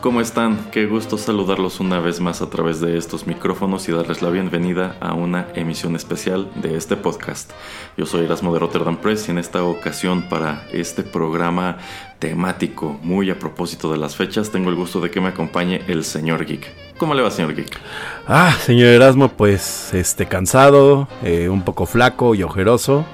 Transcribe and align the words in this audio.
¿Cómo 0.00 0.20
están? 0.20 0.70
Qué 0.70 0.86
gusto 0.86 1.18
saludarlos 1.18 1.80
una 1.80 2.00
vez 2.00 2.20
más 2.20 2.42
a 2.42 2.50
través 2.50 2.80
de 2.80 2.96
estos 2.98 3.26
micrófonos 3.26 3.88
y 3.88 3.92
darles 3.92 4.22
la 4.22 4.30
bienvenida 4.30 4.96
a 5.00 5.14
una 5.14 5.48
emisión 5.54 5.96
especial 5.96 6.50
de 6.56 6.76
este 6.76 6.96
podcast. 6.96 7.50
Yo 7.96 8.06
soy 8.06 8.24
Erasmo 8.24 8.52
de 8.52 8.60
Rotterdam 8.60 8.96
Press 8.96 9.28
y 9.28 9.32
en 9.32 9.38
esta 9.38 9.62
ocasión 9.64 10.22
para 10.28 10.66
este 10.72 11.02
programa 11.02 11.78
temático 12.18 12.98
muy 13.02 13.30
a 13.30 13.38
propósito 13.38 13.90
de 13.90 13.98
las 13.98 14.16
fechas 14.16 14.50
tengo 14.50 14.70
el 14.70 14.76
gusto 14.76 15.00
de 15.00 15.10
que 15.10 15.20
me 15.20 15.28
acompañe 15.28 15.82
el 15.88 16.04
señor 16.04 16.44
Geek. 16.44 16.96
¿Cómo 16.98 17.14
le 17.14 17.22
va, 17.22 17.30
señor 17.30 17.54
Geek? 17.54 17.78
Ah, 18.26 18.56
señor 18.60 18.88
Erasmo, 18.88 19.28
pues 19.28 19.94
este 19.94 20.26
cansado, 20.26 21.08
eh, 21.22 21.48
un 21.48 21.62
poco 21.62 21.86
flaco 21.86 22.34
y 22.34 22.42
ojeroso 22.42 23.04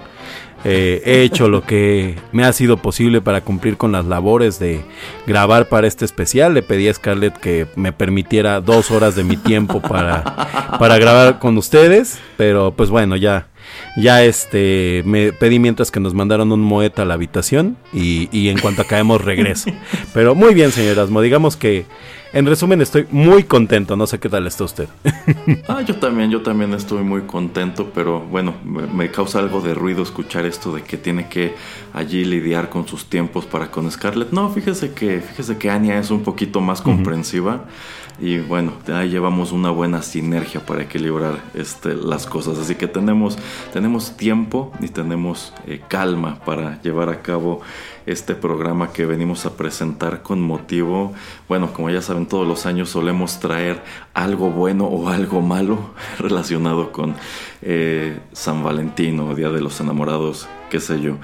eh, 0.64 1.02
he 1.04 1.22
hecho 1.22 1.48
lo 1.48 1.62
que 1.62 2.16
me 2.32 2.44
ha 2.44 2.52
sido 2.52 2.78
posible 2.78 3.20
para 3.20 3.42
cumplir 3.42 3.76
con 3.76 3.92
las 3.92 4.06
labores 4.06 4.58
de 4.58 4.82
grabar 5.26 5.68
para 5.68 5.86
este 5.86 6.04
especial. 6.04 6.54
Le 6.54 6.62
pedí 6.62 6.88
a 6.88 6.94
Scarlett 6.94 7.36
que 7.36 7.66
me 7.76 7.92
permitiera 7.92 8.60
dos 8.60 8.90
horas 8.90 9.14
de 9.14 9.24
mi 9.24 9.36
tiempo 9.36 9.80
para, 9.80 10.22
para 10.78 10.98
grabar 10.98 11.38
con 11.38 11.58
ustedes. 11.58 12.18
Pero 12.36 12.72
pues 12.74 12.90
bueno, 12.90 13.16
ya, 13.16 13.48
ya 13.96 14.24
este, 14.24 15.02
me 15.04 15.32
pedí 15.32 15.58
mientras 15.58 15.90
que 15.90 16.00
nos 16.00 16.14
mandaron 16.14 16.52
un 16.52 16.60
moeta 16.60 17.02
a 17.02 17.04
la 17.04 17.14
habitación 17.14 17.76
y, 17.92 18.28
y 18.32 18.48
en 18.48 18.58
cuanto 18.58 18.82
acabemos 18.82 19.22
regreso. 19.22 19.70
Pero 20.14 20.34
muy 20.34 20.54
bien, 20.54 20.72
señor 20.72 20.98
Asmo, 20.98 21.20
digamos 21.20 21.56
que 21.56 21.86
en 22.34 22.46
resumen, 22.46 22.80
estoy 22.80 23.06
muy 23.12 23.44
contento. 23.44 23.94
No 23.94 24.08
sé 24.08 24.18
qué 24.18 24.28
tal 24.28 24.48
está 24.48 24.64
usted. 24.64 24.88
ah, 25.68 25.82
yo 25.82 25.94
también, 25.94 26.32
yo 26.32 26.42
también 26.42 26.74
estoy 26.74 27.04
muy 27.04 27.22
contento, 27.22 27.92
pero 27.94 28.18
bueno, 28.22 28.54
me, 28.64 29.08
causa 29.12 29.38
algo 29.38 29.60
de 29.60 29.72
ruido 29.72 30.02
escuchar 30.02 30.44
esto 30.44 30.74
de 30.74 30.82
que 30.82 30.96
tiene 30.96 31.28
que 31.28 31.54
allí 31.92 32.24
lidiar 32.24 32.70
con 32.70 32.88
sus 32.88 33.04
tiempos 33.04 33.46
para 33.46 33.70
con 33.70 33.88
Scarlett. 33.88 34.32
No, 34.32 34.50
fíjese 34.50 34.92
que, 34.94 35.20
fíjese 35.20 35.58
que 35.58 35.70
Anya 35.70 36.00
es 36.00 36.10
un 36.10 36.24
poquito 36.24 36.60
más 36.60 36.82
comprensiva. 36.82 37.66
Y 38.20 38.38
bueno, 38.38 38.72
ahí 38.92 39.10
llevamos 39.10 39.50
una 39.50 39.70
buena 39.70 40.02
sinergia 40.02 40.64
para 40.64 40.82
equilibrar 40.82 41.42
este, 41.54 41.94
las 41.94 42.26
cosas. 42.26 42.58
Así 42.58 42.76
que 42.76 42.86
tenemos, 42.86 43.36
tenemos 43.72 44.16
tiempo 44.16 44.72
y 44.80 44.88
tenemos 44.88 45.52
eh, 45.66 45.80
calma 45.88 46.38
para 46.44 46.80
llevar 46.82 47.08
a 47.08 47.22
cabo 47.22 47.60
este 48.06 48.34
programa 48.34 48.92
que 48.92 49.06
venimos 49.06 49.46
a 49.46 49.56
presentar 49.56 50.22
con 50.22 50.42
motivo, 50.42 51.12
bueno, 51.48 51.72
como 51.72 51.90
ya 51.90 52.02
saben, 52.02 52.26
todos 52.26 52.46
los 52.46 52.66
años 52.66 52.90
solemos 52.90 53.40
traer 53.40 53.82
algo 54.12 54.50
bueno 54.50 54.84
o 54.84 55.08
algo 55.08 55.40
malo 55.40 55.90
relacionado 56.18 56.92
con 56.92 57.14
eh, 57.62 58.20
San 58.32 58.62
Valentín 58.62 59.20
o 59.20 59.34
Día 59.34 59.50
de 59.50 59.60
los 59.60 59.80
Enamorados, 59.80 60.48
qué 60.74 60.80
sé 60.80 61.00
yo. 61.00 61.18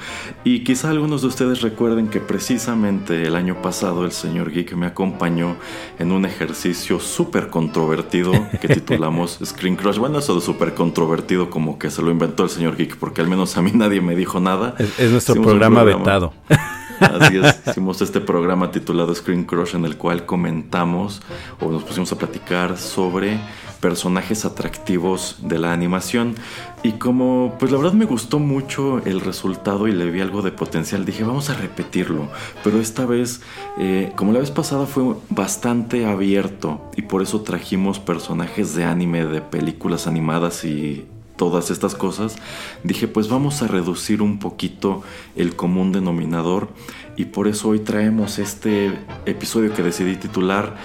Y 0.44 0.62
quizá 0.62 0.90
algunos 0.90 1.22
de 1.22 1.26
ustedes 1.26 1.60
recuerden 1.60 2.06
que 2.06 2.20
precisamente 2.20 3.24
el 3.24 3.34
año 3.34 3.60
pasado 3.60 4.04
el 4.04 4.12
señor 4.12 4.52
Geek 4.52 4.74
me 4.74 4.86
acompañó 4.86 5.56
en 5.98 6.12
un 6.12 6.24
ejercicio 6.24 7.00
súper 7.00 7.48
controvertido 7.48 8.30
que 8.60 8.68
titulamos 8.74 9.40
Screen 9.44 9.74
Crush. 9.74 9.98
Bueno, 9.98 10.20
eso 10.20 10.36
de 10.36 10.40
súper 10.40 10.74
controvertido 10.74 11.50
como 11.50 11.80
que 11.80 11.90
se 11.90 12.00
lo 12.00 12.12
inventó 12.12 12.44
el 12.44 12.50
señor 12.50 12.76
Geek, 12.76 12.96
porque 12.96 13.22
al 13.22 13.26
menos 13.26 13.56
a 13.56 13.62
mí 13.62 13.72
nadie 13.74 14.00
me 14.00 14.14
dijo 14.14 14.38
nada. 14.38 14.76
Es, 14.78 15.10
nuestro 15.10 15.34
programa, 15.42 15.80
programa 15.82 16.04
vetado. 16.04 16.32
Así 17.00 17.38
es, 17.38 17.60
hicimos 17.66 18.00
este 18.02 18.20
programa 18.20 18.70
titulado 18.70 19.12
Screen 19.12 19.44
Crush 19.44 19.74
en 19.74 19.84
el 19.84 19.96
cual 19.96 20.26
comentamos 20.26 21.22
o 21.58 21.72
nos 21.72 21.82
pusimos 21.82 22.12
a 22.12 22.18
platicar 22.18 22.78
sobre 22.78 23.40
personajes 23.80 24.44
atractivos 24.44 25.38
de 25.40 25.58
la 25.58 25.72
animación 25.72 26.36
y 26.82 26.92
como 26.92 27.56
pues 27.58 27.70
la 27.72 27.78
verdad 27.78 27.92
me 27.92 28.06
gustó 28.06 28.38
mucho 28.38 28.98
el 29.04 29.20
resultado 29.20 29.86
y 29.86 29.92
le 29.92 30.10
vi 30.10 30.20
algo 30.20 30.42
de 30.42 30.50
potencial 30.50 31.04
dije 31.04 31.24
vamos 31.24 31.50
a 31.50 31.54
repetirlo 31.54 32.28
pero 32.64 32.80
esta 32.80 33.04
vez 33.04 33.42
eh, 33.78 34.12
como 34.16 34.32
la 34.32 34.40
vez 34.40 34.50
pasada 34.50 34.86
fue 34.86 35.14
bastante 35.28 36.06
abierto 36.06 36.90
y 36.96 37.02
por 37.02 37.22
eso 37.22 37.42
trajimos 37.42 37.98
personajes 37.98 38.74
de 38.74 38.84
anime 38.84 39.26
de 39.26 39.40
películas 39.42 40.06
animadas 40.06 40.64
y 40.64 41.06
todas 41.40 41.70
estas 41.70 41.94
cosas, 41.94 42.36
dije 42.84 43.08
pues 43.08 43.30
vamos 43.30 43.62
a 43.62 43.66
reducir 43.66 44.20
un 44.20 44.38
poquito 44.38 45.02
el 45.36 45.56
común 45.56 45.90
denominador 45.90 46.68
y 47.16 47.24
por 47.24 47.48
eso 47.48 47.70
hoy 47.70 47.78
traemos 47.78 48.38
este 48.38 48.98
episodio 49.24 49.72
que 49.72 49.82
decidí 49.82 50.16
titular 50.16 50.76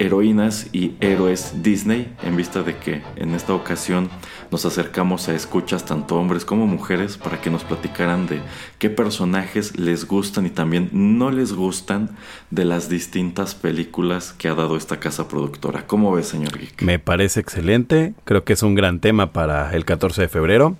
heroínas 0.00 0.66
y 0.72 0.96
héroes 0.98 1.62
Disney, 1.62 2.12
en 2.24 2.34
vista 2.34 2.64
de 2.64 2.78
que 2.78 3.02
en 3.14 3.32
esta 3.34 3.54
ocasión 3.54 4.08
nos 4.50 4.64
acercamos 4.64 5.28
a 5.28 5.34
escuchas 5.34 5.84
tanto 5.84 6.16
hombres 6.16 6.44
como 6.44 6.66
mujeres 6.66 7.16
para 7.16 7.40
que 7.40 7.50
nos 7.50 7.64
platicaran 7.64 8.26
de 8.26 8.40
qué 8.78 8.90
personajes 8.90 9.78
les 9.78 10.06
gustan 10.06 10.46
y 10.46 10.50
también 10.50 10.90
no 10.92 11.30
les 11.30 11.52
gustan 11.52 12.10
de 12.50 12.64
las 12.64 12.88
distintas 12.88 13.54
películas 13.54 14.32
que 14.32 14.48
ha 14.48 14.54
dado 14.54 14.76
esta 14.76 14.98
casa 14.98 15.28
productora. 15.28 15.86
¿Cómo 15.86 16.12
ves, 16.12 16.28
señor 16.28 16.58
Geek? 16.58 16.82
Me 16.82 16.98
parece 16.98 17.40
excelente, 17.40 18.14
creo 18.24 18.44
que 18.44 18.54
es 18.54 18.62
un 18.62 18.74
gran 18.74 19.00
tema 19.00 19.32
para 19.32 19.72
el 19.74 19.84
14 19.84 20.22
de 20.22 20.28
febrero, 20.28 20.76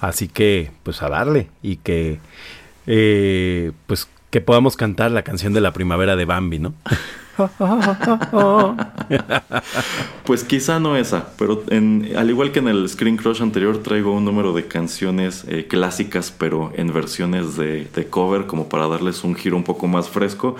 así 0.00 0.28
que 0.28 0.70
pues 0.82 1.02
a 1.02 1.08
darle 1.08 1.48
y 1.62 1.76
que 1.76 2.20
eh, 2.86 3.72
pues 3.86 4.08
que 4.30 4.40
podamos 4.40 4.76
cantar 4.76 5.10
la 5.10 5.22
canción 5.22 5.54
de 5.54 5.60
la 5.60 5.72
primavera 5.72 6.16
de 6.16 6.24
Bambi, 6.26 6.58
¿no? 6.58 6.74
pues 10.24 10.44
quizá 10.44 10.78
no 10.80 10.96
esa, 10.96 11.32
pero 11.38 11.62
al 11.70 12.30
igual 12.30 12.52
que 12.52 12.58
en 12.58 12.68
el 12.68 12.88
Screen 12.88 13.16
Crush 13.16 13.42
anterior 13.42 13.82
traigo 13.82 14.12
un 14.12 14.24
número 14.24 14.52
de 14.52 14.66
canciones 14.66 15.44
eh, 15.48 15.66
clásicas, 15.66 16.30
pero 16.30 16.72
en 16.74 16.92
versiones 16.92 17.56
de, 17.56 17.88
cover, 18.10 18.46
como 18.46 18.68
para 18.68 18.86
darles 18.86 19.24
un 19.24 19.34
giro 19.34 19.56
un 19.56 19.64
poco 19.64 19.86
más 19.86 20.08
fresco. 20.08 20.56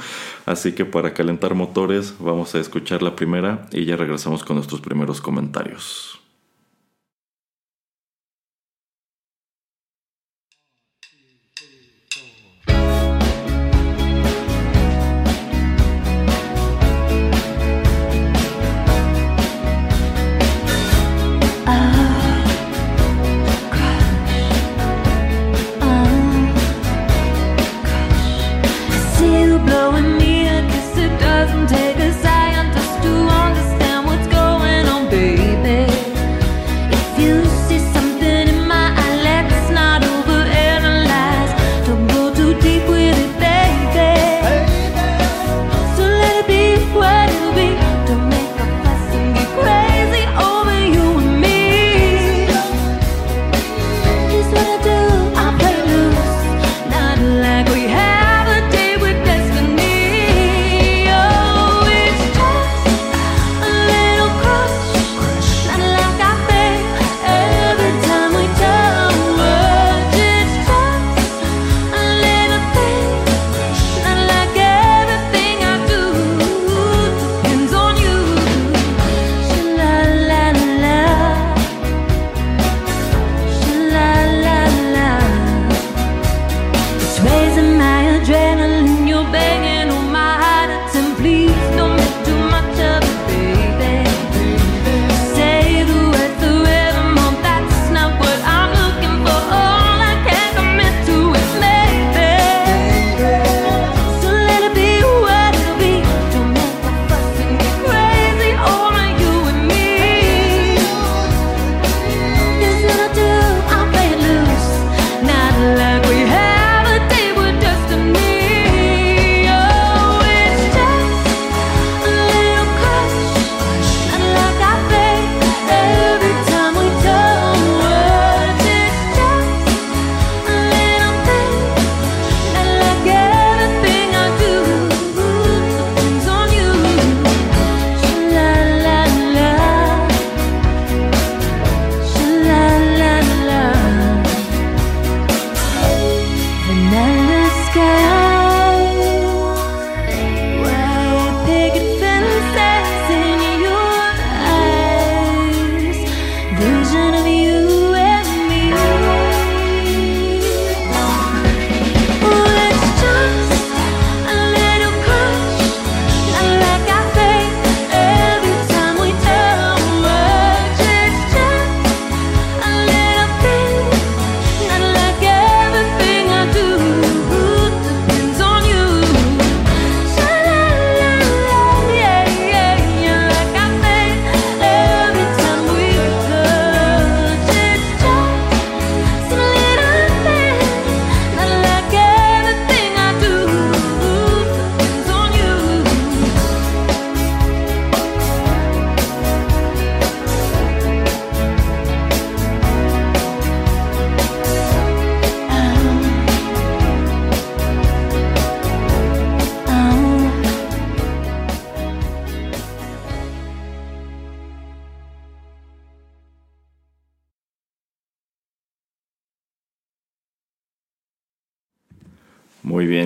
Así 0.46 0.72
que 0.72 0.84
para 0.84 1.14
calentar 1.14 1.54
motores 1.54 2.14
vamos 2.18 2.54
a 2.54 2.60
escuchar 2.60 3.02
la 3.02 3.16
primera 3.16 3.66
y 3.72 3.84
ya 3.84 3.96
regresamos 3.96 4.44
con 4.44 4.56
nuestros 4.56 4.80
primeros 4.80 5.20
comentarios. 5.20 6.17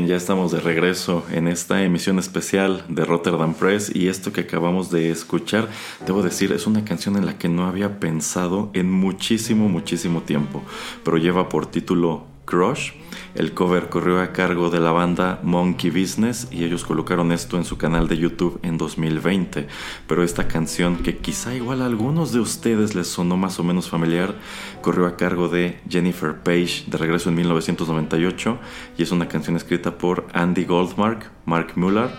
Ya 0.07 0.17
estamos 0.17 0.53
de 0.53 0.61
regreso 0.61 1.25
en 1.31 1.49
esta 1.49 1.83
emisión 1.83 2.19
especial 2.19 2.85
de 2.89 3.05
Rotterdam 3.05 3.55
Press 3.55 3.91
y 3.95 4.09
esto 4.09 4.33
que 4.33 4.43
acabamos 4.43 4.91
de 4.91 5.11
escuchar, 5.11 5.69
debo 6.07 6.23
decir, 6.23 6.53
es 6.53 6.67
una 6.67 6.85
canción 6.85 7.17
en 7.17 7.27
la 7.27 7.39
que 7.39 7.49
no 7.49 7.67
había 7.67 8.01
pensado 8.01 8.71
en 8.75 8.91
muchísimo, 8.91 9.69
muchísimo 9.69 10.23
tiempo, 10.23 10.63
pero 11.05 11.17
lleva 11.19 11.49
por 11.49 11.67
título 11.67 12.27
Crush. 12.45 12.93
El 13.35 13.55
cover 13.55 13.89
corrió 13.89 14.21
a 14.21 14.33
cargo 14.33 14.69
de 14.69 14.79
la 14.79 14.93
banda 14.93 15.41
Monkey 15.43 15.91
Business 15.91 16.49
y 16.51 16.65
ellos 16.65 16.85
colocaron 16.85 17.33
esto 17.33 17.57
en 17.57 17.65
su 17.65 17.79
canal 17.79 18.07
de 18.07 18.19
YouTube 18.19 18.61
en 18.63 18.77
2020. 18.77 19.69
Pero 20.07 20.23
esta 20.23 20.49
canción, 20.49 20.99
que 20.99 21.17
quizá 21.17 21.55
igual 21.55 21.81
a 21.81 21.87
algunos 21.87 22.33
de 22.33 22.41
ustedes 22.41 22.95
les 22.95 23.09
sonó 23.09 23.39
más 23.39 23.59
o 23.59 23.65
menos 23.65 23.89
familiar, 23.89 24.35
corrió 24.83 25.07
a 25.07 25.17
cargo 25.17 25.49
de 25.49 25.81
Jennifer 25.89 26.37
Page 26.43 26.85
de 26.89 26.99
regreso 26.99 27.31
en 27.31 27.37
1998 27.37 28.59
y 28.99 29.03
es 29.03 29.13
una 29.13 29.29
canción 29.29 29.57
escrita 29.57 29.97
por 29.97 30.27
Andy 30.35 30.65
Goldmark, 30.65 31.31
Mark 31.47 31.73
Muller, 31.77 32.11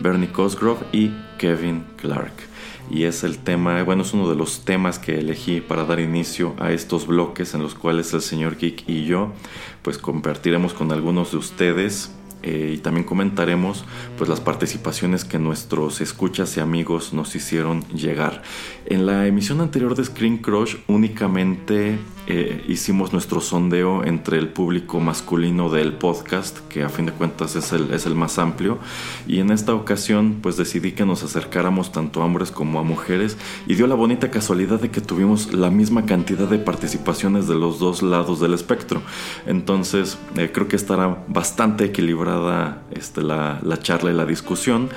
Bernie 0.00 0.32
Cosgrove 0.32 0.86
y 0.92 1.12
Kevin 1.38 1.84
Clark 1.96 2.51
y 2.92 3.04
es 3.04 3.24
el 3.24 3.38
tema, 3.38 3.82
bueno, 3.84 4.02
es 4.02 4.12
uno 4.12 4.28
de 4.28 4.36
los 4.36 4.66
temas 4.66 4.98
que 4.98 5.18
elegí 5.18 5.62
para 5.62 5.86
dar 5.86 5.98
inicio 5.98 6.54
a 6.58 6.72
estos 6.72 7.06
bloques 7.06 7.54
en 7.54 7.62
los 7.62 7.74
cuales 7.74 8.12
el 8.12 8.20
señor 8.20 8.58
Geek 8.58 8.86
y 8.86 9.06
yo 9.06 9.32
pues 9.80 9.96
compartiremos 9.96 10.74
con 10.74 10.92
algunos 10.92 11.32
de 11.32 11.38
ustedes 11.38 12.12
eh, 12.42 12.74
y 12.74 12.78
también 12.78 13.04
comentaremos 13.04 13.84
pues 14.18 14.28
las 14.28 14.40
participaciones 14.40 15.24
que 15.24 15.38
nuestros 15.38 16.02
escuchas 16.02 16.56
y 16.58 16.60
amigos 16.60 17.14
nos 17.14 17.34
hicieron 17.34 17.82
llegar. 17.94 18.42
En 18.84 19.06
la 19.06 19.26
emisión 19.26 19.62
anterior 19.62 19.94
de 19.94 20.04
Screen 20.04 20.38
Crush 20.38 20.76
únicamente 20.86 21.98
eh, 22.34 22.64
hicimos 22.66 23.12
nuestro 23.12 23.42
sondeo 23.42 24.04
entre 24.04 24.38
el 24.38 24.48
público 24.48 25.00
masculino 25.00 25.68
del 25.68 25.92
podcast, 25.92 26.60
que 26.70 26.82
a 26.82 26.88
fin 26.88 27.04
de 27.04 27.12
cuentas 27.12 27.56
es 27.56 27.74
el, 27.74 27.92
es 27.92 28.06
el 28.06 28.14
más 28.14 28.38
amplio, 28.38 28.78
y 29.26 29.40
en 29.40 29.50
esta 29.50 29.74
ocasión 29.74 30.38
pues 30.40 30.56
decidí 30.56 30.92
que 30.92 31.04
nos 31.04 31.22
acercáramos 31.22 31.92
tanto 31.92 32.22
a 32.22 32.24
hombres 32.24 32.50
como 32.50 32.78
a 32.78 32.84
mujeres 32.84 33.36
y 33.66 33.74
dio 33.74 33.86
la 33.86 33.96
bonita 33.96 34.30
casualidad 34.30 34.80
de 34.80 34.90
que 34.90 35.02
tuvimos 35.02 35.52
la 35.52 35.68
misma 35.68 36.06
cantidad 36.06 36.48
de 36.48 36.58
participaciones 36.58 37.48
de 37.48 37.54
los 37.54 37.78
dos 37.78 38.02
lados 38.02 38.40
del 38.40 38.54
espectro. 38.54 39.02
Entonces 39.46 40.16
eh, 40.38 40.50
creo 40.50 40.68
que 40.68 40.76
estará 40.76 41.24
bastante 41.28 41.84
equilibrada 41.84 42.82
este, 42.92 43.20
la, 43.20 43.60
la 43.62 43.78
charla 43.78 44.10
y 44.10 44.14
la 44.14 44.24
discusión 44.24 44.88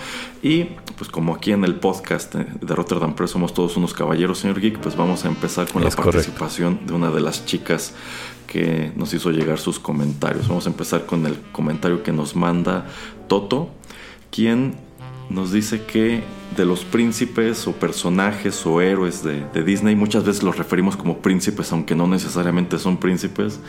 y 0.46 0.66
pues 0.96 1.10
como 1.10 1.34
aquí 1.34 1.54
en 1.54 1.64
el 1.64 1.74
podcast 1.74 2.36
de 2.36 2.76
Rotterdam 2.76 3.16
Press 3.16 3.32
somos 3.32 3.56
todos 3.56 3.78
unos 3.78 3.96
caballeros, 3.96 4.38
señor 4.38 4.62
Geek, 4.62 4.78
pues 4.78 4.96
vamos 4.96 5.26
a 5.26 5.28
empezar 5.28 5.68
con 5.72 5.84
la 5.84 5.90
participación 5.90 6.86
de 6.86 6.94
una 6.94 7.10
de 7.10 7.20
las 7.20 7.48
chicas 7.48 7.96
que 8.46 8.92
nos 8.96 9.12
hizo 9.16 9.32
llegar 9.32 9.58
sus 9.58 9.80
comentarios. 9.80 10.48
Vamos 10.48 10.68
a 10.68 10.70
empezar 10.70 11.08
con 11.08 11.26
el 11.26 11.36
comentario 11.52 12.04
que 12.04 12.12
nos 12.12 12.36
manda 12.36 12.86
Toto, 13.28 13.72
quien 14.30 14.76
nos 15.32 15.52
dice 15.52 15.84
que 15.84 16.22
de 16.56 16.64
los 16.64 16.86
príncipes 16.86 17.66
o 17.66 17.72
personajes 17.72 18.68
o 18.68 18.82
héroes 18.82 19.24
de, 19.24 19.44
de, 19.52 19.64
Disney, 19.64 19.96
muchas 19.96 20.26
veces 20.26 20.44
los 20.44 20.60
referimos 20.60 20.96
como 20.96 21.24
príncipes, 21.24 21.72
aunque 21.72 21.96
no 21.96 22.06
necesariamente 22.06 22.78
son 22.78 22.98
príncipes, 22.98 23.60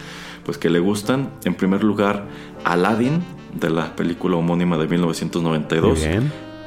pues 0.45 0.59
que 0.59 0.68
le 0.68 0.80
gustan. 0.80 1.30
En 1.47 1.54
primer 1.54 1.83
lugar, 1.83 2.26
Aladdin, 2.64 3.23
de 3.54 3.71
la 3.71 3.97
película 3.97 4.37
homónima 4.37 4.76
de 4.76 4.88
1992. 4.88 6.00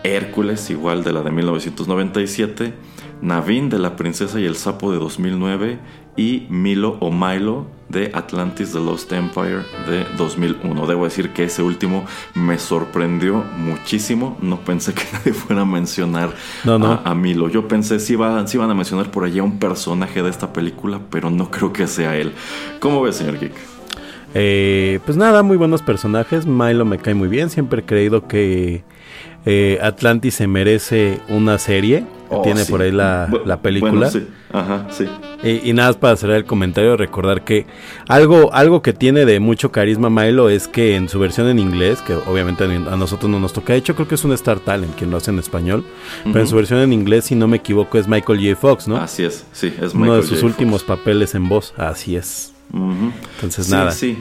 Hércules, 0.03 0.69
igual 0.69 1.03
de 1.03 1.13
la 1.13 1.21
de 1.21 1.31
1997, 1.31 2.73
Navin 3.21 3.69
de 3.69 3.79
La 3.79 3.95
Princesa 3.95 4.39
y 4.39 4.45
el 4.45 4.55
Sapo 4.55 4.91
de 4.91 4.99
2009 4.99 5.79
y 6.15 6.47
Milo 6.49 6.97
o 6.99 7.11
Milo 7.11 7.67
de 7.89 8.11
Atlantis 8.13 8.71
The 8.71 8.79
Lost 8.79 9.11
Empire 9.11 9.63
de 9.87 10.05
2001. 10.17 10.87
Debo 10.87 11.05
decir 11.05 11.31
que 11.31 11.45
ese 11.45 11.63
último 11.63 12.05
me 12.35 12.59
sorprendió 12.59 13.43
muchísimo. 13.57 14.37
No 14.41 14.59
pensé 14.59 14.93
que 14.93 15.03
nadie 15.13 15.33
fuera 15.33 15.61
a 15.61 15.65
mencionar 15.65 16.33
A, 16.65 17.15
Milo. 17.15 17.49
Yo 17.49 17.67
pensé 17.67 17.99
si, 17.99 18.13
iban 18.13 18.69
a 18.69 18.73
mencionar 18.73 19.11
por 19.11 19.23
allá 19.23 19.43
un 19.43 19.59
personaje 19.59 20.21
de 20.21 20.29
esta 20.29 20.53
película, 20.53 21.01
pero 21.09 21.29
no 21.29 21.49
creo 21.51 21.73
que 21.73 21.87
sea 21.87 22.15
él. 22.15 22.33
¿Cómo 22.79 23.01
ves, 23.01 23.15
señor 23.15 23.39
Geek? 23.39 23.53
Eh, 24.35 24.99
pues 25.05 25.17
nada, 25.17 25.41
muy 25.41 25.57
buenos 25.57 25.81
personajes. 25.81 26.45
Milo 26.45 26.85
me 26.85 26.99
cae 26.99 27.15
muy 27.15 27.27
bien. 27.27 27.49
Siempre 27.49 27.81
he 27.81 27.85
creído 27.85 28.27
que 28.27 28.83
eh, 29.51 29.79
Atlantis 29.81 30.35
se 30.35 30.45
merece 30.45 31.21
una 31.27 31.57
serie. 31.57 32.05
Oh, 32.29 32.43
tiene 32.43 32.65
por 32.65 32.83
ahí 32.83 32.91
la, 32.91 33.27
película. 33.63 34.11
Ajá, 34.53 34.85
sí. 34.91 35.07
Y, 35.41 35.73
nada 35.73 35.89
más 35.89 35.97
para 35.97 36.15
cerrar 36.17 36.37
el 36.37 36.45
comentario, 36.45 36.95
recordar 36.95 37.43
que 37.43 37.65
algo, 38.07 38.53
algo 38.53 38.83
que 38.83 38.93
tiene 38.93 39.25
de 39.25 39.39
mucho 39.39 39.71
carisma 39.71 40.11
Milo 40.11 40.51
es 40.51 40.67
que 40.67 40.95
en 40.95 41.09
su 41.09 41.17
versión 41.17 41.47
en 41.47 41.57
inglés, 41.57 42.03
que 42.03 42.13
obviamente 42.13 42.65
a 42.65 42.95
nosotros 42.95 43.31
no 43.31 43.39
nos 43.39 43.51
toca, 43.51 43.73
de 43.73 43.79
hecho 43.79 43.95
creo 43.95 44.07
que 44.07 44.13
es 44.13 44.23
un 44.23 44.33
Star 44.33 44.59
Talent 44.59 44.95
quien 44.95 45.09
lo 45.09 45.17
hace 45.17 45.31
en 45.31 45.39
español, 45.39 45.83
pero 46.25 46.41
en 46.41 46.47
su 46.47 46.55
versión 46.55 46.81
en 46.81 46.93
inglés, 46.93 47.25
si 47.25 47.33
no 47.33 47.47
me 47.47 47.57
equivoco, 47.57 47.97
es 47.97 48.07
Michael 48.07 48.39
J. 48.39 48.55
Fox, 48.55 48.87
¿no? 48.87 48.97
Así 48.97 49.23
es, 49.23 49.47
sí, 49.51 49.73
es 49.81 49.95
Michael 49.95 50.01
Uno 50.03 50.15
de 50.17 50.23
sus 50.23 50.43
últimos 50.43 50.83
papeles 50.83 51.33
en 51.33 51.49
voz, 51.49 51.73
así 51.75 52.15
es. 52.15 52.53
Entonces 52.71 53.67
nada. 53.69 53.89
Sí, 53.89 54.15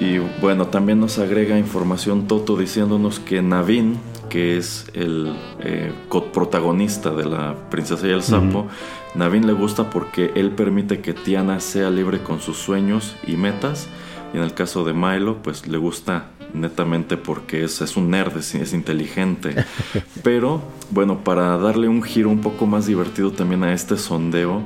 y 0.00 0.18
bueno, 0.40 0.68
también 0.68 0.98
nos 0.98 1.18
agrega 1.18 1.58
información 1.58 2.26
Toto 2.26 2.56
diciéndonos 2.56 3.20
que 3.20 3.42
Navin, 3.42 3.98
que 4.30 4.56
es 4.56 4.86
el 4.94 5.36
eh, 5.60 5.92
protagonista 6.32 7.10
de 7.10 7.26
la 7.26 7.54
Princesa 7.68 8.06
y 8.08 8.10
el 8.10 8.22
Sapo, 8.22 8.66
Navin 9.14 9.46
le 9.46 9.52
gusta 9.52 9.90
porque 9.90 10.32
él 10.34 10.52
permite 10.52 11.00
que 11.00 11.12
Tiana 11.12 11.60
sea 11.60 11.90
libre 11.90 12.22
con 12.22 12.40
sus 12.40 12.56
sueños 12.56 13.14
y 13.26 13.36
metas. 13.36 13.88
Y 14.32 14.38
en 14.38 14.42
el 14.42 14.54
caso 14.54 14.84
de 14.84 14.94
Milo, 14.94 15.42
pues 15.42 15.66
le 15.68 15.76
gusta 15.76 16.30
netamente 16.54 17.18
porque 17.18 17.64
es, 17.64 17.82
es 17.82 17.96
un 17.96 18.10
nerd, 18.10 18.38
es, 18.38 18.54
es, 18.54 18.72
inteligente. 18.72 19.66
Pero 20.22 20.62
bueno, 20.90 21.24
para 21.24 21.58
darle 21.58 21.88
un 21.88 22.02
giro 22.02 22.30
un 22.30 22.40
poco 22.40 22.64
más 22.64 22.86
divertido 22.86 23.32
también 23.32 23.64
a 23.64 23.74
este 23.74 23.98
sondeo, 23.98 24.62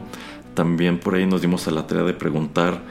también 0.55 0.99
por 0.99 1.17
ahí 1.17 1.26
nos 1.26 1.41
dimos 1.41 1.67
a 1.67 1.73
la 1.73 1.88
tarea 1.88 2.05
de 2.05 2.12
preguntar 2.12 2.83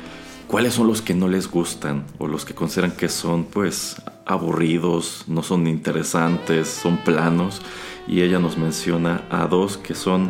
cuáles 0.53 0.75
son 0.75 0.85
los 0.85 1.01
que 1.01 1.15
no 1.15 1.27
les 1.27 1.49
gustan 1.49 2.05
o 2.19 2.27
los 2.27 2.45
que 2.45 2.53
consideran 2.53 2.91
que 2.91 3.09
son 3.09 3.45
pues 3.45 3.95
aburridos, 4.23 5.23
no 5.25 5.41
son 5.41 5.65
interesantes, 5.65 6.67
son 6.67 6.97
planos. 6.97 7.63
Y 8.07 8.21
ella 8.21 8.37
nos 8.37 8.55
menciona 8.59 9.23
a 9.31 9.47
dos 9.47 9.77
que 9.77 9.95
son 9.95 10.29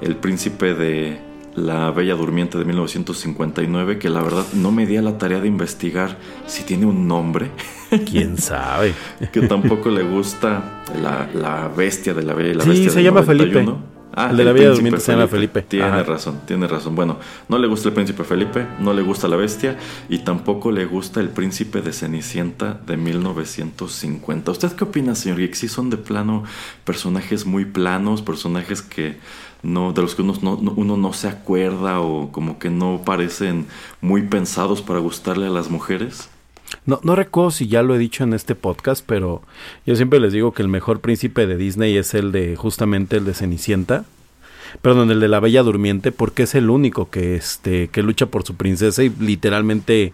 El 0.00 0.14
príncipe 0.14 0.74
de 0.74 1.18
la 1.56 1.90
Bella 1.90 2.14
Durmiente 2.14 2.56
de 2.56 2.64
1959, 2.64 3.98
que 3.98 4.10
la 4.10 4.22
verdad 4.22 4.44
no 4.52 4.70
me 4.70 4.86
di 4.86 4.96
a 4.96 5.02
la 5.02 5.18
tarea 5.18 5.40
de 5.40 5.48
investigar 5.48 6.18
si 6.46 6.62
tiene 6.62 6.86
un 6.86 7.08
nombre. 7.08 7.50
¿Quién 8.08 8.38
sabe? 8.38 8.94
que 9.32 9.40
tampoco 9.40 9.90
le 9.90 10.04
gusta 10.04 10.84
la, 11.02 11.68
bestia 11.76 12.14
de 12.14 12.22
la 12.22 12.34
Bella 12.34 12.50
y 12.50 12.54
la 12.54 12.62
sí, 12.62 12.70
Bestia. 12.70 12.90
se 12.90 13.02
llama 13.02 13.24
Felipe. 13.24 13.66
Ah, 14.16 14.30
el 14.30 14.36
de 14.36 14.44
la 14.44 14.52
vida 14.52 14.70
Durmiente 14.70 15.00
se 15.00 15.12
llama 15.12 15.26
Felipe. 15.26 15.62
Tiene 15.62 16.04
razón, 16.04 16.40
tiene 16.46 16.68
razón. 16.68 16.94
Bueno, 16.94 17.18
no 17.48 17.58
le 17.58 17.66
gusta 17.66 17.88
el 17.88 17.94
príncipe 17.94 18.22
Felipe, 18.22 18.64
no 18.78 18.92
le 18.92 19.02
gusta 19.02 19.26
la 19.26 19.34
bestia 19.34 19.76
y 20.08 20.18
tampoco 20.18 20.70
le 20.70 20.86
gusta 20.86 21.20
el 21.20 21.30
príncipe 21.30 21.82
de 21.82 21.92
Cenicienta 21.92 22.80
de 22.86 22.96
1950. 22.96 24.52
¿Usted 24.52 24.72
qué 24.72 24.84
opina, 24.84 25.16
señor 25.16 25.38
Geek? 25.38 25.54
¿Sí 25.54 25.68
son 25.68 25.90
de 25.90 25.96
plano 25.96 26.44
personajes 26.84 27.44
muy 27.44 27.64
planos, 27.64 28.22
personajes 28.22 28.82
que 28.82 29.18
no, 29.64 29.92
de 29.92 30.02
los 30.02 30.14
que 30.14 30.22
uno 30.22 30.34
no, 30.42 30.52
uno 30.76 30.96
no 30.96 31.12
se 31.12 31.26
acuerda 31.26 32.00
o 32.00 32.30
como 32.30 32.60
que 32.60 32.70
no 32.70 33.02
parecen 33.04 33.66
muy 34.00 34.22
pensados 34.22 34.80
para 34.80 35.00
gustarle 35.00 35.46
a 35.46 35.50
las 35.50 35.70
mujeres? 35.70 36.28
No, 36.86 37.00
no 37.02 37.16
recuerdo 37.16 37.50
si 37.50 37.66
ya 37.66 37.82
lo 37.82 37.94
he 37.94 37.98
dicho 37.98 38.24
en 38.24 38.34
este 38.34 38.54
podcast, 38.54 39.04
pero 39.06 39.42
yo 39.86 39.96
siempre 39.96 40.20
les 40.20 40.32
digo 40.32 40.52
que 40.52 40.62
el 40.62 40.68
mejor 40.68 41.00
príncipe 41.00 41.46
de 41.46 41.56
Disney 41.56 41.96
es 41.96 42.14
el 42.14 42.32
de 42.32 42.56
justamente 42.56 43.16
el 43.16 43.24
de 43.24 43.34
Cenicienta. 43.34 44.04
Perdón, 44.82 45.10
el 45.10 45.20
de 45.20 45.28
la 45.28 45.40
Bella 45.40 45.62
Durmiente, 45.62 46.10
porque 46.10 46.44
es 46.44 46.54
el 46.54 46.68
único 46.68 47.08
que 47.08 47.36
este 47.36 47.88
que 47.88 48.02
lucha 48.02 48.26
por 48.26 48.44
su 48.44 48.56
princesa 48.56 49.04
y 49.04 49.10
literalmente 49.20 50.12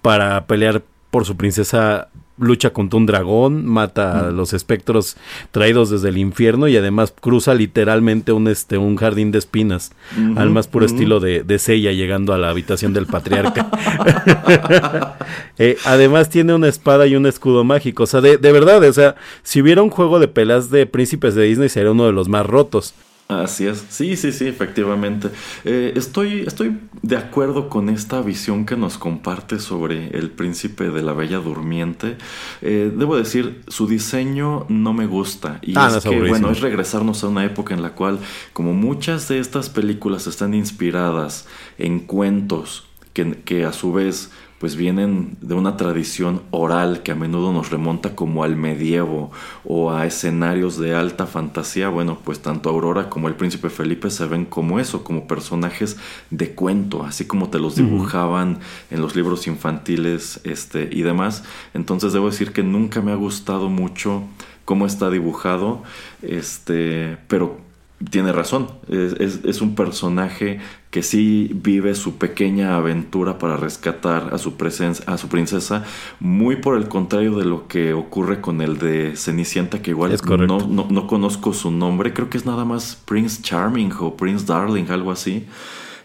para 0.00 0.46
pelear 0.46 0.82
por 1.10 1.26
su 1.26 1.36
princesa 1.36 2.08
lucha 2.38 2.70
contra 2.70 2.98
un 2.98 3.06
dragón, 3.06 3.66
mata 3.66 4.28
a 4.28 4.30
los 4.30 4.52
espectros 4.52 5.16
traídos 5.50 5.90
desde 5.90 6.08
el 6.08 6.18
infierno 6.18 6.68
y 6.68 6.76
además 6.76 7.12
cruza 7.18 7.54
literalmente 7.54 8.32
un 8.32 8.48
este 8.48 8.78
un 8.78 8.96
jardín 8.96 9.30
de 9.30 9.38
espinas, 9.38 9.92
al 10.36 10.50
más 10.50 10.68
puro 10.68 10.86
estilo 10.86 11.20
de, 11.20 11.42
de 11.42 11.58
Sella 11.58 11.92
llegando 11.92 12.32
a 12.32 12.38
la 12.38 12.50
habitación 12.50 12.92
del 12.92 13.06
patriarca. 13.06 13.70
Eh, 15.60 15.76
además 15.84 16.30
tiene 16.30 16.54
una 16.54 16.68
espada 16.68 17.06
y 17.06 17.16
un 17.16 17.26
escudo 17.26 17.64
mágico, 17.64 18.04
o 18.04 18.06
sea, 18.06 18.20
de, 18.20 18.38
de 18.38 18.52
verdad, 18.52 18.82
o 18.82 18.92
sea, 18.92 19.16
si 19.42 19.60
hubiera 19.60 19.82
un 19.82 19.90
juego 19.90 20.20
de 20.20 20.28
peleas 20.28 20.70
de 20.70 20.86
príncipes 20.86 21.34
de 21.34 21.44
Disney 21.44 21.68
sería 21.68 21.90
uno 21.90 22.06
de 22.06 22.12
los 22.12 22.28
más 22.28 22.46
rotos. 22.46 22.94
Así 23.28 23.66
es, 23.66 23.84
sí, 23.90 24.16
sí, 24.16 24.32
sí, 24.32 24.46
efectivamente. 24.46 25.28
Eh, 25.64 25.92
estoy, 25.96 26.44
estoy 26.46 26.78
de 27.02 27.18
acuerdo 27.18 27.68
con 27.68 27.90
esta 27.90 28.22
visión 28.22 28.64
que 28.64 28.74
nos 28.74 28.96
comparte 28.96 29.58
sobre 29.58 30.16
el 30.16 30.30
príncipe 30.30 30.88
de 30.88 31.02
la 31.02 31.12
Bella 31.12 31.36
Durmiente. 31.36 32.16
Eh, 32.62 32.90
debo 32.96 33.18
decir, 33.18 33.60
su 33.68 33.86
diseño 33.86 34.64
no 34.70 34.94
me 34.94 35.04
gusta. 35.04 35.58
Y 35.60 35.74
ah, 35.76 35.92
es 35.94 36.04
que, 36.04 36.26
bueno, 36.26 36.50
es 36.50 36.60
regresarnos 36.60 37.22
a 37.22 37.28
una 37.28 37.44
época 37.44 37.74
en 37.74 37.82
la 37.82 37.90
cual, 37.90 38.18
como 38.54 38.72
muchas 38.72 39.28
de 39.28 39.40
estas 39.40 39.68
películas 39.68 40.26
están 40.26 40.54
inspiradas 40.54 41.46
en 41.76 42.00
cuentos 42.00 42.86
que, 43.12 43.32
que 43.44 43.66
a 43.66 43.74
su 43.74 43.92
vez 43.92 44.30
pues 44.58 44.74
vienen 44.74 45.36
de 45.40 45.54
una 45.54 45.76
tradición 45.76 46.42
oral 46.50 47.02
que 47.02 47.12
a 47.12 47.14
menudo 47.14 47.52
nos 47.52 47.70
remonta 47.70 48.16
como 48.16 48.42
al 48.42 48.56
medievo 48.56 49.30
o 49.64 49.92
a 49.92 50.06
escenarios 50.06 50.78
de 50.78 50.94
alta 50.94 51.26
fantasía, 51.26 51.88
bueno, 51.88 52.18
pues 52.24 52.40
tanto 52.40 52.68
Aurora 52.68 53.08
como 53.08 53.28
el 53.28 53.34
príncipe 53.34 53.70
Felipe 53.70 54.10
se 54.10 54.26
ven 54.26 54.44
como 54.44 54.80
eso, 54.80 55.04
como 55.04 55.28
personajes 55.28 55.96
de 56.30 56.54
cuento, 56.54 57.04
así 57.04 57.24
como 57.24 57.50
te 57.50 57.58
los 57.58 57.76
dibujaban 57.76 58.58
en 58.90 59.00
los 59.00 59.14
libros 59.14 59.46
infantiles 59.46 60.40
este, 60.44 60.88
y 60.90 61.02
demás. 61.02 61.44
Entonces 61.74 62.12
debo 62.12 62.26
decir 62.30 62.52
que 62.52 62.62
nunca 62.62 63.00
me 63.00 63.12
ha 63.12 63.16
gustado 63.16 63.68
mucho 63.68 64.24
cómo 64.64 64.86
está 64.86 65.08
dibujado, 65.08 65.82
este, 66.20 67.16
pero 67.28 67.67
tiene 68.10 68.32
razón, 68.32 68.68
es, 68.88 69.60
un 69.60 69.74
personaje 69.74 70.60
que 70.90 71.02
sí 71.02 71.50
vive 71.52 71.96
su 71.96 72.16
pequeña 72.16 72.76
aventura 72.76 73.38
para 73.38 73.56
rescatar 73.56 74.32
a 74.32 74.38
su, 74.38 74.56
presencia, 74.56 75.04
a 75.08 75.18
su 75.18 75.28
princesa, 75.28 75.84
muy 76.20 76.56
por 76.56 76.76
el 76.78 76.88
contrario 76.88 77.36
de 77.36 77.44
lo 77.44 77.66
que 77.66 77.94
ocurre 77.94 78.40
con 78.40 78.62
el 78.62 78.78
de 78.78 79.16
Cenicienta, 79.16 79.82
que 79.82 79.90
igual 79.90 80.16
no, 80.46 80.86
no, 80.88 81.06
conozco 81.08 81.52
su 81.52 81.72
nombre, 81.72 82.12
creo 82.12 82.30
que 82.30 82.38
es 82.38 82.46
nada 82.46 82.64
más 82.64 83.02
Prince 83.04 83.42
Charming 83.42 83.92
o 83.98 84.16
Prince 84.16 84.46
Darling, 84.46 84.84
algo 84.90 85.10
así. 85.10 85.46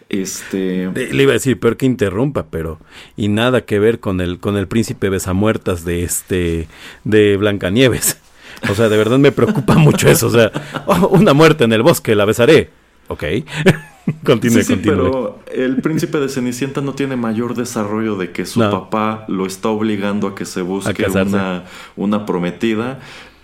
Este... 0.10 0.92
Le 0.92 1.24
iba 1.24 1.32
a 1.32 1.34
decir, 1.34 1.60
peor 1.60 1.78
que 1.78 1.86
interrumpa, 1.86 2.48
pero 2.50 2.80
y 3.16 3.28
nada 3.28 3.62
que 3.62 3.80
ver 3.80 4.00
con 4.00 4.20
el 4.20 4.40
con 4.40 4.58
el 4.58 4.68
príncipe 4.68 5.10
besamuertas 5.10 5.86
de 5.86 6.04
este 6.04 6.68
de 7.04 7.38
Blancanieves. 7.38 8.20
O 8.70 8.76
sea, 8.76 8.90
de 8.90 8.98
verdad 8.98 9.18
me 9.20 9.32
preocupa 9.32 9.76
mucho 9.78 10.10
eso. 10.10 10.28
O 10.28 10.32
sea, 10.32 10.52
oh, 10.86 11.10
una 11.10 11.34
muerte 11.34 11.64
en 11.64 11.74
el 11.74 11.84
bosque, 11.84 12.16
la 12.16 12.26
besaré. 12.26 12.70
Ok. 13.08 13.24
continúe, 14.26 14.64
sí, 14.64 14.76
sí, 14.76 14.82
Pero 14.84 15.40
el 15.54 15.78
príncipe 15.78 16.20
de 16.20 16.28
Cenicienta 16.28 16.82
no 16.82 16.94
tiene 16.94 17.16
mayor 17.16 17.56
desarrollo 17.56 18.18
de 18.18 18.32
que 18.32 18.46
su 18.46 18.60
papá 18.60 19.26
lo 19.28 19.46
está 19.46 19.70
obligando 19.70 20.28
a 20.28 20.36
que 20.36 20.46
se 20.46 20.62
busque 20.62 21.06
una, 21.06 21.64
una 21.96 22.26
prometida 22.26 23.00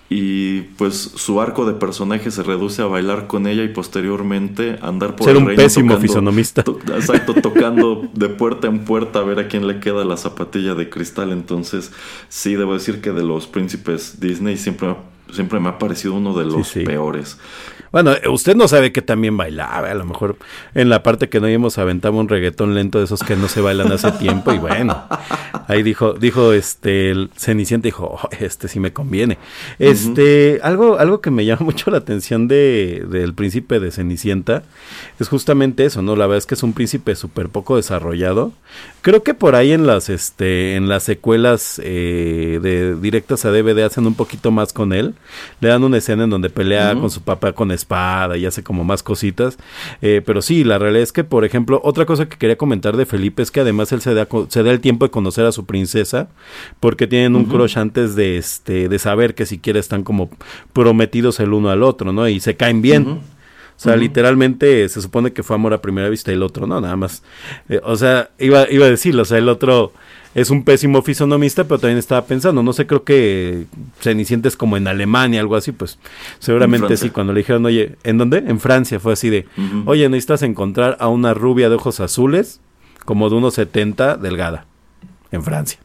y 0.09 0.61
pues 0.61 0.95
su 0.95 1.39
arco 1.39 1.65
de 1.65 1.73
personaje 1.73 2.31
se 2.31 2.41
reduce 2.41 2.81
a 2.81 2.85
bailar 2.85 3.27
con 3.27 3.45
ella 3.45 3.63
y 3.63 3.67
posteriormente 3.67 4.79
andar 4.81 5.15
por 5.15 5.27
Ser 5.27 5.37
un 5.37 5.45
pésimo 5.55 5.97
fisonomista. 5.97 6.63
exacto, 6.95 7.35
tocando 7.35 8.09
de 8.13 8.29
puerta 8.29 8.67
en 8.67 8.85
puerta 8.85 9.19
a 9.19 9.23
ver 9.23 9.39
a 9.39 9.47
quién 9.47 9.67
le 9.67 9.79
queda 9.79 10.03
la 10.05 10.17
zapatilla 10.17 10.73
de 10.73 10.89
cristal. 10.89 11.31
Entonces, 11.31 11.91
sí, 12.27 12.55
debo 12.55 12.73
decir 12.73 13.01
que 13.01 13.11
de 13.11 13.23
los 13.23 13.45
príncipes 13.45 14.19
Disney 14.19 14.57
siempre, 14.57 14.95
siempre 15.31 15.59
me 15.59 15.69
ha 15.69 15.77
parecido 15.77 16.15
uno 16.15 16.37
de 16.37 16.45
los 16.45 16.71
peores. 16.73 17.37
Bueno, 17.91 18.13
usted 18.29 18.55
no 18.55 18.67
sabe 18.67 18.91
que 18.91 19.01
también 19.01 19.35
bailaba, 19.35 19.89
a 19.89 19.93
lo 19.95 20.05
mejor 20.05 20.37
en 20.75 20.89
la 20.89 21.01
parte 21.01 21.27
que 21.27 21.39
no 21.39 21.49
íbamos 21.49 21.79
aventaba 21.79 22.17
un 22.17 22.29
reggaetón 22.29 22.75
lento 22.75 22.99
de 22.99 23.05
esos 23.05 23.21
que 23.21 23.35
no 23.35 23.47
se 23.47 23.61
bailan 23.61 23.91
hace 23.91 24.11
tiempo 24.11 24.53
y 24.53 24.59
bueno, 24.59 25.05
ahí 25.67 25.81
dijo, 25.81 26.13
dijo 26.13 26.53
este 26.53 27.09
el 27.09 27.31
Cenicienta 27.35 27.87
dijo, 27.87 28.19
oh, 28.21 28.29
este 28.39 28.67
sí 28.67 28.79
me 28.79 28.93
conviene. 28.93 29.39
Este, 29.79 30.59
algo 30.61 30.99
algo 30.99 31.19
que 31.21 31.31
me 31.31 31.45
llama 31.45 31.61
mucho 31.65 31.89
la 31.89 31.97
atención 31.97 32.47
de 32.47 33.05
del 33.09 33.33
príncipe 33.33 33.79
de 33.79 33.91
Cenicienta 33.91 34.63
es 35.19 35.27
justamente 35.27 35.85
eso, 35.85 36.03
¿no? 36.03 36.15
La 36.15 36.27
verdad 36.27 36.37
es 36.37 36.45
que 36.45 36.55
es 36.55 36.63
un 36.63 36.73
príncipe 36.73 37.15
súper 37.15 37.49
poco 37.49 37.75
desarrollado. 37.75 38.51
Creo 39.01 39.23
que 39.23 39.33
por 39.33 39.55
ahí 39.55 39.71
en 39.71 39.87
las 39.87 40.09
este 40.09 40.75
en 40.75 40.89
las 40.89 41.03
secuelas 41.03 41.79
eh, 41.81 42.59
de 42.61 42.95
directas 42.95 43.45
a 43.45 43.51
DVD 43.51 43.83
hacen 43.83 44.05
un 44.05 44.13
poquito 44.13 44.51
más 44.51 44.73
con 44.73 44.91
él. 44.91 45.15
Le 45.61 45.69
dan 45.69 45.85
una 45.85 45.97
escena 45.97 46.25
en 46.25 46.29
donde 46.29 46.49
pelea 46.49 46.95
con 46.95 47.09
su 47.09 47.21
papá 47.21 47.53
con 47.53 47.71
espada 47.71 48.35
y 48.35 48.45
hace 48.45 48.61
como 48.61 48.83
más 48.83 49.01
cositas. 49.01 49.57
Eh, 50.01 50.21
pero 50.25 50.41
sí, 50.41 50.65
la 50.65 50.79
realidad 50.79 51.03
es 51.03 51.13
que, 51.13 51.23
por 51.23 51.45
ejemplo, 51.45 51.79
otra 51.83 52.05
cosa 52.05 52.27
que 52.27 52.37
quería 52.37 52.57
comentar 52.57 52.97
de 52.97 53.05
Felipe 53.05 53.41
es 53.41 53.51
que 53.51 53.61
además 53.61 53.91
él 53.93 54.01
se 54.01 54.13
da, 54.13 54.27
se 54.49 54.63
da 54.63 54.71
el 54.71 54.81
tiempo 54.81 55.05
de 55.05 55.11
conocer 55.11 55.45
a 55.45 55.53
su 55.53 55.65
princesa, 55.65 56.27
porque 56.81 57.07
tienen 57.07 57.37
un 57.37 57.45
crush 57.45 57.77
antes 57.77 58.15
de, 58.15 58.37
este, 58.37 58.89
de 58.89 58.99
saber 58.99 59.33
que 59.33 59.45
siquiera 59.45 59.79
están 59.79 60.03
como 60.03 60.29
prometidos 60.73 61.39
el 61.39 61.53
uno 61.53 61.69
al 61.69 61.83
otro, 61.83 62.11
¿no? 62.11 62.27
Y 62.27 62.41
se 62.41 62.57
caen 62.57 62.81
bien. 62.81 63.21
Sea, 63.81 63.95
literalmente 63.95 64.87
se 64.89 65.01
supone 65.01 65.31
que 65.31 65.41
fue 65.41 65.55
amor 65.55 65.73
a 65.73 65.81
primera 65.81 66.09
vista 66.09 66.31
y 66.31 66.33
el 66.35 66.43
otro 66.43 66.67
no, 66.67 66.81
nada 66.81 66.97
más. 66.97 67.23
Eh, 67.69 67.79
o 67.83 67.95
sea, 67.95 68.29
iba, 68.37 68.69
iba 68.69 68.85
a 68.85 68.89
decirlo, 68.89 69.21
o 69.21 69.25
sea, 69.25 69.37
el 69.37 69.47
otro 69.47 69.93
es 70.35 70.49
un 70.49 70.63
pésimo 70.63 71.01
fisonomista, 71.01 71.63
pero 71.63 71.79
también 71.79 71.97
estaba 71.97 72.25
pensando, 72.25 72.61
no 72.61 72.73
sé, 72.73 72.85
creo 72.85 73.03
que 73.03 73.65
Cenicienta 73.99 74.47
es 74.47 74.55
como 74.55 74.77
en 74.77 74.87
Alemania, 74.87 75.39
algo 75.39 75.55
así, 75.55 75.71
pues 75.71 75.97
seguramente 76.39 76.97
sí, 76.97 77.09
cuando 77.09 77.33
le 77.33 77.39
dijeron, 77.39 77.65
oye, 77.65 77.95
¿en 78.03 78.17
dónde? 78.17 78.39
En 78.39 78.59
Francia, 78.59 78.99
fue 78.99 79.13
así 79.13 79.29
de, 79.29 79.47
oye, 79.85 80.07
necesitas 80.09 80.43
encontrar 80.43 80.97
a 80.99 81.07
una 81.07 81.33
rubia 81.33 81.69
de 81.69 81.75
ojos 81.75 81.99
azules, 81.99 82.59
como 83.05 83.29
de 83.29 83.37
unos 83.37 83.55
70, 83.55 84.17
delgada, 84.17 84.65
en 85.31 85.43
Francia. 85.43 85.79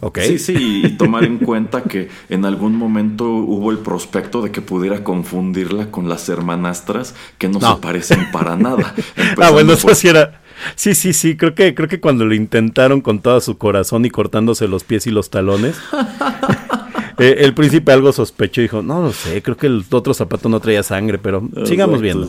Okay. 0.00 0.26
Sí, 0.26 0.38
sí, 0.38 0.82
y 0.84 0.96
tomar 0.96 1.24
en 1.24 1.38
cuenta 1.38 1.82
que 1.82 2.08
en 2.30 2.46
algún 2.46 2.74
momento 2.74 3.28
hubo 3.28 3.70
el 3.70 3.78
prospecto 3.78 4.40
de 4.40 4.50
que 4.50 4.62
pudiera 4.62 5.04
confundirla 5.04 5.90
con 5.90 6.08
las 6.08 6.28
hermanastras 6.28 7.14
que 7.36 7.48
no, 7.48 7.60
se 7.60 7.80
parecen 7.80 8.30
para 8.32 8.56
nada. 8.56 8.94
ah, 9.38 9.50
bueno, 9.50 9.74
eso 9.74 9.94
sí 9.94 10.08
era, 10.08 10.40
Sí, 10.74 10.94
sí, 10.94 11.12
sí, 11.12 11.36
creo 11.36 11.54
que, 11.54 11.74
creo 11.74 11.88
que 11.88 12.00
cuando 12.00 12.24
lo 12.24 12.34
intentaron 12.34 13.00
con 13.00 13.20
todo 13.20 13.40
su 13.40 13.58
corazón 13.58 14.04
y 14.04 14.10
cortándose 14.10 14.68
los 14.68 14.84
pies 14.84 15.06
y 15.06 15.10
los 15.10 15.30
talones, 15.30 15.76
eh, 17.18 17.36
el 17.38 17.54
príncipe 17.54 17.92
algo 17.92 18.12
sospechó 18.12 18.60
y 18.60 18.64
dijo, 18.64 18.82
no 18.82 19.02
lo 19.02 19.12
sé, 19.12 19.42
creo 19.42 19.56
que 19.56 19.66
el 19.66 19.84
otro 19.90 20.14
zapato 20.14 20.48
no 20.48 20.60
traía 20.60 20.82
sangre, 20.82 21.18
pero 21.18 21.48
sigamos 21.64 22.00
viendo. 22.00 22.26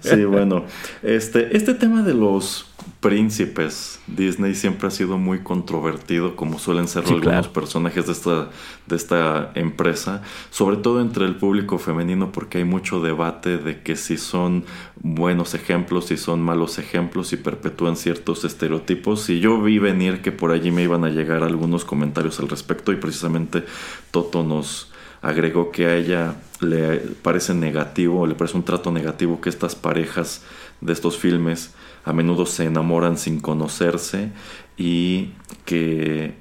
Sí, 0.00 0.24
bueno, 0.24 0.64
este, 1.02 1.56
este 1.56 1.74
tema 1.74 2.02
de 2.02 2.14
los 2.14 2.66
príncipes. 3.00 4.00
Disney 4.08 4.54
siempre 4.54 4.88
ha 4.88 4.90
sido 4.90 5.18
muy 5.18 5.40
controvertido, 5.40 6.34
como 6.34 6.58
suelen 6.58 6.88
ser 6.88 7.04
algunos 7.06 7.48
personajes 7.48 8.06
de 8.06 8.12
esta, 8.12 8.48
de 8.86 8.96
esta 8.96 9.52
empresa, 9.54 10.22
sobre 10.50 10.78
todo 10.78 11.00
entre 11.00 11.24
el 11.24 11.36
público 11.36 11.78
femenino, 11.78 12.32
porque 12.32 12.58
hay 12.58 12.64
mucho 12.64 13.00
debate 13.00 13.58
de 13.58 13.82
que 13.82 13.94
si 13.94 14.16
son 14.16 14.64
buenos 14.96 15.54
ejemplos, 15.54 16.06
si 16.06 16.16
son 16.16 16.42
malos 16.42 16.78
ejemplos, 16.78 17.32
y 17.32 17.36
perpetúan 17.36 17.96
ciertos 17.96 18.44
estereotipos. 18.44 19.30
Y 19.30 19.38
yo 19.38 19.62
vi 19.62 19.78
venir 19.78 20.20
que 20.20 20.32
por 20.32 20.50
allí 20.50 20.72
me 20.72 20.82
iban 20.82 21.04
a 21.04 21.10
llegar 21.10 21.44
algunos 21.44 21.84
comentarios 21.84 22.40
al 22.40 22.48
respecto, 22.48 22.92
y 22.92 22.96
precisamente 22.96 23.64
Toto 24.10 24.42
nos 24.42 24.90
agregó 25.22 25.70
que 25.70 25.86
a 25.86 25.96
ella 25.96 26.36
le 26.60 26.98
parece 26.98 27.54
negativo, 27.54 28.26
le 28.26 28.34
parece 28.34 28.56
un 28.56 28.64
trato 28.64 28.90
negativo 28.90 29.40
que 29.40 29.48
estas 29.48 29.74
parejas 29.74 30.42
de 30.80 30.92
estos 30.92 31.16
filmes 31.16 31.74
a 32.04 32.12
menudo 32.12 32.46
se 32.46 32.64
enamoran 32.64 33.18
sin 33.18 33.40
conocerse 33.40 34.30
y 34.76 35.32
que 35.64 36.34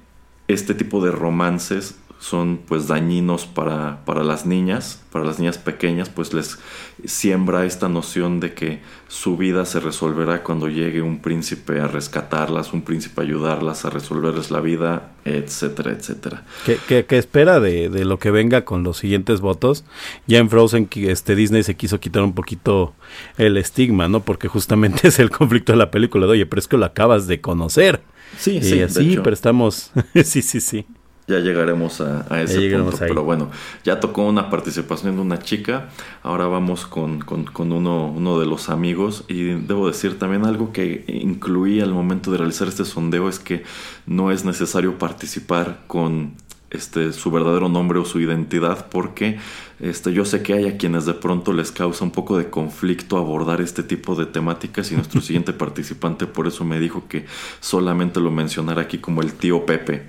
este 0.47 0.73
tipo 0.73 1.03
de 1.03 1.11
romances 1.11 1.95
son 2.19 2.61
pues 2.67 2.87
dañinos 2.87 3.45
para, 3.45 4.03
para, 4.05 4.23
las 4.23 4.45
niñas, 4.45 5.03
para 5.11 5.23
las 5.23 5.39
niñas 5.39 5.57
pequeñas, 5.57 6.09
pues 6.09 6.33
les 6.33 6.57
siembra 7.05 7.65
esta 7.65 7.89
noción 7.89 8.39
de 8.39 8.53
que 8.53 8.81
su 9.07 9.37
vida 9.37 9.65
se 9.65 9.79
resolverá 9.79 10.43
cuando 10.43 10.67
llegue 10.67 11.01
un 11.01 11.19
príncipe 11.21 11.79
a 11.79 11.87
rescatarlas, 11.87 12.73
un 12.73 12.81
príncipe 12.81 13.21
a 13.21 13.23
ayudarlas 13.23 13.85
a 13.85 13.91
resolverles 13.91 14.49
la 14.49 14.61
vida, 14.61 15.11
etcétera, 15.25 15.91
etcétera. 15.91 16.43
¿Qué, 16.65 17.05
espera 17.09 17.59
de, 17.59 17.89
de, 17.89 18.03
lo 18.03 18.17
que 18.17 18.31
venga 18.31 18.65
con 18.65 18.83
los 18.83 18.97
siguientes 18.97 19.39
votos? 19.39 19.85
Ya 20.25 20.39
en 20.39 20.49
Frozen 20.49 20.89
este, 20.93 21.35
Disney 21.35 21.63
se 21.63 21.75
quiso 21.75 21.99
quitar 21.99 22.23
un 22.23 22.33
poquito 22.33 22.93
el 23.37 23.57
estigma, 23.57 24.07
¿no? 24.07 24.21
Porque 24.21 24.47
justamente 24.47 25.07
es 25.07 25.19
el 25.19 25.29
conflicto 25.29 25.71
de 25.71 25.77
la 25.77 25.91
película 25.91 26.25
de, 26.25 26.31
oye, 26.33 26.45
pero 26.47 26.59
es 26.59 26.67
que 26.67 26.77
lo 26.77 26.85
acabas 26.85 27.27
de 27.27 27.41
conocer. 27.41 28.01
Sí, 28.37 28.61
sí. 28.61 28.81
así, 28.81 29.17
pero 29.23 29.33
estamos... 29.33 29.91
sí, 30.23 30.41
sí, 30.41 30.59
sí. 30.59 30.85
Ya 31.27 31.39
llegaremos 31.39 31.99
a, 31.99 32.41
ese 32.41 32.69
punto. 32.71 32.97
Pero 32.99 33.23
bueno, 33.23 33.51
ya 33.83 33.99
tocó 33.99 34.23
una 34.23 34.49
participación 34.49 35.15
de 35.17 35.21
una 35.21 35.39
chica. 35.39 35.89
Ahora 36.23 36.47
vamos 36.47 36.85
con, 36.85 37.21
uno, 37.57 38.07
uno, 38.07 38.39
de 38.39 38.45
los 38.45 38.69
amigos. 38.69 39.25
Y 39.27 39.43
debo 39.43 39.87
decir 39.87 40.17
también 40.17 40.45
algo 40.45 40.71
que 40.71 41.03
incluí 41.07 41.81
al 41.81 41.93
momento 41.93 42.31
de 42.31 42.37
realizar 42.37 42.69
este 42.69 42.85
sondeo 42.85 43.27
es 43.27 43.39
que 43.39 43.63
no 44.05 44.31
es 44.31 44.45
necesario 44.45 44.97
participar 44.97 45.81
con 45.87 46.35
este, 46.69 47.13
su 47.13 47.31
verdadero 47.31 47.69
nombre 47.69 47.99
o 47.99 48.05
su 48.05 48.19
identidad 48.19 48.87
porque 48.89 49.39
este, 49.79 50.11
yo 50.11 50.25
sé 50.25 50.41
que 50.41 50.53
hay 50.53 50.67
a 50.67 50.77
quienes 50.77 51.05
de 51.05 51.13
pronto 51.13 51.53
les 51.53 51.71
causa 51.71 52.03
un 52.03 52.11
poco 52.11 52.37
de 52.37 52.49
conflicto 52.49 53.17
abordar 53.17 53.61
este 53.61 53.83
tipo 53.83 54.15
de 54.15 54.25
temáticas 54.25 54.91
y 54.91 54.95
nuestro 54.95 55.21
siguiente 55.27 55.53
participante 55.53 56.27
por 56.27 56.47
eso 56.47 56.65
me 56.65 56.79
dijo 56.79 57.07
que 57.07 57.25
solamente 57.59 58.19
lo 58.19 58.31
mencionara 58.31 58.81
aquí 58.81 58.97
como 58.97 59.21
el 59.21 59.33
tío 59.33 59.65
Pepe. 59.65 60.03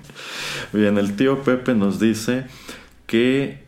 Bien, 0.73 0.97
el 0.97 1.15
tío 1.15 1.43
Pepe 1.43 1.75
nos 1.75 1.99
dice 1.99 2.45
que 3.05 3.63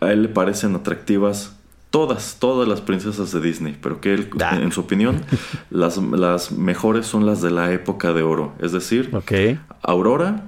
a 0.00 0.12
él 0.12 0.22
le 0.22 0.28
parecen 0.28 0.74
atractivas 0.74 1.56
todas, 1.90 2.38
todas 2.40 2.68
las 2.68 2.80
princesas 2.80 3.30
de 3.32 3.40
Disney, 3.40 3.78
pero 3.80 4.00
que 4.00 4.12
él, 4.12 4.28
en 4.60 4.72
su 4.72 4.80
opinión, 4.80 5.22
las, 5.70 5.96
las 5.96 6.52
mejores 6.52 7.06
son 7.06 7.24
las 7.24 7.40
de 7.40 7.52
la 7.52 7.72
época 7.72 8.12
de 8.12 8.22
oro, 8.22 8.52
es 8.60 8.72
decir, 8.72 9.10
Aurora, 9.80 10.42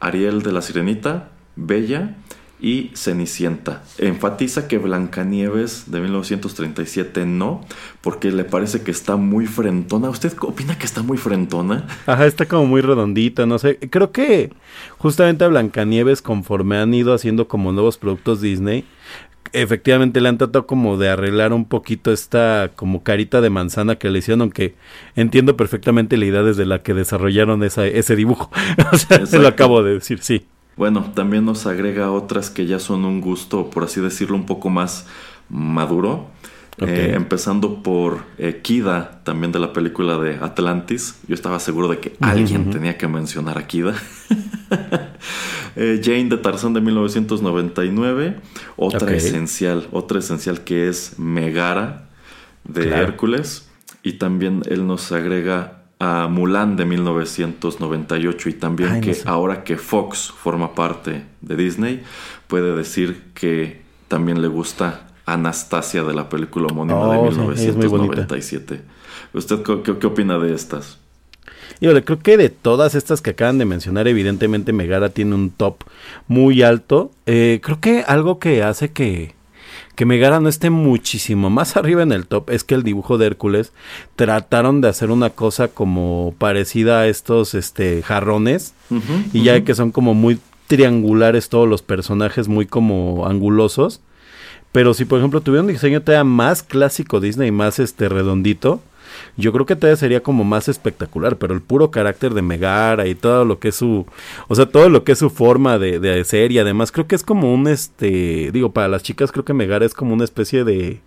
Ariel 0.00 0.42
de 0.42 0.52
la 0.52 0.62
Sirenita, 0.62 1.28
Bella 1.56 2.16
y 2.60 2.90
Cenicienta. 2.94 3.82
Enfatiza 3.98 4.68
que 4.68 4.78
Blancanieves 4.78 5.90
de 5.90 6.00
1937 6.00 7.24
no, 7.26 7.64
porque 8.00 8.30
le 8.30 8.44
parece 8.44 8.82
que 8.82 8.90
está 8.90 9.16
muy 9.16 9.46
frentona. 9.46 10.10
¿Usted 10.10 10.32
opina 10.40 10.78
que 10.78 10.86
está 10.86 11.02
muy 11.02 11.16
frentona? 11.16 11.86
Ajá, 12.06 12.26
está 12.26 12.46
como 12.46 12.66
muy 12.66 12.82
redondita, 12.82 13.46
no 13.46 13.58
sé. 13.58 13.78
Creo 13.78 14.12
que 14.12 14.52
justamente 14.98 15.44
a 15.44 15.48
Blancanieves, 15.48 16.22
conforme 16.22 16.78
han 16.78 16.92
ido 16.92 17.14
haciendo 17.14 17.48
como 17.48 17.72
nuevos 17.72 17.96
productos 17.96 18.40
Disney, 18.40 18.84
efectivamente 19.52 20.20
le 20.20 20.28
han 20.28 20.38
tratado 20.38 20.66
como 20.66 20.96
de 20.96 21.08
arreglar 21.08 21.52
un 21.52 21.64
poquito 21.64 22.12
esta 22.12 22.70
como 22.76 23.02
carita 23.02 23.40
de 23.40 23.50
manzana 23.50 23.96
que 23.96 24.10
le 24.10 24.18
hicieron, 24.20 24.42
aunque 24.42 24.74
entiendo 25.16 25.56
perfectamente 25.56 26.16
la 26.16 26.26
idea 26.26 26.42
desde 26.42 26.66
la 26.66 26.82
que 26.82 26.94
desarrollaron 26.94 27.62
esa, 27.62 27.86
ese 27.86 28.16
dibujo. 28.16 28.50
o 28.92 28.96
sea, 28.96 29.26
se 29.26 29.38
lo 29.38 29.48
acabo 29.48 29.82
de 29.82 29.94
decir, 29.94 30.20
sí. 30.22 30.46
Bueno, 30.76 31.12
también 31.14 31.44
nos 31.44 31.66
agrega 31.66 32.10
otras 32.10 32.50
que 32.50 32.66
ya 32.66 32.78
son 32.78 33.04
un 33.04 33.20
gusto, 33.20 33.70
por 33.70 33.84
así 33.84 34.00
decirlo, 34.00 34.36
un 34.36 34.46
poco 34.46 34.70
más 34.70 35.06
maduro. 35.48 36.28
Eh, 36.78 37.12
empezando 37.14 37.82
por 37.82 38.22
eh, 38.38 38.60
Kida, 38.62 39.20
también 39.22 39.52
de 39.52 39.58
la 39.58 39.74
película 39.74 40.16
de 40.16 40.36
Atlantis. 40.36 41.20
Yo 41.28 41.34
estaba 41.34 41.60
seguro 41.60 41.88
de 41.88 41.98
que 41.98 42.16
alguien 42.20 42.70
tenía 42.70 42.96
que 42.96 43.06
mencionar 43.06 43.58
a 43.58 43.66
Kida. 43.66 43.94
Eh, 45.76 46.00
Jane 46.02 46.24
de 46.24 46.36
Tarzán 46.36 46.74
de 46.74 46.80
1999. 46.80 48.40
Otra 48.76 49.14
esencial, 49.14 49.86
otra 49.92 50.18
esencial 50.18 50.62
que 50.62 50.88
es 50.88 51.16
Megara 51.16 52.08
de 52.64 52.88
Hércules. 52.88 53.70
Y 54.02 54.14
también 54.14 54.62
él 54.68 54.84
nos 54.88 55.12
agrega 55.12 55.80
a 56.00 56.28
Mulan 56.28 56.76
de 56.76 56.86
1998 56.86 58.48
y 58.48 58.52
también 58.54 59.00
que 59.02 59.16
ahora 59.26 59.62
que 59.62 59.76
Fox 59.76 60.32
forma 60.36 60.74
parte 60.74 61.24
de 61.42 61.56
Disney, 61.56 62.02
puede 62.48 62.74
decir 62.74 63.26
que 63.34 63.82
también 64.08 64.40
le 64.40 64.48
gusta 64.48 65.08
Anastasia 65.26 66.02
de 66.02 66.14
la 66.14 66.28
película 66.28 66.68
homónima 66.68 67.12
de 67.12 67.22
1997. 67.30 68.82
¿Usted 69.34 69.62
qué, 69.62 70.06
opina 70.06 70.38
de 70.38 70.54
estas? 70.54 70.98
Yo 71.80 72.04
creo 72.04 72.18
que 72.18 72.36
de 72.36 72.48
todas 72.48 72.94
estas 72.94 73.22
que 73.22 73.30
acaban 73.30 73.58
de 73.58 73.64
mencionar, 73.64 74.08
evidentemente 74.08 74.72
Megara 74.72 75.10
tiene 75.10 75.34
un 75.34 75.50
top 75.50 75.84
muy 76.28 76.62
alto. 76.62 77.10
Eh, 77.26 77.60
creo 77.62 77.80
que 77.80 78.04
algo 78.06 78.38
que 78.38 78.62
hace 78.62 78.90
que, 78.90 79.34
que 79.94 80.04
Megara 80.04 80.40
no 80.40 80.48
esté 80.48 80.70
muchísimo 80.70 81.50
más 81.50 81.76
arriba 81.76 82.02
en 82.02 82.12
el 82.12 82.26
top 82.26 82.50
es 82.50 82.64
que 82.64 82.74
el 82.74 82.82
dibujo 82.82 83.18
de 83.18 83.26
Hércules 83.26 83.72
trataron 84.16 84.80
de 84.80 84.88
hacer 84.88 85.10
una 85.10 85.30
cosa 85.30 85.68
como 85.68 86.34
parecida 86.38 87.00
a 87.00 87.06
estos 87.06 87.54
este 87.54 88.02
jarrones. 88.02 88.74
Y 89.32 89.44
ya 89.44 89.62
que 89.62 89.74
son 89.74 89.92
como 89.92 90.14
muy 90.14 90.38
triangulares 90.66 91.48
todos 91.48 91.68
los 91.68 91.82
personajes 91.82 92.48
muy 92.48 92.66
como 92.66 93.26
angulosos. 93.26 94.00
Pero 94.72 94.94
si 94.94 95.04
por 95.04 95.18
ejemplo 95.18 95.40
tuviera 95.40 95.62
un 95.62 95.68
diseño 95.68 96.02
todavía 96.02 96.24
más 96.24 96.62
clásico 96.62 97.20
Disney 97.20 97.50
más 97.50 97.78
este 97.78 98.08
redondito 98.08 98.80
yo 99.36 99.52
creo 99.52 99.66
que 99.66 99.76
todavía 99.76 99.96
sería 99.96 100.22
como 100.22 100.44
más 100.44 100.68
espectacular, 100.68 101.36
pero 101.36 101.54
el 101.54 101.62
puro 101.62 101.90
carácter 101.90 102.34
de 102.34 102.42
Megara 102.42 103.06
y 103.06 103.14
todo 103.14 103.44
lo 103.44 103.58
que 103.58 103.68
es 103.68 103.76
su, 103.76 104.06
o 104.48 104.54
sea, 104.54 104.66
todo 104.66 104.88
lo 104.88 105.04
que 105.04 105.12
es 105.12 105.18
su 105.18 105.30
forma 105.30 105.78
de, 105.78 105.98
de 105.98 106.24
ser 106.24 106.52
y 106.52 106.58
además 106.58 106.92
creo 106.92 107.06
que 107.06 107.16
es 107.16 107.22
como 107.22 107.52
un, 107.52 107.68
este, 107.68 108.50
digo, 108.52 108.72
para 108.72 108.88
las 108.88 109.02
chicas 109.02 109.32
creo 109.32 109.44
que 109.44 109.54
Megara 109.54 109.84
es 109.84 109.94
como 109.94 110.14
una 110.14 110.24
especie 110.24 110.64
de, 110.64 111.00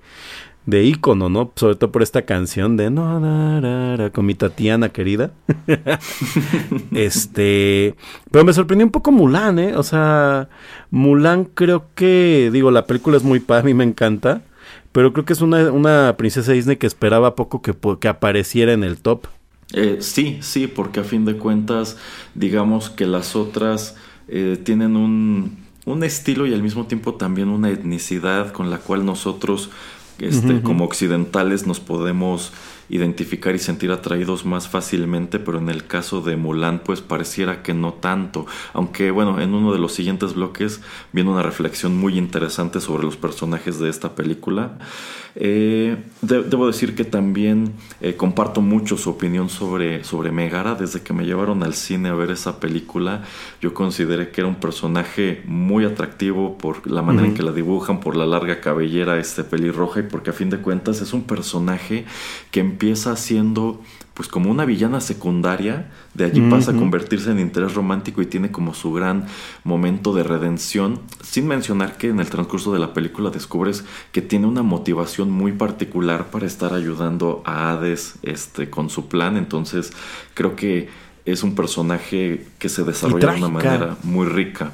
de 0.65 0.84
ícono, 0.84 1.30
¿no? 1.30 1.52
Sobre 1.56 1.76
todo 1.76 1.91
por 1.91 2.04
esta 2.04 2.23
canción 2.23 2.78
de 2.78 2.89
no, 2.89 3.19
na, 3.19 4.10
con 4.12 4.26
mi 4.26 4.34
Tatiana 4.34 4.89
querida. 4.89 5.32
este, 6.93 7.95
pero 8.32 8.45
me 8.45 8.54
sorprendió 8.54 8.86
un 8.86 8.91
poco 8.91 9.12
Mulan, 9.12 9.60
¿eh? 9.60 9.76
O 9.76 9.84
sea, 9.84 10.49
Mulan 10.89 11.45
creo 11.45 11.88
que, 11.95 12.49
digo, 12.54 12.71
la 12.71 12.86
película 12.86 13.17
es 13.17 13.23
muy 13.23 13.39
padre, 13.39 13.62
a 13.62 13.65
mí 13.65 13.73
me 13.73 13.84
encanta. 13.84 14.41
Pero 14.93 15.12
creo 15.12 15.25
que 15.25 15.34
es 15.34 15.41
una, 15.41 15.71
una 15.71 16.15
princesa 16.17 16.53
Disney 16.53 16.77
que 16.77 16.88
esperaba 16.88 17.36
poco 17.36 17.62
que, 17.62 17.75
que 17.99 18.08
apareciera 18.08 18.71
en 18.71 18.84
el 18.84 18.97
top. 18.97 19.25
Eh, 19.73 19.97
sí, 19.99 20.38
sí, 20.41 20.67
porque 20.67 20.99
a 20.99 21.03
fin 21.03 21.25
de 21.25 21.36
cuentas, 21.36 21.97
digamos 22.36 22.89
que 22.89 23.08
las 23.08 23.36
otras 23.36 23.95
eh, 24.27 24.58
tienen 24.63 24.95
un, 24.95 25.58
un 25.86 26.03
estilo 26.03 26.45
y 26.45 26.53
al 26.53 26.62
mismo 26.62 26.86
tiempo 26.86 27.15
también 27.15 27.49
una 27.49 27.71
etnicidad 27.71 28.53
con 28.53 28.69
la 28.69 28.77
cual 28.77 29.03
nosotros, 29.03 29.71
este, 30.19 30.62
como 30.62 30.86
occidentales, 30.86 31.65
nos 31.65 31.79
podemos 31.79 32.53
identificar 32.93 33.56
y 33.56 33.60
sentir 33.60 33.91
atraídos 33.91 34.45
más 34.45 34.69
fácilmente, 34.69 35.39
pero 35.39 35.58
en 35.58 35.69
el 35.69 35.88
caso 35.88 36.21
de 36.21 36.36
Mulan 36.36 36.79
pues 36.79 37.01
pareciera 37.01 37.63
que 37.63 37.73
no 37.73 37.93
tanto, 37.93 38.45
aunque 38.71 39.10
bueno, 39.10 39.41
en 39.41 39.56
uno 39.56 39.73
de 39.73 39.79
los 39.79 39.93
siguientes 39.93 40.36
bloques 40.36 40.79
viene 41.12 41.32
una 41.32 41.41
reflexión 41.41 41.97
muy 41.97 42.19
interesante 42.19 42.79
sobre 42.79 43.03
los 43.03 43.17
personajes 43.17 43.79
de 43.79 43.89
esta 43.89 44.13
película. 44.13 44.77
Eh, 45.35 45.97
debo 46.21 46.67
decir 46.67 46.93
que 46.93 47.05
también 47.05 47.73
eh, 48.01 48.15
comparto 48.15 48.61
mucho 48.61 48.97
su 48.97 49.09
opinión 49.09 49.49
sobre, 49.49 50.03
sobre 50.03 50.31
Megara. 50.31 50.75
Desde 50.75 51.01
que 51.01 51.13
me 51.13 51.25
llevaron 51.25 51.63
al 51.63 51.73
cine 51.73 52.09
a 52.09 52.13
ver 52.13 52.31
esa 52.31 52.59
película, 52.59 53.23
yo 53.61 53.73
consideré 53.73 54.29
que 54.29 54.41
era 54.41 54.47
un 54.47 54.55
personaje 54.55 55.41
muy 55.45 55.85
atractivo 55.85 56.57
por 56.57 56.89
la 56.89 57.01
manera 57.01 57.27
en 57.27 57.33
que 57.33 57.43
la 57.43 57.51
dibujan, 57.51 57.99
por 57.99 58.15
la 58.15 58.25
larga 58.25 58.61
cabellera 58.61 59.19
este 59.19 59.43
pelirroja 59.43 60.01
y 60.01 60.03
porque 60.03 60.29
a 60.29 60.33
fin 60.33 60.49
de 60.49 60.57
cuentas 60.57 61.01
es 61.01 61.13
un 61.13 61.23
personaje 61.23 62.05
que 62.51 62.59
empieza 62.59 63.15
siendo 63.15 63.81
pues 64.13 64.28
como 64.28 64.52
una 64.52 64.65
villana 64.65 65.02
secundaria, 65.02 65.89
de 66.13 66.26
allí 66.26 66.41
pasa 66.41 66.71
a 66.71 66.76
convertirse 66.76 67.32
en 67.32 67.39
interés 67.39 67.73
romántico 67.73 68.21
y 68.21 68.28
tiene 68.28 68.52
como 68.52 68.76
su 68.76 68.93
gran 68.93 69.26
momento 69.63 70.13
de 70.13 70.23
redención, 70.23 70.99
sin 71.21 71.47
mencionar 71.47 71.97
que 71.97 72.10
en 72.10 72.19
el 72.19 72.30
transcurso 72.30 72.71
de 72.73 72.80
la 72.80 72.93
película 72.93 73.32
descubres 73.32 73.86
que 74.12 74.21
tiene 74.21 74.45
una 74.45 74.62
motivación 74.62 75.32
muy 75.32 75.54
particular 75.54 76.30
para 76.30 76.45
estar 76.45 76.73
ayudando 76.73 77.41
a 77.45 77.71
Hades 77.71 78.15
este, 78.21 78.69
con 78.69 78.89
su 78.89 79.08
plan, 79.08 79.36
entonces 79.36 79.91
creo 80.36 80.56
que 80.56 80.89
es 81.26 81.41
un 81.41 81.56
personaje 81.56 82.45
que 82.60 82.69
se 82.69 82.84
desarrolla 82.84 83.32
de 83.32 83.38
una 83.38 83.49
manera 83.49 83.97
muy 84.04 84.28
rica. 84.28 84.73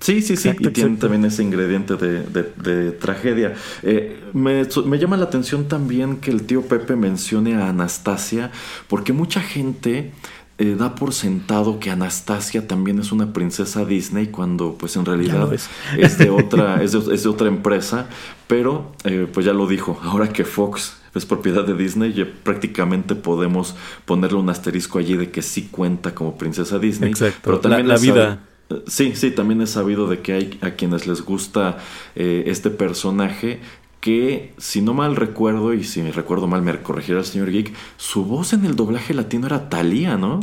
Sí, 0.00 0.22
sí, 0.22 0.36
sí, 0.36 0.50
y 0.58 0.68
tiene 0.70 0.96
también 0.96 1.24
ese 1.24 1.42
ingrediente 1.42 1.94
de, 1.96 2.90
tragedia. 2.92 3.54
Eh, 3.82 4.20
me, 4.32 4.64
llama 4.98 5.16
la 5.16 5.24
atención 5.24 5.68
también 5.68 6.16
que 6.16 6.30
el 6.30 6.42
tío 6.42 6.62
Pepe 6.62 6.96
mencione 6.96 7.54
a 7.54 7.68
Anastasia, 7.68 8.50
porque 8.88 9.12
mucha 9.12 9.40
gente 9.40 10.12
eh, 10.58 10.74
da 10.76 10.96
por 10.96 11.12
sentado 11.12 11.78
que 11.78 11.90
Anastasia 11.90 12.66
también 12.66 12.98
es 12.98 13.12
una 13.12 13.32
princesa 13.32 13.84
Disney, 13.84 14.28
cuando 14.28 14.74
pues 14.74 14.96
en 14.96 15.04
realidad 15.04 15.48
es. 15.52 16.18
de 16.18 16.30
otra, 16.30 16.82
es 16.82 16.92
de, 16.92 17.28
otra 17.28 17.46
empresa, 17.46 18.08
pero 18.48 18.92
eh, 19.04 19.28
pues 19.32 19.46
ya 19.46 19.52
lo 19.52 19.68
dijo, 19.68 20.00
ahora 20.02 20.28
que 20.32 20.44
Fox 20.44 20.96
es 21.14 21.24
propiedad 21.24 21.64
de 21.64 21.74
Disney, 21.74 22.12
ya 22.12 22.26
prácticamente 22.42 23.14
podemos 23.14 23.76
ponerle 24.04 24.38
un 24.38 24.50
asterisco 24.50 24.98
allí 24.98 25.16
de 25.16 25.30
que 25.30 25.40
sí 25.40 25.68
cuenta 25.70 26.14
como 26.14 26.36
princesa 26.36 26.80
Disney. 26.80 27.10
Exacto. 27.10 27.40
Pero 27.44 27.60
también 27.60 27.86
la 27.86 27.96
vida 27.96 28.40
Sí, 28.86 29.14
sí, 29.14 29.30
también 29.30 29.60
he 29.60 29.66
sabido 29.66 30.08
de 30.08 30.20
que 30.20 30.32
hay 30.32 30.58
a 30.60 30.70
quienes 30.72 31.06
les 31.06 31.22
gusta 31.22 31.78
eh, 32.16 32.44
este 32.46 32.70
personaje 32.70 33.60
que, 34.00 34.52
si 34.58 34.82
no 34.82 34.92
mal 34.92 35.16
recuerdo, 35.16 35.72
y 35.72 35.84
si 35.84 36.02
me 36.02 36.12
recuerdo 36.12 36.46
mal 36.46 36.62
me 36.62 36.76
corregirá 36.80 37.18
el 37.18 37.24
señor 37.24 37.50
Geek, 37.50 37.72
su 37.96 38.24
voz 38.24 38.52
en 38.52 38.64
el 38.64 38.76
doblaje 38.76 39.14
latino 39.14 39.46
era 39.46 39.68
Talía, 39.68 40.16
¿no? 40.16 40.40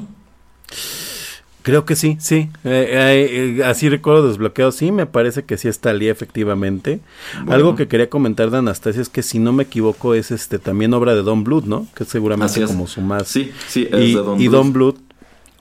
Creo 1.63 1.85
que 1.85 1.95
sí, 1.95 2.17
sí. 2.19 2.49
Eh, 2.65 3.57
eh, 3.57 3.63
así 3.63 3.87
recuerdo 3.87 4.27
desbloqueado. 4.27 4.73
Sí, 4.73 4.91
me 4.91 5.05
parece 5.05 5.43
que 5.43 5.57
sí 5.57 5.69
es 5.69 5.79
Talía, 5.79 6.11
efectivamente. 6.11 6.99
Algo 7.47 7.77
que 7.77 7.87
quería 7.87 8.09
comentar 8.09 8.51
de 8.51 8.57
Anastasia 8.57 9.01
es 9.01 9.07
que, 9.07 9.23
si 9.23 9.39
no 9.39 9.53
me 9.53 9.63
equivoco, 9.63 10.13
es 10.13 10.31
este 10.31 10.59
también 10.59 10.93
obra 10.93 11.15
de 11.15 11.21
Don 11.21 11.45
Bluth, 11.45 11.63
¿no? 11.63 11.87
Que 11.95 12.03
seguramente 12.03 12.65
como 12.65 12.85
su 12.85 12.99
más. 12.99 13.29
Sí, 13.29 13.51
sí, 13.69 13.87
es 13.89 14.09
y, 14.09 14.13
de 14.13 14.21
Don 14.21 14.41
Y 14.41 14.47
Don 14.47 14.73
Bluth 14.73 14.97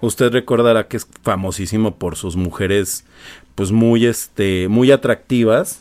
Usted 0.03 0.33
recordará 0.33 0.89
que 0.89 0.97
es 0.97 1.07
famosísimo 1.23 1.95
por 1.95 2.17
sus 2.17 2.35
mujeres, 2.37 3.05
pues 3.55 3.71
muy, 3.71 4.05
este, 4.05 4.67
muy 4.69 4.91
atractivas, 4.91 5.81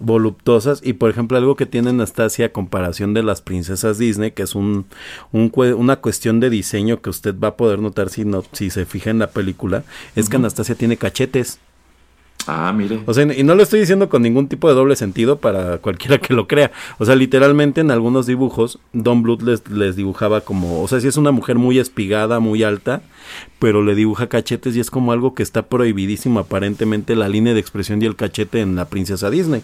voluptuosas. 0.00 0.80
Y 0.82 0.94
por 0.94 1.10
ejemplo, 1.10 1.38
algo 1.38 1.54
que 1.54 1.64
tiene 1.64 1.90
Anastasia 1.90 2.46
a 2.46 2.52
comparación 2.52 3.14
de 3.14 3.22
las 3.22 3.40
princesas 3.40 3.98
Disney, 3.98 4.32
que 4.32 4.42
es 4.42 4.56
un, 4.56 4.86
una 5.30 5.96
cuestión 5.96 6.40
de 6.40 6.50
diseño 6.50 7.00
que 7.00 7.10
usted 7.10 7.38
va 7.38 7.48
a 7.48 7.56
poder 7.56 7.78
notar 7.78 8.08
si, 8.10 8.24
no, 8.24 8.42
si 8.50 8.68
se 8.68 8.84
fija 8.84 9.10
en 9.10 9.20
la 9.20 9.30
película, 9.30 9.84
es 10.16 10.28
que 10.28 10.36
Anastasia 10.36 10.74
tiene 10.74 10.96
cachetes. 10.96 11.60
Ah, 12.46 12.72
mire. 12.72 13.00
O 13.06 13.14
sea, 13.14 13.24
y 13.32 13.42
no 13.42 13.54
lo 13.54 13.62
estoy 13.62 13.80
diciendo 13.80 14.08
con 14.08 14.22
ningún 14.22 14.48
tipo 14.48 14.68
de 14.68 14.74
doble 14.74 14.96
sentido 14.96 15.38
para 15.38 15.78
cualquiera 15.82 16.18
que 16.18 16.34
lo 16.34 16.48
crea. 16.48 16.72
O 16.98 17.04
sea, 17.04 17.14
literalmente 17.14 17.80
en 17.80 17.90
algunos 17.90 18.26
dibujos, 18.26 18.78
Don 18.92 19.22
Bluth 19.22 19.42
les, 19.42 19.96
dibujaba 19.96 20.40
como, 20.40 20.82
o 20.82 20.88
sea, 20.88 21.00
si 21.00 21.08
es 21.08 21.16
una 21.16 21.32
mujer 21.32 21.56
muy 21.56 21.78
espigada, 21.78 22.40
muy 22.40 22.62
alta, 22.62 23.02
pero 23.58 23.82
le 23.82 23.94
dibuja 23.94 24.28
cachetes 24.28 24.76
y 24.76 24.80
es 24.80 24.90
como 24.90 25.12
algo 25.12 25.34
que 25.34 25.42
está 25.42 25.62
prohibidísimo 25.62 26.40
aparentemente 26.40 27.16
la 27.16 27.28
línea 27.28 27.54
de 27.54 27.60
expresión 27.60 28.02
y 28.02 28.06
el 28.06 28.16
cachete 28.16 28.60
en 28.60 28.76
la 28.76 28.88
princesa 28.88 29.30
Disney. 29.30 29.62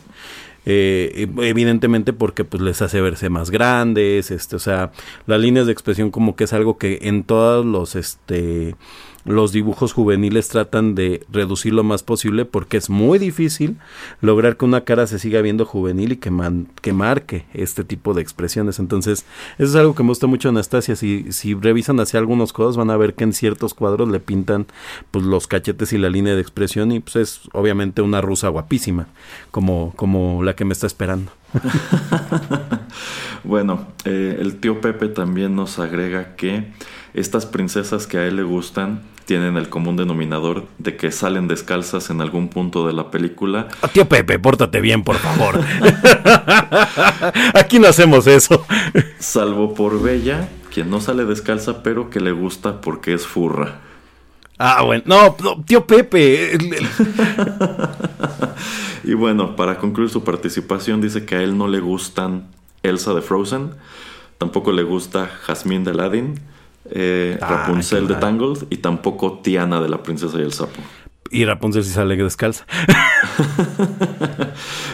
Eh, 0.68 1.28
evidentemente 1.42 2.12
porque 2.12 2.42
pues 2.42 2.60
les 2.60 2.82
hace 2.82 3.00
verse 3.00 3.30
más 3.30 3.50
grandes, 3.50 4.32
este, 4.32 4.56
o 4.56 4.58
sea, 4.58 4.90
las 5.26 5.40
líneas 5.40 5.66
de 5.66 5.72
expresión 5.72 6.10
como 6.10 6.34
que 6.34 6.42
es 6.42 6.52
algo 6.52 6.76
que 6.76 6.98
en 7.02 7.22
todos 7.22 7.64
los, 7.64 7.94
este, 7.94 8.74
los 9.26 9.52
dibujos 9.52 9.92
juveniles 9.92 10.48
tratan 10.48 10.94
de 10.94 11.24
reducir 11.30 11.72
lo 11.72 11.84
más 11.84 12.02
posible 12.02 12.44
porque 12.44 12.76
es 12.76 12.88
muy 12.88 13.18
difícil 13.18 13.76
lograr 14.20 14.56
que 14.56 14.64
una 14.64 14.82
cara 14.82 15.06
se 15.06 15.18
siga 15.18 15.40
viendo 15.40 15.64
juvenil 15.64 16.12
y 16.12 16.16
que, 16.16 16.32
que 16.80 16.92
marque 16.92 17.44
este 17.52 17.84
tipo 17.84 18.14
de 18.14 18.22
expresiones. 18.22 18.78
Entonces, 18.78 19.26
eso 19.58 19.70
es 19.70 19.74
algo 19.74 19.94
que 19.94 20.02
me 20.02 20.10
gusta 20.10 20.26
mucho 20.26 20.48
Anastasia. 20.48 20.96
Si, 20.96 21.32
si 21.32 21.54
revisan 21.54 22.00
hacia 22.00 22.20
algunos 22.20 22.52
codos 22.52 22.76
van 22.76 22.90
a 22.90 22.96
ver 22.96 23.14
que 23.14 23.24
en 23.24 23.32
ciertos 23.32 23.74
cuadros 23.74 24.08
le 24.08 24.20
pintan 24.20 24.66
pues 25.10 25.24
los 25.24 25.46
cachetes 25.46 25.92
y 25.92 25.98
la 25.98 26.08
línea 26.08 26.34
de 26.34 26.40
expresión 26.40 26.92
y 26.92 27.00
pues 27.00 27.16
es 27.16 27.40
obviamente 27.52 28.02
una 28.02 28.20
rusa 28.20 28.48
guapísima, 28.48 29.08
como, 29.50 29.92
como 29.96 30.42
la 30.42 30.54
que 30.54 30.64
me 30.64 30.72
está 30.72 30.86
esperando. 30.86 31.32
bueno, 33.44 33.86
eh, 34.04 34.36
el 34.40 34.58
tío 34.60 34.80
Pepe 34.80 35.08
también 35.08 35.56
nos 35.56 35.78
agrega 35.78 36.36
que 36.36 36.72
estas 37.14 37.46
princesas 37.46 38.06
que 38.06 38.18
a 38.18 38.26
él 38.26 38.36
le 38.36 38.42
gustan 38.42 39.02
tienen 39.26 39.56
el 39.56 39.68
común 39.68 39.96
denominador 39.96 40.66
de 40.78 40.96
que 40.96 41.10
salen 41.10 41.48
descalzas 41.48 42.10
en 42.10 42.20
algún 42.20 42.48
punto 42.48 42.86
de 42.86 42.92
la 42.92 43.10
película. 43.10 43.68
Ah, 43.82 43.88
tío 43.88 44.08
Pepe, 44.08 44.38
pórtate 44.38 44.80
bien, 44.80 45.02
por 45.02 45.16
favor. 45.16 45.60
Aquí 47.54 47.80
no 47.80 47.88
hacemos 47.88 48.28
eso. 48.28 48.64
Salvo 49.18 49.74
por 49.74 50.00
Bella, 50.00 50.48
quien 50.72 50.90
no 50.90 51.00
sale 51.00 51.24
descalza, 51.24 51.82
pero 51.82 52.08
que 52.08 52.20
le 52.20 52.30
gusta 52.30 52.80
porque 52.80 53.14
es 53.14 53.26
furra. 53.26 53.80
Ah, 54.58 54.82
bueno. 54.82 55.02
No, 55.06 55.36
tío 55.66 55.86
Pepe. 55.86 56.56
y 59.04 59.14
bueno, 59.14 59.56
para 59.56 59.76
concluir 59.78 60.08
su 60.08 60.22
participación, 60.22 61.00
dice 61.00 61.26
que 61.26 61.34
a 61.34 61.42
él 61.42 61.58
no 61.58 61.66
le 61.66 61.80
gustan 61.80 62.46
Elsa 62.84 63.12
de 63.12 63.22
Frozen, 63.22 63.72
tampoco 64.38 64.70
le 64.70 64.84
gusta 64.84 65.26
Jasmine 65.26 65.84
de 65.84 65.90
Aladdin 65.90 66.40
eh, 66.90 67.38
ah, 67.40 67.48
Rapunzel 67.48 68.06
de 68.08 68.14
Tangled 68.14 68.66
y 68.70 68.78
tampoco 68.78 69.40
Tiana 69.40 69.80
de 69.80 69.88
la 69.88 70.02
Princesa 70.02 70.38
y 70.38 70.42
el 70.42 70.52
Sapo. 70.52 70.80
Y 71.30 71.44
Rapunzel 71.44 71.84
si 71.84 71.90
sale 71.90 72.16
descalza. 72.16 72.66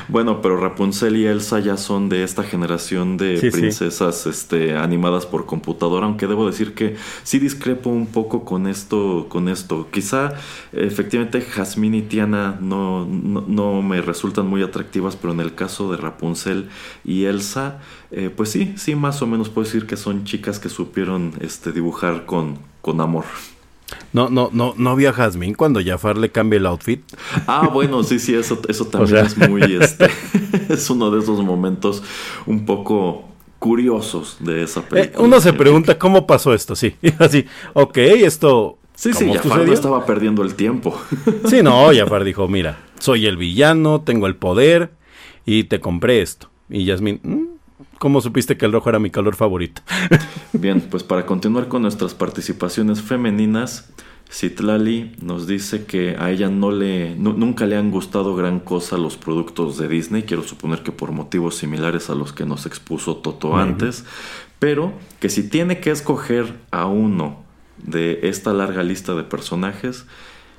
bueno, 0.09 0.41
pero 0.41 0.57
Rapunzel 0.57 1.17
y 1.17 1.27
Elsa 1.27 1.61
ya 1.61 1.77
son 1.77 2.09
de 2.09 2.25
esta 2.25 2.43
generación 2.43 3.17
de 3.17 3.51
princesas 3.51 4.27
Este, 4.27 4.77
animadas 4.77 5.27
por 5.27 5.47
computadora, 5.47 6.07
aunque 6.07 6.27
debo 6.27 6.47
decir 6.47 6.75
que 6.75 6.97
sí 7.23 7.39
discrepo 7.39 7.91
un 7.91 8.07
poco 8.07 8.45
con 8.45 8.67
esto. 8.67 9.27
Con 9.29 9.49
esto. 9.49 9.89
Quizá 9.91 10.35
efectivamente 10.73 11.41
Jasmine 11.41 11.99
y 11.99 12.03
Tiana 12.03 12.59
no, 12.61 13.07
no, 13.07 13.83
me 13.83 14.01
resultan 14.01 14.47
muy 14.47 14.63
atractivas, 14.63 15.17
pero 15.17 15.33
en 15.33 15.41
el 15.41 15.55
caso 15.55 15.91
de 15.91 15.97
Rapunzel 15.97 16.69
y 17.05 17.25
Elsa, 17.25 17.81
eh, 18.11 18.31
pues 18.35 18.51
sí, 18.51 18.75
sí, 18.77 18.95
más 18.95 19.23
o 19.23 19.27
menos 19.27 19.49
puedo 19.49 19.65
decir 19.65 19.87
que 19.87 19.97
son 19.97 20.25
chicas 20.25 20.59
que 20.59 20.69
supieron 20.69 21.33
este, 21.41 21.73
dibujar 21.73 22.27
con, 22.27 22.59
con 22.81 23.01
amor. 23.01 23.25
No, 24.13 24.29
no, 24.29 24.51
no, 24.53 24.75
no 24.77 24.91
había 24.91 25.13
Jasmine 25.13 25.55
cuando 25.55 25.81
Jafar 25.85 26.19
le 26.19 26.31
cambia 26.31 26.59
el 26.59 26.67
outfit. 26.67 27.03
Ah, 27.47 27.69
bueno, 27.73 28.03
sí, 28.03 28.19
sí, 28.19 28.35
eso, 28.35 28.61
eso 28.69 28.87
también 28.87 29.25
es 29.25 29.37
muy, 29.37 29.63
este, 29.81 30.09
es 30.69 30.91
uno 30.91 31.11
de 31.11 31.21
esos 31.21 31.43
momentos 31.43 32.03
un 32.47 32.67
poco 32.67 33.25
curiosos 33.59 34.37
de 34.41 34.65
esa 34.65 34.81
eh, 34.81 34.85
película. 34.89 35.25
uno 35.25 35.41
se 35.41 35.53
pregunta 35.53 35.99
cómo 35.99 36.27
pasó 36.27 36.53
esto, 36.53 36.75
sí, 36.77 36.95
así, 37.19 37.47
ok, 37.73 37.97
esto... 37.99 38.79
Sí, 38.95 39.15
sí, 39.15 39.33
Jafar 39.33 39.67
no 39.67 39.73
estaba 39.73 40.05
perdiendo 40.05 40.43
el 40.43 40.55
tiempo. 40.55 41.01
Sí, 41.49 41.63
no, 41.63 41.91
Jafar 41.95 42.25
dijo, 42.25 42.47
mira, 42.47 42.79
soy 42.99 43.27
el 43.27 43.37
villano, 43.37 44.03
tengo 44.03 44.27
el 44.27 44.37
poder 44.37 44.93
y 45.47 45.65
te 45.65 45.81
compré 45.81 46.21
esto. 46.21 46.51
Y 46.69 46.87
Jasmine, 46.87 47.21
mm, 47.23 47.52
¿Cómo 48.03 48.21
supiste 48.21 48.57
que 48.57 48.67
el 48.67 48.73
rojo 48.73 48.89
era 48.89 48.99
mi 48.99 49.11
color 49.11 49.37
favorito? 49.37 49.81
Bien, 50.53 50.81
pues 50.81 51.05
para 51.05 51.25
continuar 51.25 51.69
con 51.69 51.83
nuestras 51.83 52.15
participaciones 52.15 53.01
femeninas, 53.01 53.91
Citlali 54.29 55.13
nos 55.23 55.47
dice 55.47 55.85
que 55.85 56.17
a 56.19 56.33
ella 56.33 56.49
no 56.49 56.73
le, 56.73 57.15
nunca 57.15 57.65
le 57.65 57.77
han 57.77 57.93
gustado 57.93 58.35
gran 58.35 58.59
cosa 58.59 58.99
los 58.99 59.17
productos 59.17 59.79
de 59.79 59.87
Disney, 59.87 60.25
quiero 60.25 60.43
suponer 60.43 60.83
que 60.83 60.91
por 60.91 61.13
motivos 61.13 61.55
similares 61.55 62.11
a 62.11 62.17
los 62.17 62.33
que 62.33 62.45
nos 62.45 62.67
expuso 62.67 63.19
Toto 63.19 63.57
antes, 63.57 64.05
pero 64.59 64.93
que 65.21 65.29
si 65.29 65.49
tiene 65.49 65.79
que 65.79 65.93
escoger 65.93 66.59
a 66.73 66.87
uno 66.87 67.45
de 67.77 68.19
esta 68.25 68.53
larga 68.53 68.83
lista 68.83 69.15
de 69.15 69.23
personajes, 69.23 70.07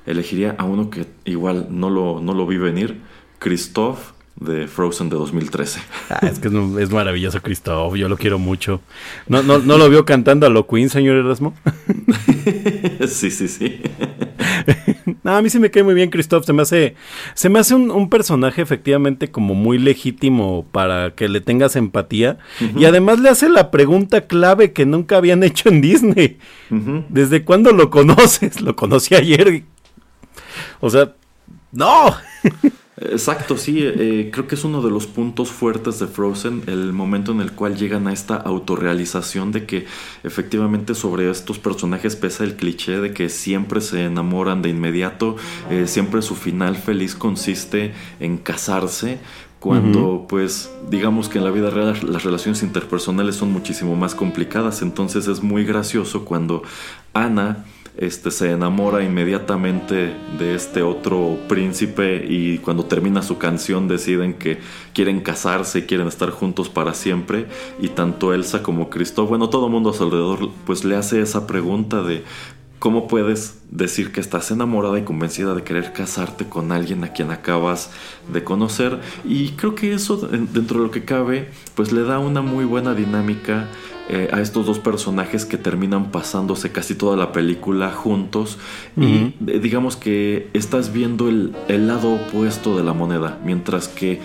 elegiría 0.06 0.56
a 0.56 0.64
uno 0.64 0.88
que 0.88 1.08
igual 1.26 1.66
no 1.68 1.90
lo, 1.90 2.22
no 2.22 2.32
lo 2.32 2.46
vi 2.46 2.56
venir, 2.56 3.02
Christoph 3.38 4.13
de 4.36 4.66
Frozen 4.66 5.08
de 5.08 5.16
2013. 5.16 5.80
Ah, 6.10 6.20
es 6.22 6.38
que 6.38 6.48
es, 6.48 6.90
maravilloso 6.90 7.40
Christoph, 7.40 7.94
yo 7.94 8.08
lo 8.08 8.16
quiero 8.16 8.38
mucho. 8.38 8.80
¿No, 9.28 9.42
no, 9.42 9.58
no 9.58 9.78
lo 9.78 9.88
vio 9.88 10.04
cantando 10.04 10.46
a 10.46 10.50
lo 10.50 10.66
Queen, 10.66 10.90
señor 10.90 11.16
Erasmo? 11.16 11.54
sí, 13.08 13.30
sí, 13.30 13.48
sí. 13.48 13.80
no, 15.22 15.36
a 15.36 15.42
mí 15.42 15.50
sí 15.50 15.58
me 15.58 15.70
cae 15.70 15.82
muy 15.82 15.94
bien 15.94 16.10
Christoph, 16.10 16.44
se 16.44 16.52
me 16.52 16.62
hace, 16.62 16.94
se 17.34 17.48
me 17.48 17.58
hace 17.58 17.74
un, 17.74 18.10
personaje 18.10 18.60
efectivamente 18.60 19.30
como 19.30 19.54
muy 19.54 19.78
legítimo 19.78 20.66
para 20.70 21.12
que 21.12 21.28
le 21.28 21.40
tengas 21.40 21.74
empatía 21.74 22.38
y 22.76 22.84
además 22.84 23.18
le 23.18 23.30
hace 23.30 23.48
la 23.48 23.70
pregunta 23.70 24.26
clave 24.26 24.72
que 24.72 24.84
nunca 24.84 25.16
habían 25.16 25.42
hecho 25.42 25.68
en 25.68 25.80
Disney. 25.80 26.38
¿Desde 27.08 27.44
cuándo 27.44 27.72
lo 27.72 27.90
conoces? 27.90 28.60
Lo 28.60 28.76
conocí 28.76 29.14
ayer. 29.14 29.64
O 30.80 30.90
sea, 30.90 31.12
no. 31.72 32.14
Exacto, 32.96 33.56
sí, 33.56 33.80
eh, 33.82 34.30
creo 34.32 34.46
que 34.46 34.54
es 34.54 34.62
uno 34.62 34.80
de 34.80 34.90
los 34.90 35.08
puntos 35.08 35.50
fuertes 35.50 35.98
de 35.98 36.06
Frozen, 36.06 36.62
el 36.68 36.92
momento 36.92 37.32
en 37.32 37.40
el 37.40 37.50
cual 37.50 37.76
llegan 37.76 38.06
a 38.06 38.12
esta 38.12 38.36
autorrealización 38.36 39.50
de 39.50 39.66
que 39.66 39.86
efectivamente 40.22 40.94
sobre 40.94 41.28
estos 41.28 41.58
personajes 41.58 42.14
pesa 42.14 42.44
el 42.44 42.54
cliché 42.54 43.00
de 43.00 43.12
que 43.12 43.28
siempre 43.30 43.80
se 43.80 44.04
enamoran 44.04 44.62
de 44.62 44.68
inmediato, 44.68 45.34
eh, 45.70 45.88
siempre 45.88 46.22
su 46.22 46.36
final 46.36 46.76
feliz 46.76 47.16
consiste 47.16 47.94
en 48.20 48.38
casarse, 48.38 49.18
cuando 49.58 50.26
pues 50.28 50.70
digamos 50.90 51.30
que 51.30 51.38
en 51.38 51.44
la 51.44 51.50
vida 51.50 51.70
real 51.70 51.98
las 52.06 52.22
relaciones 52.22 52.62
interpersonales 52.62 53.36
son 53.36 53.50
muchísimo 53.50 53.96
más 53.96 54.14
complicadas, 54.14 54.82
entonces 54.82 55.26
es 55.26 55.42
muy 55.42 55.64
gracioso 55.64 56.26
cuando 56.26 56.62
Ana 57.14 57.64
este, 57.96 58.30
se 58.30 58.50
enamora 58.50 59.02
inmediatamente 59.02 60.14
de 60.38 60.54
este 60.54 60.82
otro 60.82 61.38
príncipe 61.48 62.24
y 62.28 62.58
cuando 62.58 62.84
termina 62.84 63.22
su 63.22 63.38
canción 63.38 63.86
deciden 63.88 64.34
que 64.34 64.58
quieren 64.92 65.20
casarse, 65.20 65.86
quieren 65.86 66.08
estar 66.08 66.30
juntos 66.30 66.68
para 66.68 66.94
siempre 66.94 67.46
y 67.80 67.88
tanto 67.88 68.34
Elsa 68.34 68.62
como 68.62 68.90
Cristo, 68.90 69.26
bueno, 69.26 69.48
todo 69.48 69.66
el 69.66 69.72
mundo 69.72 69.90
a 69.90 69.94
su 69.94 70.04
alrededor 70.04 70.50
pues 70.66 70.84
le 70.84 70.96
hace 70.96 71.20
esa 71.20 71.46
pregunta 71.46 72.02
de 72.02 72.24
¿Cómo 72.84 73.08
puedes 73.08 73.62
decir 73.70 74.12
que 74.12 74.20
estás 74.20 74.50
enamorada 74.50 74.98
y 74.98 75.04
convencida 75.04 75.54
de 75.54 75.62
querer 75.62 75.94
casarte 75.94 76.46
con 76.46 76.70
alguien 76.70 77.02
a 77.02 77.14
quien 77.14 77.30
acabas 77.30 77.90
de 78.30 78.44
conocer? 78.44 79.00
Y 79.24 79.52
creo 79.52 79.74
que 79.74 79.94
eso, 79.94 80.18
dentro 80.18 80.80
de 80.80 80.86
lo 80.88 80.90
que 80.90 81.02
cabe, 81.06 81.48
pues 81.74 81.92
le 81.92 82.02
da 82.02 82.18
una 82.18 82.42
muy 82.42 82.66
buena 82.66 82.92
dinámica 82.92 83.68
eh, 84.08 84.28
a 84.32 84.40
estos 84.40 84.66
dos 84.66 84.78
personajes 84.78 85.44
que 85.44 85.56
terminan 85.56 86.10
pasándose 86.10 86.72
casi 86.72 86.94
toda 86.94 87.16
la 87.16 87.32
película 87.32 87.90
juntos. 87.90 88.58
Y 88.96 89.34
eh, 89.46 89.60
digamos 89.60 89.96
que 89.96 90.48
estás 90.52 90.92
viendo 90.92 91.28
el, 91.28 91.54
el 91.68 91.86
lado 91.86 92.14
opuesto 92.14 92.76
de 92.76 92.84
la 92.84 92.92
moneda, 92.92 93.38
mientras 93.44 93.88
que 93.88 94.20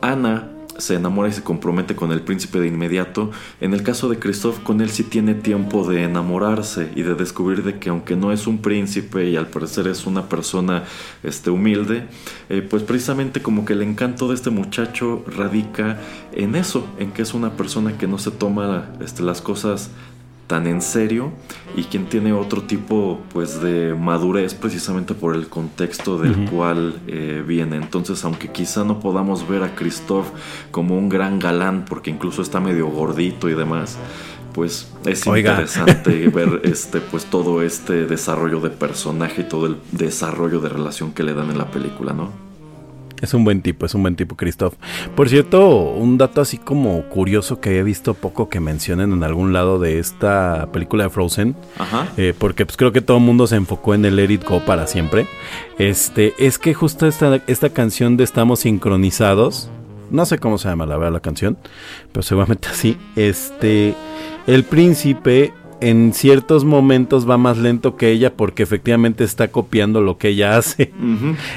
Ana 0.00 0.48
se 0.80 0.94
enamora 0.94 1.28
y 1.28 1.32
se 1.32 1.42
compromete 1.42 1.94
con 1.94 2.12
el 2.12 2.22
príncipe 2.22 2.60
de 2.60 2.66
inmediato. 2.66 3.30
En 3.60 3.74
el 3.74 3.82
caso 3.82 4.08
de 4.08 4.18
Christoph, 4.18 4.60
con 4.62 4.80
él 4.80 4.90
sí 4.90 5.04
tiene 5.04 5.34
tiempo 5.34 5.88
de 5.88 6.04
enamorarse 6.04 6.90
y 6.94 7.02
de 7.02 7.14
descubrir 7.14 7.62
de 7.62 7.78
que 7.78 7.90
aunque 7.90 8.16
no 8.16 8.32
es 8.32 8.46
un 8.46 8.58
príncipe 8.58 9.28
y 9.28 9.36
al 9.36 9.48
parecer 9.48 9.86
es 9.86 10.06
una 10.06 10.28
persona 10.28 10.84
este, 11.22 11.50
humilde, 11.50 12.08
eh, 12.48 12.62
pues 12.62 12.82
precisamente 12.82 13.42
como 13.42 13.64
que 13.64 13.74
el 13.74 13.82
encanto 13.82 14.28
de 14.28 14.34
este 14.34 14.50
muchacho 14.50 15.24
radica 15.26 15.98
en 16.32 16.54
eso, 16.54 16.86
en 16.98 17.12
que 17.12 17.22
es 17.22 17.34
una 17.34 17.56
persona 17.56 17.98
que 17.98 18.06
no 18.06 18.18
se 18.18 18.30
toma 18.30 18.90
este, 19.00 19.22
las 19.22 19.40
cosas 19.40 19.90
tan 20.50 20.66
en 20.66 20.82
serio 20.82 21.30
y 21.76 21.84
quien 21.84 22.06
tiene 22.06 22.32
otro 22.32 22.62
tipo 22.62 23.20
pues 23.32 23.62
de 23.62 23.94
madurez 23.94 24.52
precisamente 24.52 25.14
por 25.14 25.36
el 25.36 25.46
contexto 25.46 26.18
del 26.18 26.50
cual 26.50 27.00
eh, 27.06 27.44
viene. 27.46 27.76
Entonces, 27.76 28.24
aunque 28.24 28.48
quizá 28.48 28.82
no 28.82 28.98
podamos 28.98 29.48
ver 29.48 29.62
a 29.62 29.76
Christoph 29.76 30.26
como 30.72 30.98
un 30.98 31.08
gran 31.08 31.38
galán 31.38 31.84
porque 31.88 32.10
incluso 32.10 32.42
está 32.42 32.58
medio 32.58 32.88
gordito 32.88 33.48
y 33.48 33.54
demás, 33.54 33.96
pues 34.52 34.92
es 35.06 35.24
interesante 35.24 36.26
ver 36.34 36.62
este 36.64 36.98
pues 36.98 37.26
todo 37.26 37.62
este 37.62 38.06
desarrollo 38.06 38.58
de 38.58 38.70
personaje 38.70 39.42
y 39.42 39.44
todo 39.44 39.66
el 39.66 39.76
desarrollo 39.92 40.58
de 40.58 40.68
relación 40.68 41.12
que 41.12 41.22
le 41.22 41.32
dan 41.32 41.50
en 41.50 41.58
la 41.58 41.70
película, 41.70 42.12
¿no? 42.12 42.49
Es 43.20 43.34
un 43.34 43.44
buen 43.44 43.62
tipo, 43.62 43.86
es 43.86 43.94
un 43.94 44.02
buen 44.02 44.16
tipo, 44.16 44.36
Christoph. 44.36 44.74
Por 45.14 45.28
cierto, 45.28 45.68
un 45.68 46.18
dato 46.18 46.40
así 46.40 46.58
como 46.58 47.02
curioso 47.08 47.60
que 47.60 47.78
he 47.78 47.82
visto 47.82 48.14
poco 48.14 48.48
que 48.48 48.60
mencionen 48.60 49.12
en 49.12 49.22
algún 49.22 49.52
lado 49.52 49.78
de 49.78 49.98
esta 49.98 50.68
película 50.72 51.04
de 51.04 51.10
Frozen, 51.10 51.56
Ajá. 51.78 52.08
Eh, 52.16 52.34
porque 52.36 52.64
pues 52.66 52.76
creo 52.76 52.92
que 52.92 53.00
todo 53.00 53.18
el 53.18 53.22
mundo 53.22 53.46
se 53.46 53.56
enfocó 53.56 53.94
en 53.94 54.04
el 54.04 54.16
Let 54.16 54.30
It 54.30 54.44
Go 54.44 54.60
para 54.64 54.86
siempre. 54.86 55.26
Este, 55.78 56.34
es 56.38 56.58
que 56.58 56.74
justo 56.74 57.06
esta, 57.06 57.42
esta 57.46 57.70
canción 57.70 58.16
de 58.16 58.24
Estamos 58.24 58.60
sincronizados, 58.60 59.70
no 60.10 60.24
sé 60.26 60.38
cómo 60.38 60.58
se 60.58 60.68
llama 60.68 60.86
la 60.86 60.96
verdad 60.96 61.12
la 61.12 61.20
canción, 61.20 61.56
pero 62.12 62.22
seguramente 62.22 62.68
así. 62.70 62.96
Este, 63.16 63.94
el 64.46 64.64
príncipe 64.64 65.52
en 65.80 66.12
ciertos 66.12 66.64
momentos 66.64 67.28
va 67.28 67.38
más 67.38 67.58
lento 67.58 67.96
que 67.96 68.10
ella 68.10 68.34
porque 68.36 68.62
efectivamente 68.62 69.24
está 69.24 69.48
copiando 69.48 70.00
lo 70.00 70.18
que 70.18 70.28
ella 70.28 70.56
hace. 70.56 70.92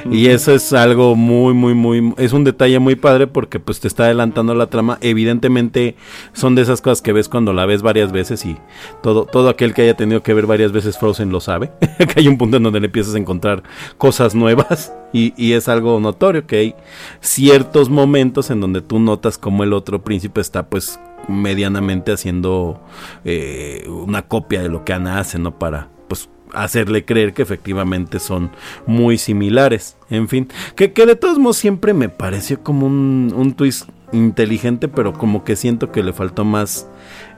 Y 0.10 0.28
eso 0.28 0.54
es 0.54 0.74
algo 0.74 1.16
muy, 1.16 1.54
muy, 1.54 1.74
muy, 1.74 2.14
es 2.18 2.34
un 2.34 2.44
detalle 2.44 2.80
muy 2.80 2.96
padre 2.96 3.28
porque 3.28 3.60
pues 3.60 3.80
te 3.80 3.88
está 3.88 4.06
adelantando 4.06 4.56
la 4.56 4.68
trama. 4.68 4.98
Evidentemente 5.02 5.96
son 6.34 6.56
de 6.56 6.62
esas 6.62 6.82
cosas 6.82 7.02
que 7.02 7.14
ves 7.14 7.30
cuando 7.30 7.54
la 7.54 7.66
ves 7.66 7.82
varias 7.82 8.12
veces 8.12 8.46
y 8.46 8.58
todo, 9.02 9.26
todo 9.26 9.50
aquel 9.50 9.74
que 9.74 9.84
haya 9.84 9.96
tenido 9.96 10.24
que 10.24 10.34
ver 10.34 10.46
varias 10.46 10.72
veces 10.72 10.98
Frozen 10.98 11.32
lo 11.32 11.40
sabe. 11.40 11.72
que 11.98 12.20
hay 12.20 12.28
un 12.28 12.38
punto 12.38 12.58
en 12.58 12.64
donde 12.64 12.80
le 12.80 12.88
empiezas 12.88 13.16
a 13.16 13.20
encontrar 13.20 13.64
cosas 13.98 14.36
nuevas 14.36 14.94
y, 15.14 15.34
y 15.38 15.54
es 15.54 15.70
algo 15.70 16.00
notorio 16.00 16.46
que 16.46 16.58
hay 16.58 16.76
ciertos 17.22 17.90
momentos 17.90 18.50
en 18.50 18.60
donde 18.60 18.82
tú 18.82 19.00
notas 19.00 19.38
como 19.38 19.64
el 19.64 19.72
otro 19.72 20.04
príncipe 20.04 20.42
está 20.42 20.68
pues 20.70 21.00
medianamente 21.28 22.12
haciendo 22.12 22.82
eh, 23.24 23.88
una 23.88 24.24
copia 24.24 24.62
de 24.62 24.70
lo 24.70 24.84
que 24.84 24.94
Ana 24.94 25.20
hace, 25.20 25.40
¿no? 25.40 25.58
Para 25.58 25.90
pues 26.08 26.30
hacerle 26.54 27.06
creer 27.06 27.34
que 27.34 27.42
efectivamente 27.42 28.20
son 28.20 28.52
muy 28.86 29.18
similares. 29.18 29.98
En 30.10 30.28
fin, 30.28 30.50
que, 30.76 30.94
que 30.94 31.06
de 31.06 31.16
todos 31.16 31.40
modos 31.40 31.58
siempre 31.58 31.94
me 31.94 32.10
pareció 32.10 32.62
como 32.62 32.88
un, 32.88 33.34
un 33.36 33.54
twist 33.54 33.90
inteligente, 34.12 34.88
pero 34.88 35.14
como 35.14 35.44
que 35.44 35.56
siento 35.56 35.92
que 35.92 36.04
le 36.04 36.14
faltó 36.14 36.46
más 36.46 36.88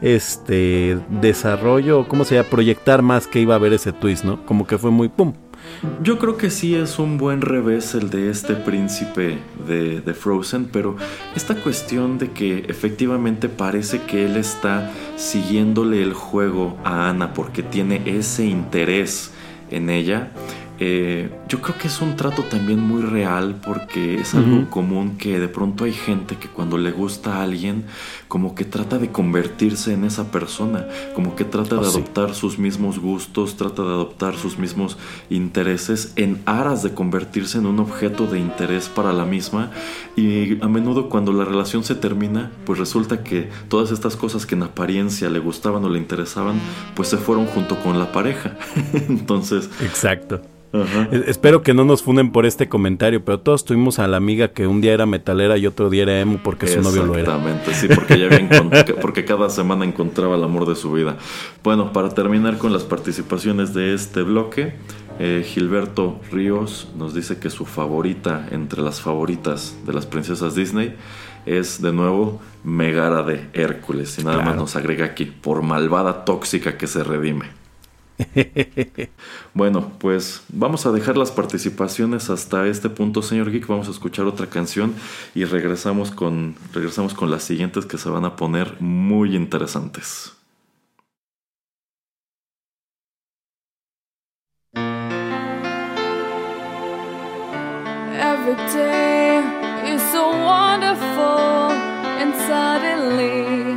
este 0.01 0.99
desarrollo, 1.09 2.07
¿cómo 2.07 2.25
se 2.25 2.35
llama? 2.35 2.49
Proyectar 2.49 3.01
más 3.01 3.27
que 3.27 3.39
iba 3.39 3.53
a 3.53 3.57
haber 3.57 3.73
ese 3.73 3.93
twist, 3.93 4.25
¿no? 4.25 4.45
Como 4.45 4.67
que 4.67 4.77
fue 4.77 4.91
muy 4.91 5.07
pum, 5.07 5.33
yo 6.01 6.19
creo 6.19 6.37
que 6.37 6.49
sí 6.49 6.75
es 6.75 6.99
un 6.99 7.17
buen 7.17 7.41
revés 7.41 7.95
el 7.95 8.09
de 8.09 8.29
este 8.29 8.53
príncipe 8.55 9.39
de, 9.67 10.13
Frozen, 10.13 10.65
pero 10.65 10.95
esta 11.35 11.55
cuestión 11.55 12.17
de 12.17 12.31
que 12.31 12.65
efectivamente 12.67 13.49
parece 13.49 14.01
que 14.03 14.25
él 14.25 14.37
está 14.37 14.91
siguiéndole 15.17 16.01
el 16.01 16.13
juego 16.13 16.77
a 16.83 17.09
Ana 17.09 17.33
porque 17.33 17.63
tiene 17.63 18.01
ese 18.05 18.45
interés 18.45 19.31
en 19.71 19.89
ella, 19.89 20.31
eh, 20.79 21.29
yo 21.47 21.61
creo 21.61 21.77
que 21.77 21.87
es 21.87 22.01
un 22.01 22.15
trato 22.15 22.43
también 22.43 22.79
muy 22.79 23.01
real 23.01 23.61
porque 23.65 24.19
es 24.19 24.35
algo 24.35 24.69
común 24.69 25.17
que 25.17 25.39
de 25.39 25.47
pronto 25.47 25.85
hay 25.85 25.93
gente 25.93 26.35
que 26.35 26.49
cuando 26.49 26.77
le 26.77 26.91
gusta 26.91 27.37
a 27.37 27.43
alguien 27.43 27.85
como 28.27 28.55
que 28.55 28.65
trata 28.65 28.97
de 28.97 29.11
convertirse 29.11 29.93
en 29.93 30.03
esa 30.03 30.31
persona, 30.31 30.87
como 31.13 31.35
que 31.35 31.45
trata 31.45 31.75
de 31.75 31.85
oh, 31.85 31.89
adoptar 31.89 32.35
sus 32.35 32.59
mismos 32.59 32.99
gustos, 32.99 33.55
trata 33.55 33.83
de 33.83 33.89
adoptar 33.89 34.35
sus 34.35 34.57
mismos 34.57 34.97
intereses 35.29 36.11
en 36.17 36.41
aras 36.45 36.83
de 36.83 36.93
convertirse 36.93 37.57
en 37.57 37.67
un 37.67 37.79
objeto 37.79 38.27
de 38.27 38.39
interés 38.39 38.89
para 38.89 39.13
la 39.13 39.23
misma 39.23 39.71
y 40.17 40.61
a 40.61 40.67
menudo 40.67 41.09
cuando 41.09 41.31
la 41.31 41.45
relación 41.45 41.83
se 41.83 41.95
termina 41.95 42.51
pues 42.65 42.79
resulta 42.79 43.23
que 43.23 43.49
todas 43.69 43.91
estas 43.91 44.17
cosas 44.17 44.45
que 44.45 44.55
en 44.55 44.63
apariencia 44.63 45.29
le 45.29 45.39
gustaban 45.39 45.85
o 45.85 45.89
le 45.89 45.99
interesaban 45.99 46.59
pues 46.95 47.07
se 47.07 47.17
fueron 47.17 47.45
junto 47.45 47.77
con 47.77 47.97
la 47.97 48.11
pareja. 48.11 48.57
Entonces... 49.07 49.69
Exacto. 49.81 50.41
Espero 51.27 51.61
que 51.61 51.73
no 51.73 51.85
nos 51.85 52.03
funden 52.03 52.31
por 52.31 52.45
este 52.45 52.67
comentario, 52.67 53.23
pero 53.23 53.39
todos 53.39 53.65
tuvimos 53.65 53.99
a 53.99 54.07
la 54.07 54.17
amiga 54.17 54.49
que 54.49 54.67
un 54.67 54.81
día 54.81 54.93
era 54.93 55.05
metalera 55.05 55.57
y 55.57 55.67
otro 55.67 55.89
día 55.89 56.03
era 56.03 56.19
emo 56.19 56.39
porque 56.43 56.67
su 56.67 56.81
novio 56.81 57.05
lo 57.05 57.13
era. 57.13 57.35
Exactamente, 57.35 57.73
sí, 57.73 57.87
porque, 57.87 58.95
porque 59.01 59.25
cada 59.25 59.49
semana 59.49 59.85
encontraba 59.85 60.35
el 60.35 60.43
amor 60.43 60.67
de 60.67 60.75
su 60.75 60.91
vida. 60.91 61.17
Bueno, 61.63 61.93
para 61.93 62.09
terminar 62.09 62.57
con 62.57 62.73
las 62.73 62.83
participaciones 62.83 63.73
de 63.73 63.93
este 63.93 64.21
bloque, 64.21 64.75
eh, 65.19 65.45
Gilberto 65.45 66.19
Ríos 66.31 66.89
nos 66.97 67.13
dice 67.13 67.39
que 67.39 67.49
su 67.49 67.65
favorita 67.65 68.47
entre 68.51 68.81
las 68.81 68.99
favoritas 68.99 69.77
de 69.85 69.93
las 69.93 70.05
princesas 70.05 70.55
Disney 70.55 70.95
es 71.45 71.81
de 71.81 71.93
nuevo 71.93 72.41
Megara 72.63 73.23
de 73.23 73.47
Hércules. 73.53 74.17
Y 74.19 74.23
nada 74.23 74.43
más 74.43 74.55
nos 74.55 74.75
agrega 74.75 75.05
aquí, 75.05 75.25
por 75.25 75.61
malvada 75.61 76.25
tóxica 76.25 76.77
que 76.77 76.87
se 76.87 77.03
redime. 77.03 77.64
bueno, 79.53 79.91
pues 79.99 80.43
vamos 80.49 80.85
a 80.85 80.91
dejar 80.91 81.17
las 81.17 81.31
participaciones 81.31 82.29
hasta 82.29 82.67
este 82.67 82.89
punto, 82.89 83.21
señor 83.21 83.51
Geek. 83.51 83.67
Vamos 83.67 83.87
a 83.87 83.91
escuchar 83.91 84.25
otra 84.25 84.47
canción 84.47 84.95
y 85.33 85.45
regresamos 85.45 86.11
con, 86.11 86.55
regresamos 86.73 87.13
con 87.13 87.29
las 87.29 87.43
siguientes 87.43 87.85
que 87.85 87.97
se 87.97 88.09
van 88.09 88.25
a 88.25 88.35
poner 88.35 88.79
muy 88.79 89.35
interesantes. 89.35 90.31
Every 98.17 98.55
day 98.73 99.39
is 99.93 100.01
so 100.11 100.29
wonderful 100.29 101.71
and 102.19 102.33
suddenly 102.47 103.75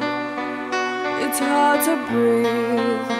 it's 1.24 1.38
hard 1.38 1.82
to 1.84 1.96
breathe. 2.12 3.17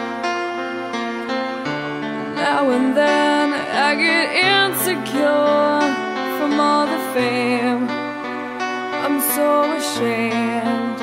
Now 2.38 2.70
and 2.70 2.96
then 2.96 3.52
I 3.52 3.94
get 3.96 4.26
insecure 4.54 5.80
from 6.38 6.60
all 6.60 6.86
the 6.86 7.02
fame. 7.12 7.88
I'm 9.04 9.20
so 9.34 9.48
ashamed. 9.80 10.98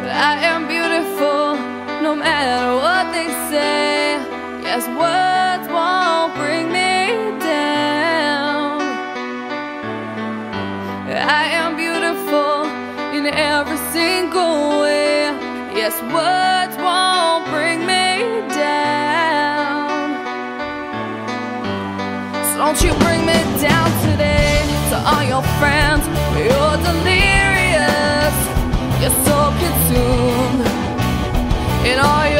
But 0.00 0.12
I 0.30 0.34
am 0.50 0.66
beautiful 0.66 1.54
no 2.02 2.14
matter 2.16 2.74
what 2.82 3.04
they 3.12 3.28
say. 3.50 4.18
Yes, 4.62 4.88
words 4.98 5.25
Don't 22.66 22.82
you 22.82 22.92
bring 22.94 23.20
me 23.24 23.38
down 23.62 23.88
today 24.10 24.66
to 24.90 24.96
all 24.98 25.22
your 25.22 25.44
friends. 25.60 26.02
You're 26.34 26.76
delirious. 26.82 28.36
You're 29.00 29.18
so 29.22 29.54
consumed 29.62 30.66
in 31.86 32.00
all 32.00 32.26
your 32.26 32.35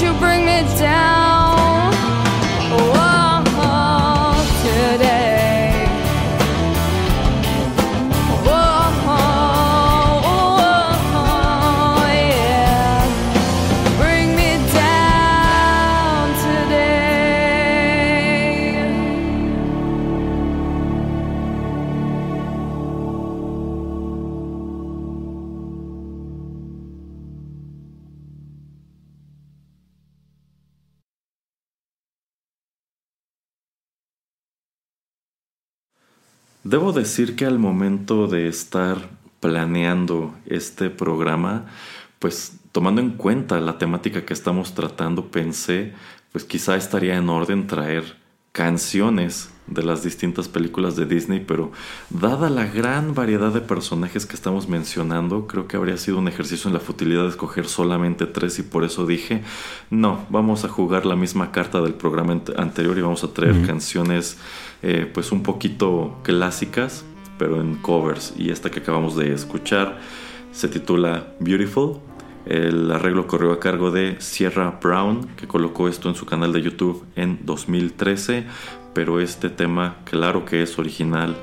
you 0.00 0.12
bring 0.18 0.44
me 0.44 0.60
down 0.78 1.25
Debo 36.76 36.92
decir 36.92 37.36
que 37.36 37.46
al 37.46 37.58
momento 37.58 38.26
de 38.26 38.48
estar 38.48 39.08
planeando 39.40 40.34
este 40.44 40.90
programa, 40.90 41.64
pues 42.18 42.58
tomando 42.70 43.00
en 43.00 43.12
cuenta 43.12 43.58
la 43.60 43.78
temática 43.78 44.26
que 44.26 44.34
estamos 44.34 44.74
tratando, 44.74 45.30
pensé, 45.30 45.94
pues 46.32 46.44
quizá 46.44 46.76
estaría 46.76 47.16
en 47.16 47.30
orden 47.30 47.66
traer 47.66 48.18
canciones 48.52 49.48
de 49.66 49.82
las 49.82 50.02
distintas 50.02 50.48
películas 50.48 50.96
de 50.96 51.06
Disney, 51.06 51.40
pero 51.40 51.72
dada 52.10 52.50
la 52.50 52.66
gran 52.66 53.14
variedad 53.14 53.52
de 53.52 53.60
personajes 53.60 54.26
que 54.26 54.36
estamos 54.36 54.68
mencionando, 54.68 55.46
creo 55.46 55.66
que 55.66 55.76
habría 55.76 55.96
sido 55.96 56.18
un 56.18 56.28
ejercicio 56.28 56.68
en 56.68 56.74
la 56.74 56.80
futilidad 56.80 57.22
de 57.22 57.30
escoger 57.30 57.66
solamente 57.66 58.26
tres 58.26 58.58
y 58.58 58.62
por 58.62 58.84
eso 58.84 59.06
dije, 59.06 59.42
no, 59.90 60.26
vamos 60.30 60.64
a 60.64 60.68
jugar 60.68 61.04
la 61.04 61.16
misma 61.16 61.52
carta 61.52 61.80
del 61.80 61.94
programa 61.94 62.40
anterior 62.56 62.96
y 62.96 63.00
vamos 63.02 63.24
a 63.24 63.32
traer 63.32 63.66
canciones 63.66 64.38
eh, 64.82 65.10
pues 65.12 65.32
un 65.32 65.42
poquito 65.42 66.18
clásicas, 66.22 67.04
pero 67.38 67.60
en 67.60 67.76
covers. 67.76 68.34
Y 68.36 68.50
esta 68.50 68.70
que 68.70 68.80
acabamos 68.80 69.16
de 69.16 69.32
escuchar 69.32 69.98
se 70.52 70.68
titula 70.68 71.34
Beautiful. 71.40 71.98
El 72.46 72.90
arreglo 72.92 73.26
corrió 73.26 73.52
a 73.52 73.60
cargo 73.60 73.90
de 73.90 74.16
Sierra 74.20 74.78
Brown, 74.82 75.28
que 75.36 75.48
colocó 75.48 75.88
esto 75.88 76.08
en 76.08 76.14
su 76.14 76.26
canal 76.26 76.52
de 76.52 76.62
YouTube 76.62 77.04
en 77.16 77.40
2013. 77.44 78.46
Pero 78.94 79.20
este 79.20 79.50
tema, 79.50 79.96
claro 80.04 80.44
que 80.44 80.62
es 80.62 80.78
original, 80.78 81.36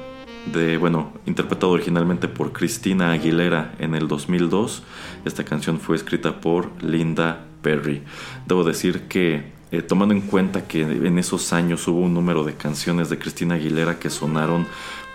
de, 0.52 0.78
bueno, 0.78 1.14
interpretado 1.26 1.72
originalmente 1.72 2.28
por 2.28 2.52
Cristina 2.52 3.12
Aguilera 3.12 3.76
en 3.80 3.96
el 3.96 4.08
2002. 4.08 4.84
Esta 5.26 5.44
canción 5.44 5.80
fue 5.80 5.96
escrita 5.96 6.42
por 6.42 6.72
Linda 6.84 7.46
Perry. 7.62 8.04
Debo 8.46 8.64
decir 8.64 9.04
que 9.04 9.53
eh, 9.74 9.82
tomando 9.82 10.14
en 10.14 10.22
cuenta 10.22 10.68
que 10.68 10.84
en 10.84 11.18
esos 11.18 11.52
años 11.52 11.88
hubo 11.88 12.02
un 12.02 12.14
número 12.14 12.44
de 12.44 12.54
canciones 12.54 13.10
de 13.10 13.18
Cristina 13.18 13.56
Aguilera 13.56 13.98
que 13.98 14.12
sonaron 14.12 14.68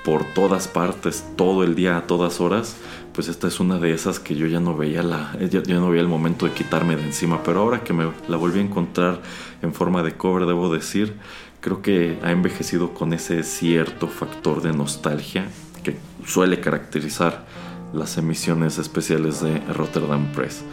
por 0.05 0.25
todas 0.35 0.67
partes, 0.67 1.25
todo 1.37 1.63
el 1.63 1.77
día, 1.77 1.97
a 1.97 2.09
todas 2.09 2.41
horas, 2.41 2.77
pues 3.13 3.29
esta 3.29 3.47
es 3.47 3.61
una 3.61 3.79
de 3.79 3.93
esas 3.93 4.19
que 4.19 4.35
yo 4.35 4.49
ya 4.49 4.59
no 4.59 4.77
veía 4.77 5.05
la, 5.05 5.37
eh, 5.39 5.49
ya, 5.49 5.63
no 5.75 5.91
veía 5.91 6.03
el 6.03 6.09
momento 6.09 6.45
de 6.45 6.51
quitarme 6.53 6.97
de 6.97 7.05
encima, 7.05 7.45
pero 7.45 7.61
ahora 7.61 7.85
que 7.85 7.93
me 7.93 8.11
la 8.27 8.37
volví 8.37 8.59
a 8.59 8.63
encontrar 8.63 9.23
en 9.63 9.73
forma 9.73 10.03
de 10.03 10.17
cover, 10.17 10.45
debo 10.45 10.75
decir, 10.75 11.15
creo 11.61 11.81
que 11.81 12.19
ha 12.25 12.33
envejecido 12.33 12.95
con 12.95 13.13
ese 13.13 13.45
cierto 13.45 14.09
factor 14.09 14.61
de 14.61 14.73
nostalgia 14.73 15.47
que 15.85 15.97
suele 16.27 16.59
caracterizar 16.59 17.47
las 17.93 18.19
emisiones 18.19 18.79
especiales 18.79 19.41
de 19.41 19.61
Rotterdam 19.73 20.33
Press. 20.33 20.65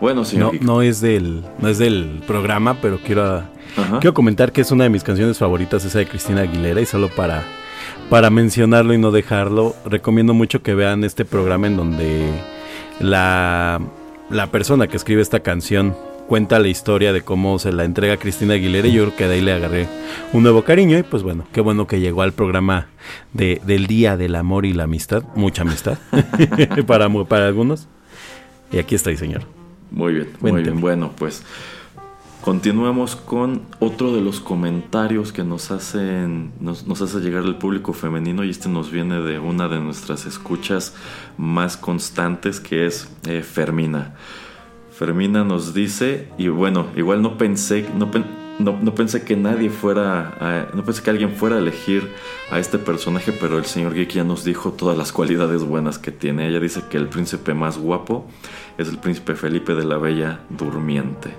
Bueno, 0.00 0.24
señor. 0.24 0.54
No, 0.54 0.74
no, 0.74 0.82
es 0.82 1.00
del, 1.00 1.44
no 1.58 1.68
es 1.68 1.78
del 1.78 2.22
programa, 2.26 2.80
pero 2.80 2.98
quiero, 2.98 3.42
quiero 4.00 4.14
comentar 4.14 4.52
que 4.52 4.60
es 4.60 4.70
una 4.70 4.84
de 4.84 4.90
mis 4.90 5.02
canciones 5.02 5.38
favoritas, 5.38 5.84
esa 5.84 5.98
de 5.98 6.06
Cristina 6.06 6.42
Aguilera, 6.42 6.80
y 6.80 6.86
solo 6.86 7.08
para, 7.08 7.44
para 8.08 8.30
mencionarlo 8.30 8.94
y 8.94 8.98
no 8.98 9.10
dejarlo, 9.10 9.74
recomiendo 9.84 10.34
mucho 10.34 10.62
que 10.62 10.74
vean 10.74 11.02
este 11.02 11.24
programa 11.24 11.66
en 11.66 11.76
donde 11.76 12.30
la, 13.00 13.80
la 14.30 14.46
persona 14.48 14.86
que 14.86 14.96
escribe 14.96 15.20
esta 15.20 15.40
canción 15.40 15.96
cuenta 16.28 16.58
la 16.58 16.68
historia 16.68 17.12
de 17.12 17.22
cómo 17.22 17.58
se 17.58 17.72
la 17.72 17.84
entrega 17.84 18.14
a 18.14 18.16
Cristina 18.18 18.54
Aguilera 18.54 18.86
y 18.86 18.92
yo 18.92 19.04
creo 19.04 19.16
que 19.16 19.26
de 19.26 19.34
ahí 19.34 19.40
le 19.40 19.52
agarré 19.52 19.88
un 20.34 20.42
nuevo 20.42 20.62
cariño 20.62 20.98
y 20.98 21.02
pues 21.02 21.22
bueno, 21.22 21.46
qué 21.52 21.62
bueno 21.62 21.86
que 21.86 22.00
llegó 22.00 22.20
al 22.20 22.32
programa 22.32 22.88
de, 23.32 23.62
del 23.64 23.86
Día 23.86 24.18
del 24.18 24.36
Amor 24.36 24.66
y 24.66 24.74
la 24.74 24.84
Amistad, 24.84 25.24
mucha 25.34 25.62
amistad 25.62 25.98
para, 26.86 27.08
para 27.24 27.46
algunos. 27.48 27.88
Y 28.70 28.78
aquí 28.78 28.94
estoy, 28.94 29.16
señor. 29.16 29.57
Muy 29.90 30.14
bien, 30.14 30.28
muy 30.40 30.62
bien. 30.62 30.80
Bueno, 30.80 31.12
pues 31.16 31.42
continuamos 32.42 33.16
con 33.16 33.62
otro 33.80 34.14
de 34.14 34.20
los 34.20 34.40
comentarios 34.40 35.32
que 35.32 35.44
nos 35.44 35.70
hacen, 35.70 36.52
nos, 36.60 36.84
hace 37.02 37.18
llegar 37.20 37.44
el 37.44 37.56
público 37.56 37.92
femenino 37.92 38.44
y 38.44 38.50
este 38.50 38.68
nos 38.68 38.90
viene 38.90 39.20
de 39.20 39.38
una 39.38 39.68
de 39.68 39.80
nuestras 39.80 40.26
escuchas 40.26 40.94
más 41.36 41.76
constantes 41.76 42.60
que 42.60 42.86
es 42.86 43.08
eh, 43.26 43.42
Fermina. 43.42 44.14
Fermina 44.98 45.44
nos 45.44 45.74
dice, 45.74 46.28
y 46.38 46.48
bueno, 46.48 46.86
igual 46.96 47.22
no 47.22 47.38
pensé, 47.38 47.86
no, 47.94 48.10
no, 48.58 48.94
pensé 48.94 49.22
que 49.22 49.36
nadie 49.36 49.70
fuera, 49.70 50.68
no 50.74 50.84
pensé 50.84 51.02
que 51.02 51.10
alguien 51.10 51.30
fuera 51.36 51.56
a 51.56 51.58
elegir 51.60 52.08
a 52.50 52.58
este 52.58 52.78
personaje, 52.78 53.30
pero 53.32 53.58
el 53.58 53.64
señor 53.64 53.94
Geek 53.94 54.10
ya 54.14 54.24
nos 54.24 54.42
dijo 54.42 54.72
todas 54.72 54.98
las 54.98 55.12
cualidades 55.12 55.62
buenas 55.62 55.98
que 55.98 56.10
tiene. 56.10 56.48
Ella 56.48 56.58
dice 56.58 56.82
que 56.90 56.96
el 56.96 57.08
príncipe 57.08 57.54
más 57.54 57.78
guapo 57.78 58.26
es 58.78 58.88
el 58.88 58.98
príncipe 58.98 59.34
Felipe 59.34 59.74
de 59.74 59.84
la 59.84 59.98
Bella 59.98 60.40
Durmiente. 60.48 61.34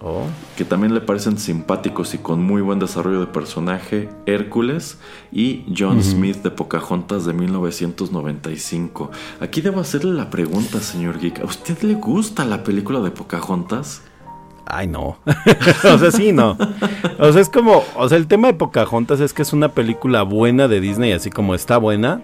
Oh. 0.00 0.26
Que 0.56 0.64
también 0.64 0.92
le 0.92 1.00
parecen 1.00 1.38
simpáticos 1.38 2.12
y 2.12 2.18
con 2.18 2.42
muy 2.42 2.60
buen 2.60 2.78
desarrollo 2.78 3.20
de 3.20 3.26
personaje 3.26 4.10
Hércules 4.26 4.98
y 5.32 5.64
John 5.76 6.02
Smith 6.02 6.42
de 6.42 6.50
Pocahontas 6.50 7.24
de 7.24 7.32
1995. 7.32 9.10
Aquí 9.40 9.62
debo 9.62 9.80
hacerle 9.80 10.12
la 10.12 10.28
pregunta, 10.28 10.80
señor 10.80 11.20
Geek. 11.20 11.40
¿A 11.40 11.44
usted 11.44 11.80
le 11.82 11.94
gusta 11.94 12.44
la 12.44 12.64
película 12.64 13.00
de 13.00 13.12
Pocahontas? 13.12 14.02
Ay, 14.66 14.88
no. 14.88 15.18
o 15.84 15.98
sea, 15.98 16.10
sí, 16.10 16.32
no. 16.32 16.56
O 17.18 17.32
sea, 17.32 17.40
es 17.40 17.48
como, 17.48 17.82
o 17.96 18.08
sea, 18.08 18.18
el 18.18 18.26
tema 18.26 18.48
de 18.48 18.54
Pocahontas 18.54 19.20
es 19.20 19.32
que 19.32 19.42
es 19.42 19.52
una 19.52 19.70
película 19.70 20.22
buena 20.22 20.68
de 20.68 20.80
Disney, 20.80 21.12
así 21.12 21.30
como 21.30 21.54
está 21.54 21.78
buena, 21.78 22.22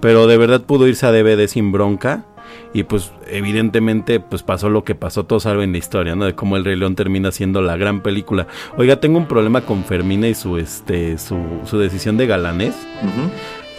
pero 0.00 0.26
de 0.26 0.36
verdad 0.36 0.62
pudo 0.62 0.86
irse 0.86 1.06
a 1.06 1.12
DVD 1.12 1.46
sin 1.46 1.72
bronca. 1.72 2.24
Y 2.72 2.84
pues 2.84 3.12
evidentemente 3.28 4.20
pues 4.20 4.42
pasó 4.42 4.70
lo 4.70 4.84
que 4.84 4.94
pasó, 4.94 5.24
todos 5.24 5.42
saben 5.44 5.72
la 5.72 5.78
historia, 5.78 6.14
¿no? 6.14 6.24
De 6.24 6.34
cómo 6.34 6.56
el 6.56 6.64
Rey 6.64 6.76
León 6.76 6.94
termina 6.94 7.32
siendo 7.32 7.60
la 7.60 7.76
gran 7.76 8.02
película. 8.02 8.46
Oiga, 8.76 8.96
tengo 8.96 9.18
un 9.18 9.26
problema 9.26 9.62
con 9.62 9.84
Fermina 9.84 10.28
y 10.28 10.34
su 10.34 10.56
este 10.56 11.18
su, 11.18 11.38
su 11.64 11.78
decisión 11.78 12.16
de 12.16 12.26
galanés. 12.26 12.74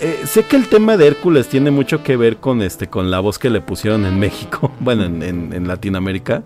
Eh, 0.02 0.26
sé 0.26 0.44
que 0.44 0.58
el 0.58 0.68
tema 0.68 0.98
de 0.98 1.08
Hércules 1.08 1.48
tiene 1.48 1.72
mucho 1.72 2.04
que 2.04 2.18
ver 2.18 2.38
con 2.38 2.62
este 2.62 2.88
con 2.88 3.10
la 3.10 3.22
voz 3.22 3.39
que 3.39 3.50
le 3.50 3.62
pusieron 3.62 4.06
en 4.06 4.20
México, 4.20 4.70
bueno, 4.82 5.06
en, 5.06 5.68
Latinoamérica. 5.68 6.44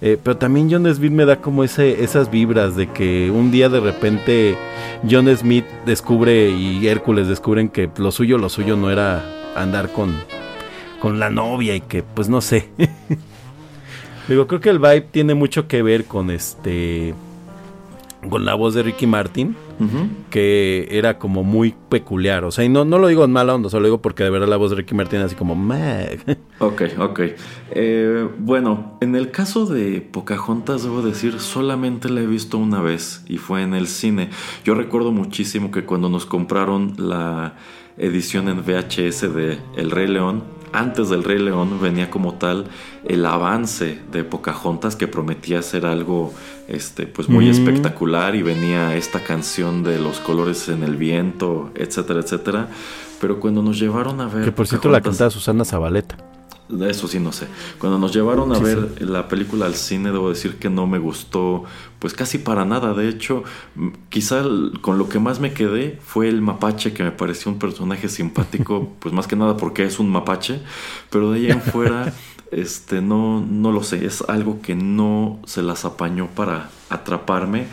Eh, 0.00 0.18
pero 0.20 0.36
también 0.36 0.68
John 0.68 0.92
Smith 0.92 1.12
me 1.12 1.24
da 1.24 1.36
como 1.36 1.62
ese, 1.62 2.02
esas 2.02 2.28
vibras 2.28 2.74
de 2.74 2.88
que 2.88 3.30
un 3.30 3.52
día 3.52 3.68
de 3.68 3.78
repente 3.78 4.56
John 5.08 5.28
Smith 5.36 5.64
descubre 5.86 6.50
y 6.50 6.84
Hércules 6.88 7.28
descubren 7.28 7.68
que 7.68 7.88
lo 7.98 8.10
suyo, 8.10 8.36
lo 8.36 8.48
suyo 8.48 8.76
no 8.76 8.90
era 8.90 9.24
andar 9.54 9.92
con, 9.92 10.16
con 11.02 11.18
la 11.18 11.30
novia 11.30 11.74
y 11.74 11.80
que 11.80 12.04
pues 12.04 12.28
no 12.28 12.40
sé. 12.40 12.68
Digo, 14.28 14.46
creo 14.46 14.60
que 14.60 14.70
el 14.70 14.78
vibe 14.78 15.00
tiene 15.00 15.34
mucho 15.34 15.66
que 15.66 15.82
ver 15.82 16.04
con 16.04 16.30
este 16.30 17.12
con 18.30 18.44
la 18.44 18.54
voz 18.54 18.74
de 18.74 18.84
Ricky 18.84 19.08
Martin, 19.08 19.56
que 20.30 20.86
era 20.92 21.18
como 21.18 21.42
muy 21.42 21.74
peculiar. 21.88 22.44
O 22.44 22.52
sea, 22.52 22.64
y 22.64 22.68
no, 22.68 22.84
no 22.84 23.00
lo 23.00 23.08
digo 23.08 23.24
en 23.24 23.32
mala 23.32 23.52
onda, 23.52 23.68
solo 23.68 23.80
lo 23.80 23.86
digo 23.88 24.00
porque 24.00 24.22
de 24.22 24.30
verdad 24.30 24.46
la 24.46 24.56
voz 24.56 24.70
de 24.70 24.76
Ricky 24.76 24.94
Martin 24.94 25.18
es 25.18 25.24
así 25.24 25.34
como... 25.34 25.54
ok, 26.60 26.82
ok. 27.00 27.20
Eh, 27.72 28.28
bueno, 28.38 28.96
en 29.00 29.16
el 29.16 29.32
caso 29.32 29.66
de 29.66 30.00
Pocahontas, 30.02 30.84
debo 30.84 31.02
decir, 31.02 31.40
solamente 31.40 32.08
la 32.10 32.20
he 32.20 32.26
visto 32.26 32.58
una 32.58 32.80
vez 32.80 33.24
y 33.26 33.38
fue 33.38 33.62
en 33.62 33.74
el 33.74 33.88
cine. 33.88 34.30
Yo 34.64 34.76
recuerdo 34.76 35.10
muchísimo 35.10 35.72
que 35.72 35.84
cuando 35.84 36.08
nos 36.08 36.26
compraron 36.26 36.94
la 36.96 37.54
edición 37.98 38.48
en 38.48 38.62
VHS 38.64 39.34
de 39.34 39.58
El 39.76 39.90
Rey 39.90 40.06
León, 40.06 40.61
antes 40.72 41.08
del 41.08 41.24
Rey 41.24 41.38
León 41.38 41.80
venía 41.80 42.10
como 42.10 42.34
tal 42.34 42.66
el 43.04 43.24
avance 43.26 44.00
de 44.10 44.24
Pocahontas 44.24 44.96
que 44.96 45.08
prometía 45.08 45.62
ser 45.62 45.86
algo 45.86 46.32
este, 46.68 47.06
pues 47.06 47.28
muy 47.28 47.48
espectacular 47.48 48.34
y 48.34 48.42
venía 48.42 48.96
esta 48.96 49.20
canción 49.20 49.82
de 49.82 49.98
los 49.98 50.18
colores 50.18 50.68
en 50.68 50.82
el 50.82 50.96
viento, 50.96 51.70
etcétera, 51.74 52.20
etcétera. 52.20 52.68
Pero 53.20 53.38
cuando 53.38 53.62
nos 53.62 53.78
llevaron 53.78 54.20
a 54.20 54.26
ver... 54.28 54.44
Que 54.44 54.52
por 54.52 54.66
cierto 54.66 54.88
la 54.88 55.00
cantaba 55.00 55.30
Susana 55.30 55.64
Zabaleta. 55.64 56.16
Eso 56.80 57.06
sí, 57.06 57.20
no 57.20 57.32
sé. 57.32 57.46
Cuando 57.78 57.98
nos 57.98 58.14
llevaron 58.14 58.54
a 58.54 58.58
ver 58.58 59.02
la 59.02 59.28
película 59.28 59.66
al 59.66 59.74
cine, 59.74 60.10
debo 60.10 60.30
decir 60.30 60.56
que 60.56 60.70
no 60.70 60.86
me 60.86 60.98
gustó, 60.98 61.64
pues 62.02 62.14
casi 62.14 62.38
para 62.38 62.64
nada. 62.64 62.94
De 62.94 63.08
hecho, 63.08 63.44
quizá 64.08 64.42
con 64.80 64.98
lo 64.98 65.08
que 65.08 65.20
más 65.20 65.38
me 65.38 65.52
quedé 65.52 66.00
fue 66.02 66.28
el 66.28 66.42
mapache, 66.42 66.92
que 66.92 67.04
me 67.04 67.12
pareció 67.12 67.52
un 67.52 67.60
personaje 67.60 68.08
simpático, 68.08 68.92
pues 68.98 69.14
más 69.14 69.28
que 69.28 69.36
nada 69.36 69.56
porque 69.56 69.84
es 69.84 70.00
un 70.00 70.10
mapache. 70.10 70.58
Pero 71.10 71.30
de 71.30 71.38
ahí 71.38 71.50
en 71.52 71.62
fuera, 71.62 72.12
este, 72.50 73.00
no, 73.02 73.40
no 73.40 73.70
lo 73.70 73.84
sé. 73.84 74.04
Es 74.04 74.20
algo 74.22 74.60
que 74.60 74.74
no 74.74 75.38
se 75.46 75.62
las 75.62 75.84
apañó 75.84 76.26
para 76.26 76.70
atraparme. 76.90 77.66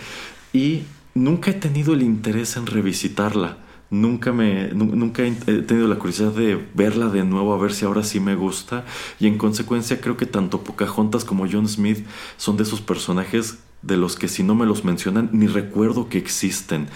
Y 0.53 0.83
nunca 1.15 1.49
he 1.49 1.55
tenido 1.55 1.95
el 1.95 2.03
interés 2.03 2.55
en 2.55 2.67
revisitarla 2.67 3.57
nunca 3.91 4.31
me 4.31 4.67
nunca 4.67 5.23
he 5.23 5.31
tenido 5.31 5.87
la 5.87 5.95
curiosidad 5.95 6.31
de 6.31 6.63
verla 6.75 7.07
de 7.07 7.23
nuevo 7.23 7.55
a 7.55 7.57
ver 7.57 7.73
si 7.73 7.85
ahora 7.85 8.03
sí 8.03 8.19
me 8.19 8.35
gusta 8.35 8.85
y 9.19 9.25
en 9.25 9.39
consecuencia 9.39 9.99
creo 9.99 10.15
que 10.15 10.27
tanto 10.27 10.63
Pocahontas 10.63 11.25
como 11.25 11.47
John 11.51 11.67
Smith 11.67 12.05
son 12.37 12.55
de 12.55 12.61
esos 12.61 12.81
personajes 12.81 13.57
de 13.81 13.97
los 13.97 14.15
que 14.15 14.27
si 14.27 14.43
no 14.43 14.55
me 14.55 14.65
los 14.65 14.83
mencionan 14.83 15.29
ni 15.31 15.47
recuerdo 15.47 16.09
que 16.09 16.17
existen 16.17 16.87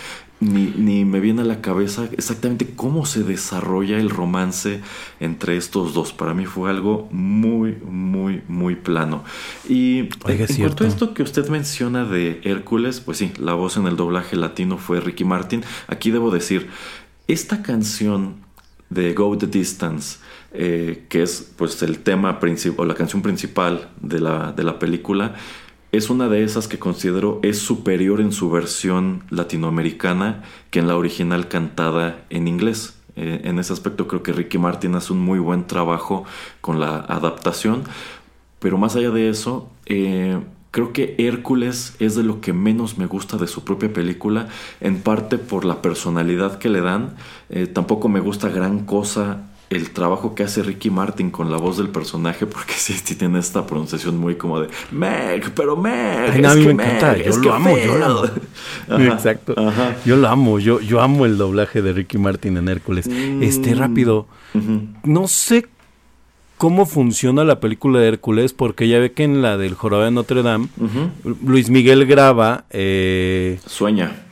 ni, 0.43 0.73
ni, 0.75 1.05
me 1.05 1.19
viene 1.19 1.41
a 1.41 1.45
la 1.45 1.61
cabeza 1.61 2.09
exactamente 2.11 2.73
cómo 2.75 3.05
se 3.05 3.23
desarrolla 3.23 3.97
el 3.97 4.09
romance 4.09 4.81
entre 5.19 5.57
estos 5.57 5.93
dos. 5.93 6.11
Para 6.11 6.33
mí 6.33 6.45
fue 6.45 6.69
algo 6.69 7.07
muy, 7.11 7.77
muy, 7.85 8.41
muy 8.47 8.75
plano. 8.75 9.23
Y 9.67 10.09
en 10.27 10.47
cuanto 10.57 10.83
a 10.83 10.87
esto 10.87 11.13
que 11.13 11.23
usted 11.23 11.47
menciona 11.49 12.05
de 12.05 12.41
Hércules, 12.43 12.99
pues 12.99 13.17
sí, 13.19 13.31
la 13.39 13.53
voz 13.53 13.77
en 13.77 13.87
el 13.87 13.95
doblaje 13.95 14.35
latino 14.35 14.77
fue 14.77 14.99
Ricky 14.99 15.23
Martin. 15.23 15.63
Aquí 15.87 16.11
debo 16.11 16.31
decir, 16.31 16.69
esta 17.27 17.63
canción 17.63 18.35
de 18.89 19.13
Go 19.13 19.37
the 19.37 19.47
Distance, 19.47 20.19
eh, 20.51 21.05
que 21.09 21.23
es 21.23 21.51
pues 21.55 21.81
el 21.81 21.99
tema 21.99 22.39
principal, 22.39 22.87
la 22.87 22.95
canción 22.95 23.21
principal 23.21 23.89
de 24.01 24.19
la, 24.19 24.51
de 24.51 24.63
la 24.63 24.77
película, 24.77 25.35
es 25.93 26.09
una 26.09 26.27
de 26.27 26.43
esas 26.43 26.67
que 26.67 26.79
considero 26.79 27.39
es 27.43 27.59
superior 27.59 28.19
en 28.19 28.31
su 28.31 28.49
versión 28.49 29.23
latinoamericana 29.29 30.43
que 30.71 30.79
en 30.79 30.87
la 30.87 30.97
original 30.97 31.47
cantada 31.47 32.25
en 32.31 32.47
inglés. 32.47 32.99
Eh, 33.15 33.41
en 33.43 33.59
ese 33.59 33.73
aspecto 33.73 34.07
creo 34.07 34.23
que 34.23 34.33
Ricky 34.33 34.57
Martin 34.57 34.95
hace 34.95 35.13
un 35.13 35.19
muy 35.19 35.37
buen 35.37 35.67
trabajo 35.67 36.25
con 36.61 36.79
la 36.79 36.97
adaptación, 36.97 37.83
pero 38.57 38.79
más 38.79 38.95
allá 38.95 39.11
de 39.11 39.29
eso, 39.29 39.69
eh, 39.85 40.39
creo 40.71 40.93
que 40.93 41.13
Hércules 41.19 41.95
es 41.99 42.15
de 42.15 42.23
lo 42.23 42.41
que 42.41 42.53
menos 42.53 42.97
me 42.97 43.05
gusta 43.05 43.37
de 43.37 43.45
su 43.45 43.63
propia 43.63 43.93
película, 43.93 44.47
en 44.81 44.99
parte 44.99 45.37
por 45.37 45.63
la 45.63 45.83
personalidad 45.83 46.57
que 46.57 46.69
le 46.69 46.81
dan. 46.81 47.17
Eh, 47.49 47.67
tampoco 47.67 48.09
me 48.09 48.19
gusta 48.19 48.49
gran 48.49 48.79
cosa 48.87 49.52
el 49.75 49.91
trabajo 49.91 50.35
que 50.35 50.43
hace 50.43 50.63
Ricky 50.63 50.89
Martin 50.89 51.31
con 51.31 51.51
la 51.51 51.57
voz 51.57 51.77
del 51.77 51.89
personaje, 51.89 52.45
porque 52.45 52.73
sí, 52.77 52.93
sí 52.93 53.15
tiene 53.15 53.39
esta 53.39 53.65
pronunciación 53.65 54.17
muy 54.17 54.35
como 54.35 54.59
de 54.61 54.69
Meg, 54.91 55.51
pero 55.53 55.75
Meg. 55.75 56.39
es 56.39 56.45
a 56.45 56.55
mí 56.55 56.65
me 56.65 56.71
encanta, 56.71 57.17
yo 57.17 57.37
lo 57.37 57.53
amo, 57.53 57.77
yo 57.77 57.97
lo 57.97 58.05
amo. 58.05 59.03
Exacto. 59.13 59.55
Yo 60.05 60.15
lo 60.15 60.27
amo, 60.27 60.59
yo, 60.59 60.79
yo 60.79 61.01
amo 61.01 61.25
el 61.25 61.37
doblaje 61.37 61.81
de 61.81 61.93
Ricky 61.93 62.17
Martin 62.17 62.57
en 62.57 62.69
Hércules. 62.69 63.07
Este, 63.07 63.75
mm. 63.75 63.77
rápido. 63.77 64.27
No 65.03 65.27
sé 65.27 65.67
cómo 66.57 66.85
funciona 66.85 67.43
la 67.43 67.59
película 67.59 67.99
de 67.99 68.07
Hércules, 68.07 68.53
porque 68.53 68.87
ya 68.87 68.99
ve 68.99 69.11
que 69.11 69.23
en 69.23 69.41
la 69.41 69.57
del 69.57 69.73
Jorobado 69.73 70.05
de 70.05 70.11
Notre 70.11 70.43
Dame, 70.43 70.67
Luis 71.43 71.69
Miguel 71.69 72.05
graba. 72.05 72.65
Eh, 72.69 73.59
sueña. 73.65 74.23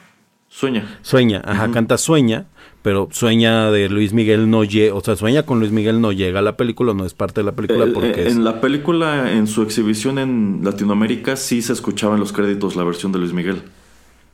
Sueña. 0.47 0.99
Sueña, 1.01 1.41
ajá, 1.45 1.71
canta 1.71 1.97
Sueña 1.97 2.45
pero 2.81 3.09
sueña 3.11 3.69
de 3.71 3.89
Luis 3.89 4.13
Miguel 4.13 4.49
no 4.49 4.63
llega, 4.63 4.93
o 4.93 5.01
sea, 5.01 5.15
sueña 5.15 5.43
con 5.43 5.59
Luis 5.59 5.71
Miguel 5.71 6.01
no 6.01 6.11
llega 6.11 6.39
a 6.39 6.41
la 6.41 6.57
película, 6.57 6.93
no 6.93 7.05
es 7.05 7.13
parte 7.13 7.41
de 7.41 7.45
la 7.45 7.51
película 7.51 7.85
eh, 7.85 7.91
porque 7.93 8.27
En 8.27 8.43
la 8.43 8.59
película, 8.59 9.31
en 9.31 9.47
su 9.47 9.61
exhibición 9.61 10.17
en 10.17 10.61
Latinoamérica, 10.63 11.35
sí 11.35 11.61
se 11.61 11.73
escuchaba 11.73 12.15
en 12.15 12.19
los 12.19 12.33
créditos 12.33 12.75
la 12.75 12.83
versión 12.83 13.11
de 13.11 13.19
Luis 13.19 13.33
Miguel. 13.33 13.61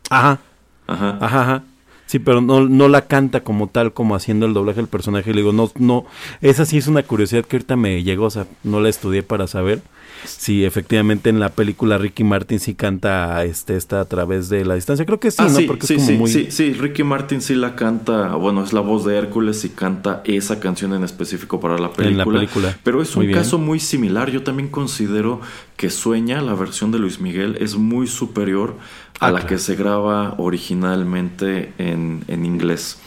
Ajá. 0.09 0.39
Ajá. 0.87 1.17
Ajá, 1.19 1.41
ajá. 1.41 1.63
Sí, 2.05 2.19
pero 2.19 2.39
no, 2.39 2.69
no 2.69 2.87
la 2.87 3.01
canta 3.07 3.41
como 3.41 3.67
tal, 3.67 3.91
como 3.91 4.15
haciendo 4.15 4.45
el 4.45 4.53
doblaje 4.53 4.77
del 4.77 4.87
personaje. 4.87 5.31
Le 5.31 5.41
digo, 5.41 5.51
no, 5.51 5.69
no, 5.77 6.05
esa 6.39 6.65
sí 6.65 6.77
es 6.77 6.87
una 6.87 7.03
curiosidad 7.03 7.43
que 7.43 7.57
ahorita 7.57 7.75
me 7.75 8.01
llegó, 8.01 8.25
o 8.25 8.29
sea, 8.29 8.47
no 8.63 8.79
la 8.79 8.87
estudié 8.87 9.23
para 9.23 9.45
saber 9.47 9.81
si 10.25 10.65
efectivamente 10.65 11.29
en 11.29 11.39
la 11.39 11.49
película 11.49 11.97
Ricky 11.97 12.23
Martin 12.23 12.59
sí 12.59 12.75
canta 12.75 13.43
este 13.43 13.75
esta 13.75 14.01
a 14.01 14.05
través 14.05 14.49
de 14.49 14.65
la 14.65 14.75
distancia. 14.75 15.05
Creo 15.05 15.19
que 15.19 15.31
sí, 15.31 15.37
ah, 15.39 15.49
¿no? 15.49 15.57
Sí, 15.57 15.63
Porque 15.65 15.87
sí, 15.87 15.95
es 15.95 16.05
como 16.05 16.27
sí, 16.27 16.45
sí, 16.45 16.51
sí, 16.51 16.73
Ricky 16.73 17.03
Martin 17.03 17.41
sí 17.41 17.55
la 17.55 17.75
canta, 17.75 18.35
bueno, 18.35 18.63
es 18.63 18.73
la 18.73 18.81
voz 18.81 19.05
de 19.05 19.17
Hércules 19.17 19.63
y 19.65 19.69
canta 19.69 20.21
esa 20.25 20.59
canción 20.59 20.93
en 20.93 21.03
específico 21.03 21.59
para 21.59 21.77
la 21.77 21.91
película. 21.91 22.23
En 22.23 22.29
la 22.29 22.39
película. 22.39 22.77
Pero 22.83 23.01
es 23.01 23.15
un 23.15 23.31
caso 23.31 23.57
muy 23.57 23.79
similar. 23.79 24.31
Yo 24.31 24.43
también 24.43 24.69
considero 24.69 25.41
que 25.75 25.89
Sueña, 25.89 26.41
la 26.41 26.53
versión 26.53 26.91
de 26.91 26.99
Luis 26.99 27.19
Miguel, 27.19 27.57
es 27.59 27.75
muy 27.75 28.07
superior 28.07 28.75
a 29.19 29.27
ah, 29.27 29.31
la 29.31 29.45
que 29.45 29.57
se 29.57 29.75
graba 29.75 30.35
originalmente 30.37 31.73
en, 31.77 32.23
en 32.27 32.45
inglés. 32.45 32.99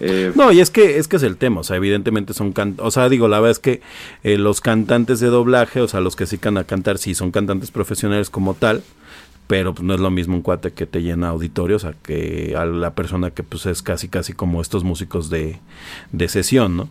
Eh, 0.00 0.32
no, 0.34 0.50
y 0.50 0.60
es 0.60 0.70
que 0.70 0.98
es 0.98 1.08
que 1.08 1.16
es 1.16 1.22
el 1.22 1.36
tema, 1.36 1.60
o 1.60 1.64
sea, 1.64 1.76
evidentemente 1.76 2.32
son 2.32 2.54
o 2.78 2.90
sea, 2.90 3.08
digo, 3.08 3.28
la 3.28 3.38
verdad 3.38 3.52
es 3.52 3.58
que 3.58 3.82
eh, 4.22 4.38
los 4.38 4.60
cantantes 4.60 5.20
de 5.20 5.26
doblaje, 5.28 5.80
o 5.80 5.88
sea, 5.88 6.00
los 6.00 6.16
que 6.16 6.26
sí 6.26 6.38
can 6.38 6.56
a 6.56 6.64
cantar, 6.64 6.98
sí 6.98 7.14
son 7.14 7.30
cantantes 7.30 7.70
profesionales 7.70 8.30
como 8.30 8.54
tal, 8.54 8.82
pero 9.46 9.74
pues 9.74 9.84
no 9.84 9.94
es 9.94 10.00
lo 10.00 10.10
mismo 10.10 10.36
un 10.36 10.42
cuate 10.42 10.72
que 10.72 10.86
te 10.86 11.02
llena 11.02 11.28
auditorio, 11.28 11.76
o 11.76 11.78
sea, 11.78 11.94
que 12.02 12.54
a 12.56 12.64
la 12.64 12.94
persona 12.94 13.30
que 13.30 13.42
pues 13.42 13.66
es 13.66 13.82
casi 13.82 14.08
casi 14.08 14.32
como 14.32 14.62
estos 14.62 14.84
músicos 14.84 15.28
de, 15.28 15.58
de 16.12 16.28
sesión, 16.28 16.76
¿no? 16.76 16.88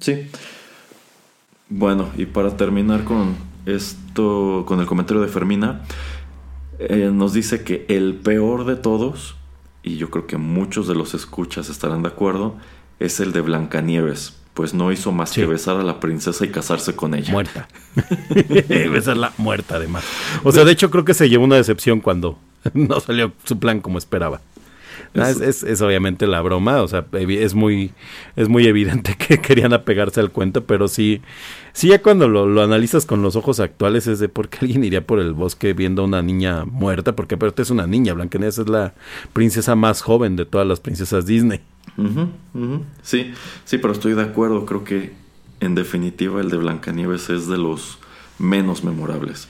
sí. 0.00 0.28
Bueno, 1.70 2.08
y 2.16 2.24
para 2.24 2.56
terminar 2.56 3.04
con 3.04 3.36
esto, 3.66 4.64
con 4.66 4.80
el 4.80 4.86
comentario 4.86 5.22
de 5.22 5.28
Fermina, 5.28 5.82
eh, 6.78 7.10
nos 7.12 7.34
dice 7.34 7.62
que 7.62 7.84
el 7.88 8.14
peor 8.14 8.64
de 8.64 8.76
todos 8.76 9.37
y 9.88 9.96
yo 9.96 10.10
creo 10.10 10.26
que 10.26 10.36
muchos 10.36 10.86
de 10.86 10.94
los 10.94 11.14
escuchas 11.14 11.70
estarán 11.70 12.02
de 12.02 12.08
acuerdo, 12.08 12.56
es 13.00 13.20
el 13.20 13.32
de 13.32 13.40
Blancanieves, 13.40 14.36
pues 14.52 14.74
no 14.74 14.92
hizo 14.92 15.12
más 15.12 15.32
que 15.32 15.46
besar 15.46 15.78
a 15.78 15.82
la 15.82 15.98
princesa 15.98 16.44
y 16.44 16.48
casarse 16.48 16.94
con 16.94 17.14
ella. 17.14 17.32
Muerta. 17.32 17.68
Besarla 18.68 19.32
muerta 19.38 19.76
además. 19.76 20.04
O 20.44 20.52
sea, 20.52 20.64
de 20.64 20.72
hecho 20.72 20.90
creo 20.90 21.04
que 21.04 21.14
se 21.14 21.28
llevó 21.28 21.44
una 21.44 21.56
decepción 21.56 22.00
cuando 22.00 22.38
no 22.74 23.00
salió 23.00 23.32
su 23.44 23.58
plan 23.58 23.80
como 23.80 23.98
esperaba. 23.98 24.42
Ah, 25.14 25.30
es, 25.30 25.62
es, 25.62 25.80
obviamente 25.80 26.26
la 26.26 26.42
broma, 26.42 26.82
o 26.82 26.88
sea, 26.88 27.06
es 27.12 27.54
muy, 27.54 27.92
es 28.36 28.48
muy 28.48 28.66
evidente 28.66 29.16
que 29.16 29.40
querían 29.40 29.72
apegarse 29.72 30.20
al 30.20 30.30
cuento, 30.30 30.64
pero 30.64 30.86
sí, 30.86 31.22
sí 31.78 31.86
ya 31.86 32.02
cuando 32.02 32.26
lo, 32.26 32.60
analizas 32.60 33.06
con 33.06 33.22
los 33.22 33.36
ojos 33.36 33.60
actuales 33.60 34.08
es 34.08 34.18
de 34.18 34.28
por 34.28 34.48
qué 34.48 34.58
alguien 34.62 34.82
iría 34.82 35.06
por 35.06 35.20
el 35.20 35.32
bosque 35.32 35.74
viendo 35.74 36.02
a 36.02 36.06
una 36.06 36.22
niña 36.22 36.64
muerta, 36.64 37.14
porque 37.14 37.36
aparte 37.36 37.62
es 37.62 37.70
una 37.70 37.86
niña, 37.86 38.14
Blancanieves 38.14 38.58
es 38.58 38.68
la 38.68 38.94
princesa 39.32 39.76
más 39.76 40.02
joven 40.02 40.34
de 40.34 40.44
todas 40.44 40.66
las 40.66 40.80
princesas 40.80 41.24
Disney. 41.24 41.60
Sí, 43.02 43.32
sí, 43.64 43.78
pero 43.78 43.92
estoy 43.92 44.14
de 44.14 44.22
acuerdo, 44.22 44.66
creo 44.66 44.82
que 44.82 45.12
en 45.60 45.76
definitiva 45.76 46.40
el 46.40 46.50
de 46.50 46.56
Blancanieves 46.56 47.30
es 47.30 47.46
de 47.46 47.58
los 47.58 48.00
menos 48.40 48.82
memorables. 48.82 49.46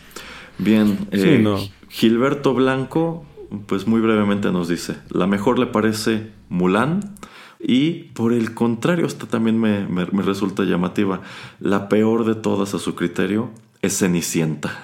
Bien, 0.58 1.08
eh, 1.12 1.42
Gilberto 1.88 2.52
Blanco 2.52 3.24
pues 3.66 3.86
muy 3.86 4.02
brevemente 4.02 4.52
nos 4.52 4.68
dice, 4.68 4.96
la 5.08 5.26
mejor 5.26 5.58
le 5.58 5.64
parece 5.64 6.30
Mulan 6.50 7.14
y 7.60 8.04
por 8.14 8.32
el 8.32 8.54
contrario, 8.54 9.06
esta 9.06 9.26
también 9.26 9.58
me, 9.58 10.04
resulta 10.22 10.64
llamativa, 10.64 11.22
la 11.60 11.88
peor 11.88 12.24
de 12.24 12.34
todas 12.34 12.74
a 12.74 12.78
su 12.78 12.94
criterio 12.94 13.50
es 13.82 13.98
Cenicienta. 13.98 14.78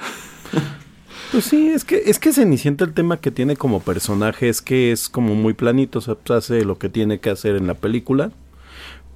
Pues 1.32 1.46
sí, 1.46 1.66
es 1.66 1.84
que, 1.84 2.00
es 2.06 2.20
que 2.20 2.32
Cenicienta 2.32 2.84
el 2.84 2.94
tema 2.94 3.16
que 3.16 3.32
tiene 3.32 3.56
como 3.56 3.80
personaje 3.80 4.48
es 4.48 4.62
que 4.62 4.92
es 4.92 5.08
como 5.08 5.34
muy 5.34 5.52
planito, 5.52 5.98
o 5.98 6.02
sea, 6.02 6.14
pues 6.14 6.30
hace 6.30 6.64
lo 6.64 6.78
que 6.78 6.88
tiene 6.88 7.18
que 7.18 7.28
hacer 7.28 7.56
en 7.56 7.66
la 7.66 7.74
película, 7.74 8.30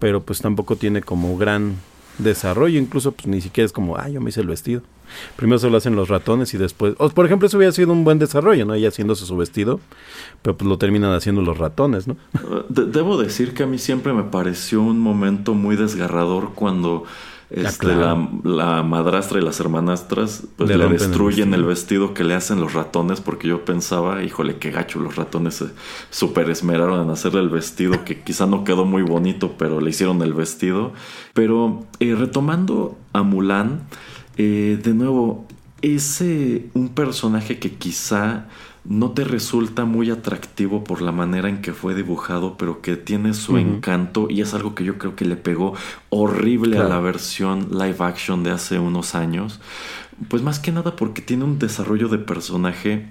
pero 0.00 0.24
pues 0.24 0.40
tampoco 0.40 0.74
tiene 0.74 1.00
como 1.00 1.36
gran 1.36 1.76
desarrollo, 2.18 2.78
incluso 2.78 3.12
pues 3.12 3.26
ni 3.26 3.40
siquiera 3.40 3.66
es 3.66 3.72
como, 3.72 3.96
ah, 3.96 4.08
yo 4.08 4.20
me 4.20 4.30
hice 4.30 4.40
el 4.40 4.46
vestido. 4.46 4.82
Primero 5.36 5.58
se 5.58 5.70
lo 5.70 5.78
hacen 5.78 5.96
los 5.96 6.08
ratones 6.08 6.52
y 6.52 6.58
después, 6.58 6.94
o, 6.98 7.08
por 7.08 7.24
ejemplo, 7.24 7.46
eso 7.46 7.56
hubiera 7.56 7.72
sido 7.72 7.92
un 7.92 8.04
buen 8.04 8.18
desarrollo, 8.18 8.66
¿no? 8.66 8.74
Ella 8.74 8.88
haciéndose 8.88 9.24
su 9.24 9.36
vestido, 9.36 9.80
pero 10.42 10.56
pues 10.56 10.68
lo 10.68 10.76
terminan 10.76 11.12
haciendo 11.12 11.40
los 11.42 11.56
ratones, 11.56 12.06
¿no? 12.06 12.16
debo 12.68 13.16
decir 13.16 13.54
que 13.54 13.62
a 13.62 13.66
mí 13.66 13.78
siempre 13.78 14.12
me 14.12 14.24
pareció 14.24 14.82
un 14.82 14.98
momento 14.98 15.54
muy 15.54 15.76
desgarrador 15.76 16.52
cuando 16.54 17.04
este, 17.50 17.86
la, 17.86 18.82
madrastra 18.82 19.38
y 19.38 19.42
las 19.42 19.58
hermanastras 19.58 20.42
pues, 20.56 20.68
le, 20.68 20.88
destruyen 20.88 21.54
el 21.54 21.64
vestido. 21.64 22.12
que 22.12 22.22
le 22.22 22.34
hacen 22.34 22.60
los 22.60 22.74
ratones 22.74 23.20
porque 23.22 23.48
yo 23.48 23.64
pensaba, 23.64 24.22
híjole, 24.22 24.58
qué 24.58 24.70
gacho, 24.70 24.98
los 25.00 25.16
ratones 25.16 25.54
se 25.54 25.66
super 26.10 26.50
esmeraron 26.50 27.02
en 27.02 27.10
hacerle 27.10 27.40
el 27.40 27.48
vestido 27.48 28.04
que 28.04 28.20
quizá 28.20 28.46
no 28.46 28.64
quedó 28.64 28.84
muy 28.84 29.02
bonito, 29.02 29.54
pero 29.56 29.80
le 29.80 29.90
hicieron 29.90 30.20
el 30.22 30.34
vestido. 30.34 30.92
Pero 31.32 31.86
eh, 32.00 32.14
retomando 32.14 32.98
a 33.14 33.22
Mulan, 33.22 33.80
eh, 34.36 34.78
de 34.82 34.92
nuevo, 34.92 35.46
es 35.80 36.20
un 36.74 36.90
personaje 36.94 37.58
que 37.58 37.72
quizá 37.74 38.46
no 38.88 39.10
te 39.10 39.22
resulta 39.24 39.84
muy 39.84 40.10
atractivo 40.10 40.82
por 40.82 41.02
la 41.02 41.12
manera 41.12 41.50
en 41.50 41.60
que 41.60 41.74
fue 41.74 41.94
dibujado, 41.94 42.56
pero 42.56 42.80
que 42.80 42.96
tiene 42.96 43.34
su 43.34 43.58
encanto 43.58 44.28
y 44.30 44.40
es 44.40 44.54
algo 44.54 44.74
que 44.74 44.82
yo 44.82 44.96
creo 44.96 45.14
que 45.14 45.26
le 45.26 45.36
pegó 45.36 45.74
horrible 46.08 46.78
a 46.78 46.84
la 46.84 46.98
versión 46.98 47.68
live 47.70 47.98
action 47.98 48.42
de 48.42 48.50
hace 48.50 48.78
unos 48.78 49.14
años. 49.14 49.60
Pues 50.28 50.42
más 50.42 50.58
que 50.58 50.72
nada 50.72 50.96
porque 50.96 51.20
tiene 51.20 51.44
un 51.44 51.58
desarrollo 51.58 52.08
de 52.08 52.16
personaje 52.16 53.08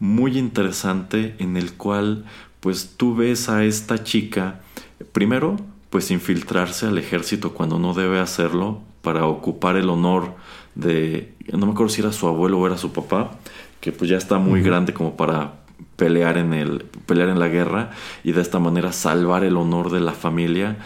muy 0.00 0.36
interesante 0.36 1.36
en 1.38 1.56
el 1.56 1.74
cual 1.74 2.24
pues 2.58 2.94
tú 2.96 3.14
ves 3.14 3.48
a 3.48 3.64
esta 3.64 4.02
chica 4.02 4.62
primero 5.12 5.56
pues 5.90 6.10
infiltrarse 6.10 6.86
al 6.86 6.98
ejército 6.98 7.52
cuando 7.52 7.78
no 7.78 7.94
debe 7.94 8.18
hacerlo 8.18 8.80
para 9.00 9.26
ocupar 9.26 9.76
el 9.76 9.90
honor 9.90 10.34
de 10.74 11.34
no 11.52 11.66
me 11.66 11.72
acuerdo 11.72 11.92
si 11.92 12.00
era 12.00 12.12
su 12.12 12.26
abuelo 12.26 12.58
o 12.58 12.66
era 12.66 12.78
su 12.78 12.92
papá 12.92 13.38
que 13.80 13.92
pues 13.92 14.10
ya 14.10 14.16
está 14.16 14.38
muy 14.38 14.62
grande 14.62 14.92
como 14.92 15.16
para 15.16 15.60
pelear 15.96 16.38
en 16.38 16.54
el 16.54 16.84
pelear 17.06 17.28
en 17.28 17.38
la 17.38 17.48
guerra 17.48 17.90
y 18.24 18.32
de 18.32 18.40
esta 18.40 18.58
manera 18.58 18.92
salvar 18.92 19.44
el 19.44 19.56
honor 19.56 19.90
de 19.90 20.00
la 20.00 20.12
familia, 20.12 20.78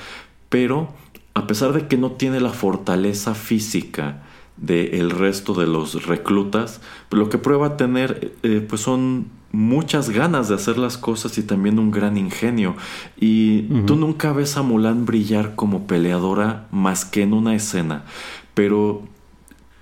pero 0.48 0.88
a 1.34 1.46
pesar 1.46 1.72
de 1.72 1.86
que 1.88 1.96
no 1.96 2.12
tiene 2.12 2.40
la 2.40 2.50
fortaleza 2.50 3.34
física 3.34 4.22
del 4.56 5.10
resto 5.10 5.52
de 5.54 5.66
los 5.66 6.06
reclutas, 6.06 6.80
lo 7.10 7.28
que 7.28 7.38
prueba 7.38 7.76
tener 7.76 8.32
eh, 8.44 8.64
pues 8.66 8.80
son 8.80 9.26
muchas 9.50 10.10
ganas 10.10 10.48
de 10.48 10.54
hacer 10.54 10.78
las 10.78 10.98
cosas 10.98 11.38
y 11.38 11.42
también 11.42 11.78
un 11.78 11.90
gran 11.90 12.16
ingenio. 12.16 12.76
Y 13.18 13.62
tú 13.86 13.96
nunca 13.96 14.32
ves 14.32 14.56
a 14.56 14.62
Mulan 14.62 15.06
brillar 15.06 15.54
como 15.54 15.86
peleadora 15.86 16.66
más 16.70 17.04
que 17.04 17.22
en 17.22 17.32
una 17.32 17.54
escena, 17.54 18.04
pero 18.54 19.02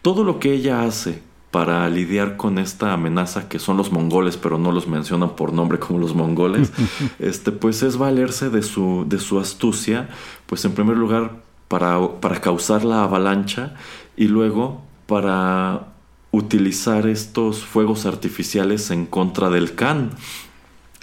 todo 0.02 0.24
lo 0.24 0.38
que 0.40 0.52
ella 0.52 0.82
hace 0.82 1.22
para 1.52 1.86
lidiar 1.90 2.38
con 2.38 2.58
esta 2.58 2.94
amenaza 2.94 3.46
que 3.48 3.58
son 3.58 3.76
los 3.76 3.92
mongoles, 3.92 4.38
pero 4.38 4.58
no 4.58 4.72
los 4.72 4.88
mencionan 4.88 5.36
por 5.36 5.52
nombre 5.52 5.78
como 5.78 5.98
los 5.98 6.14
mongoles, 6.14 6.72
este, 7.20 7.52
pues 7.52 7.82
es 7.82 7.98
valerse 7.98 8.48
de 8.48 8.62
su, 8.62 9.04
de 9.06 9.18
su 9.20 9.38
astucia, 9.38 10.08
pues 10.46 10.64
en 10.64 10.72
primer 10.72 10.96
lugar 10.96 11.42
para, 11.68 12.20
para 12.20 12.40
causar 12.40 12.84
la 12.84 13.04
avalancha 13.04 13.74
y 14.16 14.28
luego 14.28 14.80
para 15.06 15.88
utilizar 16.30 17.06
estos 17.06 17.62
fuegos 17.62 18.06
artificiales 18.06 18.90
en 18.90 19.04
contra 19.04 19.50
del 19.50 19.74
Khan. 19.74 20.10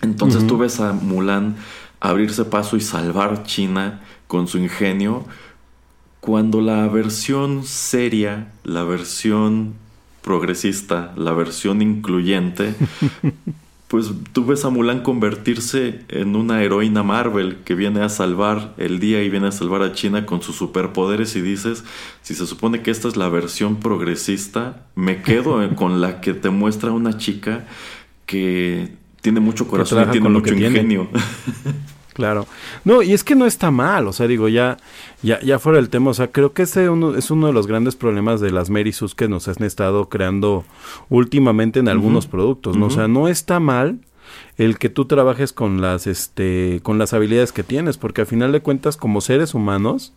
Entonces 0.01 0.47
tú 0.47 0.57
ves 0.57 0.79
a 0.79 0.93
Mulan 0.93 1.57
abrirse 1.99 2.43
paso 2.43 2.75
y 2.75 2.81
salvar 2.81 3.43
China 3.43 4.01
con 4.25 4.47
su 4.47 4.57
ingenio, 4.57 5.25
cuando 6.21 6.59
la 6.59 6.87
versión 6.87 7.63
seria, 7.65 8.51
la 8.63 8.83
versión 8.83 9.75
progresista, 10.29 11.11
la 11.15 11.33
versión 11.33 11.81
incluyente, 11.81 12.75
pues 13.87 14.11
tú 14.31 14.45
ves 14.45 14.63
a 14.63 14.69
Mulan 14.69 15.01
convertirse 15.01 16.01
en 16.07 16.35
una 16.35 16.61
heroína 16.61 17.01
Marvel 17.01 17.57
que 17.65 17.73
viene 17.73 18.01
a 18.01 18.09
salvar 18.09 18.75
el 18.77 18.99
día 18.99 19.23
y 19.23 19.29
viene 19.31 19.47
a 19.47 19.51
salvar 19.51 19.81
a 19.81 19.93
China 19.93 20.27
con 20.27 20.43
sus 20.43 20.55
superpoderes 20.55 21.35
y 21.35 21.41
dices, 21.41 21.83
si 22.21 22.35
se 22.35 22.45
supone 22.45 22.83
que 22.83 22.91
esta 22.91 23.07
es 23.07 23.17
la 23.17 23.27
versión 23.27 23.77
progresista, 23.77 24.85
me 24.93 25.23
quedo 25.23 25.67
con 25.75 25.99
la 25.99 26.21
que 26.21 26.35
te 26.35 26.51
muestra 26.51 26.91
una 26.91 27.17
chica 27.17 27.65
que 28.27 28.93
tiene 29.21 29.39
mucho 29.39 29.67
corazón 29.67 30.09
y 30.09 30.11
tiene 30.11 30.29
mucho 30.29 30.53
ingenio. 30.53 31.09
Claro. 32.19 32.47
No, 32.83 33.01
y 33.01 33.13
es 33.13 33.23
que 33.23 33.35
no 33.35 33.45
está 33.45 33.71
mal, 33.71 34.07
o 34.07 34.13
sea, 34.13 34.27
digo, 34.27 34.49
ya, 34.49 34.77
ya, 35.23 35.39
ya 35.39 35.57
fuera 35.57 35.79
el 35.79 35.89
tema, 35.89 36.11
o 36.11 36.13
sea, 36.13 36.27
creo 36.27 36.51
que 36.51 36.63
ese 36.63 36.89
uno, 36.89 37.15
es 37.15 37.31
uno 37.31 37.47
de 37.47 37.53
los 37.53 37.65
grandes 37.65 37.95
problemas 37.95 38.41
de 38.41 38.51
las 38.51 38.69
Mary 38.69 38.93
que 39.15 39.27
nos 39.29 39.47
han 39.47 39.63
estado 39.63 40.09
creando 40.09 40.65
últimamente 41.09 41.79
en 41.79 41.87
algunos 41.87 42.27
productos, 42.27 42.75
¿no? 42.75 42.87
O 42.87 42.89
sea, 42.89 43.07
no 43.07 43.27
está 43.27 43.59
mal 43.59 43.99
el 44.57 44.77
que 44.77 44.89
tú 44.89 45.05
trabajes 45.05 45.53
con 45.53 45.81
las 45.81 46.07
este 46.07 46.79
con 46.83 46.97
las 46.97 47.13
habilidades 47.13 47.51
que 47.51 47.63
tienes 47.63 47.97
porque 47.97 48.21
al 48.21 48.27
final 48.27 48.51
de 48.51 48.61
cuentas 48.61 48.97
como 48.97 49.21
seres 49.21 49.53
humanos 49.53 50.13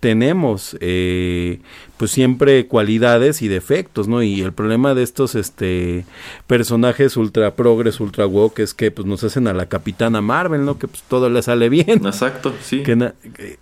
tenemos 0.00 0.76
eh, 0.80 1.60
pues 1.96 2.10
siempre 2.10 2.66
cualidades 2.66 3.42
y 3.42 3.48
defectos 3.48 4.08
no 4.08 4.22
y 4.22 4.40
el 4.42 4.52
problema 4.52 4.94
de 4.94 5.02
estos 5.02 5.34
este 5.34 6.04
personajes 6.46 7.16
ultra 7.16 7.56
progres 7.56 8.00
ultra 8.00 8.26
woke 8.26 8.60
es 8.60 8.74
que 8.74 8.90
pues 8.90 9.06
nos 9.06 9.24
hacen 9.24 9.48
a 9.48 9.54
la 9.54 9.66
capitana 9.66 10.20
Marvel 10.20 10.64
no 10.64 10.78
que 10.78 10.88
pues 10.88 11.02
todo 11.02 11.28
le 11.30 11.42
sale 11.42 11.68
bien. 11.68 12.06
Exacto 12.06 12.54
sí. 12.60 12.82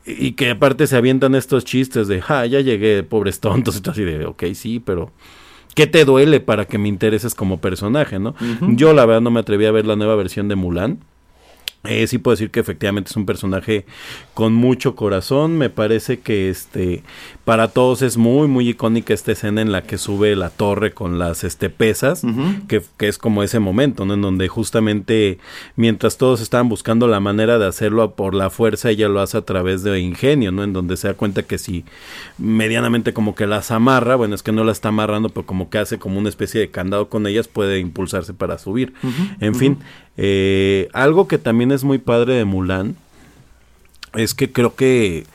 Y 0.04 0.32
que 0.32 0.50
aparte 0.50 0.86
se 0.86 0.96
avientan 0.96 1.34
estos 1.34 1.64
chistes 1.64 2.08
de 2.08 2.20
ja 2.20 2.46
ya 2.46 2.60
llegué 2.60 3.02
pobres 3.02 3.40
tontos 3.40 3.76
y 3.76 3.80
todo 3.80 3.92
así 3.92 4.04
de 4.04 4.26
ok 4.26 4.44
sí 4.54 4.80
pero 4.84 5.12
¿Qué 5.76 5.86
te 5.86 6.06
duele 6.06 6.40
para 6.40 6.64
que 6.64 6.78
me 6.78 6.88
intereses 6.88 7.34
como 7.34 7.60
personaje, 7.60 8.18
no? 8.18 8.34
Yo 8.62 8.94
la 8.94 9.04
verdad 9.04 9.20
no 9.20 9.30
me 9.30 9.40
atreví 9.40 9.66
a 9.66 9.70
ver 9.72 9.84
la 9.86 9.94
nueva 9.94 10.16
versión 10.16 10.48
de 10.48 10.56
Mulan. 10.56 11.00
Eh, 11.84 12.06
sí 12.06 12.16
puedo 12.16 12.32
decir 12.32 12.50
que 12.50 12.60
efectivamente 12.60 13.10
es 13.10 13.16
un 13.16 13.26
personaje 13.26 13.84
con 14.32 14.54
mucho 14.54 14.96
corazón. 14.96 15.58
Me 15.58 15.68
parece 15.68 16.20
que 16.20 16.48
este 16.48 17.02
para 17.46 17.68
todos 17.68 18.02
es 18.02 18.16
muy 18.16 18.48
muy 18.48 18.70
icónica 18.70 19.14
esta 19.14 19.30
escena 19.30 19.62
en 19.62 19.70
la 19.70 19.84
que 19.84 19.98
sube 19.98 20.34
la 20.34 20.50
torre 20.50 20.92
con 20.92 21.20
las 21.20 21.44
este 21.44 21.70
pesas, 21.70 22.22
que, 22.66 22.82
que, 22.96 23.06
es 23.06 23.18
como 23.18 23.44
ese 23.44 23.60
momento, 23.60 24.04
¿no? 24.04 24.14
En 24.14 24.20
donde 24.20 24.48
justamente 24.48 25.38
mientras 25.76 26.18
todos 26.18 26.40
estaban 26.40 26.68
buscando 26.68 27.06
la 27.06 27.20
manera 27.20 27.60
de 27.60 27.66
hacerlo 27.66 28.16
por 28.16 28.34
la 28.34 28.50
fuerza, 28.50 28.90
ella 28.90 29.08
lo 29.08 29.20
hace 29.20 29.38
a 29.38 29.42
través 29.42 29.84
de 29.84 30.00
ingenio, 30.00 30.50
¿no? 30.50 30.64
En 30.64 30.72
donde 30.72 30.96
se 30.96 31.06
da 31.06 31.14
cuenta 31.14 31.44
que 31.44 31.56
si 31.56 31.84
medianamente 32.36 33.12
como 33.12 33.36
que 33.36 33.46
las 33.46 33.70
amarra, 33.70 34.16
bueno, 34.16 34.34
es 34.34 34.42
que 34.42 34.50
no 34.50 34.64
la 34.64 34.72
está 34.72 34.88
amarrando, 34.88 35.28
pero 35.28 35.46
como 35.46 35.70
que 35.70 35.78
hace 35.78 36.00
como 36.00 36.18
una 36.18 36.28
especie 36.28 36.60
de 36.60 36.72
candado 36.72 37.08
con 37.08 37.28
ellas, 37.28 37.46
puede 37.46 37.78
impulsarse 37.78 38.34
para 38.34 38.58
subir. 38.58 38.92
en 39.38 39.54
fin, 39.54 39.78
eh, 40.16 40.88
algo 40.92 41.28
que 41.28 41.38
también 41.38 41.70
es 41.70 41.84
muy 41.84 41.98
padre 41.98 42.34
de 42.34 42.44
Mulan 42.44 42.96
es 44.14 44.34
que 44.34 44.50
creo 44.50 44.74
que 44.74 45.26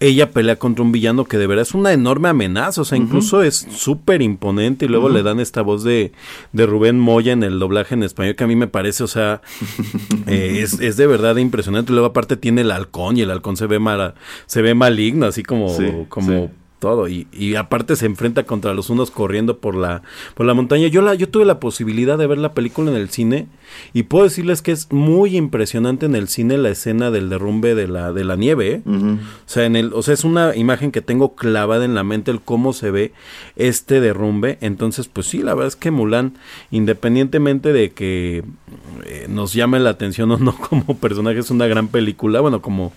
ella 0.00 0.30
pelea 0.30 0.56
contra 0.56 0.84
un 0.84 0.92
villano 0.92 1.24
que 1.24 1.38
de 1.38 1.46
verdad 1.46 1.62
es 1.62 1.74
una 1.74 1.92
enorme 1.92 2.28
amenaza, 2.28 2.80
o 2.80 2.84
sea, 2.84 2.96
incluso 2.96 3.42
es 3.42 3.66
súper 3.70 4.22
imponente 4.22 4.84
y 4.84 4.88
luego 4.88 5.08
le 5.08 5.22
dan 5.22 5.40
esta 5.40 5.62
voz 5.62 5.82
de, 5.82 6.12
de, 6.52 6.66
Rubén 6.66 6.98
Moya 7.00 7.32
en 7.32 7.42
el 7.42 7.58
doblaje 7.58 7.94
en 7.94 8.04
español 8.04 8.36
que 8.36 8.44
a 8.44 8.46
mí 8.46 8.54
me 8.54 8.68
parece, 8.68 9.02
o 9.02 9.08
sea, 9.08 9.40
eh, 10.26 10.60
es, 10.62 10.80
es, 10.80 10.96
de 10.96 11.06
verdad 11.06 11.36
impresionante. 11.36 11.92
Luego 11.92 12.06
aparte 12.06 12.36
tiene 12.36 12.60
el 12.60 12.70
halcón 12.70 13.16
y 13.16 13.22
el 13.22 13.30
halcón 13.30 13.56
se 13.56 13.66
ve 13.66 13.80
mal, 13.80 14.14
se 14.46 14.62
ve 14.62 14.74
maligno, 14.74 15.26
así 15.26 15.42
como, 15.42 15.76
como 16.08 16.50
todo. 16.78 17.08
Y, 17.08 17.26
y, 17.32 17.56
aparte 17.56 17.96
se 17.96 18.06
enfrenta 18.06 18.44
contra 18.44 18.74
los 18.74 18.90
unos 18.90 19.10
corriendo 19.10 19.58
por 19.58 19.74
la 19.74 20.02
por 20.34 20.46
la 20.46 20.54
montaña. 20.54 20.88
Yo 20.88 21.02
la 21.02 21.14
yo 21.14 21.28
tuve 21.28 21.44
la 21.44 21.60
posibilidad 21.60 22.18
de 22.18 22.26
ver 22.26 22.38
la 22.38 22.52
película 22.52 22.90
en 22.90 22.96
el 22.96 23.10
cine 23.10 23.46
y 23.92 24.04
puedo 24.04 24.24
decirles 24.24 24.62
que 24.62 24.72
es 24.72 24.90
muy 24.92 25.36
impresionante 25.36 26.06
en 26.06 26.14
el 26.14 26.28
cine 26.28 26.56
la 26.58 26.70
escena 26.70 27.10
del 27.10 27.28
derrumbe 27.28 27.74
de 27.74 27.88
la 27.88 28.12
de 28.12 28.24
la 28.24 28.36
nieve 28.36 28.70
¿eh? 28.70 28.82
o 28.86 29.18
sea 29.46 29.64
en 29.64 29.76
el 29.76 29.92
o 29.92 30.02
sea 30.02 30.14
es 30.14 30.24
una 30.24 30.56
imagen 30.56 30.90
que 30.90 31.02
tengo 31.02 31.34
clavada 31.34 31.84
en 31.84 31.94
la 31.94 32.04
mente 32.04 32.30
el 32.30 32.40
cómo 32.40 32.72
se 32.72 32.90
ve 32.90 33.12
este 33.56 34.00
derrumbe. 34.00 34.58
Entonces 34.60 35.08
pues 35.08 35.26
sí 35.26 35.38
la 35.42 35.54
verdad 35.54 35.68
es 35.68 35.76
que 35.76 35.90
Mulan 35.90 36.34
independientemente 36.70 37.72
de 37.72 37.90
que 37.90 38.44
eh, 39.04 39.26
nos 39.28 39.52
llame 39.52 39.80
la 39.80 39.90
atención 39.90 40.30
o 40.30 40.38
no 40.38 40.56
como 40.68 40.96
personaje 40.98 41.40
es 41.40 41.50
una 41.50 41.66
gran 41.66 41.88
película. 41.88 42.40
Bueno 42.40 42.62
como 42.62 42.92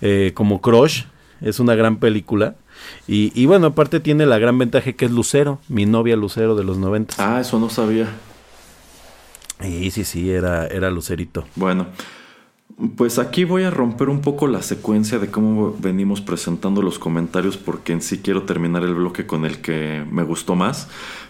eh, 0.00 0.32
como 0.34 0.60
Crush 0.60 1.04
es 1.40 1.60
una 1.60 1.74
gran 1.74 1.96
película 1.96 2.56
y, 3.08 3.46
bueno, 3.46 3.68
aparte 3.68 4.00
tiene 4.00 4.26
la 4.26 4.38
gran 4.38 4.58
ventaja 4.58 4.92
que 4.92 5.04
es 5.04 5.10
Lucero, 5.10 5.60
mi 5.68 5.86
novia 5.86 6.16
Lucero 6.16 6.56
de 6.56 6.64
los 6.64 6.76
90. 6.76 7.14
Ah, 7.18 7.40
eso 7.40 7.58
no 7.60 7.70
sabía. 7.70 8.08
Y 9.64 9.90
sí, 9.90 10.04
sí, 10.04 10.30
era, 10.30 10.66
era 10.66 10.90
Lucerito. 10.90 11.44
Bueno, 11.54 11.86
pues 12.96 13.18
aquí 13.18 13.44
voy 13.44 13.62
a 13.62 13.70
romper 13.70 14.08
un 14.08 14.20
poco 14.20 14.48
la 14.48 14.60
secuencia 14.60 15.18
de 15.18 15.30
cómo 15.30 15.74
venimos 15.78 16.20
presentando 16.20 16.82
los 16.82 16.98
comentarios 16.98 17.56
porque 17.56 17.92
en 17.92 18.02
sí 18.02 18.18
quiero 18.18 18.42
terminar 18.42 18.82
el 18.82 18.94
bloque 18.94 19.26
con 19.26 19.46
el 19.46 19.62
que 19.62 20.04
me 20.10 20.24
gustó 20.24 20.56
más. 20.56 20.88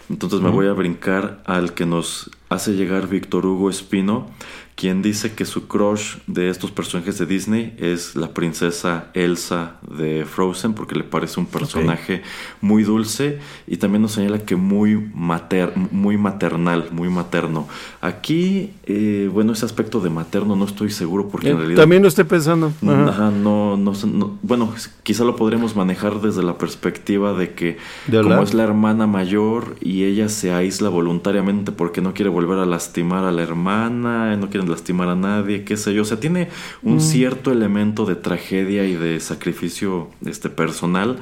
Entonces 0.09 0.41
me 0.41 0.51
voy 0.51 0.67
a 0.67 0.73
brincar 0.73 1.43
al 1.47 1.75
que 1.75 1.87
nos 1.87 2.31
hace 2.49 2.73
llegar 2.73 3.09
Víctor 3.09 3.45
Hugo 3.45 3.71
Espino, 3.71 4.29
quien 4.77 5.01
dice 5.01 5.33
que 5.33 5.47
su 5.47 5.69
crush 5.69 6.17
de 6.27 6.51
estos 6.51 6.71
personajes 6.71 7.17
de 7.19 7.25
Disney 7.25 7.75
es 7.79 8.15
la 8.15 8.35
princesa 8.35 9.07
Elsa 9.15 9.77
de 9.89 10.27
Frozen 10.27 10.75
porque 10.75 10.95
le 10.95 11.03
parece 11.03 11.41
un 11.41 11.47
personaje 11.47 12.23
muy 12.61 12.83
dulce 12.83 13.39
y 13.67 13.79
también 13.79 14.03
nos 14.03 14.13
señala 14.13 14.41
que 14.41 14.55
muy, 14.55 15.11
mater 15.15 15.73
muy 15.91 16.19
maternal, 16.19 16.89
muy 16.93 17.09
materno. 17.09 17.67
Aquí, 18.03 18.73
eh, 18.85 19.31
bueno, 19.33 19.55
ese 19.55 19.65
aspecto 19.65 20.01
de 20.01 20.11
materno 20.11 20.57
no 20.57 20.67
estoy 20.67 20.91
seguro 20.91 21.29
porque 21.29 21.49
en 21.49 21.55
eh, 21.55 21.59
realidad... 21.59 21.81
También 21.81 22.03
lo 22.03 22.09
estoy 22.09 22.25
pensando. 22.25 22.71
Ajá. 22.87 23.31
no, 23.31 23.79
no, 23.79 23.95
bueno, 24.43 24.75
quizá 25.03 25.25
lo 25.25 25.37
podremos 25.37 25.75
manejar 25.75 26.21
desde 26.21 26.43
la 26.43 26.59
perspectiva 26.59 27.33
de 27.33 27.55
que 27.55 27.79
como 28.11 28.43
es 28.43 28.53
la 28.53 28.65
hermana 28.65 29.07
mayor 29.07 29.77
y 29.81 30.05
ella 30.05 30.29
se 30.29 30.53
aísla 30.53 30.91
voluntariamente 30.91 31.73
porque 31.73 32.03
no 32.03 32.13
quiere 32.13 32.29
volver 32.29 32.59
a 32.59 32.67
lastimar 32.67 33.25
a 33.25 33.33
la 33.33 33.43
hermana, 33.43 34.37
no 34.37 34.51
quiere 34.51 34.66
lastimar 34.69 35.09
a 35.09 35.15
nadie, 35.15 35.65
qué 35.65 35.77
sé 35.77 35.95
yo. 35.95 36.03
O 36.03 36.05
sea, 36.05 36.21
tiene 36.21 36.49
un 36.83 36.97
mm. 36.97 37.01
cierto 37.01 37.53
elemento 37.53 38.07
de 38.07 38.17
tragedia 38.17 38.85
y 38.85 38.95
de 38.95 39.21
sacrificio 39.21 40.11
este, 40.25 40.51
personal. 40.51 41.19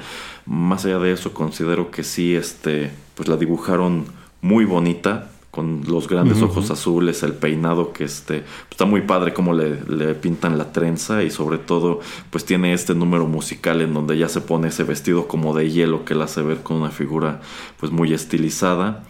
Más 0.46 0.84
allá 0.84 0.98
de 0.98 1.12
eso, 1.12 1.32
considero 1.32 1.90
que 1.90 2.04
sí, 2.04 2.34
este, 2.34 2.90
pues 3.14 3.28
la 3.28 3.36
dibujaron 3.36 4.04
muy 4.40 4.64
bonita 4.64 5.30
con 5.54 5.82
los 5.86 6.08
grandes 6.08 6.42
ojos 6.42 6.72
azules, 6.72 7.22
el 7.22 7.32
peinado 7.32 7.92
que 7.92 8.02
este 8.02 8.42
está 8.68 8.86
muy 8.86 9.02
padre 9.02 9.32
como 9.32 9.54
le, 9.54 9.78
le, 9.86 10.12
pintan 10.16 10.58
la 10.58 10.72
trenza 10.72 11.22
y 11.22 11.30
sobre 11.30 11.58
todo 11.58 12.00
pues 12.30 12.44
tiene 12.44 12.72
este 12.72 12.96
número 12.96 13.28
musical 13.28 13.80
en 13.80 13.94
donde 13.94 14.18
ya 14.18 14.28
se 14.28 14.40
pone 14.40 14.66
ese 14.66 14.82
vestido 14.82 15.28
como 15.28 15.54
de 15.54 15.70
hielo 15.70 16.04
que 16.04 16.16
la 16.16 16.24
hace 16.24 16.42
ver 16.42 16.64
con 16.64 16.78
una 16.78 16.90
figura 16.90 17.40
pues 17.78 17.92
muy 17.92 18.12
estilizada 18.12 19.04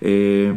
eh, 0.00 0.54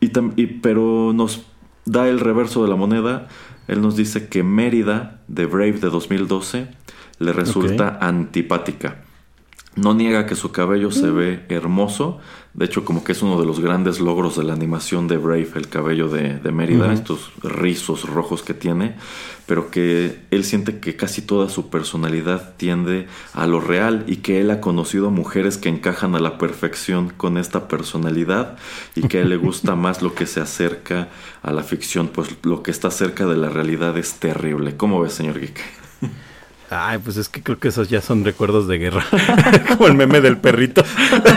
y, 0.00 0.10
y, 0.34 0.46
pero 0.46 1.12
nos 1.14 1.46
da 1.84 2.08
el 2.08 2.20
reverso 2.20 2.62
de 2.62 2.68
la 2.68 2.76
moneda. 2.76 3.28
Él 3.68 3.80
nos 3.80 3.96
dice 3.96 4.28
que 4.28 4.42
Mérida, 4.42 5.20
de 5.28 5.46
Brave 5.46 5.72
de 5.72 5.90
2012, 5.90 6.68
le 7.18 7.32
resulta 7.32 7.98
antipática. 8.00 9.04
No 9.74 9.94
niega 9.94 10.26
que 10.26 10.34
su 10.34 10.52
cabello 10.52 10.90
se 10.90 11.06
mm. 11.06 11.16
ve 11.16 11.46
hermoso, 11.48 12.18
de 12.54 12.66
hecho 12.66 12.84
como 12.84 13.02
que 13.02 13.12
es 13.12 13.22
uno 13.22 13.40
de 13.40 13.46
los 13.46 13.60
grandes 13.60 13.98
logros 13.98 14.36
de 14.36 14.44
la 14.44 14.52
animación 14.52 15.08
de 15.08 15.16
Brave, 15.16 15.48
el 15.54 15.68
cabello 15.68 16.08
de, 16.08 16.38
Mérida, 16.52 16.92
estos 16.92 17.32
rizos 17.42 18.08
rojos 18.08 18.42
que 18.42 18.52
tiene, 18.52 18.96
pero 19.46 19.70
que 19.70 20.20
él 20.30 20.44
siente 20.44 20.78
que 20.78 20.94
casi 20.94 21.22
toda 21.22 21.48
su 21.48 21.70
personalidad 21.70 22.54
tiende 22.58 23.06
a 23.32 23.46
lo 23.46 23.60
real 23.60 24.04
y 24.06 24.16
que 24.16 24.40
él 24.40 24.50
ha 24.50 24.60
conocido 24.60 25.10
mujeres 25.10 25.56
que 25.56 25.70
encajan 25.70 26.14
a 26.14 26.20
la 26.20 26.36
perfección 26.36 27.08
con 27.08 27.38
esta 27.38 27.68
personalidad 27.68 28.58
y 28.94 29.08
que 29.08 29.18
a 29.18 29.22
él 29.22 29.30
le 29.30 29.36
gusta 29.36 29.74
más 29.74 30.02
lo 30.02 30.14
que 30.14 30.26
se 30.26 30.40
acerca 30.40 31.08
a 31.42 31.52
la 31.52 31.62
ficción, 31.62 32.08
pues 32.08 32.36
lo 32.42 32.62
que 32.62 32.70
está 32.70 32.90
cerca 32.90 33.26
de 33.26 33.36
la 33.36 33.48
realidad 33.48 33.96
es 33.96 34.14
terrible. 34.14 34.76
¿Cómo 34.76 35.00
ves, 35.00 35.14
señor 35.14 35.40
Geek? 35.40 35.81
Ay, 36.72 36.98
pues 36.98 37.16
es 37.16 37.28
que 37.28 37.42
creo 37.42 37.58
que 37.58 37.68
esos 37.68 37.88
ya 37.88 38.00
son 38.00 38.24
recuerdos 38.24 38.66
de 38.68 38.78
guerra. 38.78 39.04
Como 39.68 39.86
el 39.86 39.94
meme 39.94 40.20
del 40.20 40.38
perrito. 40.38 40.82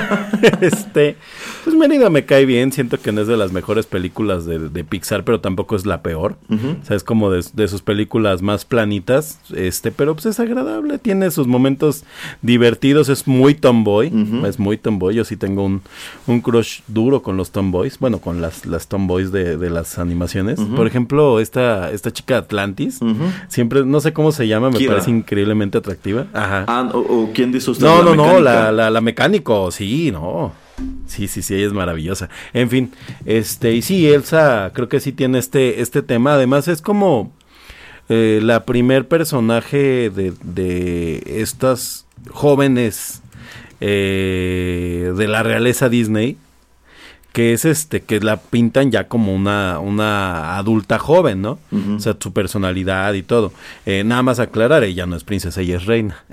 este. 0.62 1.18
Pues 1.64 1.76
Mérida 1.76 2.10
me 2.10 2.26
cae 2.26 2.46
bien. 2.46 2.72
Siento 2.72 3.00
que 3.00 3.12
no 3.12 3.22
es 3.22 3.28
de 3.28 3.38
las 3.38 3.52
mejores 3.52 3.88
películas 3.88 4.46
de, 4.46 4.84
Pixar, 4.84 5.24
pero 5.24 5.40
tampoco 5.40 5.76
es 5.76 5.86
la 5.86 6.04
peor. 6.04 6.38
O 6.50 6.86
sea, 6.86 6.96
es 6.96 7.04
como 7.04 7.32
de, 7.32 7.68
sus 7.68 7.82
películas 7.82 8.42
más 8.44 8.66
planitas. 8.66 9.40
Este, 9.54 9.92
pero 9.92 10.14
pues 10.14 10.28
es 10.28 10.40
agradable. 10.40 11.00
Tiene 11.00 11.32
sus 11.32 11.48
momentos 11.48 12.04
divertidos. 12.44 13.10
Es 13.10 13.28
muy 13.28 13.56
tomboy. 13.56 14.12
Es 14.46 14.60
muy 14.60 14.78
tomboy. 14.78 15.16
Yo 15.16 15.26
sí 15.26 15.38
tengo 15.38 15.64
un, 15.64 15.82
un 16.28 16.42
crush 16.42 16.82
duro 16.88 17.24
con 17.24 17.36
los 17.36 17.52
tomboys. 17.52 17.98
Bueno, 17.98 18.20
con 18.20 18.42
las, 18.42 18.66
las 18.66 18.88
tomboys 18.88 19.32
de, 19.32 19.58
de 19.58 19.70
las 19.72 19.98
animaciones. 19.98 20.60
Por 20.60 20.86
ejemplo, 20.86 21.40
esta, 21.40 21.92
esta 21.92 22.12
chica 22.12 22.38
Atlantis. 22.38 23.00
Siempre, 23.48 23.86
no 23.86 24.00
sé 24.02 24.14
cómo 24.14 24.32
se 24.32 24.48
llama, 24.48 24.70
me 24.70 24.80
parece 24.86 25.10
increíblemente 25.26 25.78
atractiva. 25.80 26.28
Ajá. 26.34 26.66
Ah, 26.68 26.90
o, 26.94 27.32
quién 27.34 27.52
dice 27.52 27.72
usted? 27.72 27.86
No, 27.86 28.04
no, 28.04 28.16
no, 28.16 28.40
la, 28.40 28.72
la, 28.72 29.02
mecánico, 29.02 29.72
sí, 29.72 30.12
no. 30.12 30.54
Sí, 31.08 31.28
sí, 31.28 31.42
sí, 31.42 31.56
ella 31.56 31.68
es 31.68 31.74
maravillosa. 31.74 32.30
En 32.54 32.70
fin, 32.70 32.92
este, 33.26 33.74
y 33.74 33.82
sí, 33.82 34.08
Elsa 34.08 34.72
creo 34.74 34.88
que 34.88 35.00
sí 35.00 35.12
tiene 35.12 35.40
este, 35.40 35.82
este 35.82 36.02
tema. 36.02 36.34
Además, 36.34 36.68
es 36.68 36.82
como 36.82 37.32
eh, 38.10 38.40
la 38.44 38.66
primer 38.66 39.08
personaje 39.08 40.10
de, 40.10 40.34
de 40.44 41.24
estas 41.42 42.06
jóvenes 42.32 43.22
eh, 43.82 45.12
de 45.16 45.28
la 45.28 45.44
realeza 45.44 45.90
Disney 45.90 46.38
que 47.36 47.52
es 47.52 47.66
este, 47.66 48.00
que 48.00 48.22
la 48.22 48.38
pintan 48.38 48.92
ya 48.92 49.10
como 49.10 49.36
una, 49.36 49.80
una 49.80 50.56
adulta 50.56 50.98
joven, 50.98 51.42
¿no? 51.42 51.60
O 51.94 52.00
sea, 52.00 52.16
su 52.18 52.32
personalidad 52.32 53.14
y 53.14 53.24
todo. 53.24 53.52
Eh, 53.86 54.06
nada 54.06 54.24
más 54.24 54.40
aclarar, 54.40 54.86
ella 54.86 55.06
no 55.06 55.18
es 55.18 55.26
princesa, 55.26 55.60
ella 55.60 55.76
es 55.76 55.86
reina. 55.86 56.24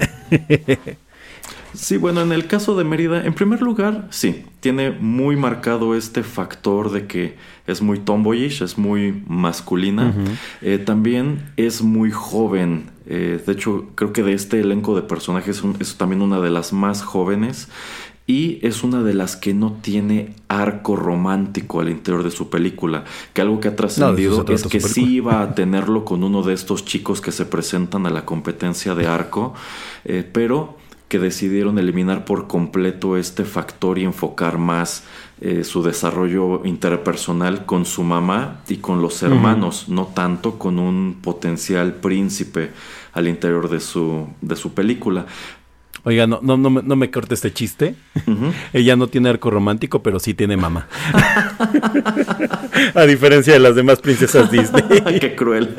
sí, 1.75 1.97
bueno, 1.97 2.23
en 2.23 2.31
el 2.31 2.47
caso 2.47 2.77
de 2.77 2.85
Mérida, 2.85 3.27
en 3.27 3.35
primer 3.35 3.63
lugar, 3.63 4.07
sí, 4.11 4.45
tiene 4.61 4.93
muy 4.93 5.35
marcado 5.35 5.97
este 5.97 6.23
factor 6.23 6.93
de 6.93 7.09
que 7.09 7.37
es 7.67 7.83
muy 7.83 7.99
tomboyish, 7.99 8.63
es 8.63 8.79
muy 8.79 9.25
masculina. 9.27 10.15
Eh, 10.61 10.79
también 10.79 11.51
es 11.57 11.83
muy 11.83 12.13
joven. 12.13 12.91
Eh, 13.07 13.43
de 13.45 13.53
hecho, 13.53 13.89
creo 13.97 14.13
que 14.13 14.23
de 14.23 14.35
este 14.35 14.61
elenco 14.61 14.95
de 14.95 15.03
personajes 15.03 15.65
es 15.81 15.97
también 15.97 16.23
una 16.23 16.39
de 16.39 16.51
las 16.51 16.73
más 16.73 17.03
jóvenes 17.03 17.69
y 18.27 18.59
es 18.67 18.85
una 18.85 19.03
de 19.03 19.15
las 19.15 19.37
que 19.37 19.53
no 19.53 19.73
tiene 19.83 20.35
arco 20.49 20.97
romántico 20.97 21.81
al 21.81 21.89
interior 21.89 22.23
de 22.23 22.31
su 22.31 22.51
película, 22.51 23.05
que 23.33 23.41
algo 23.41 23.61
que 23.61 23.69
ha 23.69 23.77
trascendido 23.77 24.45
es 24.49 24.65
que 24.65 24.81
sí 24.81 25.15
iba 25.15 25.43
a 25.43 25.55
tenerlo 25.55 26.05
con 26.05 26.23
uno 26.23 26.43
de 26.43 26.55
estos 26.55 26.85
chicos 26.85 27.21
que 27.21 27.33
se 27.33 27.47
presentan 27.47 28.07
a 28.07 28.11
la 28.11 28.25
competencia 28.25 28.95
de 28.95 29.07
arco, 29.07 29.55
eh, 30.05 30.29
pero 30.31 30.77
que 31.09 31.19
decidieron 31.19 31.79
eliminar 31.79 32.25
por 32.25 32.47
completo 32.47 33.19
este 33.19 33.45
factor 33.45 33.99
y 33.99 34.05
enfocar 34.05 34.57
más 34.57 35.05
eh, 35.43 35.63
su 35.63 35.83
desarrollo 35.83 36.65
interpersonal 36.65 37.67
con 37.67 37.85
su 37.85 38.03
mamá 38.03 38.63
y 38.67 38.77
con 38.77 39.03
los 39.03 39.23
hermanos, 39.23 39.91
no 39.91 40.07
tanto 40.07 40.59
con 40.59 40.79
un 40.79 41.19
potencial 41.21 41.97
príncipe 41.97 42.71
al 43.13 43.29
interior 43.29 43.69
de 43.69 43.81
su, 43.81 44.29
de 44.41 44.57
su 44.57 44.73
película. 44.73 45.27
Oiga, 46.05 46.27
no, 46.27 46.41
no, 46.43 46.57
no, 46.57 46.69
no 46.69 46.97
me 46.97 47.11
corte 47.13 47.35
este 47.35 47.53
chiste. 47.53 47.95
Ella 48.73 48.97
no 48.97 49.07
tiene 49.07 49.29
arco 49.29 49.51
romántico, 49.51 50.03
pero 50.03 50.19
sí 50.19 50.35
tiene 50.35 50.57
mamá. 50.57 50.89
A 52.95 53.03
diferencia 53.03 53.53
de 53.53 53.61
las 53.61 53.77
demás 53.77 54.01
princesas 54.01 54.51
Disney. 54.51 54.83
Qué 55.21 55.37
cruel. 55.37 55.77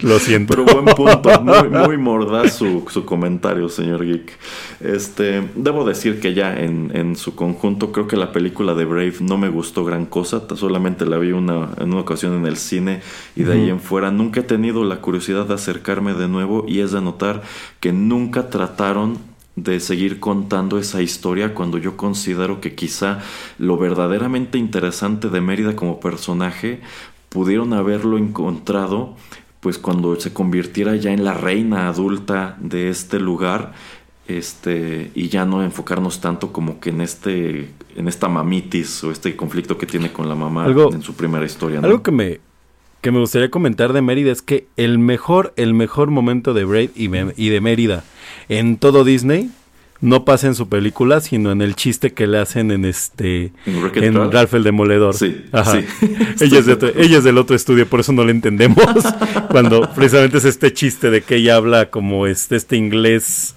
Lo 0.00 0.18
siento. 0.18 0.54
Pero 0.54 0.64
buen 0.64 0.96
punto. 0.96 1.40
Muy, 1.42 1.68
muy 1.68 1.96
mordaz 1.98 2.54
su, 2.54 2.84
su, 2.90 3.04
comentario, 3.04 3.68
señor 3.68 4.04
Geek. 4.04 4.36
Este, 4.80 5.48
debo 5.54 5.84
decir 5.84 6.18
que 6.18 6.34
ya 6.34 6.58
en, 6.58 6.90
en, 6.94 7.14
su 7.14 7.36
conjunto, 7.36 7.92
creo 7.92 8.08
que 8.08 8.16
la 8.16 8.32
película 8.32 8.74
de 8.74 8.84
Brave 8.84 9.14
no 9.20 9.38
me 9.38 9.48
gustó 9.48 9.84
gran 9.84 10.06
cosa. 10.06 10.42
Solamente 10.56 11.06
la 11.06 11.18
vi 11.18 11.30
una, 11.30 11.68
en 11.78 11.92
una 11.92 12.00
ocasión 12.00 12.34
en 12.34 12.46
el 12.46 12.56
cine 12.56 13.00
y 13.36 13.44
de 13.44 13.52
ahí 13.52 13.70
en 13.70 13.78
fuera. 13.78 14.10
Nunca 14.10 14.40
he 14.40 14.44
tenido 14.44 14.82
la 14.82 14.96
curiosidad 14.96 15.46
de 15.46 15.54
acercarme 15.54 16.14
de 16.14 16.26
nuevo 16.26 16.64
y 16.66 16.80
es 16.80 16.90
de 16.90 17.00
notar 17.00 17.42
que 17.78 17.92
nunca 17.92 18.50
trataron 18.50 19.19
de 19.62 19.80
seguir 19.80 20.20
contando 20.20 20.78
esa 20.78 21.02
historia 21.02 21.54
cuando 21.54 21.78
yo 21.78 21.96
considero 21.96 22.60
que 22.60 22.74
quizá 22.74 23.20
lo 23.58 23.76
verdaderamente 23.76 24.58
interesante 24.58 25.28
de 25.28 25.40
Mérida 25.40 25.76
como 25.76 26.00
personaje 26.00 26.80
pudieron 27.28 27.72
haberlo 27.72 28.16
encontrado 28.16 29.16
pues 29.60 29.76
cuando 29.76 30.18
se 30.18 30.32
convirtiera 30.32 30.96
ya 30.96 31.12
en 31.12 31.24
la 31.24 31.34
reina 31.34 31.88
adulta 31.88 32.56
de 32.60 32.88
este 32.88 33.20
lugar 33.20 33.72
este 34.26 35.10
y 35.14 35.28
ya 35.28 35.44
no 35.44 35.62
enfocarnos 35.62 36.20
tanto 36.20 36.52
como 36.52 36.80
que 36.80 36.90
en 36.90 37.02
este 37.02 37.70
en 37.96 38.08
esta 38.08 38.28
mamitis 38.28 39.04
o 39.04 39.10
este 39.10 39.36
conflicto 39.36 39.76
que 39.76 39.86
tiene 39.86 40.12
con 40.12 40.28
la 40.28 40.34
mamá 40.34 40.66
en 40.66 41.02
su 41.02 41.14
primera 41.14 41.44
historia 41.44 41.80
algo 41.80 42.02
que 42.02 42.12
me 42.12 42.40
que 43.00 43.10
me 43.10 43.18
gustaría 43.18 43.50
comentar 43.50 43.92
de 43.92 44.02
Mérida 44.02 44.32
es 44.32 44.42
que 44.42 44.66
el 44.76 44.98
mejor 44.98 45.52
el 45.56 45.74
mejor 45.74 46.10
momento 46.10 46.54
de 46.54 46.64
Braid 46.64 46.90
y, 46.94 47.10
y 47.36 47.48
de 47.48 47.60
Mérida 47.60 48.04
en 48.48 48.76
todo 48.76 49.04
Disney 49.04 49.50
no 50.00 50.24
pasa 50.24 50.46
en 50.46 50.54
su 50.54 50.68
película, 50.68 51.20
sino 51.20 51.52
en 51.52 51.60
el 51.60 51.76
chiste 51.76 52.12
que 52.12 52.26
le 52.26 52.38
hacen 52.38 52.70
en 52.70 52.84
este 52.84 53.52
en, 53.66 54.32
Ralph 54.32 54.54
el 54.54 54.64
Demoledor. 54.64 55.14
Sí, 55.14 55.44
Ajá. 55.52 55.78
ella, 56.40 56.58
es 56.58 56.68
ella, 56.68 57.18
es 57.18 57.24
del 57.24 57.38
otro 57.38 57.54
estudio, 57.54 57.86
por 57.86 58.00
eso 58.00 58.12
no 58.12 58.24
la 58.24 58.30
entendemos. 58.30 58.86
cuando 59.50 59.88
precisamente 59.94 60.38
es 60.38 60.46
este 60.46 60.72
chiste 60.72 61.10
de 61.10 61.22
que 61.22 61.36
ella 61.36 61.56
habla 61.56 61.90
como 61.90 62.26
este, 62.26 62.56
este 62.56 62.76
inglés, 62.76 63.54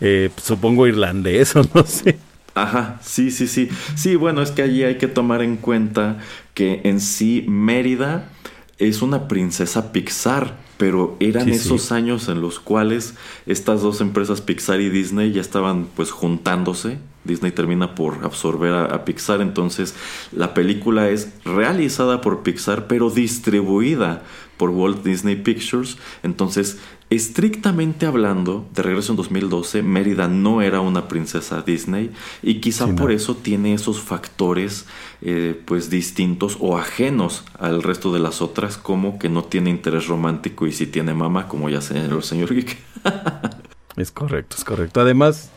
eh, 0.00 0.30
supongo 0.42 0.86
irlandés 0.86 1.54
o 1.56 1.62
no 1.72 1.84
sé. 1.86 2.18
Ajá, 2.56 3.00
sí, 3.02 3.30
sí, 3.30 3.46
sí. 3.46 3.68
Sí, 3.96 4.16
bueno, 4.16 4.42
es 4.42 4.50
que 4.50 4.62
allí 4.62 4.84
hay 4.84 4.96
que 4.96 5.08
tomar 5.08 5.42
en 5.42 5.56
cuenta 5.56 6.18
que 6.54 6.80
en 6.84 7.00
sí 7.00 7.44
Mérida 7.48 8.30
es 8.78 9.02
una 9.02 9.28
princesa 9.28 9.92
Pixar 9.92 10.64
pero 10.76 11.16
eran 11.20 11.48
esos 11.48 11.92
años 11.92 12.28
en 12.28 12.40
los 12.40 12.58
cuales 12.58 13.14
estas 13.46 13.82
dos 13.82 14.00
empresas 14.00 14.40
Pixar 14.40 14.80
y 14.80 14.90
Disney 14.90 15.32
ya 15.32 15.40
estaban 15.40 15.86
pues 15.94 16.10
juntándose. 16.10 16.98
Disney 17.24 17.52
termina 17.52 17.94
por 17.94 18.22
absorber 18.22 18.74
a, 18.74 19.04
Pixar, 19.06 19.40
entonces 19.40 19.94
la 20.30 20.52
película 20.52 21.08
es 21.08 21.32
realizada 21.44 22.20
por 22.20 22.42
Pixar 22.42 22.86
pero 22.86 23.08
distribuida 23.08 24.22
por 24.58 24.70
Walt 24.70 25.02
Disney 25.02 25.36
Pictures, 25.36 25.96
entonces 26.22 26.78
Estrictamente 27.10 28.06
hablando, 28.06 28.66
de 28.74 28.82
regreso 28.82 29.12
en 29.12 29.16
2012, 29.16 29.82
Mérida 29.82 30.26
no 30.26 30.62
era 30.62 30.80
una 30.80 31.06
princesa 31.06 31.62
Disney 31.62 32.10
y 32.42 32.60
quizá 32.60 32.88
por 32.96 33.12
eso 33.12 33.36
tiene 33.36 33.74
esos 33.74 34.00
factores 34.00 34.86
eh, 35.20 35.60
pues 35.64 35.90
distintos 35.90 36.56
o 36.60 36.76
ajenos 36.76 37.44
al 37.58 37.82
resto 37.82 38.12
de 38.12 38.20
las 38.20 38.42
otras, 38.42 38.78
como 38.78 39.18
que 39.18 39.28
no 39.28 39.44
tiene 39.44 39.70
interés 39.70 40.08
romántico 40.08 40.66
y 40.66 40.72
si 40.72 40.86
tiene 40.86 41.14
mamá, 41.14 41.46
como 41.46 41.68
ya 41.68 41.80
señaló 41.80 42.16
el 42.16 42.22
señor 42.22 42.54
Geek. 42.54 42.76
es 43.96 44.10
correcto, 44.10 44.56
es 44.58 44.64
correcto. 44.64 45.00
Además, 45.00 45.50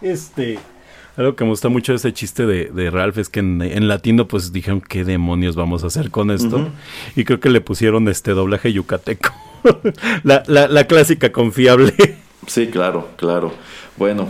este, 0.00 0.58
algo 1.16 1.36
que 1.36 1.44
me 1.44 1.50
gusta 1.50 1.68
mucho 1.68 1.92
de 1.92 1.96
ese 1.96 2.12
chiste 2.12 2.44
de, 2.44 2.90
Ralph 2.90 3.18
es 3.18 3.28
que 3.28 3.40
en, 3.40 3.88
latino 3.88 4.26
pues 4.26 4.52
dijeron 4.52 4.80
qué 4.80 5.04
demonios 5.04 5.54
vamos 5.54 5.84
a 5.84 5.86
hacer 5.86 6.10
con 6.10 6.30
esto 6.30 6.70
y 7.14 7.24
creo 7.24 7.38
que 7.38 7.50
le 7.50 7.60
pusieron 7.60 8.08
este 8.08 8.32
doblaje 8.32 8.72
yucateco. 8.72 9.32
la, 10.22 10.42
la, 10.46 10.86
clásica 10.86 11.32
confiable. 11.32 11.94
Sí, 12.46 12.68
claro, 12.68 13.08
claro. 13.16 13.52
Bueno, 13.96 14.28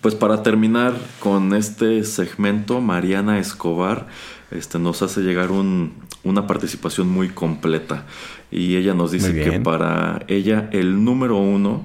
pues 0.00 0.14
para 0.14 0.42
terminar 0.42 0.94
con 1.20 1.54
este 1.54 2.04
segmento, 2.04 2.80
Mariana 2.80 3.38
Escobar 3.38 4.06
este, 4.50 4.78
nos 4.78 5.02
hace 5.02 5.22
llegar 5.22 5.50
un, 5.50 5.94
una 6.24 6.46
participación 6.46 7.08
muy 7.08 7.28
completa. 7.28 8.04
Y 8.50 8.76
ella 8.76 8.94
nos 8.94 9.10
dice 9.10 9.34
que 9.34 9.60
para 9.60 10.24
ella 10.28 10.68
el 10.72 11.04
número 11.04 11.36
uno, 11.36 11.84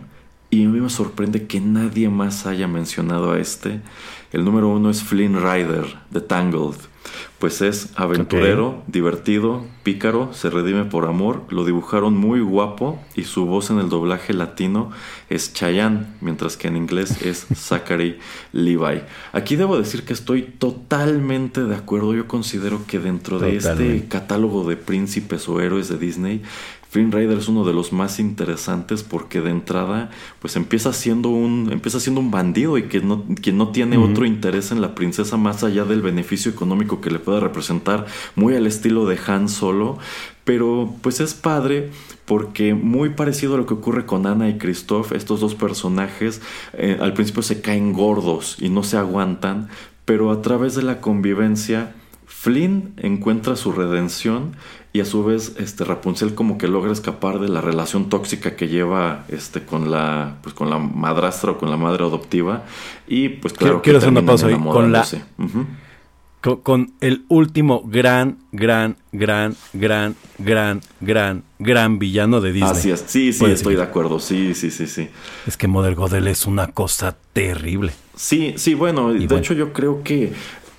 y 0.50 0.66
a 0.66 0.70
mí 0.70 0.80
me 0.80 0.90
sorprende 0.90 1.48
que 1.48 1.60
nadie 1.60 2.10
más 2.10 2.46
haya 2.46 2.68
mencionado 2.68 3.32
a 3.32 3.40
este, 3.40 3.82
el 4.32 4.46
número 4.46 4.70
uno 4.70 4.90
es 4.90 5.02
Flynn 5.02 5.42
Rider 5.42 5.86
de 6.10 6.22
Tangled. 6.22 6.76
Pues 7.42 7.64
es 7.64 7.90
aventurero, 7.96 8.84
divertido, 8.86 9.66
pícaro, 9.82 10.32
se 10.32 10.52
redime 10.52 10.86
por 10.86 11.08
amor, 11.08 11.42
lo 11.50 11.66
dibujaron 11.66 12.16
muy 12.16 12.40
guapo 12.40 13.00
y 13.16 13.24
su 13.24 13.48
voz 13.48 13.72
en 13.72 13.80
el 13.80 13.90
doblaje 13.90 14.36
latino 14.36 14.92
es 15.28 15.52
Chayanne, 15.52 16.06
mientras 16.22 16.56
que 16.56 16.68
en 16.68 16.78
inglés 16.78 17.24
es 17.24 17.48
Zachary 17.56 18.20
Levi. 18.54 19.02
Aquí 19.34 19.56
debo 19.56 19.76
decir 19.76 20.06
que 20.06 20.14
estoy 20.14 20.44
totalmente 20.44 21.64
de 21.64 21.74
acuerdo, 21.74 22.14
yo 22.14 22.28
considero 22.28 22.86
que 22.86 23.00
dentro 23.00 23.40
de 23.40 23.56
este 23.56 24.06
catálogo 24.08 24.64
de 24.70 24.78
príncipes 24.78 25.50
o 25.50 25.60
héroes 25.62 25.90
de 25.90 25.98
Disney, 25.98 26.44
Flynn 26.92 27.14
Rider 27.14 27.38
es 27.38 27.48
uno 27.48 27.64
de 27.64 27.72
los 27.72 27.94
más 27.94 28.20
interesantes 28.20 29.02
porque 29.02 29.40
de 29.40 29.50
entrada 29.50 30.10
pues 30.40 30.58
empieza 30.58 30.92
siendo 30.92 31.30
un 31.30 31.70
empieza 31.72 32.02
siendo 32.02 32.20
un 32.20 32.32
bandido 32.32 32.78
y 32.78 32.84
que 32.84 33.00
no, 33.00 33.24
que 33.42 33.54
no 33.54 33.70
tiene 33.70 33.96
otro 33.96 34.26
interés 34.26 34.74
en 34.74 34.82
la 34.82 34.94
princesa 34.94 35.38
más 35.38 35.64
allá 35.64 35.86
del 35.86 36.02
beneficio 36.02 36.52
económico 36.52 37.00
que 37.00 37.10
le 37.10 37.20
pueda 37.20 37.40
representar 37.40 38.08
muy 38.36 38.58
al 38.58 38.68
estilo 38.68 39.06
de 39.06 39.18
Han 39.26 39.48
Solo. 39.48 40.00
Pero 40.44 40.94
pues 41.02 41.22
es 41.22 41.34
padre 41.34 41.92
porque 42.26 42.74
muy 42.74 43.12
parecido 43.12 43.56
a 43.56 43.58
lo 43.58 43.66
que 43.66 43.76
ocurre 43.76 44.06
con 44.06 44.26
Ana 44.26 44.50
y 44.50 44.58
Christoph, 44.58 45.14
estos 45.14 45.40
dos 45.40 45.56
personajes 45.56 46.42
eh, 46.74 46.98
al 47.00 47.14
principio 47.14 47.42
se 47.42 47.62
caen 47.62 47.94
gordos 47.94 48.58
y 48.60 48.68
no 48.68 48.84
se 48.84 48.98
aguantan, 48.98 49.70
pero 50.04 50.30
a 50.30 50.42
través 50.42 50.76
de 50.76 50.84
la 50.84 51.00
convivencia, 51.00 51.96
Flynn 52.26 52.94
encuentra 52.98 53.56
su 53.56 53.72
redención 53.72 54.56
y 54.94 55.00
a 55.00 55.06
su 55.06 55.24
vez 55.24 55.56
este 55.58 55.86
Rapunzel 55.86 56.36
como 56.36 56.58
que 56.58 56.68
logra 56.68 56.92
escapar 56.92 57.40
de 57.40 57.48
la 57.48 57.62
relación 57.62 58.10
tóxica 58.10 58.56
que 58.56 58.68
lleva 58.68 59.26
este 59.30 59.64
con 59.64 59.90
la 59.90 60.38
pues 60.42 60.54
con 60.54 60.70
la 60.70 60.80
madrastra 60.80 61.52
o 61.52 61.58
con 61.58 61.70
la 61.70 61.78
madre 61.78 62.04
adoptiva 62.04 62.66
y 63.08 63.30
pues 63.30 63.54
claro 63.54 63.82
quiero, 63.82 64.00
hacer 64.00 64.10
una 64.10 64.26
pausa 64.26 64.48
ahí 64.48 64.56
con 64.56 64.92
la 64.92 65.06
con, 66.42 66.94
el 67.02 67.24
último 67.28 67.84
gran 67.86 68.40
gran 68.52 68.98
gran 69.12 69.56
gran 69.74 70.16
gran 70.40 70.82
gran 71.00 71.44
gran 71.60 72.00
villano 72.00 72.42
de 72.42 72.52
Disney. 72.52 72.72
Así 72.72 72.90
es. 72.90 73.04
Sí, 73.06 73.32
sí, 73.32 73.46
estoy 73.46 73.76
de 73.76 73.84
acuerdo. 73.84 74.20
Sí, 74.20 74.56
sí, 74.56 74.72
sí, 74.72 74.88
sí. 74.88 75.10
Es 75.46 75.56
que 75.56 75.68
Mother 75.68 75.94
Godel 75.94 76.28
es 76.28 76.48
una 76.48 76.68
cosa 76.70 77.16
terrible. 77.34 77.94
Sí, 78.16 78.56
sí, 78.58 78.74
bueno, 78.74 79.14
de 79.14 79.38
hecho 79.38 79.54
yo 79.54 79.72
creo 79.72 80.04
que 80.04 80.34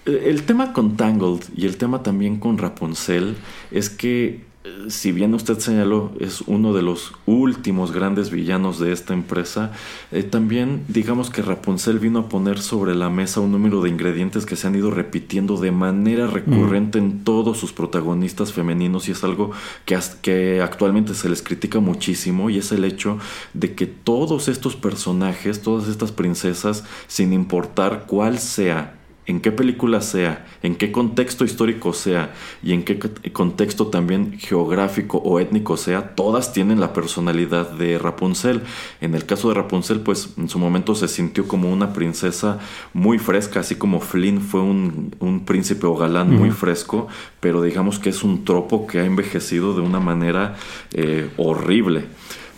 el 0.05 0.43
tema 0.43 0.73
con 0.73 0.97
Tangled 0.97 1.45
y 1.57 1.67
el 1.67 1.77
tema 1.77 2.03
también 2.03 2.39
con 2.39 2.59
Rapunzel 2.59 3.37
es 3.71 3.89
que, 3.89 4.41
eh, 4.65 4.71
si 4.89 5.13
bien 5.13 5.33
usted 5.33 5.61
señaló, 5.61 6.11
es 6.19 6.41
uno 6.43 6.73
de 6.73 6.83
los 6.83 7.13
últimos 7.25 7.93
grandes 7.93 8.31
villanos 8.31 8.81
de 8.81 8.93
esta 8.93 9.15
empresa, 9.15 9.71
eh, 10.11 10.25
también 10.25 10.83
digamos 10.89 11.31
que 11.31 11.43
Rapunzel 11.43 12.01
vino 12.01 12.19
a 12.19 12.29
poner 12.29 12.59
sobre 12.59 12.97
la 12.97 13.11
mesa 13.11 13.39
un 13.39 13.53
número 13.53 13.81
de 13.81 13.91
ingredientes 13.91 14.45
que 14.45 14.57
se 14.57 14.67
han 14.67 14.75
ido 14.75 14.91
repitiendo 14.91 15.57
de 15.57 15.71
manera 15.71 16.27
recurrente 16.27 16.99
en 16.99 17.23
todos 17.23 17.59
sus 17.59 17.73
protagonistas 17.73 18.53
femeninos 18.53 19.09
y 19.09 19.13
es 19.13 19.23
algo 19.23 19.53
que, 19.85 19.97
que 20.21 20.61
actualmente 20.63 21.15
se 21.15 21.29
les 21.29 21.43
critica 21.43 21.79
muchísimo 21.79 22.51
y 22.51 22.59
es 22.59 22.73
el 22.73 22.85
hecho 22.85 23.19
de 23.55 23.77
que 23.77 23.87
todos 23.87 24.49
estos 24.49 24.75
personajes, 24.75 25.63
todas 25.63 25.87
estas 25.87 26.11
princesas, 26.11 26.83
sin 27.07 27.33
importar 27.33 28.07
cuál 28.09 28.41
sea 28.41 28.99
en 29.27 29.41
qué 29.41 29.53
película 29.53 30.01
sea, 30.01 30.47
en 30.63 30.75
qué 30.75 30.91
contexto 30.91 31.45
histórico 31.45 31.93
sea 31.93 32.35
y 32.63 32.73
en 32.73 32.83
qué 32.83 32.99
contexto 33.33 33.87
también 33.87 34.39
geográfico 34.39 35.19
o 35.19 35.39
étnico 35.39 35.77
sea, 35.77 36.15
todas 36.15 36.53
tienen 36.53 36.81
la 36.81 36.93
personalidad 36.93 37.71
de 37.71 37.99
Rapunzel. 37.99 38.63
En 39.01 39.15
el 39.15 39.25
caso 39.25 39.49
de 39.49 39.55
Rapunzel, 39.55 40.01
pues 40.01 40.35
en 40.37 40.49
su 40.49 40.59
momento 40.59 40.95
se 40.95 41.07
sintió 41.07 41.47
como 41.47 41.71
una 41.71 41.93
princesa 41.93 42.59
muy 42.93 43.19
fresca, 43.19 43.61
así 43.61 43.77
como 43.77 44.01
Flynn 44.01 44.41
fue 44.41 44.61
un, 44.61 45.13
príncipe 45.47 45.87
o 45.87 45.97
galán 45.97 46.35
muy 46.35 46.51
fresco, 46.51 47.09
pero 47.41 47.63
digamos 47.63 47.99
que 47.99 48.11
es 48.11 48.23
un 48.23 48.45
tropo 48.45 48.87
que 48.87 49.01
ha 49.01 49.05
envejecido 49.05 49.75
de 49.75 49.81
una 49.81 50.01
manera 50.01 50.57
eh, 50.93 51.31
horrible. 51.37 52.05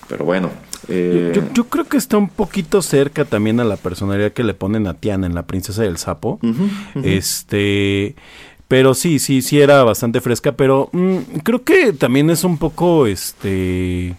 Pero 0.09 0.25
bueno, 0.25 0.51
eh, 0.89 1.51
yo, 1.55 1.65
creo 1.65 1.85
que 1.85 1.97
está 1.97 2.17
un 2.17 2.29
poquito 2.29 2.83
cerca 2.83 3.25
también 3.25 3.61
a 3.61 3.65
la 3.65 3.77
personalidad 3.77 4.33
que 4.33 4.45
le 4.45 4.55
ponen 4.55 4.87
a 4.87 4.95
Tiana 4.95 5.27
en 5.27 5.35
La 5.35 5.47
Princesa 5.47 5.83
del 5.83 5.97
Sapo. 5.97 6.39
Este. 7.03 8.15
Pero 8.69 8.95
sí, 8.95 9.19
sí, 9.19 9.43
sí 9.43 9.61
era 9.61 9.85
bastante 9.85 10.21
fresca, 10.21 10.53
pero 10.53 10.89
mm, 10.93 11.17
creo 11.43 11.63
que 11.63 11.93
también 11.93 12.31
es 12.31 12.45
un 12.45 12.59
poco, 12.59 13.07
este... 13.07 14.15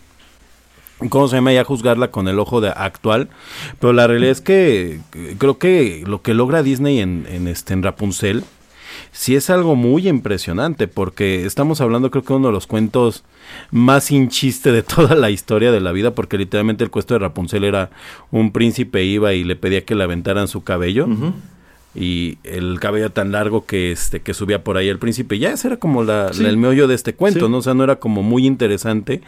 ¿Cómo 1.09 1.27
se 1.27 1.35
llama? 1.35 1.51
Ya 1.51 1.65
juzgarla 1.65 2.09
con 2.09 2.29
el 2.29 2.39
ojo 2.39 2.61
de 2.61 2.69
actual. 2.69 3.27
Pero 3.79 3.91
la 3.91 4.07
realidad 4.07 4.31
es 4.31 4.39
que 4.41 4.99
creo 5.37 5.57
que 5.57 6.03
lo 6.05 6.21
que 6.21 6.33
logra 6.33 6.63
Disney 6.63 6.99
en, 6.99 7.27
en, 7.29 7.49
este, 7.49 7.73
en 7.73 7.83
Rapunzel 7.83 8.45
sí 9.15 9.35
es 9.35 9.49
algo 9.49 9.75
muy 9.75 10.09
impresionante 10.09 10.89
porque 10.89 11.45
estamos 11.45 11.79
hablando 11.79 12.11
creo 12.11 12.23
que 12.23 12.33
uno 12.33 12.47
de 12.47 12.53
los 12.53 12.67
cuentos 12.67 13.23
más 13.71 14.05
sin 14.05 14.27
chiste 14.27 14.73
de 14.73 14.83
toda 14.83 15.15
la 15.15 15.29
historia 15.29 15.71
de 15.71 15.79
la 15.79 15.93
vida 15.93 16.13
porque 16.13 16.37
literalmente 16.37 16.83
el 16.83 16.91
cuento 16.91 17.13
de 17.13 17.19
Rapunzel 17.19 17.63
era 17.63 17.89
un 18.29 18.51
príncipe 18.51 19.03
iba 19.05 19.33
y 19.33 19.43
le 19.45 19.55
pedía 19.55 19.85
que 19.85 19.95
le 19.95 20.03
aventaran 20.03 20.47
su 20.49 20.63
cabello 20.63 21.07
y 21.95 22.37
el 22.43 22.79
cabello 22.79 23.09
tan 23.11 23.31
largo 23.31 23.65
que 23.65 23.91
este 23.91 24.19
que 24.19 24.33
subía 24.33 24.63
por 24.63 24.75
ahí 24.75 24.89
el 24.89 24.99
príncipe 24.99 25.39
ya 25.39 25.51
ese 25.51 25.67
era 25.67 25.77
como 25.77 26.03
la, 26.03 26.27
el 26.27 26.57
meollo 26.57 26.87
de 26.87 26.95
este 26.95 27.15
cuento 27.15 27.47
no 27.47 27.57
o 27.57 27.61
sea 27.61 27.73
no 27.73 27.83
era 27.83 27.97
como 27.97 28.21
muy 28.21 28.45
interesante. 28.45 29.21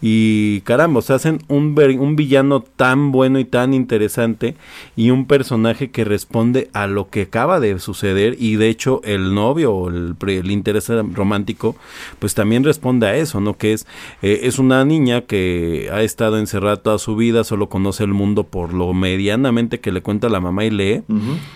Y 0.00 0.60
caramba 0.62 1.00
o 1.00 1.02
sea 1.02 1.16
hacen 1.16 1.40
un 1.48 1.76
un 1.76 2.16
villano 2.16 2.60
tan 2.62 3.12
bueno 3.12 3.38
y 3.38 3.44
tan 3.44 3.74
interesante 3.74 4.56
y 4.96 5.10
un 5.10 5.26
personaje 5.26 5.90
que 5.90 6.04
responde 6.04 6.70
a 6.72 6.86
lo 6.86 7.10
que 7.10 7.22
acaba 7.22 7.60
de 7.60 7.78
suceder 7.78 8.36
y 8.38 8.56
de 8.56 8.68
hecho 8.68 9.00
el 9.04 9.34
novio 9.34 9.74
o 9.74 9.88
el, 9.90 10.16
el 10.26 10.50
interés 10.50 10.88
romántico 11.12 11.76
pues 12.18 12.34
también 12.34 12.64
responde 12.64 13.06
a 13.06 13.16
eso 13.16 13.40
no 13.40 13.56
que 13.58 13.72
es 13.72 13.86
eh, 14.22 14.40
es 14.44 14.58
una 14.58 14.84
niña 14.84 15.22
que 15.22 15.90
ha 15.92 16.02
estado 16.02 16.38
encerrada 16.38 16.76
toda 16.76 16.98
su 16.98 17.16
vida 17.16 17.44
solo 17.44 17.68
conoce 17.68 18.04
el 18.04 18.14
mundo 18.14 18.44
por 18.44 18.72
lo 18.72 18.94
medianamente 18.94 19.80
que 19.80 19.92
le 19.92 20.00
cuenta 20.00 20.28
la 20.28 20.40
mamá 20.40 20.64
y 20.64 20.70
lee 20.70 21.02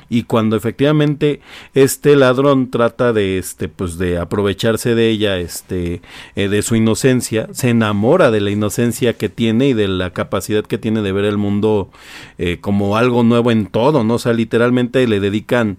y 0.09 0.25
cuando 0.25 0.50
efectivamente 0.57 1.41
este 1.75 2.17
ladrón 2.17 2.71
trata 2.71 3.13
de 3.13 3.39
este 3.39 3.69
pues 3.69 3.99
de 3.99 4.19
aprovecharse 4.19 4.95
de 4.95 5.09
ella 5.09 5.39
este 5.39 6.03
eh, 6.37 6.49
de 6.49 6.63
su 6.63 6.77
inocencia 6.77 7.49
se 7.53 7.71
enamora 7.71 8.31
de 8.31 8.41
la 8.41 8.51
inocencia 8.51 9.15
que 9.15 9.29
tiene 9.29 9.69
y 9.69 9.73
de 9.73 9.89
la 9.89 10.11
capacidad 10.11 10.65
que 10.65 10.79
tiene 10.79 11.03
de 11.03 11.13
ver 11.13 11.25
el 11.25 11.37
mundo 11.37 11.91
eh, 12.39 12.59
como 12.61 12.97
algo 12.97 13.23
nuevo 13.23 13.51
en 13.51 13.67
todo 13.67 14.05
no 14.05 14.15
o 14.15 14.19
sea 14.19 14.33
literalmente 14.33 15.07
le 15.07 15.21
dedican 15.21 15.77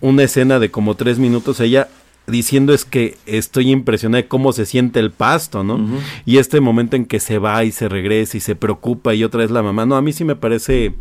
una 0.00 0.22
escena 0.24 0.58
de 0.58 0.70
como 0.70 0.94
tres 0.94 1.18
minutos 1.18 1.60
ella 1.60 1.88
diciendo 2.26 2.72
es 2.72 2.84
que 2.84 3.16
estoy 3.26 3.70
impresionada 3.70 4.22
de 4.22 4.28
cómo 4.28 4.52
se 4.52 4.66
siente 4.66 5.00
el 5.00 5.10
pasto, 5.10 5.64
¿no? 5.64 5.80
Y 6.24 6.38
este 6.38 6.60
momento 6.60 6.96
en 6.96 7.04
que 7.04 7.20
se 7.20 7.38
va 7.38 7.64
y 7.64 7.72
se 7.72 7.88
regresa 7.88 8.36
y 8.36 8.40
se 8.40 8.54
preocupa 8.56 9.14
y 9.14 9.24
otra 9.24 9.40
vez 9.40 9.50
la 9.50 9.62
mamá, 9.62 9.86
no, 9.86 9.96
a 9.96 10.02
mí 10.02 10.12
sí 10.12 10.24
me 10.24 10.36
parece 10.36 10.94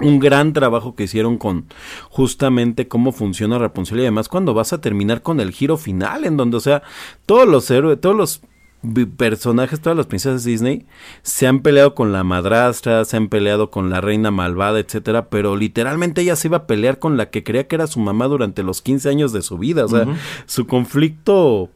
un 0.00 0.18
gran 0.18 0.52
trabajo 0.52 0.94
que 0.94 1.04
hicieron 1.04 1.38
con 1.38 1.66
justamente 2.10 2.88
cómo 2.88 3.12
funciona 3.12 3.58
Rapunzel 3.58 3.98
y 3.98 4.02
además 4.02 4.28
cuando 4.28 4.54
vas 4.54 4.72
a 4.72 4.80
terminar 4.80 5.22
con 5.22 5.40
el 5.40 5.52
giro 5.52 5.76
final 5.76 6.24
en 6.24 6.36
donde 6.36 6.58
o 6.58 6.60
sea 6.60 6.82
todos 7.24 7.48
los 7.48 7.70
héroes 7.70 8.00
todos 8.00 8.16
los 8.16 8.40
personajes 9.16 9.80
todas 9.80 9.96
las 9.96 10.06
princesas 10.06 10.44
Disney 10.44 10.86
se 11.22 11.46
han 11.46 11.60
peleado 11.60 11.94
con 11.94 12.12
la 12.12 12.24
madrastra 12.24 13.04
se 13.04 13.16
han 13.16 13.28
peleado 13.28 13.70
con 13.70 13.88
la 13.88 14.00
reina 14.02 14.30
malvada 14.30 14.78
etcétera 14.78 15.28
pero 15.30 15.56
literalmente 15.56 16.20
ella 16.20 16.36
se 16.36 16.48
iba 16.48 16.58
a 16.58 16.66
pelear 16.66 16.98
con 16.98 17.16
la 17.16 17.30
que 17.30 17.42
creía 17.42 17.66
que 17.66 17.76
era 17.76 17.86
su 17.86 17.98
mamá 17.98 18.26
durante 18.26 18.62
los 18.62 18.82
15 18.82 19.08
años 19.08 19.32
de 19.32 19.42
su 19.42 19.56
vida 19.56 19.86
o 19.86 19.88
sea 19.88 20.06
su 20.44 20.66
conflicto 20.66 21.70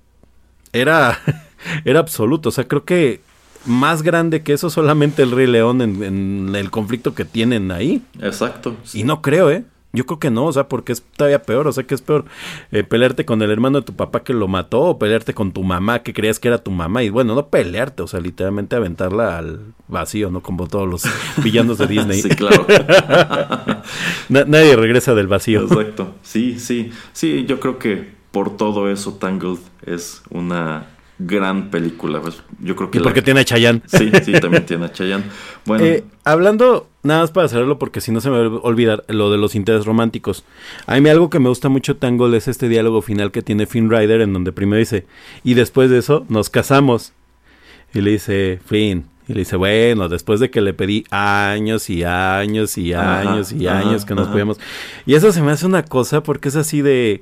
era 0.73 1.19
era 1.87 2.01
absoluto 2.01 2.51
o 2.51 2.53
sea 2.53 2.69
creo 2.69 2.85
que 2.85 3.23
más 3.67 4.03
grande 4.03 4.43
que 4.43 4.53
eso 4.53 4.71
solamente 4.71 5.23
el 5.23 5.33
Rey 5.33 5.47
León 5.47 5.81
en, 5.83 6.55
el 6.55 6.71
conflicto 6.71 7.15
que 7.15 7.25
tienen 7.25 7.71
ahí. 7.71 8.03
Exacto. 8.21 8.77
Y 8.93 9.05
no 9.05 9.23
creo, 9.23 9.51
¿eh? 9.51 9.65
Yo 9.93 10.07
creo 10.07 10.21
que 10.21 10.31
no, 10.31 10.45
o 10.45 10.53
sea, 10.53 10.69
porque 10.69 10.93
es 10.93 11.03
todavía 11.17 11.43
peor, 11.43 11.67
o 11.67 11.73
sea, 11.73 11.83
que 11.83 11.97
es 11.97 12.01
peor 12.01 12.25
eh, 12.71 12.85
pelearte 12.85 13.25
con 13.25 13.43
el 13.43 13.51
hermano 13.51 13.81
de 13.81 13.85
tu 13.85 13.95
papá 13.95 14.23
que 14.23 14.33
lo 14.33 14.47
mató 14.47 14.83
o 14.83 14.99
pelearte 15.01 15.35
con 15.35 15.51
tu 15.51 15.65
mamá 15.65 16.05
que 16.05 16.15
creías 16.15 16.39
que 16.39 16.47
era 16.47 16.59
tu 16.59 16.71
mamá 16.71 17.03
y 17.03 17.09
bueno, 17.09 17.35
no 17.35 17.49
pelearte, 17.49 18.05
o 18.05 18.07
sea, 18.07 18.21
literalmente 18.21 18.77
aventarla 18.77 19.37
al 19.37 19.75
vacío, 19.89 20.31
¿no? 20.31 20.43
Como 20.43 20.69
todos 20.69 20.89
los 20.89 21.03
villanos 21.43 21.79
de 21.79 21.89
Disney. 21.89 22.23
sí, 22.23 22.29
claro. 22.29 22.67
nadie 24.29 24.77
regresa 24.77 25.17
del 25.17 25.27
vacío. 25.27 25.63
Exacto, 25.63 26.15
sí, 26.23 26.61
sí, 26.61 26.93
sí, 27.13 27.45
yo 27.47 27.59
creo 27.59 27.81
que 27.81 28.21
por 28.31 28.57
todo 28.57 28.91
eso 28.91 29.15
Tangled 29.15 29.59
es 29.87 30.23
una 30.31 30.87
gran 31.21 31.71
película. 31.71 32.21
Pues, 32.21 32.43
yo 32.61 32.75
creo 32.75 32.91
que 32.91 32.99
y 32.99 33.01
porque 33.01 33.23
tiene 33.23 33.41
a 33.41 33.45
Chayanne. 33.45 33.83
Sí, 33.87 34.11
sí, 34.25 34.33
también 34.33 34.67
tiene 34.67 34.87
a 34.87 34.93
Chayanne. 34.93 35.25
Bueno. 35.67 35.85
Eh, 35.85 36.05
hablando, 36.25 36.89
nada 37.03 37.21
más 37.21 37.33
para 37.33 37.45
hacerlo, 37.45 37.79
porque 37.79 38.01
si 38.01 38.13
no 38.13 38.23
se 38.23 38.31
me 38.31 38.49
va 38.49 38.57
a 38.57 38.61
olvidar 38.63 39.05
lo 39.09 39.31
de 39.31 39.37
los 39.37 39.55
intereses 39.55 39.85
románticos. 39.85 40.43
A 40.87 40.99
mí 40.99 41.09
algo 41.11 41.29
que 41.29 41.39
me 41.39 41.51
gusta 41.51 41.69
mucho 41.69 41.99
Tangle 41.99 42.35
es 42.39 42.49
este 42.49 42.69
diálogo 42.71 43.03
final 43.03 43.31
que 43.31 43.43
tiene 43.43 43.67
Finn 43.67 43.91
Rider, 43.91 44.23
en 44.23 44.33
donde 44.33 44.53
primero 44.53 44.79
dice, 44.79 45.05
y 45.45 45.53
después 45.53 45.91
de 45.91 45.99
eso 45.99 46.25
nos 46.31 46.49
casamos. 46.49 47.13
Y 47.93 48.01
le 48.01 48.13
dice, 48.13 48.59
Finn, 48.65 49.05
y 49.29 49.35
le 49.35 49.41
dice, 49.41 49.57
bueno, 49.57 50.09
después 50.09 50.41
de 50.41 50.51
que 50.51 50.61
le 50.61 50.73
pedí 50.73 51.05
años 51.11 51.91
y 51.91 52.05
años 52.05 52.79
y 52.79 52.95
años 52.95 53.53
y 53.53 53.69
años 53.69 54.05
que 54.05 54.15
nos 54.15 54.29
podíamos. 54.29 54.59
Y 55.05 55.15
eso 55.15 55.31
se 55.31 55.43
me 55.43 55.53
hace 55.53 55.67
una 55.67 55.85
cosa 55.85 56.23
porque 56.23 56.49
es 56.49 56.57
así 56.57 56.81
de 56.83 57.21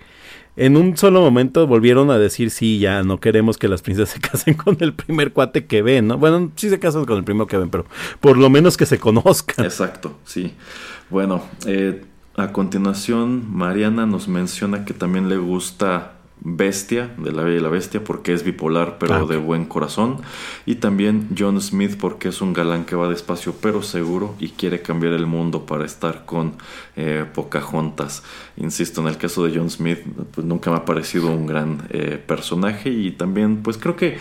en 0.57 0.76
un 0.76 0.96
solo 0.96 1.20
momento 1.20 1.66
volvieron 1.66 2.11
a 2.11 2.18
decir, 2.18 2.51
sí, 2.51 2.78
ya 2.78 3.03
no 3.03 3.20
queremos 3.20 3.59
que 3.59 3.68
las 3.68 3.82
princesas 3.82 4.11
se 4.14 4.20
casen 4.20 4.55
con 4.55 4.76
el 4.80 4.94
primer 4.94 5.32
cuate 5.32 5.66
que 5.66 5.82
ven, 5.82 6.09
¿no? 6.09 6.18
Bueno, 6.18 6.51
sí 6.57 6.68
se 6.68 6.78
casan 6.78 7.05
con 7.05 7.18
el 7.18 7.24
primero 7.24 7.46
que 7.46 7.57
ven, 7.57 7.70
pero 7.70 7.86
por 8.20 8.36
lo 8.36 8.51
menos 8.51 8.76
que 8.76 8.86
se 8.86 8.99
conozcan. 8.99 9.64
Exacto, 9.64 10.16
sí. 10.24 10.55
Bueno, 11.11 11.42
eh, 11.66 12.05
a 12.36 12.53
continuación, 12.53 13.53
Mariana 13.53 14.07
nos 14.07 14.28
menciona 14.28 14.84
que 14.84 14.94
también 14.94 15.28
le 15.28 15.38
gusta 15.38 16.17
Bestia, 16.57 17.14
de 17.18 17.32
la 17.32 17.42
Bella 17.42 17.59
y 17.59 17.61
la 17.61 17.68
Bestia, 17.68 18.03
porque 18.03 18.32
es 18.32 18.44
bipolar 18.44 18.99
pero 18.99 19.26
de 19.26 19.36
buen 19.36 19.64
corazón. 19.64 20.22
Y 20.66 20.76
también 20.76 21.28
John 21.36 21.61
Smith, 21.61 21.96
porque 21.99 22.28
es 22.28 22.40
un 22.40 22.53
galán 22.53 22.84
que 22.84 22.96
va 22.96 23.09
despacio 23.09 23.55
pero 23.61 23.82
seguro 23.82 24.34
y 24.38 24.51
quiere 24.51 24.82
cambiar 24.82 25.12
el 25.12 25.26
mundo 25.26 25.66
para 25.66 25.84
estar 25.84 26.24
con 26.24 26.55
eh, 26.96 27.24
Pocahontas. 27.32 28.22
Insisto, 28.57 29.01
en 29.01 29.09
el 29.09 29.18
caso 29.18 29.44
de 29.44 29.57
John 29.57 29.70
Smith, 29.70 30.01
pues 30.32 30.46
nunca 30.46 30.70
me 30.70 30.78
ha 30.78 30.84
parecido 30.84 31.28
un 31.28 31.46
gran 31.46 31.86
eh, 31.90 32.22
personaje 32.24 32.90
y 32.90 33.12
también, 33.12 33.62
pues 33.62 33.78
creo 33.78 33.96
que 33.96 34.18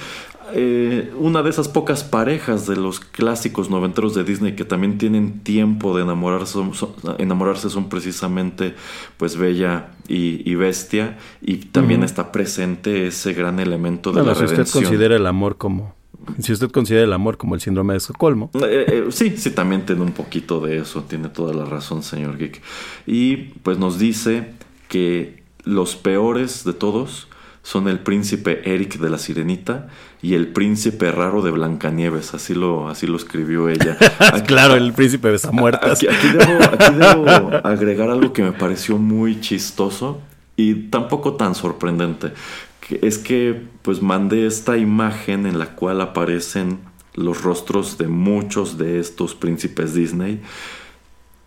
eh, 0.53 1.11
una 1.17 1.43
de 1.43 1.49
esas 1.49 1.67
pocas 1.67 2.03
parejas 2.03 2.67
de 2.67 2.75
los 2.75 2.99
clásicos 2.99 3.69
noventeros 3.69 4.15
de 4.15 4.23
Disney 4.23 4.55
que 4.55 4.65
también 4.65 4.97
tienen 4.97 5.39
tiempo 5.41 5.95
de 5.95 6.03
enamorarse, 6.03 6.53
son, 6.53 6.71
enamorarse 7.17 7.69
son 7.69 7.89
precisamente 7.89 8.75
pues 9.17 9.37
Bella 9.37 9.91
y, 10.07 10.55
Bestia 10.55 11.17
y 11.41 11.57
también 11.57 12.03
está 12.03 12.31
presente 12.31 13.07
ese 13.07 13.33
gran 13.33 13.59
elemento 13.59 14.11
de 14.11 14.23
la 14.23 14.35
si 14.35 14.45
usted 14.45 14.67
considera 14.71 15.15
el 15.15 15.27
amor 15.27 15.57
como 15.57 15.95
si 16.39 16.51
usted 16.51 16.71
considera 16.71 17.03
el 17.03 17.13
amor 17.13 17.37
como 17.37 17.55
el 17.55 17.61
síndrome 17.61 17.93
de 17.93 17.97
Estocolmo. 17.97 18.51
Eh, 18.55 18.85
eh, 18.87 19.05
sí, 19.11 19.37
sí, 19.37 19.51
también 19.51 19.85
tiene 19.85 20.01
un 20.01 20.11
poquito 20.11 20.59
de 20.59 20.79
eso, 20.79 21.03
tiene 21.03 21.29
toda 21.29 21.53
la 21.53 21.65
razón, 21.65 22.03
señor 22.03 22.37
Geek. 22.37 22.61
Y 23.05 23.35
pues 23.63 23.77
nos 23.77 23.97
dice 23.97 24.51
que 24.89 25.43
los 25.63 25.95
peores 25.95 26.63
de 26.63 26.73
todos 26.73 27.27
son 27.67 27.89
el 27.89 27.99
príncipe 27.99 28.61
Eric 28.63 28.97
de 28.97 29.09
la 29.09 29.17
Sirenita 29.17 29.89
y 30.21 30.35
el 30.35 30.47
príncipe 30.47 31.11
raro 31.11 31.41
de 31.41 31.51
Blancanieves, 31.51 32.33
así 32.33 32.53
lo, 32.53 32.87
así 32.87 33.07
lo 33.07 33.17
escribió 33.17 33.67
ella. 33.67 33.97
claro, 34.47 34.75
el 34.75 34.93
príncipe 34.93 35.27
de 35.29 35.51
muertas. 35.51 35.97
Aquí, 35.97 36.07
aquí, 36.07 36.29
debo, 36.29 36.63
aquí 36.63 36.93
debo 36.95 37.27
agregar 37.67 38.09
algo 38.09 38.31
que 38.31 38.41
me 38.41 38.53
pareció 38.53 38.97
muy 38.97 39.41
chistoso 39.41 40.21
y 40.55 40.75
tampoco 40.75 41.33
tan 41.33 41.55
sorprendente. 41.55 42.31
Que 42.79 43.01
es 43.01 43.17
que 43.17 43.63
pues 43.81 44.01
mandé 44.01 44.47
esta 44.47 44.77
imagen 44.77 45.45
en 45.45 45.59
la 45.59 45.75
cual 45.75 45.99
aparecen 45.99 46.79
los 47.15 47.41
rostros 47.41 47.97
de 47.97 48.07
muchos 48.07 48.77
de 48.77 49.01
estos 49.01 49.35
príncipes 49.35 49.93
Disney 49.93 50.41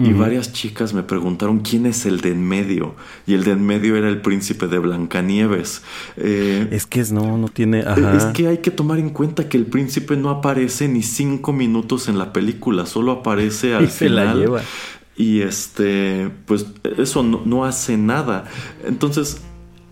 y 0.02 0.12
varias 0.12 0.52
chicas 0.52 0.94
me 0.94 1.02
preguntaron 1.02 1.60
quién 1.60 1.86
es 1.86 2.06
el 2.06 2.20
de 2.20 2.30
en 2.30 2.46
medio. 2.46 2.94
Y 3.26 3.34
el 3.34 3.44
de 3.44 3.52
en 3.52 3.64
medio 3.64 3.96
era 3.96 4.08
el 4.08 4.20
príncipe 4.20 4.66
de 4.66 4.78
Blancanieves. 4.78 5.82
Eh, 6.16 6.68
es 6.70 6.86
que 6.86 7.00
es, 7.00 7.12
no, 7.12 7.38
no 7.38 7.48
tiene. 7.48 7.80
Es 8.16 8.24
que 8.26 8.48
hay 8.48 8.58
que 8.58 8.70
tomar 8.70 8.98
en 8.98 9.10
cuenta 9.10 9.48
que 9.48 9.56
el 9.56 9.66
príncipe 9.66 10.16
no 10.16 10.30
aparece 10.30 10.88
ni 10.88 11.02
cinco 11.02 11.52
minutos 11.52 12.08
en 12.08 12.18
la 12.18 12.32
película, 12.32 12.86
solo 12.86 13.12
aparece 13.12 13.74
al 13.76 13.88
final. 13.88 14.26
la 14.26 14.34
lleva. 14.34 14.62
Y 15.16 15.42
este, 15.42 16.30
pues 16.46 16.66
eso 16.96 17.22
no, 17.22 17.64
hace 17.64 17.96
nada. 17.98 18.44
Entonces, 18.86 19.42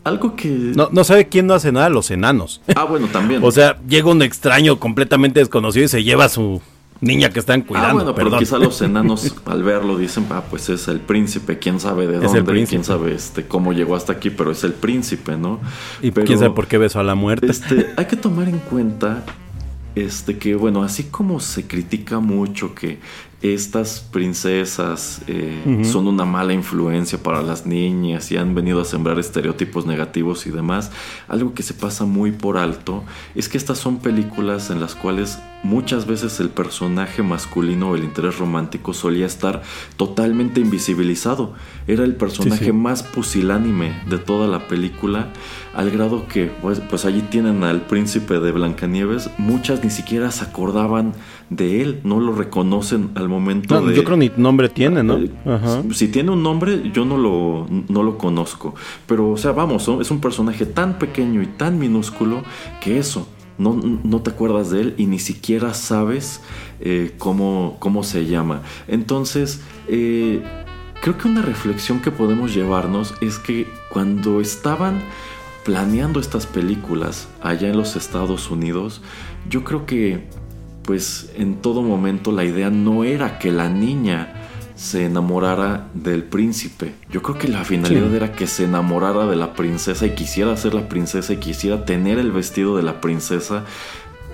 algo 0.04 0.36
que. 0.36 0.48
No, 0.48 0.88
no 0.90 1.04
sabe 1.04 1.28
quién 1.28 1.46
no 1.46 1.54
hace 1.54 1.70
nada, 1.70 1.90
los 1.90 2.10
enanos. 2.10 2.62
Ah, 2.74 2.84
bueno, 2.84 3.08
también. 3.08 3.40
o 3.44 3.50
sea, 3.50 3.78
llega 3.86 4.10
un 4.10 4.22
extraño 4.22 4.78
completamente 4.78 5.40
desconocido 5.40 5.84
y 5.84 5.88
se 5.88 6.02
lleva 6.02 6.28
su 6.28 6.62
niña 7.00 7.30
que 7.30 7.40
están 7.40 7.62
cuidando. 7.62 7.88
Ah, 7.88 7.92
bueno, 7.92 8.14
pero 8.14 8.38
quizá 8.38 8.58
los 8.58 8.80
enanos 8.82 9.34
al 9.46 9.62
verlo 9.62 9.96
dicen, 9.98 10.26
ah, 10.30 10.42
pues 10.48 10.68
es 10.68 10.88
el 10.88 11.00
príncipe, 11.00 11.58
quién 11.58 11.80
sabe 11.80 12.06
de 12.06 12.18
dónde, 12.18 12.66
quién 12.66 12.84
sabe 12.84 13.14
este, 13.14 13.46
cómo 13.46 13.72
llegó 13.72 13.96
hasta 13.96 14.14
aquí, 14.14 14.30
pero 14.30 14.50
es 14.50 14.64
el 14.64 14.72
príncipe, 14.72 15.36
¿no? 15.36 15.60
Y 16.02 16.10
quién 16.10 16.38
sabe 16.38 16.50
por 16.50 16.66
qué 16.66 16.78
besó 16.78 17.00
a 17.00 17.04
la 17.04 17.14
muerte. 17.14 17.46
Este, 17.48 17.92
hay 17.96 18.06
que 18.06 18.16
tomar 18.16 18.48
en 18.48 18.58
cuenta 18.58 19.24
este 19.94 20.38
que, 20.38 20.54
bueno, 20.54 20.82
así 20.82 21.04
como 21.04 21.40
se 21.40 21.66
critica 21.66 22.20
mucho 22.20 22.74
que 22.74 22.98
estas 23.40 24.00
princesas 24.00 25.20
eh, 25.28 25.84
son 25.84 26.08
una 26.08 26.24
mala 26.24 26.52
influencia 26.52 27.22
para 27.22 27.40
las 27.40 27.66
niñas 27.66 28.32
y 28.32 28.36
han 28.36 28.54
venido 28.54 28.80
a 28.80 28.84
sembrar 28.84 29.18
estereotipos 29.20 29.86
negativos 29.86 30.46
y 30.46 30.50
demás, 30.50 30.90
algo 31.28 31.54
que 31.54 31.62
se 31.62 31.72
pasa 31.72 32.04
muy 32.04 32.32
por 32.32 32.56
alto 32.56 33.04
es 33.36 33.48
que 33.48 33.56
estas 33.56 33.78
son 33.78 33.98
películas 33.98 34.70
en 34.70 34.80
las 34.80 34.96
cuales 34.96 35.38
muchas 35.62 36.06
veces 36.06 36.40
el 36.40 36.50
personaje 36.50 37.22
masculino 37.22 37.90
o 37.90 37.96
el 37.96 38.04
interés 38.04 38.38
romántico 38.38 38.92
solía 38.92 39.26
estar 39.26 39.62
totalmente 39.96 40.60
invisibilizado. 40.60 41.54
Era 41.86 42.04
el 42.04 42.14
personaje 42.14 42.72
más 42.72 43.02
pusilánime 43.02 44.02
de 44.08 44.18
toda 44.18 44.46
la 44.46 44.68
película, 44.68 45.28
al 45.74 45.90
grado 45.90 46.26
que, 46.28 46.46
pues, 46.46 46.80
pues 46.80 47.04
allí 47.04 47.22
tienen 47.22 47.64
al 47.64 47.82
príncipe 47.82 48.40
de 48.40 48.52
Blancanieves, 48.52 49.30
muchas 49.38 49.82
ni 49.84 49.90
siquiera 49.90 50.30
se 50.30 50.44
acordaban 50.44 51.14
de 51.50 51.80
él, 51.80 52.00
no 52.04 52.20
lo 52.20 52.32
reconocen 52.32 53.10
al 53.14 53.28
momento 53.28 53.80
de... 53.80 53.94
Yo 53.94 54.04
creo 54.04 54.16
ni 54.16 54.30
nombre 54.36 54.68
tiene, 54.68 55.02
¿no? 55.02 55.16
Eh, 55.16 55.30
si 55.92 56.08
tiene 56.08 56.30
un 56.30 56.42
nombre, 56.42 56.90
yo 56.92 57.04
no 57.04 57.16
lo, 57.16 57.66
no 57.88 58.02
lo 58.02 58.18
conozco. 58.18 58.74
Pero, 59.06 59.30
o 59.30 59.36
sea, 59.36 59.52
vamos, 59.52 59.88
es 60.00 60.10
un 60.10 60.20
personaje 60.20 60.66
tan 60.66 60.98
pequeño 60.98 61.42
y 61.42 61.46
tan 61.46 61.78
minúsculo 61.78 62.42
que 62.82 62.98
eso, 62.98 63.28
no, 63.56 63.74
no, 63.74 64.20
te 64.20 64.30
acuerdas 64.30 64.70
de 64.70 64.80
él 64.82 64.94
y 64.98 65.06
ni 65.06 65.18
siquiera 65.18 65.74
sabes 65.74 66.42
eh, 66.80 67.14
cómo, 67.18 67.76
cómo, 67.78 68.04
se 68.04 68.26
llama. 68.26 68.62
Entonces, 68.86 69.62
eh, 69.88 70.42
creo 71.00 71.16
que 71.16 71.28
una 71.28 71.42
reflexión 71.42 72.00
que 72.00 72.10
podemos 72.10 72.54
llevarnos 72.54 73.14
es 73.20 73.38
que 73.38 73.66
cuando 73.90 74.40
estaban 74.40 75.00
planeando 75.64 76.20
estas 76.20 76.46
películas 76.46 77.28
allá 77.42 77.68
en 77.68 77.76
los 77.76 77.96
Estados 77.96 78.50
Unidos, 78.50 79.02
yo 79.48 79.64
creo 79.64 79.86
que 79.86 80.28
pues 80.88 81.28
en 81.36 81.56
todo 81.56 81.82
momento 81.82 82.32
la 82.32 82.44
idea 82.44 82.70
no 82.70 83.04
era 83.04 83.38
que 83.38 83.52
la 83.52 83.68
niña 83.68 84.32
se 84.74 85.04
enamorara 85.04 85.88
del 85.92 86.24
príncipe. 86.24 86.94
Yo 87.10 87.20
creo 87.20 87.36
que 87.36 87.46
la 87.46 87.62
finalidad 87.62 88.14
era 88.14 88.32
que 88.32 88.46
se 88.46 88.64
enamorara 88.64 89.26
de 89.26 89.36
la 89.36 89.52
princesa 89.52 90.06
y 90.06 90.14
quisiera 90.14 90.56
ser 90.56 90.72
la 90.72 90.88
princesa 90.88 91.34
y 91.34 91.36
quisiera 91.36 91.84
tener 91.84 92.18
el 92.18 92.32
vestido 92.32 92.74
de 92.74 92.84
la 92.84 93.02
princesa, 93.02 93.66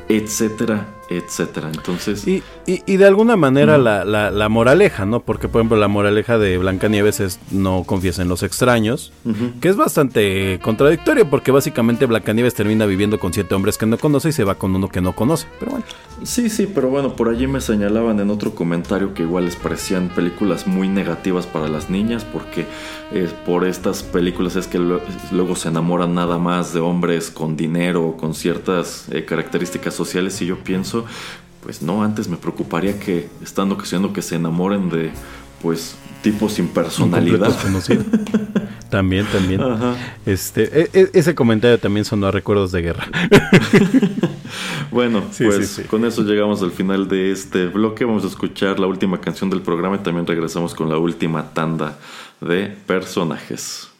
etcétera, 0.08 0.86
etcétera. 1.08 1.70
Entonces. 1.72 2.26
Y, 2.26 2.42
y, 2.66 2.96
de 2.96 3.06
alguna 3.06 3.36
manera 3.36 3.78
la, 3.78 4.04
la, 4.04 4.48
moraleja, 4.48 5.04
¿no? 5.04 5.20
Porque, 5.20 5.48
por 5.48 5.60
ejemplo, 5.60 5.76
la 5.76 5.88
moraleja 5.88 6.38
de 6.38 6.58
Blancanieves 6.58 7.20
es 7.20 7.38
no 7.50 7.84
confíes 7.84 8.18
en 8.18 8.28
los 8.28 8.42
extraños, 8.42 9.12
que 9.60 9.68
es 9.68 9.76
bastante 9.76 10.58
contradictorio, 10.62 11.28
porque 11.28 11.50
básicamente 11.50 12.06
Blancanieves 12.06 12.54
termina 12.54 12.86
viviendo 12.86 13.18
con 13.18 13.32
siete 13.32 13.54
hombres 13.54 13.78
que 13.78 13.86
no 13.86 13.98
conoce 13.98 14.30
y 14.30 14.32
se 14.32 14.44
va 14.44 14.54
con 14.54 14.74
uno 14.74 14.88
que 14.88 15.00
no 15.00 15.14
conoce. 15.14 15.46
Pero 15.58 15.72
bueno. 15.72 15.86
Sí, 16.22 16.48
sí, 16.48 16.70
pero 16.72 16.88
bueno, 16.88 17.16
por 17.16 17.28
allí 17.28 17.46
me 17.46 17.60
señalaban 17.60 18.20
en 18.20 18.30
otro 18.30 18.54
comentario 18.54 19.14
que 19.14 19.22
igual 19.22 19.46
les 19.46 19.56
parecían 19.56 20.08
películas 20.08 20.66
muy 20.66 20.88
negativas 20.88 21.46
para 21.46 21.68
las 21.68 21.90
niñas, 21.90 22.24
porque 22.24 22.66
eh, 23.12 23.28
por 23.44 23.64
estas 23.64 24.02
películas 24.02 24.56
es 24.56 24.66
que 24.66 24.78
luego 24.78 25.56
se 25.56 25.68
enamoran 25.68 26.14
nada 26.14 26.38
más 26.38 26.72
de 26.72 26.80
hombres 26.80 27.30
con 27.30 27.56
dinero, 27.56 28.16
con 28.18 28.34
ciertas 28.34 29.06
eh, 29.10 29.24
características 29.24 29.94
sociales, 29.94 30.40
y 30.40 30.46
yo 30.46 30.58
pienso 30.58 30.93
pues 31.62 31.82
no, 31.82 32.02
antes 32.02 32.28
me 32.28 32.36
preocuparía 32.36 32.98
que 32.98 33.28
están 33.42 33.72
ocasionando 33.72 34.12
que 34.12 34.22
se 34.22 34.36
enamoren 34.36 34.90
de 34.90 35.10
pues 35.62 35.96
tipos 36.22 36.52
sin 36.52 36.68
personalidad. 36.68 37.50
también, 38.90 39.26
también. 39.26 39.60
Este, 40.26 40.82
e, 40.82 40.90
e, 40.92 41.10
ese 41.14 41.34
comentario 41.34 41.78
también 41.78 42.04
sonó 42.04 42.26
a 42.26 42.30
recuerdos 42.30 42.70
de 42.72 42.82
guerra. 42.82 43.06
bueno, 44.90 45.22
pues 45.38 45.82
con 45.88 46.04
eso 46.04 46.22
llegamos 46.22 46.62
al 46.62 46.70
final 46.70 47.08
de 47.08 47.32
este 47.32 47.66
bloque. 47.66 48.04
Vamos 48.04 48.24
a 48.24 48.28
escuchar 48.28 48.78
la 48.78 48.86
última 48.86 49.20
canción 49.20 49.48
del 49.48 49.62
programa 49.62 49.96
y 49.96 50.00
también 50.00 50.26
regresamos 50.26 50.74
con 50.74 50.88
la 50.88 50.98
última 50.98 51.54
tanda 51.54 51.98
de 52.40 52.74
personajes. 52.86 53.93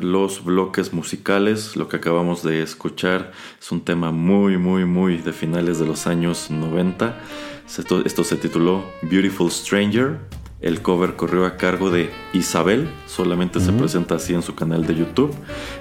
Los 0.00 0.44
bloques 0.44 0.92
musicales, 0.92 1.76
lo 1.76 1.88
que 1.88 1.96
acabamos 1.96 2.42
de 2.42 2.62
escuchar 2.62 3.32
es 3.60 3.70
un 3.72 3.80
tema 3.80 4.10
muy, 4.12 4.58
muy, 4.58 4.84
muy 4.84 5.18
de 5.18 5.32
finales 5.32 5.78
de 5.78 5.86
los 5.86 6.06
años 6.06 6.50
90. 6.50 7.18
Esto, 7.66 8.04
esto 8.04 8.24
se 8.24 8.36
tituló 8.36 8.84
Beautiful 9.02 9.50
Stranger 9.50 10.20
el 10.62 10.80
cover 10.80 11.16
corrió 11.16 11.44
a 11.44 11.58
cargo 11.58 11.90
de 11.90 12.10
Isabel, 12.32 12.88
solamente 13.06 13.60
se 13.60 13.72
presenta 13.72 14.14
así 14.14 14.32
en 14.32 14.40
su 14.42 14.54
canal 14.54 14.86
de 14.86 14.94
YouTube. 14.94 15.34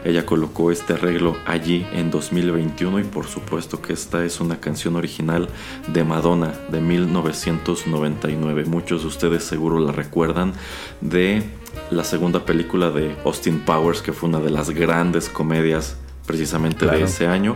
Ella 0.03 0.25
colocó 0.25 0.69
este 0.69 0.93
arreglo 0.93 1.37
allí 1.45 1.87
en 1.93 2.11
2021 2.11 2.99
y 2.99 3.03
por 3.03 3.25
supuesto 3.25 3.81
que 3.81 3.93
esta 3.93 4.25
es 4.25 4.41
una 4.41 4.59
canción 4.59 4.97
original 4.97 5.47
de 5.87 6.03
Madonna 6.03 6.53
de 6.69 6.81
1999. 6.81 8.65
Muchos 8.65 9.03
de 9.03 9.07
ustedes 9.07 9.45
seguro 9.45 9.79
la 9.79 9.93
recuerdan 9.93 10.51
de 10.99 11.43
la 11.91 12.03
segunda 12.03 12.45
película 12.45 12.89
de 12.89 13.15
Austin 13.25 13.59
Powers, 13.59 14.01
que 14.01 14.13
fue 14.13 14.29
una 14.29 14.39
de 14.39 14.49
las 14.49 14.69
grandes 14.69 15.29
comedias 15.29 15.97
precisamente 16.25 16.85
de 16.85 17.03
ese 17.03 17.27
año. 17.27 17.55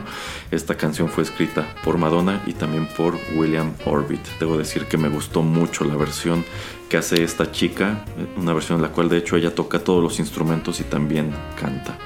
Esta 0.52 0.76
canción 0.76 1.10
fue 1.10 1.24
escrita 1.24 1.76
por 1.84 1.98
Madonna 1.98 2.44
y 2.46 2.54
también 2.54 2.88
por 2.96 3.18
William 3.36 3.74
Orbit. 3.86 4.22
Debo 4.40 4.58
decir 4.58 4.86
que 4.86 4.98
me 4.98 5.10
gustó 5.10 5.42
mucho 5.42 5.84
la 5.86 5.96
versión 5.96 6.46
que 6.90 6.98
hace 6.98 7.24
esta 7.24 7.52
chica, 7.52 8.06
una 8.38 8.54
versión 8.54 8.78
en 8.78 8.84
la 8.84 8.92
cual 8.92 9.10
de 9.10 9.18
hecho 9.18 9.36
ella 9.36 9.54
toca 9.54 9.80
todos 9.80 10.04
los 10.04 10.20
instrumentos 10.20 10.80
y 10.80 10.84
también 10.84 11.32
canta. 11.60 11.98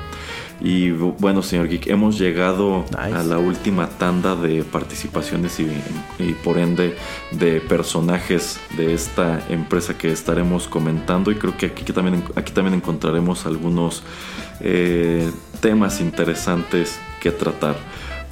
Y 0.64 0.92
bueno, 0.92 1.44
señor 1.44 1.68
Geek, 1.68 1.88
hemos 1.88 2.18
llegado 2.18 2.86
a 2.98 3.22
la 3.22 3.38
última 3.38 3.90
tanda 3.90 4.34
de 4.34 4.64
participaciones 4.64 5.60
y, 5.60 5.68
por 6.42 6.58
ende 6.58 6.96
de 7.32 7.60
personajes 7.60 8.62
de 8.78 8.94
esta 8.94 9.46
empresa 9.50 9.98
que 9.98 10.10
estaremos 10.10 10.70
comentando. 10.70 11.32
Y 11.32 11.36
creo 11.36 11.58
que 11.58 11.66
aquí, 11.66 11.84
también, 11.92 12.24
aquí 12.38 12.54
también 12.54 12.76
encontraremos 12.76 13.46
algunos 13.46 14.04
eh, 14.62 15.30
temas 15.60 16.00
interesantes 16.00 16.98
que 17.20 17.32
tratar. 17.32 17.76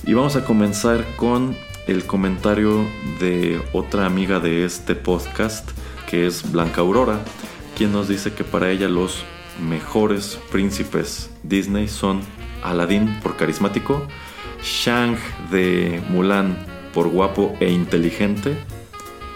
Y 0.06 0.14
vamos 0.14 0.38
a 0.38 0.46
comenzar 0.46 1.06
con 1.18 1.54
el 1.86 2.06
comentario 2.06 2.86
de 3.20 3.62
otra 3.74 4.06
amiga 4.06 4.40
de 4.40 4.64
este 4.64 4.96
podcast, 4.96 5.70
que 6.10 6.28
es 6.28 6.50
Blanca 6.50 6.80
Aurora, 6.80 7.20
quien 7.76 7.92
nos 7.92 8.08
dice 8.08 8.32
que 8.32 8.46
para 8.46 8.72
ella 8.72 8.88
los 8.88 9.26
mejores 9.60 10.40
príncipes 10.52 11.30
Disney 11.44 11.88
son 11.88 12.22
Aladdin 12.64 13.20
por 13.22 13.36
carismático, 13.38 14.08
Shang 14.64 15.18
de 15.52 16.02
Mulan 16.10 16.58
por 16.94 17.08
guapo 17.10 17.56
e 17.60 17.72
inteligente, 17.72 18.56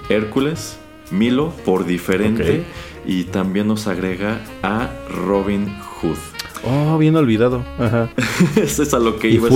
Hércules, 0.09 0.77
Milo 1.11 1.51
por 1.65 1.85
diferente 1.85 2.63
y 3.05 3.25
también 3.25 3.67
nos 3.67 3.87
agrega 3.87 4.41
a 4.63 4.89
Robin 5.09 5.67
Hood. 5.79 6.17
Oh, 6.63 6.97
bien 6.97 7.15
olvidado. 7.15 7.63
Eso 8.55 8.83
es 8.83 8.93
a 8.93 8.99
lo 8.99 9.19
que 9.19 9.29
iba. 9.29 9.49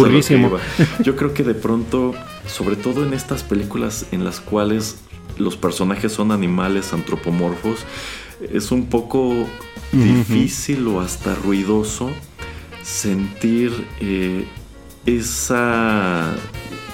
Yo 1.03 1.15
creo 1.15 1.33
que 1.33 1.43
de 1.43 1.55
pronto, 1.55 2.13
sobre 2.45 2.75
todo 2.75 3.03
en 3.03 3.13
estas 3.13 3.43
películas 3.43 4.05
en 4.11 4.23
las 4.23 4.39
cuales 4.39 5.01
los 5.37 5.57
personajes 5.57 6.11
son 6.11 6.31
animales 6.31 6.93
antropomorfos, 6.93 7.79
es 8.53 8.71
un 8.71 8.87
poco 8.87 9.47
difícil 9.91 10.87
o 10.87 11.01
hasta 11.01 11.35
ruidoso 11.35 12.09
sentir 12.83 13.87
eh, 13.99 14.45
esa, 15.05 16.33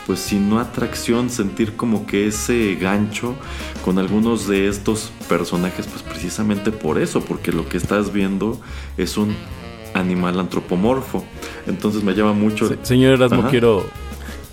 pues 0.05 0.19
si 0.19 0.37
no 0.37 0.59
atracción, 0.59 1.29
sentir 1.29 1.75
como 1.75 2.05
que 2.05 2.27
ese 2.27 2.75
gancho 2.75 3.35
con 3.83 3.99
algunos 3.99 4.47
de 4.47 4.67
estos 4.67 5.11
personajes, 5.27 5.87
pues 5.87 6.01
precisamente 6.03 6.71
por 6.71 6.99
eso, 6.99 7.21
porque 7.21 7.51
lo 7.51 7.67
que 7.67 7.77
estás 7.77 8.11
viendo 8.11 8.59
es 8.97 9.17
un 9.17 9.35
animal 9.93 10.39
antropomorfo. 10.39 11.23
Entonces 11.67 12.03
me 12.03 12.13
llama 12.13 12.33
mucho... 12.33 12.69
señor 12.83 13.13
Erasmo, 13.13 13.47
quiero 13.49 13.85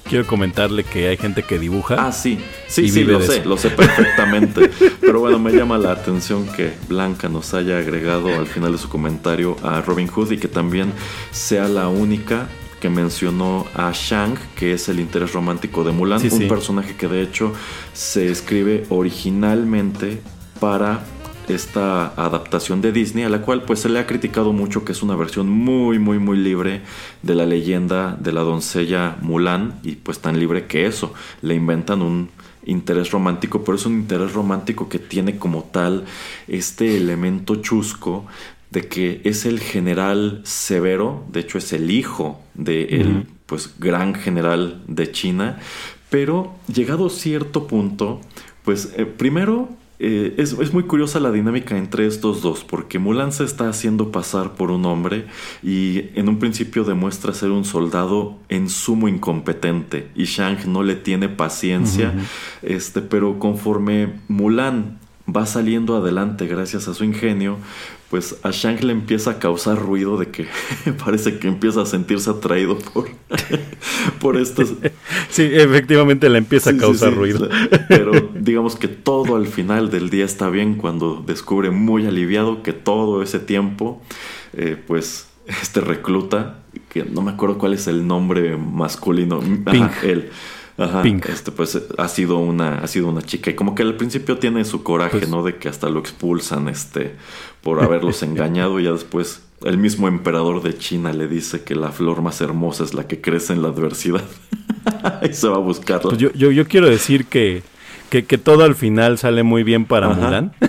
quiero 0.04 0.26
comentarle 0.26 0.84
que 0.84 1.08
hay 1.08 1.16
gente 1.16 1.42
que 1.42 1.58
dibuja. 1.58 1.96
Ah, 1.98 2.12
sí, 2.12 2.38
sí, 2.68 2.88
sí, 2.88 3.04
lo 3.04 3.20
sé, 3.20 3.44
lo 3.44 3.56
sé 3.56 3.70
perfectamente. 3.70 4.70
Pero 5.00 5.20
bueno, 5.20 5.38
me 5.38 5.52
llama 5.52 5.78
la 5.78 5.92
atención 5.92 6.46
que 6.46 6.72
Blanca 6.88 7.28
nos 7.28 7.54
haya 7.54 7.78
agregado 7.78 8.28
al 8.28 8.46
final 8.46 8.72
de 8.72 8.78
su 8.78 8.88
comentario 8.88 9.56
a 9.62 9.80
Robin 9.80 10.08
Hood 10.08 10.32
y 10.32 10.38
que 10.38 10.48
también 10.48 10.92
sea 11.30 11.68
la 11.68 11.88
única 11.88 12.48
que 12.80 12.90
mencionó 12.90 13.66
a 13.74 13.92
Shang, 13.94 14.36
que 14.56 14.72
es 14.72 14.88
el 14.88 14.98
interés 14.98 15.32
romántico 15.32 15.84
de 15.84 15.92
Mulan, 15.92 16.20
un 16.32 16.48
personaje 16.48 16.96
que 16.96 17.06
de 17.06 17.22
hecho 17.22 17.52
se 17.92 18.28
escribe 18.28 18.86
originalmente 18.88 20.20
para 20.58 21.04
esta 21.48 22.08
adaptación 22.14 22.80
de 22.80 22.92
Disney, 22.92 23.24
a 23.24 23.28
la 23.28 23.42
cual 23.42 23.62
pues 23.62 23.80
se 23.80 23.88
le 23.88 23.98
ha 23.98 24.06
criticado 24.06 24.52
mucho 24.52 24.84
que 24.84 24.92
es 24.92 25.02
una 25.02 25.16
versión 25.16 25.48
muy 25.48 25.98
muy 25.98 26.18
muy 26.18 26.38
libre 26.38 26.82
de 27.22 27.34
la 27.34 27.46
leyenda 27.46 28.16
de 28.18 28.32
la 28.32 28.42
doncella 28.42 29.16
Mulan 29.20 29.80
y 29.82 29.92
pues 29.96 30.20
tan 30.20 30.38
libre 30.38 30.66
que 30.66 30.86
eso, 30.86 31.14
le 31.42 31.54
inventan 31.54 32.02
un 32.02 32.30
interés 32.64 33.10
romántico, 33.10 33.64
pero 33.64 33.76
es 33.76 33.86
un 33.86 33.94
interés 33.94 34.32
romántico 34.32 34.88
que 34.88 34.98
tiene 34.98 35.36
como 35.36 35.64
tal 35.64 36.04
este 36.46 36.96
elemento 36.96 37.56
chusco 37.56 38.26
de 38.70 38.88
que 38.88 39.20
es 39.24 39.44
el 39.44 39.60
general 39.60 40.40
severo, 40.44 41.24
de 41.30 41.40
hecho 41.40 41.58
es 41.58 41.72
el 41.72 41.90
hijo 41.90 42.40
del 42.54 43.26
pues 43.46 43.74
gran 43.78 44.14
general 44.14 44.82
de 44.86 45.10
China, 45.12 45.58
pero 46.08 46.54
llegado 46.72 47.06
a 47.06 47.10
cierto 47.10 47.66
punto, 47.66 48.20
pues 48.64 48.94
eh, 48.96 49.04
primero 49.04 49.68
eh, 49.98 50.34
es, 50.38 50.72
muy 50.72 50.82
curiosa 50.84 51.20
la 51.20 51.30
dinámica 51.30 51.76
entre 51.76 52.06
estos 52.06 52.42
dos, 52.42 52.64
porque 52.64 52.98
Mulan 52.98 53.32
se 53.32 53.44
está 53.44 53.68
haciendo 53.68 54.10
pasar 54.10 54.54
por 54.54 54.70
un 54.70 54.84
hombre 54.84 55.26
y 55.62 56.06
en 56.14 56.28
un 56.28 56.38
principio 56.38 56.84
demuestra 56.84 57.34
ser 57.34 57.50
un 57.50 57.64
soldado 57.64 58.36
en 58.48 58.68
sumo 58.68 59.06
incompetente 59.06 60.08
y 60.16 60.24
Shang 60.24 60.66
no 60.66 60.82
le 60.82 60.96
tiene 60.96 61.28
paciencia, 61.28 62.14
este, 62.62 63.00
pero 63.00 63.38
conforme 63.38 64.14
Mulan 64.28 64.98
va 65.28 65.46
saliendo 65.46 65.96
adelante 65.96 66.46
gracias 66.46 66.88
a 66.88 66.94
su 66.94 67.04
ingenio, 67.04 67.58
pues 68.10 68.36
a 68.42 68.50
Shang 68.50 68.82
le 68.82 68.92
empieza 68.92 69.32
a 69.32 69.38
causar 69.38 69.78
ruido 69.78 70.18
de 70.18 70.28
que 70.28 70.46
parece 71.04 71.38
que 71.38 71.48
empieza 71.48 71.82
a 71.82 71.86
sentirse 71.86 72.30
atraído 72.30 72.78
por, 72.78 73.08
por 74.20 74.36
estos. 74.36 74.74
Sí, 75.30 75.48
efectivamente 75.50 76.28
le 76.28 76.36
empieza 76.36 76.70
a 76.70 76.76
causar 76.76 77.14
ruido. 77.14 77.48
Pero 77.88 78.12
digamos 78.34 78.76
que 78.76 78.86
todo 78.86 79.36
al 79.36 79.46
final 79.46 79.90
del 79.90 80.10
día 80.10 80.26
está 80.26 80.50
bien 80.50 80.74
cuando 80.74 81.24
descubre 81.26 81.70
muy 81.70 82.06
aliviado 82.06 82.62
que 82.62 82.74
todo 82.74 83.22
ese 83.22 83.38
tiempo, 83.38 84.02
eh, 84.52 84.76
pues 84.86 85.28
este 85.62 85.80
recluta, 85.80 86.58
que 86.90 87.04
no 87.04 87.22
me 87.22 87.30
acuerdo 87.30 87.56
cuál 87.56 87.72
es 87.72 87.86
el 87.86 88.06
nombre 88.06 88.58
masculino, 88.58 89.40
Pink. 89.40 89.90
él 90.02 90.30
este, 91.28 91.52
pues 91.52 91.80
ha 91.98 92.08
sido 92.08 92.38
una, 92.38 92.78
ha 92.78 92.86
sido 92.86 93.08
una 93.08 93.22
chica. 93.22 93.50
Y 93.50 93.54
como 93.54 93.74
que 93.74 93.82
al 93.82 93.96
principio 93.96 94.38
tiene 94.38 94.64
su 94.64 94.82
coraje, 94.82 95.18
pues 95.18 95.28
¿no? 95.28 95.42
De 95.42 95.56
que 95.56 95.68
hasta 95.68 95.88
lo 95.88 96.00
expulsan, 96.00 96.68
este, 96.68 97.14
por 97.62 97.82
haberlos 97.82 98.22
engañado. 98.22 98.80
Y 98.80 98.84
ya 98.84 98.92
después 98.92 99.42
el 99.64 99.78
mismo 99.78 100.08
emperador 100.08 100.62
de 100.62 100.76
China 100.76 101.12
le 101.12 101.28
dice 101.28 101.62
que 101.62 101.74
la 101.74 101.92
flor 101.92 102.22
más 102.22 102.40
hermosa 102.40 102.84
es 102.84 102.94
la 102.94 103.06
que 103.06 103.20
crece 103.20 103.52
en 103.52 103.62
la 103.62 103.68
adversidad. 103.68 104.24
y 105.22 105.32
se 105.32 105.48
va 105.48 105.56
a 105.56 105.60
buscarla. 105.60 106.10
Pues 106.10 106.18
yo, 106.18 106.30
yo, 106.32 106.66
quiero 106.66 106.88
decir 106.88 107.26
que, 107.26 107.62
que, 108.10 108.22
todo 108.38 108.64
al 108.64 108.74
final 108.74 109.18
sale 109.18 109.42
muy 109.42 109.62
bien 109.62 109.84
para 109.84 110.08
Mulan. 110.08 110.52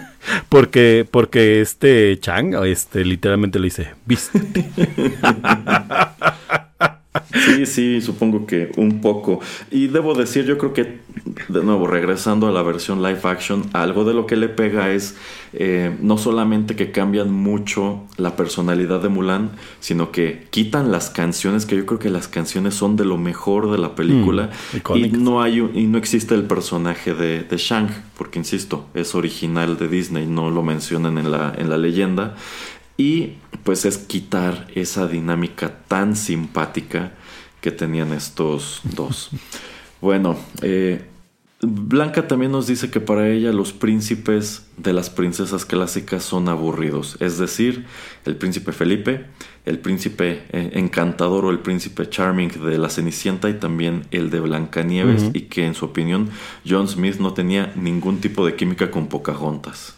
Porque, 0.48 1.06
porque 1.10 1.60
este 1.60 2.18
Chang, 2.20 2.56
este, 2.66 3.04
literalmente 3.04 3.60
le 3.60 3.66
dice, 3.66 3.94
viste. 4.06 4.42
Sí, 7.32 7.66
sí, 7.66 8.02
supongo 8.02 8.46
que 8.46 8.72
un 8.78 9.02
poco. 9.02 9.40
Y 9.72 9.88
debo 9.88 10.14
decir, 10.14 10.46
yo 10.46 10.58
creo 10.58 10.74
que, 10.74 11.00
de 11.48 11.64
nuevo, 11.64 11.88
regresando 11.88 12.48
a 12.48 12.52
la 12.52 12.62
versión 12.62 13.02
live 13.02 13.20
action, 13.24 13.64
algo 13.74 14.06
de 14.06 14.14
lo 14.14 14.28
que 14.28 14.36
le 14.36 14.50
pega 14.50 14.92
es 14.92 15.16
eh, 15.54 15.96
no 16.02 16.18
solamente 16.18 16.76
que 16.76 16.92
cambian 16.92 17.32
mucho 17.32 18.04
la 18.18 18.36
personalidad 18.36 19.02
de 19.02 19.10
Mulan, 19.10 19.52
sino 19.80 20.12
que 20.12 20.48
quitan 20.50 20.92
las 20.92 21.10
canciones, 21.10 21.66
que 21.66 21.76
yo 21.76 21.86
creo 21.86 22.00
que 22.00 22.10
las 22.10 22.28
canciones 22.28 22.74
son 22.74 22.96
de 22.96 23.06
lo 23.06 23.18
mejor 23.18 23.72
de 23.72 23.78
la 23.78 23.94
película. 23.94 24.50
Mm, 24.90 24.96
y, 24.96 25.10
no 25.12 25.42
hay, 25.42 25.60
y 25.74 25.86
no 25.86 25.98
existe 25.98 26.34
el 26.34 26.44
personaje 26.44 27.14
de, 27.14 27.44
de 27.44 27.58
Shang, 27.58 27.90
porque 28.18 28.40
insisto, 28.40 28.88
es 28.94 29.14
original 29.14 29.78
de 29.78 29.88
Disney, 29.88 30.26
no 30.26 30.50
lo 30.50 30.64
mencionan 30.64 31.18
en 31.18 31.32
la, 31.32 31.54
en 31.58 31.70
la 31.70 31.78
leyenda. 31.78 32.36
Y 32.98 33.34
pues 33.64 33.86
es 33.86 33.98
quitar 33.98 34.68
esa 34.76 35.08
dinámica 35.08 35.80
tan 35.88 36.16
simpática 36.16 37.14
que 37.62 37.72
tenían 37.72 38.12
estos 38.14 38.82
dos. 38.84 39.30
Bueno, 40.02 40.38
eh, 40.62 41.06
Blanca 41.66 42.28
también 42.28 42.52
nos 42.52 42.68
dice 42.68 42.92
que 42.92 43.00
para 43.00 43.30
ella 43.30 43.54
los 43.54 43.72
príncipes 43.72 44.68
de 44.76 44.92
las 44.92 45.10
princesas 45.10 45.66
clásicas 45.66 46.24
son 46.24 46.50
aburridos, 46.50 47.16
es 47.22 47.38
decir, 47.38 47.86
el 48.26 48.36
príncipe 48.36 48.74
Felipe, 48.74 49.28
el 49.66 49.80
príncipe 49.80 50.44
eh, 50.52 50.72
encantador 50.74 51.46
o 51.46 51.52
el 51.52 51.60
príncipe 51.60 52.10
charming 52.10 52.50
de 52.50 52.78
la 52.78 52.90
Cenicienta 52.90 53.50
y 53.50 53.54
también 53.54 54.06
el 54.12 54.30
de 54.30 54.42
Blancanieves 54.42 55.30
y 55.34 55.44
que 55.44 55.66
en 55.66 55.74
su 55.74 55.86
opinión 55.86 56.30
John 56.68 56.90
Smith 56.90 57.20
no 57.20 57.34
tenía 57.34 57.72
ningún 57.78 58.20
tipo 58.20 58.46
de 58.46 58.56
química 58.56 58.92
con 58.92 59.08
Pocahontas. 59.08 59.96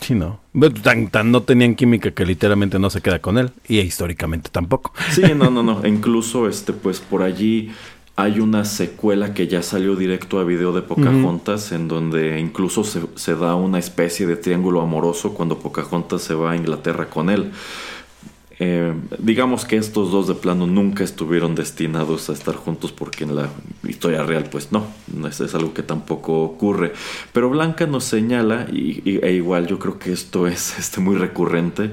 Sí, 0.00 0.14
no. 0.14 0.40
Tan, 0.82 1.08
tan, 1.08 1.30
no 1.32 1.42
tenían 1.42 1.74
química 1.74 2.10
que 2.12 2.24
literalmente 2.24 2.78
no 2.78 2.90
se 2.90 3.00
queda 3.00 3.18
con 3.20 3.38
él. 3.38 3.50
Y 3.66 3.80
históricamente 3.80 4.50
tampoco. 4.50 4.92
Sí, 5.10 5.22
no, 5.36 5.50
no, 5.50 5.62
no. 5.62 5.86
incluso, 5.86 6.48
este, 6.48 6.72
pues 6.72 7.00
por 7.00 7.22
allí 7.22 7.72
hay 8.16 8.40
una 8.40 8.64
secuela 8.64 9.34
que 9.34 9.46
ya 9.46 9.62
salió 9.62 9.94
directo 9.94 10.38
a 10.38 10.44
video 10.44 10.72
de 10.72 10.80
Pocahontas, 10.80 11.72
en 11.72 11.86
donde 11.86 12.40
incluso 12.40 12.82
se, 12.82 13.02
se, 13.14 13.34
da 13.34 13.54
una 13.54 13.78
especie 13.78 14.26
de 14.26 14.36
triángulo 14.36 14.80
amoroso 14.80 15.34
cuando 15.34 15.58
Pocahontas 15.58 16.22
se 16.22 16.34
va 16.34 16.52
a 16.52 16.56
Inglaterra 16.56 17.10
con 17.10 17.28
él. 17.28 17.52
Eh, 18.58 18.94
digamos 19.18 19.66
que 19.66 19.76
estos 19.76 20.10
dos 20.10 20.28
de 20.28 20.34
plano 20.34 20.66
nunca 20.66 21.04
estuvieron 21.04 21.54
destinados 21.54 22.30
a 22.30 22.32
estar 22.32 22.54
juntos 22.54 22.90
porque 22.90 23.24
en 23.24 23.36
la 23.36 23.50
historia 23.86 24.22
real 24.22 24.46
pues 24.50 24.72
no, 24.72 24.86
es, 25.28 25.40
es 25.40 25.54
algo 25.54 25.74
que 25.74 25.82
tampoco 25.82 26.42
ocurre. 26.42 26.92
Pero 27.32 27.50
Blanca 27.50 27.86
nos 27.86 28.04
señala, 28.04 28.66
y, 28.72 29.18
e 29.22 29.32
igual 29.32 29.66
yo 29.66 29.78
creo 29.78 29.98
que 29.98 30.12
esto 30.12 30.46
es 30.46 30.78
este, 30.78 31.00
muy 31.00 31.16
recurrente, 31.16 31.90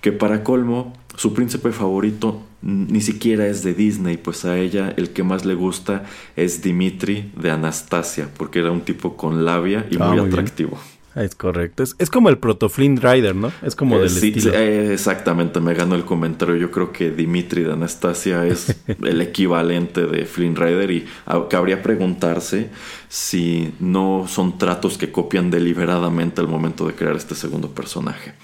que 0.00 0.12
para 0.12 0.44
colmo 0.44 0.92
su 1.16 1.34
príncipe 1.34 1.72
favorito 1.72 2.42
ni 2.62 3.00
siquiera 3.00 3.46
es 3.46 3.64
de 3.64 3.74
Disney, 3.74 4.16
pues 4.16 4.44
a 4.44 4.56
ella 4.56 4.94
el 4.96 5.10
que 5.10 5.24
más 5.24 5.44
le 5.44 5.54
gusta 5.54 6.04
es 6.36 6.62
Dimitri 6.62 7.32
de 7.36 7.50
Anastasia, 7.50 8.28
porque 8.36 8.60
era 8.60 8.70
un 8.70 8.82
tipo 8.82 9.16
con 9.16 9.44
labia 9.44 9.86
y 9.90 9.96
ah, 10.00 10.06
muy, 10.06 10.18
atractivo. 10.18 10.78
Es 11.14 11.34
correcto. 11.34 11.82
Es, 11.82 12.10
como 12.10 12.28
el 12.30 12.38
proto 12.38 12.68
Flynn 12.68 12.96
Rider, 12.96 13.34
¿no? 13.34 13.52
Es 13.62 13.76
como 13.76 13.98
del 13.98 14.08
sí, 14.08 14.28
estilo. 14.28 14.54
Eh, 14.54 14.92
exactamente, 14.94 15.60
me 15.60 15.74
ganó 15.74 15.94
el 15.94 16.04
comentario. 16.04 16.56
Yo 16.56 16.70
creo 16.70 16.92
que 16.92 17.10
Dimitri 17.10 17.62
de 17.62 17.72
Anastasia 17.72 18.46
es 18.46 18.76
el 19.02 19.20
equivalente 19.20 20.06
de 20.06 20.24
Flynn 20.24 20.56
Rider 20.56 20.90
y 20.90 21.06
cabría 21.50 21.82
preguntarse 21.82 22.70
si 23.08 23.74
no 23.78 24.26
son 24.26 24.56
tratos 24.56 24.96
que 24.96 25.12
copian 25.12 25.50
deliberadamente 25.50 26.40
al 26.40 26.48
momento 26.48 26.86
de 26.86 26.94
crear 26.94 27.16
este 27.16 27.34
segundo 27.34 27.68
personaje. 27.68 28.34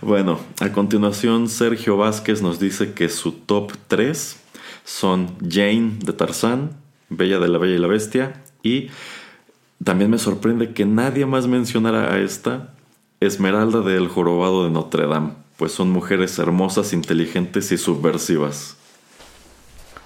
Bueno, 0.00 0.40
a 0.60 0.70
continuación 0.72 1.48
Sergio 1.48 1.96
Vázquez 1.96 2.42
nos 2.42 2.58
dice 2.58 2.92
que 2.92 3.08
su 3.08 3.32
top 3.32 3.72
3 3.88 4.36
son 4.84 5.36
Jane 5.48 5.92
de 6.00 6.12
Tarzán, 6.12 6.72
Bella 7.08 7.38
de 7.38 7.48
la 7.48 7.58
Bella 7.58 7.74
y 7.74 7.78
la 7.78 7.88
Bestia 7.88 8.42
y 8.62 8.88
también 9.84 10.10
me 10.10 10.18
sorprende 10.18 10.72
que 10.72 10.84
nadie 10.84 11.26
más 11.26 11.46
mencionara 11.46 12.12
a 12.12 12.18
esta 12.18 12.74
Esmeralda 13.20 13.80
del 13.80 14.08
Jorobado 14.08 14.64
de 14.64 14.70
Notre 14.70 15.06
Dame, 15.06 15.32
pues 15.56 15.72
son 15.72 15.90
mujeres 15.90 16.38
hermosas, 16.38 16.92
inteligentes 16.92 17.70
y 17.72 17.78
subversivas. 17.78 18.76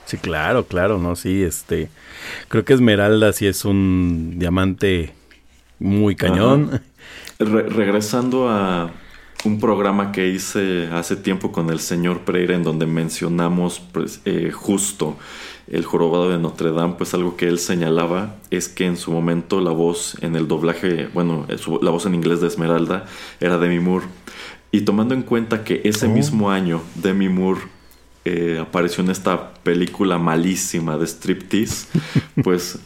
Sí, 0.05 0.19
claro, 0.19 0.67
claro, 0.67 0.99
no, 0.99 1.17
sí, 1.17 1.43
este, 1.43 1.89
creo 2.49 2.65
que 2.65 2.75
Esmeralda 2.75 3.33
sí 3.33 3.47
es 3.47 3.65
un 3.65 4.35
diamante 4.37 5.15
muy 5.79 6.15
cañón. 6.15 6.81
regresando 7.39 8.49
a 8.49 8.93
un 9.45 9.61
programa 9.61 10.13
que 10.13 10.29
hice 10.29 10.89
hace 10.93 11.17
tiempo 11.17 11.53
con 11.53 11.71
el 11.71 11.81
señor 11.81 12.21
Pereira 12.21 12.55
en 12.55 12.63
donde 12.63 12.87
mencionamos 12.87 13.81
pues, 13.93 14.21
eh, 14.25 14.51
justo 14.51 15.17
el 15.69 15.85
jorobado 15.85 16.31
de 16.31 16.39
Notre 16.39 16.71
Dame, 16.73 16.95
pues 16.97 17.13
algo 17.15 17.37
que 17.37 17.49
él 17.49 17.59
señalaba 17.59 18.37
es 18.51 18.69
que 18.69 18.87
en 18.87 18.97
su 18.97 19.11
momento 19.11 19.61
la 19.61 19.73
voz 19.73 20.17
en 20.21 20.37
el 20.37 20.47
doblaje, 20.47 21.09
bueno, 21.13 21.47
la 21.83 21.91
voz 21.91 22.07
en 22.07 22.15
inglés 22.15 22.41
de 22.41 22.47
Esmeralda 22.47 23.07
era 23.41 23.59
Demi 23.59 23.81
Moore. 23.81 24.07
Y 24.71 24.83
tomando 24.83 25.15
en 25.15 25.23
cuenta 25.23 25.65
que 25.65 25.81
ese 25.85 26.07
oh. 26.07 26.11
mismo 26.11 26.51
año 26.51 26.83
Demi 26.95 27.29
Moore 27.29 27.61
eh, 28.25 28.59
apareció 28.61 29.03
en 29.03 29.11
esta 29.11 29.55
película 29.55 30.19
malísima 30.19 30.97
de 30.99 31.07
striptease, 31.07 31.87
pues 32.45 32.79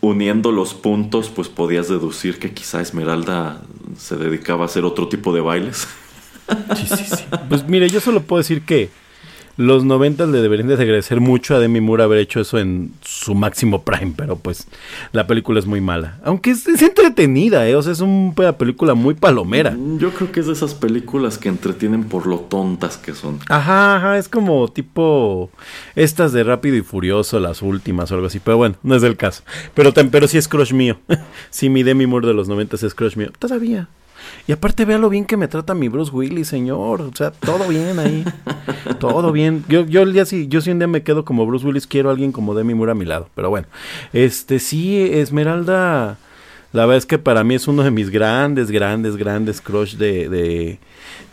uniendo 0.00 0.52
los 0.52 0.74
puntos, 0.74 1.28
pues 1.30 1.48
podías 1.48 1.88
deducir 1.88 2.38
que 2.38 2.52
quizá 2.52 2.80
Esmeralda 2.80 3.62
se 3.98 4.16
dedicaba 4.16 4.62
a 4.62 4.66
hacer 4.66 4.84
otro 4.84 5.08
tipo 5.08 5.34
de 5.34 5.40
bailes. 5.40 5.86
Sí, 6.76 6.86
sí, 6.86 7.04
sí. 7.04 7.24
Pues 7.48 7.68
mire, 7.68 7.88
yo 7.88 8.00
solo 8.00 8.22
puedo 8.22 8.38
decir 8.38 8.62
que 8.62 8.90
los 9.60 9.84
90 9.84 10.24
le 10.26 10.40
deberían 10.40 10.68
de 10.68 10.74
agradecer 10.74 11.20
mucho 11.20 11.54
a 11.54 11.58
Demi 11.58 11.82
Moore 11.82 12.02
haber 12.02 12.18
hecho 12.18 12.40
eso 12.40 12.58
en 12.58 12.92
su 13.02 13.34
máximo 13.34 13.82
prime, 13.82 14.14
pero 14.16 14.36
pues 14.36 14.66
la 15.12 15.26
película 15.26 15.58
es 15.58 15.66
muy 15.66 15.82
mala. 15.82 16.18
Aunque 16.24 16.52
es, 16.52 16.66
entretenida, 16.66 17.68
¿eh? 17.68 17.76
O 17.76 17.82
sea, 17.82 17.92
es 17.92 18.00
una 18.00 18.56
película 18.56 18.94
muy 18.94 19.14
palomera. 19.14 19.72
Mm, 19.72 19.98
yo 19.98 20.12
creo 20.12 20.32
que 20.32 20.40
es 20.40 20.46
de 20.46 20.54
esas 20.54 20.72
películas 20.74 21.36
que 21.36 21.50
entretienen 21.50 22.04
por 22.04 22.26
lo 22.26 22.38
tontas 22.38 22.96
que 22.96 23.12
son. 23.12 23.38
Ajá, 23.50 23.96
ajá, 23.96 24.16
es 24.16 24.30
como 24.30 24.66
tipo 24.68 25.50
estas 25.94 26.32
de 26.32 26.42
Rápido 26.42 26.76
y 26.76 26.82
Furioso, 26.82 27.38
las 27.38 27.60
últimas 27.60 28.10
o 28.10 28.14
algo 28.14 28.28
así. 28.28 28.40
Pero 28.40 28.56
bueno, 28.56 28.76
no 28.82 28.94
es 28.94 29.02
el 29.02 29.18
caso. 29.18 29.42
Pero, 29.74 29.92
pero 29.92 30.26
sí 30.26 30.38
es 30.38 30.48
crush 30.48 30.72
mío. 30.72 30.98
sí, 31.50 31.68
mi 31.68 31.82
Demi 31.82 32.06
Moore 32.06 32.28
de 32.28 32.34
los 32.34 32.48
90 32.48 32.76
es 32.76 32.94
crush 32.94 33.16
mío. 33.16 33.30
Todavía. 33.38 33.88
Y 34.46 34.52
aparte 34.52 34.84
vea 34.84 34.98
lo 34.98 35.08
bien 35.08 35.24
que 35.24 35.36
me 35.36 35.48
trata 35.48 35.74
mi 35.74 35.88
Bruce 35.88 36.10
Willis, 36.12 36.48
señor. 36.48 37.02
O 37.02 37.14
sea, 37.14 37.30
todo 37.30 37.68
bien 37.68 37.98
ahí. 37.98 38.24
todo 38.98 39.32
bien. 39.32 39.64
Yo, 39.68 39.86
yo 39.86 40.02
el 40.02 40.12
día 40.12 40.24
sí, 40.24 40.48
yo 40.48 40.60
sí 40.60 40.70
un 40.70 40.78
día 40.78 40.88
me 40.88 41.02
quedo 41.02 41.24
como 41.24 41.46
Bruce 41.46 41.66
Willis, 41.66 41.86
quiero 41.86 42.08
a 42.08 42.12
alguien 42.12 42.32
como 42.32 42.54
Demi 42.54 42.74
Moore 42.74 42.92
a 42.92 42.94
mi 42.94 43.04
lado. 43.04 43.28
Pero 43.34 43.50
bueno. 43.50 43.66
Este 44.12 44.58
sí, 44.58 45.00
Esmeralda. 45.00 46.18
La 46.72 46.86
verdad 46.86 46.98
es 46.98 47.06
que 47.06 47.18
para 47.18 47.42
mí 47.42 47.56
es 47.56 47.66
uno 47.66 47.82
de 47.82 47.90
mis 47.90 48.10
grandes, 48.10 48.70
grandes, 48.70 49.16
grandes 49.16 49.60
crush 49.60 49.96
de, 49.96 50.28
de, 50.28 50.78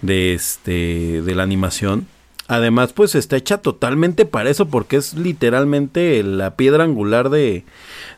de 0.02 0.34
este, 0.34 1.22
de 1.22 1.36
la 1.36 1.44
animación. 1.44 2.07
Además, 2.48 2.94
pues 2.94 3.14
está 3.14 3.36
hecha 3.36 3.57
totalmente 3.57 4.26
para 4.26 4.49
eso, 4.49 4.68
porque 4.69 4.95
es 4.95 5.15
literalmente 5.15 6.24
la 6.24 6.56
piedra 6.56 6.86
angular 6.86 7.30
de, 7.30 7.65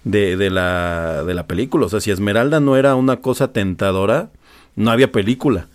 de, 0.04 0.38
de, 0.38 0.50
la, 0.52 1.24
de 1.24 1.34
la 1.34 1.48
película. 1.48 1.88
O 1.88 1.90
sea, 1.90 2.00
si 2.00 2.12
Esmeralda 2.12 2.60
no 2.60 2.78
era 2.78 2.96
una 2.96 3.18
cosa 3.18 3.52
tentadora, 3.52 4.30
no 4.80 4.92
había 4.92 5.12
película. 5.12 5.68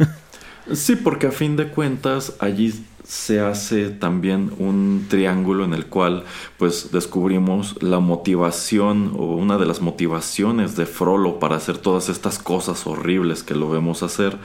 sí, 0.72 0.96
porque 0.96 1.28
a 1.28 1.30
fin 1.30 1.56
de 1.56 1.68
cuentas 1.68 2.34
allí 2.40 2.72
se 3.06 3.38
hace 3.38 3.90
también 3.90 4.50
un 4.58 5.04
triángulo 5.10 5.66
en 5.66 5.74
el 5.74 5.84
cual 5.84 6.24
pues 6.56 6.90
descubrimos 6.90 7.82
la 7.82 8.00
motivación 8.00 9.12
o 9.18 9.36
una 9.36 9.58
de 9.58 9.66
las 9.66 9.82
motivaciones 9.82 10.74
de 10.74 10.86
Frollo 10.86 11.38
para 11.38 11.56
hacer 11.56 11.76
todas 11.76 12.08
estas 12.08 12.38
cosas 12.38 12.86
horribles 12.86 13.42
que 13.42 13.54
lo 13.54 13.68
vemos 13.68 14.02
hacer 14.02 14.38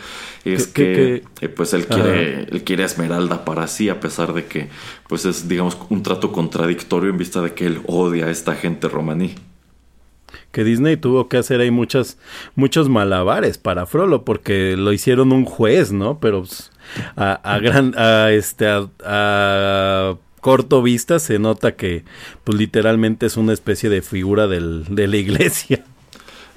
es 0.44 0.68
que 0.68 1.23
eh, 1.40 1.48
pues 1.48 1.73
él 1.73 1.88
quiere 1.88 2.44
él 2.52 2.65
quiere 2.65 2.84
Esmeralda 2.84 3.45
para 3.45 3.65
sí 3.68 3.88
a 3.88 4.02
pesar 4.02 4.34
de 4.34 4.44
que 4.44 4.68
pues 5.07 5.23
es 5.23 5.48
digamos 5.48 5.77
un 5.88 6.03
trato 6.03 6.34
contradictorio 6.34 7.10
en 7.11 7.18
vista 7.18 7.41
de 7.41 7.53
que 7.53 7.65
él 7.65 7.81
odia 7.88 8.26
a 8.26 8.30
esta 8.30 8.56
gente 8.56 8.90
romaní 8.90 9.36
que 10.51 10.64
Disney 10.64 10.97
tuvo 10.97 11.27
que 11.30 11.38
hacer 11.38 11.60
ahí 11.61 11.72
muchas, 11.72 12.18
muchos 12.56 12.89
malabares 12.89 13.57
para 13.57 13.85
Frollo, 13.85 14.23
porque 14.23 14.76
lo 14.77 14.93
hicieron 14.93 15.31
un 15.31 15.45
juez, 15.45 15.91
¿no? 15.91 16.19
Pero 16.19 16.39
pues, 16.39 16.72
a, 17.15 17.60
gran, 17.61 17.93
a 17.97 18.31
este, 18.31 18.68
a, 18.68 20.15
corto 20.41 20.81
vista 20.81 21.19
se 21.19 21.39
nota 21.39 21.76
que, 21.76 22.03
pues 22.43 22.57
literalmente 22.57 23.26
es 23.26 23.38
una 23.38 23.53
especie 23.53 23.89
de 23.89 24.01
figura 24.01 24.47
del, 24.47 24.85
de 24.89 25.07
la 25.07 25.18
iglesia. 25.18 25.84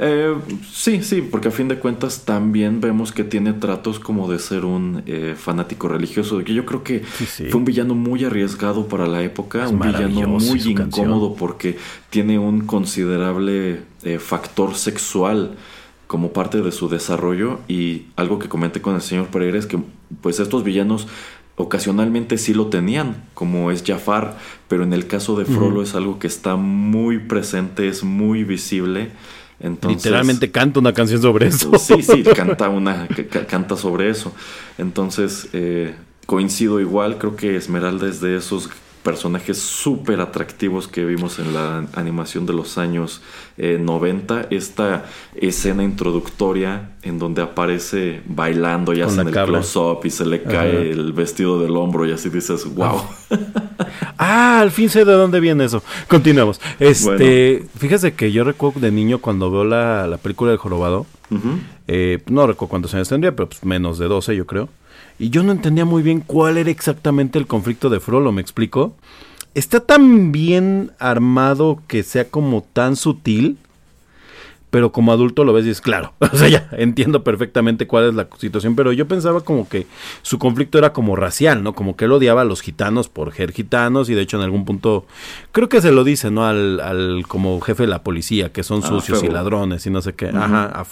Eh, 0.05 0.35
sí, 0.69 1.01
sí, 1.05 1.23
porque 1.23 1.47
a 1.47 1.51
fin 1.53 1.69
de 1.69 1.79
cuentas 1.79 2.25
también 2.25 2.81
vemos 2.81 3.13
que 3.13 3.23
tiene 3.23 3.53
tratos 3.53 4.01
como 4.01 4.29
de 4.29 4.41
ser 4.41 4.65
un 4.65 5.05
eh, 5.07 5.37
fanático 5.39 5.87
religioso. 5.87 6.43
Que 6.43 6.55
yo 6.55 6.67
creo 6.67 6.83
que 6.83 7.05
fue 7.05 7.55
un 7.55 7.65
villano 7.65 7.95
muy 7.95 8.25
arriesgado 8.25 8.89
para 8.89 9.07
la 9.07 9.23
época, 9.23 9.69
un 9.69 9.79
villano 9.79 10.27
muy 10.27 10.61
incómodo 10.61 11.37
porque 11.37 11.79
tiene 12.11 12.41
un 12.41 12.67
considerable 12.67 13.83
eh, 14.03 14.19
factor 14.19 14.75
sexual 14.75 15.57
como 16.09 16.33
parte 16.33 16.63
de 16.63 16.73
su 16.73 16.89
desarrollo 16.89 17.61
y 17.69 18.07
algo 18.17 18.41
que 18.41 18.49
comenté 18.49 18.83
con 18.83 18.97
el 18.97 19.03
señor 19.03 19.29
Pereira 19.29 19.57
es 19.57 19.67
que 19.67 19.79
pues 20.21 20.41
estos 20.41 20.65
villanos 20.65 21.07
ocasionalmente 21.55 22.39
sí 22.39 22.55
lo 22.55 22.67
tenían, 22.67 23.25
como 23.35 23.71
es 23.71 23.85
Jafar, 23.87 24.37
pero 24.67 24.83
en 24.83 24.93
el 24.93 25.07
caso 25.07 25.37
de 25.37 25.45
Frollo 25.45 25.83
es 25.83 25.95
algo 25.95 26.19
que 26.19 26.27
está 26.27 26.57
muy 26.57 27.19
presente, 27.19 27.89
es 27.89 28.03
muy 28.03 28.43
visible 28.43 29.11
Literalmente 29.63 30.51
canta 30.51 30.81
una 30.81 30.93
canción 30.93 31.23
sobre 31.23 31.47
eso. 31.47 31.79
Sí, 31.79 32.03
sí, 32.03 32.23
canta, 32.37 32.69
una, 32.69 33.07
canta 33.49 33.77
sobre 33.77 34.11
eso. 34.11 34.33
Entonces, 34.77 35.49
eh, 35.53 35.95
coincido 36.27 36.81
igual, 36.81 37.19
creo 37.19 37.37
que 37.37 37.57
Esmeralda 37.57 38.09
es 38.09 38.21
de 38.21 38.37
esos 38.37 38.69
personajes 39.03 39.59
súper 39.59 40.21
atractivos 40.21 40.87
que 40.87 41.05
vimos 41.05 41.39
en 41.39 41.53
la 41.53 41.87
animación 41.95 42.47
de 42.47 42.53
los 42.53 42.79
años 42.79 43.21
90. 43.57 44.41
Eh, 44.43 44.47
Esta 44.51 45.07
escena 45.35 45.83
introductoria 45.83 46.93
en 47.03 47.19
donde 47.19 47.43
aparece 47.43 48.23
bailando 48.27 48.93
y 48.95 49.03
hacen 49.03 49.29
el 49.29 49.35
close-up 49.35 50.01
y 50.05 50.11
se 50.11 50.25
le 50.25 50.43
cae 50.43 50.91
el 50.91 51.13
vestido 51.13 51.61
del 51.61 51.77
hombro 51.77 52.07
y 52.07 52.13
así 52.13 52.31
dices, 52.31 52.65
wow. 52.75 53.03
ah, 54.19 54.61
al 54.61 54.71
fin 54.71 54.89
sé 54.89 55.05
de 55.05 55.13
dónde 55.13 55.41
viene 55.41 55.65
eso. 55.65 55.83
Continuamos. 56.09 56.61
Este, 56.79 57.65
fíjese 57.77 58.15
que 58.15 58.31
yo 58.31 58.45
recuerdo 58.45 58.81
de 58.81 58.93
niño 58.93 59.19
cuando 59.19 59.51
veo 59.51 59.65
la, 59.65 60.19
película 60.23 60.51
del 60.51 60.59
jorobado, 60.59 61.07
eh, 61.89 62.23
no 62.27 62.47
recuerdo 62.47 62.71
cuántos 62.71 62.95
años 62.95 63.09
tendría, 63.09 63.35
pero 63.35 63.49
pues 63.49 63.65
menos 63.65 63.99
de 63.99 64.07
12 64.07 64.37
yo 64.37 64.47
creo. 64.47 64.69
Y 65.23 65.31
yo 65.31 65.45
no 65.45 65.53
entendía 65.53 65.85
muy 65.85 66.03
bien 66.03 66.19
cuál 66.19 66.59
era 66.59 66.69
exactamente 66.69 67.39
el 67.39 67.47
conflicto 67.47 67.89
de 67.89 68.01
Frollo, 68.01 68.33
¿me 68.33 68.41
explico? 68.41 68.97
Está 69.55 69.79
tan 69.79 70.33
bien 70.33 70.91
armado 70.99 71.81
que 71.87 72.03
sea 72.03 72.29
como 72.29 72.63
tan 72.63 72.97
sutil, 72.97 73.57
pero 74.73 74.91
como 74.91 75.13
adulto 75.13 75.45
lo 75.45 75.53
ves 75.53 75.67
y 75.67 75.71
es 75.71 75.83
claro, 75.83 76.15
o 76.33 76.35
sea, 76.35 76.49
ya 76.49 76.67
entiendo 76.73 77.23
perfectamente 77.23 77.87
cuál 77.87 78.09
es 78.09 78.15
la 78.15 78.27
situación, 78.39 78.75
pero 78.75 78.91
yo 78.95 79.07
pensaba 79.07 79.43
como 79.43 79.69
que 79.69 79.87
su 80.23 80.39
conflicto 80.39 80.79
era 80.79 80.95
como 80.95 81.15
racial, 81.15 81.63
¿no? 81.63 81.75
Como 81.75 81.95
que 81.95 82.07
él 82.07 82.13
odiaba 82.13 82.41
a 82.41 82.45
los 82.47 82.63
gitanos 82.63 83.11
por 83.11 83.35
ser 83.35 83.53
gitanos 83.53 84.09
y 84.09 84.15
de 84.15 84.23
hecho 84.23 84.39
en 84.39 84.45
algún 84.45 84.65
punto 84.65 85.05
creo 85.53 85.69
que 85.69 85.83
se 85.83 85.93
lo 85.93 86.05
dice, 86.05 86.31
¿no? 86.31 86.47
Al, 86.47 86.81
al 86.81 87.27
como 87.29 87.61
jefe 87.61 87.83
de 87.83 87.91
la 87.91 88.03
policía, 88.03 88.51
que 88.51 88.63
son 88.63 88.81
ah, 88.83 88.89
sucios 88.89 89.23
y 89.23 89.29
ladrones 89.29 89.85
y 89.87 89.91
no 89.91 90.01
sé 90.01 90.15
qué, 90.15 90.29
ajá, 90.29 90.87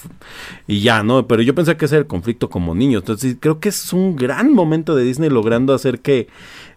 y 0.67 0.83
ya, 0.83 1.03
¿no? 1.03 1.27
Pero 1.27 1.41
yo 1.41 1.55
pensé 1.55 1.79
que 1.79 1.87
ese 1.87 1.95
era 1.95 2.03
el 2.03 2.07
conflicto 2.07 2.51
como 2.51 2.75
niño, 2.75 2.99
entonces 2.99 3.39
creo 3.41 3.61
que 3.61 3.71
es 3.71 3.95
un 3.95 4.15
gran 4.15 4.53
momento 4.53 4.95
de 4.95 5.05
Disney 5.05 5.31
logrando 5.31 5.73
hacer 5.73 6.01
que 6.01 6.29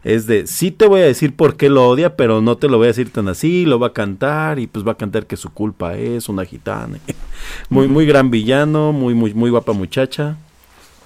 es 0.03 0.27
de, 0.27 0.47
sí 0.47 0.71
te 0.71 0.85
voy 0.85 1.01
a 1.01 1.05
decir 1.05 1.35
por 1.35 1.55
qué 1.55 1.69
lo 1.69 1.87
odia, 1.87 2.15
pero 2.15 2.41
no 2.41 2.57
te 2.57 2.67
lo 2.67 2.77
voy 2.77 2.85
a 2.85 2.87
decir 2.87 3.09
tan 3.09 3.29
así, 3.29 3.65
lo 3.65 3.79
va 3.79 3.87
a 3.87 3.93
cantar 3.93 4.59
y 4.59 4.67
pues 4.67 4.85
va 4.85 4.93
a 4.93 4.97
cantar 4.97 5.25
que 5.25 5.37
su 5.37 5.49
culpa 5.51 5.95
es 5.95 6.27
una 6.27 6.45
gitana. 6.45 6.99
muy, 7.69 7.87
muy 7.87 8.05
gran 8.05 8.29
villano, 8.29 8.91
muy, 8.91 9.13
muy, 9.13 9.33
muy 9.33 9.49
guapa 9.49 9.73
muchacha. 9.73 10.37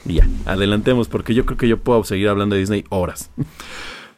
Y 0.05 0.15
ya, 0.15 0.27
adelantemos 0.45 1.07
porque 1.07 1.33
yo 1.33 1.45
creo 1.45 1.57
que 1.57 1.67
yo 1.67 1.77
puedo 1.77 2.03
seguir 2.03 2.29
hablando 2.29 2.55
de 2.55 2.61
Disney 2.61 2.85
horas. 2.89 3.29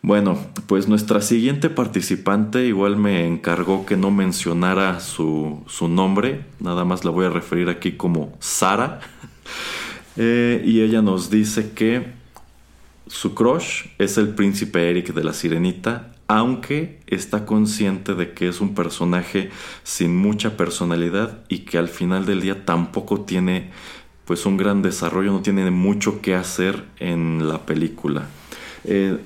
Bueno, 0.01 0.37
pues 0.67 0.87
nuestra 0.87 1.19
siguiente 1.19 1.69
participante 1.69 2.65
igual 2.65 2.95
me 2.95 3.27
encargó 3.27 3.85
que 3.85 3.97
no 3.97 4.11
mencionara 4.11 5.01
su, 5.01 5.61
su 5.67 5.89
nombre, 5.89 6.45
nada 6.61 6.85
más 6.85 7.03
la 7.03 7.11
voy 7.11 7.25
a 7.25 7.29
referir 7.29 7.67
aquí 7.67 7.91
como 7.91 8.33
Sara. 8.39 9.01
Eh, 10.21 10.63
y 10.65 10.81
ella 10.81 11.01
nos 11.01 11.29
dice 11.29 11.71
que 11.71 12.18
su 13.09 13.33
crush 13.33 13.87
es 13.97 14.17
el 14.17 14.29
príncipe 14.29 14.89
Eric 14.89 15.13
de 15.13 15.23
la 15.23 15.33
Sirenita, 15.33 16.13
aunque 16.27 16.99
está 17.07 17.45
consciente 17.45 18.13
de 18.13 18.33
que 18.33 18.47
es 18.47 18.61
un 18.61 18.75
personaje 18.75 19.49
sin 19.83 20.15
mucha 20.15 20.55
personalidad 20.55 21.39
y 21.49 21.59
que 21.59 21.79
al 21.79 21.89
final 21.89 22.27
del 22.27 22.41
día 22.41 22.65
tampoco 22.65 23.21
tiene 23.21 23.71
pues 24.25 24.45
un 24.45 24.57
gran 24.57 24.83
desarrollo, 24.83 25.31
no 25.31 25.41
tiene 25.41 25.69
mucho 25.71 26.21
que 26.21 26.35
hacer 26.35 26.85
en 26.99 27.49
la 27.49 27.65
película. 27.65 28.27
Eh, 28.83 29.17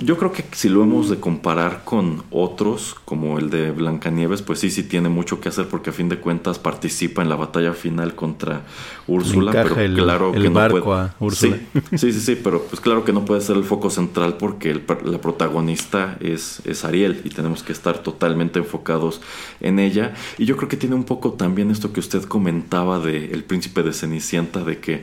yo 0.00 0.16
creo 0.16 0.32
que 0.32 0.44
si 0.52 0.68
lo 0.68 0.82
hemos 0.82 1.10
de 1.10 1.18
comparar 1.18 1.82
con 1.84 2.22
otros, 2.30 2.94
como 3.04 3.38
el 3.38 3.50
de 3.50 3.72
Blancanieves, 3.72 4.42
pues 4.42 4.60
sí, 4.60 4.70
sí 4.70 4.82
tiene 4.84 5.08
mucho 5.08 5.40
que 5.40 5.48
hacer 5.48 5.66
porque 5.66 5.90
a 5.90 5.92
fin 5.92 6.08
de 6.08 6.18
cuentas 6.18 6.58
participa 6.58 7.22
en 7.22 7.28
la 7.28 7.36
batalla 7.36 7.72
final 7.72 8.14
contra 8.14 8.62
Úrsula, 9.06 9.50
pero 9.52 9.74
claro 9.74 10.32
que 10.32 10.50
no 10.50 10.68
puede. 10.68 11.08
Úrsula. 11.18 11.58
Sí, 11.96 12.12
sí, 12.12 12.20
sí, 12.20 12.38
pero 12.42 12.62
pues 12.62 12.80
claro 12.80 13.04
que 13.04 13.12
no 13.12 13.24
puede 13.24 13.40
ser 13.40 13.56
el 13.56 13.64
foco 13.64 13.90
central 13.90 14.36
porque 14.38 14.80
la 15.04 15.20
protagonista 15.20 16.16
es, 16.20 16.62
es 16.64 16.84
Ariel 16.84 17.20
y 17.24 17.30
tenemos 17.30 17.62
que 17.62 17.72
estar 17.72 17.98
totalmente 17.98 18.60
enfocados 18.60 19.20
en 19.60 19.78
ella. 19.78 20.14
Y 20.38 20.44
yo 20.44 20.56
creo 20.56 20.68
que 20.68 20.76
tiene 20.76 20.94
un 20.94 21.04
poco 21.04 21.32
también 21.32 21.70
esto 21.70 21.92
que 21.92 22.00
usted 22.00 22.22
comentaba 22.24 23.00
de 23.00 23.32
El 23.32 23.42
príncipe 23.42 23.82
de 23.82 23.92
Cenicienta, 23.92 24.62
de 24.62 24.78
que 24.78 25.02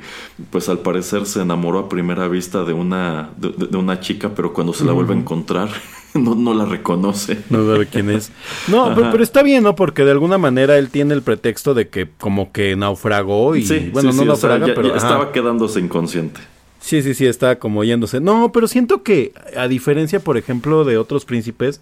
pues 0.52 0.70
al 0.70 0.80
parecer 0.80 1.26
se 1.26 1.42
enamoró 1.42 1.80
a 1.80 1.90
primera 1.90 2.28
vista 2.28 2.64
de 2.64 2.74
una, 2.74 3.32
de 3.38 3.78
una 3.78 4.00
chica, 4.00 4.32
pero 4.36 4.54
cuando 4.54 4.74
se 4.74 4.85
la 4.86 4.94
vuelve 4.94 5.14
a 5.14 5.18
encontrar, 5.18 5.70
no, 6.14 6.36
no 6.36 6.54
la 6.54 6.66
reconoce. 6.66 7.40
No 7.50 7.66
sabe 7.66 7.88
quién 7.88 8.10
es. 8.10 8.32
No, 8.68 8.94
pero, 8.96 9.22
está 9.22 9.44
bien, 9.44 9.64
¿no? 9.64 9.76
Porque 9.76 10.04
de 10.04 10.12
alguna 10.12 10.38
manera 10.38 10.78
él 10.78 10.90
tiene 10.90 11.14
el 11.14 11.22
pretexto 11.22 11.74
de 11.74 11.90
que 11.90 12.10
como 12.18 12.52
que 12.52 12.76
naufragó 12.76 13.56
y... 13.56 13.90
bueno, 13.92 14.12
no 14.12 14.26
naufraga, 14.26 14.68
pero... 14.74 14.96
estaba 14.96 15.32
quedándose 15.32 15.80
inconsciente. 15.80 16.40
Sí, 16.86 17.02
sí, 17.02 17.16
sí, 17.16 17.26
está 17.26 17.58
como 17.58 17.84
yéndose. 17.84 18.22
No, 18.22 18.52
pero 18.52 18.68
siento 18.68 19.02
que, 19.02 19.34
a 19.58 19.68
diferencia, 19.68 20.20
por 20.20 20.38
ejemplo, 20.38 20.84
de 20.84 21.00
otros 21.00 21.26
príncipes, 21.26 21.82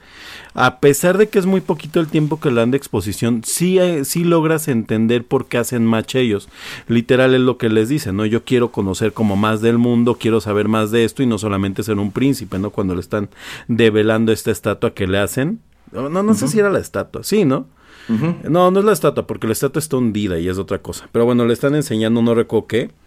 a 0.53 0.79
pesar 0.79 1.17
de 1.17 1.27
que 1.27 1.39
es 1.39 1.45
muy 1.45 1.59
poquito 1.59 1.99
el 1.99 2.07
tiempo 2.07 2.39
que 2.39 2.49
le 2.49 2.61
dan 2.61 2.71
de 2.71 2.77
exposición, 2.77 3.41
sí, 3.43 3.79
eh, 3.79 4.05
sí 4.05 4.23
logras 4.23 4.69
entender 4.69 5.25
por 5.25 5.47
qué 5.47 5.57
hacen 5.57 5.85
match 5.85 6.15
ellos. 6.15 6.47
Literal 6.87 7.35
es 7.35 7.41
lo 7.41 7.57
que 7.57 7.67
les 7.67 7.89
dicen, 7.89 8.15
¿no? 8.15 8.25
Yo 8.25 8.45
quiero 8.45 8.71
conocer 8.71 9.11
como 9.11 9.35
más 9.35 9.59
del 9.59 9.77
mundo, 9.77 10.15
quiero 10.17 10.39
saber 10.39 10.69
más 10.69 10.89
de 10.89 11.03
esto 11.03 11.21
y 11.21 11.25
no 11.25 11.37
solamente 11.37 11.83
ser 11.83 11.97
un 11.97 12.13
príncipe, 12.13 12.57
¿no? 12.57 12.69
Cuando 12.69 12.95
le 12.95 13.01
están 13.01 13.27
develando 13.67 14.31
esta 14.31 14.51
estatua 14.51 14.93
que 14.93 15.05
le 15.05 15.17
hacen. 15.17 15.59
No, 15.91 16.07
no 16.07 16.33
sé 16.33 16.47
si 16.47 16.59
era 16.59 16.69
la 16.69 16.79
estatua, 16.79 17.25
sí, 17.25 17.43
¿no? 17.43 17.67
No, 18.07 18.71
no 18.71 18.79
es 18.79 18.85
la 18.85 18.93
estatua, 18.93 19.27
porque 19.27 19.47
la 19.47 19.53
estatua 19.53 19.81
está 19.81 19.97
hundida 19.97 20.39
y 20.39 20.47
es 20.47 20.57
otra 20.57 20.79
cosa. 20.79 21.09
Pero 21.11 21.25
bueno, 21.25 21.45
le 21.45 21.51
están 21.51 21.75
enseñando, 21.75 22.21
no 22.21 22.33
recuerdo 22.35 22.67
qué 22.67 23.02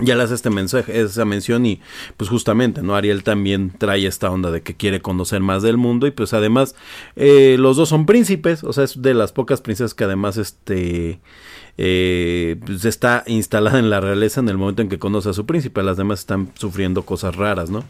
ya 0.00 0.14
le 0.14 0.22
hace 0.22 0.34
este 0.34 0.50
mensaje, 0.50 1.00
esa 1.00 1.24
mención 1.24 1.66
y 1.66 1.80
pues 2.16 2.30
justamente, 2.30 2.82
¿no? 2.82 2.94
Ariel 2.94 3.24
también 3.24 3.72
trae 3.76 4.06
esta 4.06 4.30
onda 4.30 4.52
de 4.52 4.62
que 4.62 4.76
quiere 4.76 5.02
conocer 5.02 5.40
más 5.40 5.62
del 5.62 5.76
mundo 5.76 6.06
y 6.06 6.12
pues 6.12 6.32
además 6.34 6.76
eh, 7.16 7.56
los 7.58 7.76
dos 7.76 7.88
son 7.88 8.06
príncipes, 8.06 8.62
o 8.62 8.72
sea, 8.72 8.84
es 8.84 9.02
de 9.02 9.12
las 9.14 9.32
pocas 9.32 9.60
princesas 9.60 9.94
que 9.94 10.04
además 10.04 10.36
este 10.36 11.18
eh, 11.78 12.56
pues 12.64 12.84
está 12.84 13.24
instalada 13.26 13.80
en 13.80 13.90
la 13.90 14.00
realeza 14.00 14.40
en 14.40 14.48
el 14.48 14.56
momento 14.56 14.82
en 14.82 14.88
que 14.88 15.00
conoce 15.00 15.30
a 15.30 15.32
su 15.32 15.46
príncipe, 15.46 15.82
las 15.82 15.96
demás 15.96 16.20
están 16.20 16.52
sufriendo 16.54 17.02
cosas 17.02 17.34
raras, 17.34 17.68
¿no? 17.68 17.82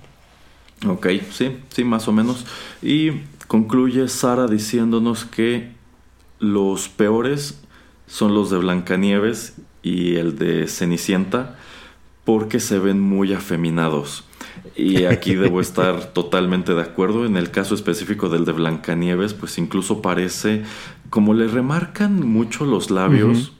Ok, 0.86 1.08
sí, 1.30 1.58
sí, 1.70 1.84
más 1.84 2.08
o 2.08 2.12
menos. 2.12 2.46
Y 2.80 3.22
concluye 3.48 4.08
Sara 4.08 4.46
diciéndonos 4.46 5.24
que 5.24 5.72
los 6.38 6.88
peores 6.88 7.60
son 8.06 8.34
los 8.34 8.48
de 8.50 8.58
Blancanieves 8.58 9.56
y 9.82 10.14
el 10.14 10.38
de 10.38 10.68
Cenicienta 10.68 11.58
porque 12.28 12.60
se 12.60 12.78
ven 12.78 13.00
muy 13.00 13.32
afeminados. 13.32 14.22
Y 14.76 15.04
aquí 15.04 15.34
debo 15.34 15.62
estar 15.62 16.04
totalmente 16.12 16.74
de 16.74 16.82
acuerdo. 16.82 17.24
En 17.24 17.38
el 17.38 17.50
caso 17.50 17.74
específico 17.74 18.28
del 18.28 18.44
de 18.44 18.52
Blancanieves, 18.52 19.32
pues 19.32 19.56
incluso 19.56 20.02
parece, 20.02 20.62
como 21.08 21.32
le 21.32 21.48
remarcan 21.48 22.20
mucho 22.28 22.66
los 22.66 22.90
labios, 22.90 23.52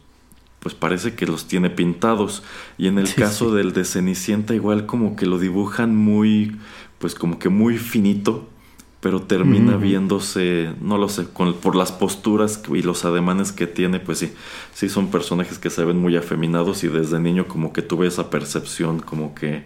pues 0.58 0.74
parece 0.74 1.14
que 1.14 1.24
los 1.24 1.48
tiene 1.48 1.70
pintados. 1.70 2.42
Y 2.76 2.88
en 2.88 2.98
el 2.98 3.14
caso 3.14 3.54
del 3.54 3.72
de 3.72 3.86
Cenicienta, 3.86 4.54
igual 4.54 4.84
como 4.84 5.16
que 5.16 5.24
lo 5.24 5.38
dibujan 5.38 5.96
muy, 5.96 6.58
pues 6.98 7.14
como 7.14 7.38
que 7.38 7.48
muy 7.48 7.78
finito 7.78 8.50
pero 9.00 9.22
termina 9.22 9.76
viéndose, 9.76 10.72
no 10.80 10.98
lo 10.98 11.08
sé, 11.08 11.26
con, 11.32 11.54
por 11.54 11.76
las 11.76 11.92
posturas 11.92 12.60
y 12.74 12.82
los 12.82 13.04
ademanes 13.04 13.52
que 13.52 13.68
tiene, 13.68 14.00
pues 14.00 14.18
sí, 14.18 14.32
sí 14.74 14.88
son 14.88 15.08
personajes 15.08 15.58
que 15.58 15.70
se 15.70 15.84
ven 15.84 15.98
muy 15.98 16.16
afeminados 16.16 16.82
y 16.82 16.88
desde 16.88 17.20
niño 17.20 17.46
como 17.46 17.72
que 17.72 17.82
tuve 17.82 18.08
esa 18.08 18.28
percepción, 18.28 18.98
como 18.98 19.36
que, 19.36 19.62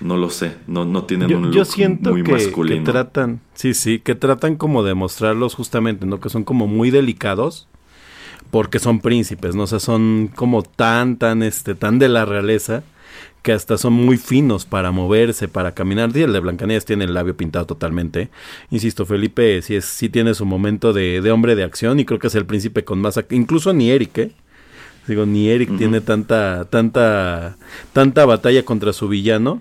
no 0.00 0.16
lo 0.16 0.30
sé, 0.30 0.56
no, 0.66 0.86
no 0.86 1.04
tienen 1.04 1.34
un 1.34 1.44
look 1.44 1.54
yo 1.54 1.64
siento 1.66 2.10
muy 2.12 2.22
masculino. 2.22 2.82
Que 2.82 2.92
tratan, 2.92 3.40
sí, 3.52 3.74
sí, 3.74 3.98
que 3.98 4.14
tratan 4.14 4.56
como 4.56 4.82
de 4.82 4.94
mostrarlos 4.94 5.54
justamente, 5.54 6.06
¿no? 6.06 6.20
Que 6.20 6.30
son 6.30 6.44
como 6.44 6.66
muy 6.66 6.90
delicados 6.90 7.68
porque 8.50 8.78
son 8.78 9.00
príncipes, 9.00 9.54
¿no? 9.54 9.64
O 9.64 9.66
sea, 9.66 9.80
son 9.80 10.30
como 10.34 10.62
tan, 10.62 11.16
tan, 11.16 11.42
este, 11.42 11.74
tan 11.74 11.98
de 11.98 12.08
la 12.08 12.24
realeza 12.24 12.84
que 13.42 13.52
hasta 13.52 13.76
son 13.76 13.92
muy 13.92 14.16
finos 14.16 14.64
para 14.64 14.92
moverse, 14.92 15.48
para 15.48 15.72
caminar. 15.72 16.16
El 16.16 16.32
de 16.32 16.40
Blancanieves 16.40 16.84
tiene 16.84 17.04
el 17.04 17.14
labio 17.14 17.36
pintado 17.36 17.66
totalmente. 17.66 18.30
Insisto, 18.70 19.04
Felipe 19.04 19.60
sí, 19.62 19.74
es, 19.74 19.84
sí 19.84 20.08
tiene 20.08 20.34
su 20.34 20.46
momento 20.46 20.92
de, 20.92 21.20
de 21.20 21.30
hombre 21.32 21.54
de 21.56 21.64
acción 21.64 22.00
y 22.00 22.04
creo 22.04 22.18
que 22.18 22.28
es 22.28 22.34
el 22.34 22.46
príncipe 22.46 22.84
con 22.84 23.00
más... 23.00 23.18
Incluso 23.30 23.72
ni 23.72 23.90
Eric, 23.90 24.18
¿eh? 24.18 24.30
Digo, 25.08 25.26
ni 25.26 25.48
Eric 25.48 25.76
tiene 25.78 26.00
tanta, 26.00 26.66
tanta, 26.66 27.56
tanta 27.92 28.24
batalla 28.24 28.64
contra 28.64 28.92
su 28.92 29.08
villano. 29.08 29.58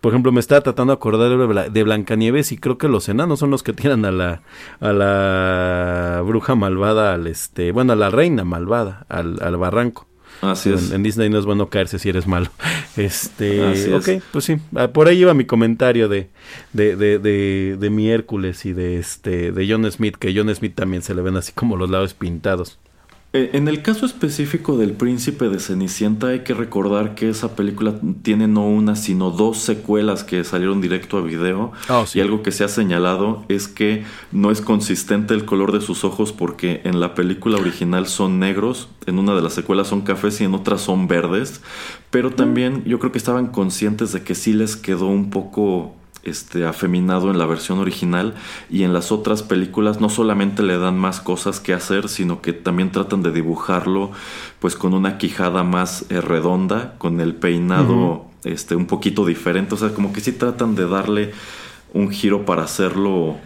Por 0.00 0.12
ejemplo, 0.12 0.30
me 0.30 0.38
estaba 0.38 0.60
tratando 0.60 0.92
de 0.92 0.96
acordar 0.96 1.72
de 1.72 1.82
Blancanieves 1.82 2.52
y 2.52 2.58
creo 2.58 2.78
que 2.78 2.86
los 2.86 3.08
enanos 3.08 3.40
son 3.40 3.50
los 3.50 3.64
que 3.64 3.72
tiran 3.72 4.04
a 4.04 4.12
la, 4.12 4.42
a 4.78 4.92
la 4.92 6.22
bruja 6.24 6.54
malvada, 6.54 7.14
al 7.14 7.26
este, 7.26 7.72
bueno, 7.72 7.94
a 7.94 7.96
la 7.96 8.10
reina 8.10 8.44
malvada, 8.44 9.04
al, 9.08 9.42
al 9.42 9.56
barranco. 9.56 10.06
Así 10.40 10.70
es. 10.70 10.90
En, 10.90 11.02
Disney 11.02 11.30
no 11.30 11.38
es 11.38 11.44
bueno 11.44 11.68
caerse 11.68 11.98
si 11.98 12.08
eres 12.08 12.26
malo. 12.26 12.50
Este, 12.96 13.92
ok, 13.92 14.22
pues 14.30 14.44
sí, 14.44 14.56
ah, 14.76 14.86
por 14.86 15.08
ahí 15.08 15.18
iba 15.18 15.34
mi 15.34 15.44
comentario 15.44 16.08
de, 16.08 16.28
de, 16.72 16.94
de, 16.94 17.18
de, 17.18 17.76
de 17.76 17.90
mi 17.90 18.08
Hércules 18.08 18.64
y 18.66 18.72
de 18.72 18.98
este, 18.98 19.50
de 19.50 19.68
John 19.68 19.90
Smith, 19.90 20.14
que 20.14 20.32
John 20.32 20.54
Smith 20.54 20.76
también 20.76 21.02
se 21.02 21.12
le 21.12 21.20
ven 21.20 21.36
así 21.36 21.50
como 21.50 21.76
los 21.76 21.90
lados 21.90 22.14
pintados. 22.14 22.78
Eh, 23.36 23.50
en 23.54 23.66
el 23.66 23.82
caso 23.82 24.06
específico 24.06 24.78
del 24.78 24.92
príncipe 24.92 25.48
de 25.48 25.58
Cenicienta 25.58 26.28
hay 26.28 26.44
que 26.44 26.54
recordar 26.54 27.16
que 27.16 27.28
esa 27.28 27.56
película 27.56 27.96
tiene 28.22 28.46
no 28.46 28.68
una 28.68 28.94
sino 28.94 29.32
dos 29.32 29.58
secuelas 29.58 30.22
que 30.22 30.44
salieron 30.44 30.80
directo 30.80 31.18
a 31.18 31.20
video. 31.20 31.72
Ah, 31.88 32.04
y 32.14 32.20
algo 32.20 32.44
que 32.44 32.52
se 32.52 32.62
ha 32.62 32.68
señalado 32.68 33.44
es 33.48 33.66
que 33.66 34.04
no 34.30 34.52
es 34.52 34.60
consistente 34.60 35.34
el 35.34 35.44
color 35.44 35.72
de 35.72 35.80
sus 35.80 36.04
ojos 36.04 36.32
porque 36.32 36.80
en 36.84 37.00
la 37.00 37.14
película 37.14 37.58
original 37.58 38.06
son 38.06 38.38
negros, 38.38 38.88
en 39.04 39.18
una 39.18 39.34
de 39.34 39.42
las 39.42 39.54
secuelas 39.54 39.88
son 39.88 40.02
cafés 40.02 40.40
y 40.40 40.44
en 40.44 40.54
otras 40.54 40.82
son 40.82 41.08
verdes, 41.08 41.60
pero 42.10 42.30
también 42.30 42.84
yo 42.84 43.00
creo 43.00 43.10
que 43.10 43.18
estaban 43.18 43.48
conscientes 43.48 44.12
de 44.12 44.22
que 44.22 44.36
sí 44.36 44.52
les 44.52 44.76
quedó 44.76 45.08
un 45.08 45.30
poco 45.30 45.96
este, 46.24 46.64
afeminado 46.64 47.30
en 47.30 47.38
la 47.38 47.46
versión 47.46 47.78
original 47.78 48.34
y 48.70 48.82
en 48.82 48.92
las 48.92 49.12
otras 49.12 49.42
películas 49.42 50.00
no 50.00 50.08
solamente 50.08 50.62
le 50.62 50.78
dan 50.78 50.98
más 50.98 51.20
cosas 51.20 51.60
que 51.60 51.72
hacer, 51.72 52.08
sino 52.08 52.40
que 52.40 52.52
también 52.52 52.90
tratan 52.90 53.22
de 53.22 53.30
dibujarlo 53.30 54.10
pues 54.58 54.76
con 54.76 54.94
una 54.94 55.18
quijada 55.18 55.62
más 55.62 56.06
eh, 56.08 56.20
redonda, 56.20 56.94
con 56.98 57.20
el 57.20 57.34
peinado 57.34 58.26
este, 58.44 58.76
un 58.76 58.86
poquito 58.86 59.24
diferente, 59.24 59.74
o 59.74 59.78
sea, 59.78 59.90
como 59.90 60.12
que 60.12 60.20
sí 60.20 60.32
tratan 60.32 60.74
de 60.74 60.86
darle 60.86 61.32
un 61.92 62.10
giro 62.10 62.44
para 62.44 62.64
hacerlo 62.64 63.36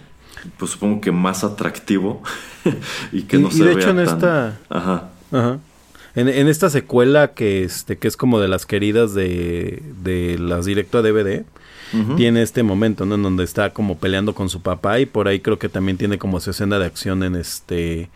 pues 0.57 0.73
supongo 0.73 1.01
que 1.01 1.13
más 1.13 1.45
atractivo 1.45 2.23
y 3.13 3.23
que 3.23 3.39
no 3.39 3.51
se 3.51 3.65
de 3.65 3.75
vea 3.75 3.79
hecho 3.79 3.91
en 3.91 3.97
tan... 3.97 4.15
esta 4.15 4.59
Ajá. 4.69 5.11
Ajá. 5.33 5.59
En, 6.15 6.29
en, 6.29 6.49
esta 6.49 6.71
secuela 6.71 7.29
que 7.29 7.63
este 7.65 7.99
que 7.99 8.09
es 8.09 8.17
como 8.17 8.41
de 8.41 8.49
las 8.49 8.67
queridas 8.67 9.15
de, 9.15 9.83
de 10.03 10.39
las 10.39 10.65
directo 10.65 10.99
a 10.99 11.03
DVD, 11.03 11.45
tiene 12.17 12.43
este 12.43 12.63
momento, 12.63 13.07
¿no? 13.07 13.15
En 13.15 13.23
donde 13.23 13.45
está 13.45 13.71
como 13.71 13.99
peleando 13.99 14.35
con 14.35 14.49
su 14.49 14.61
papá 14.61 15.01
y 15.01 15.07
por 15.07 15.29
ahí 15.29 15.41
creo 15.41 15.59
que 15.59 15.69
también 15.69 15.97
tiene 15.97 16.19
como 16.19 16.41
su 16.41 16.51
escena 16.51 16.79
de 16.79 16.87
acción 16.87 17.23
en 17.23 17.37
este, 17.37 18.11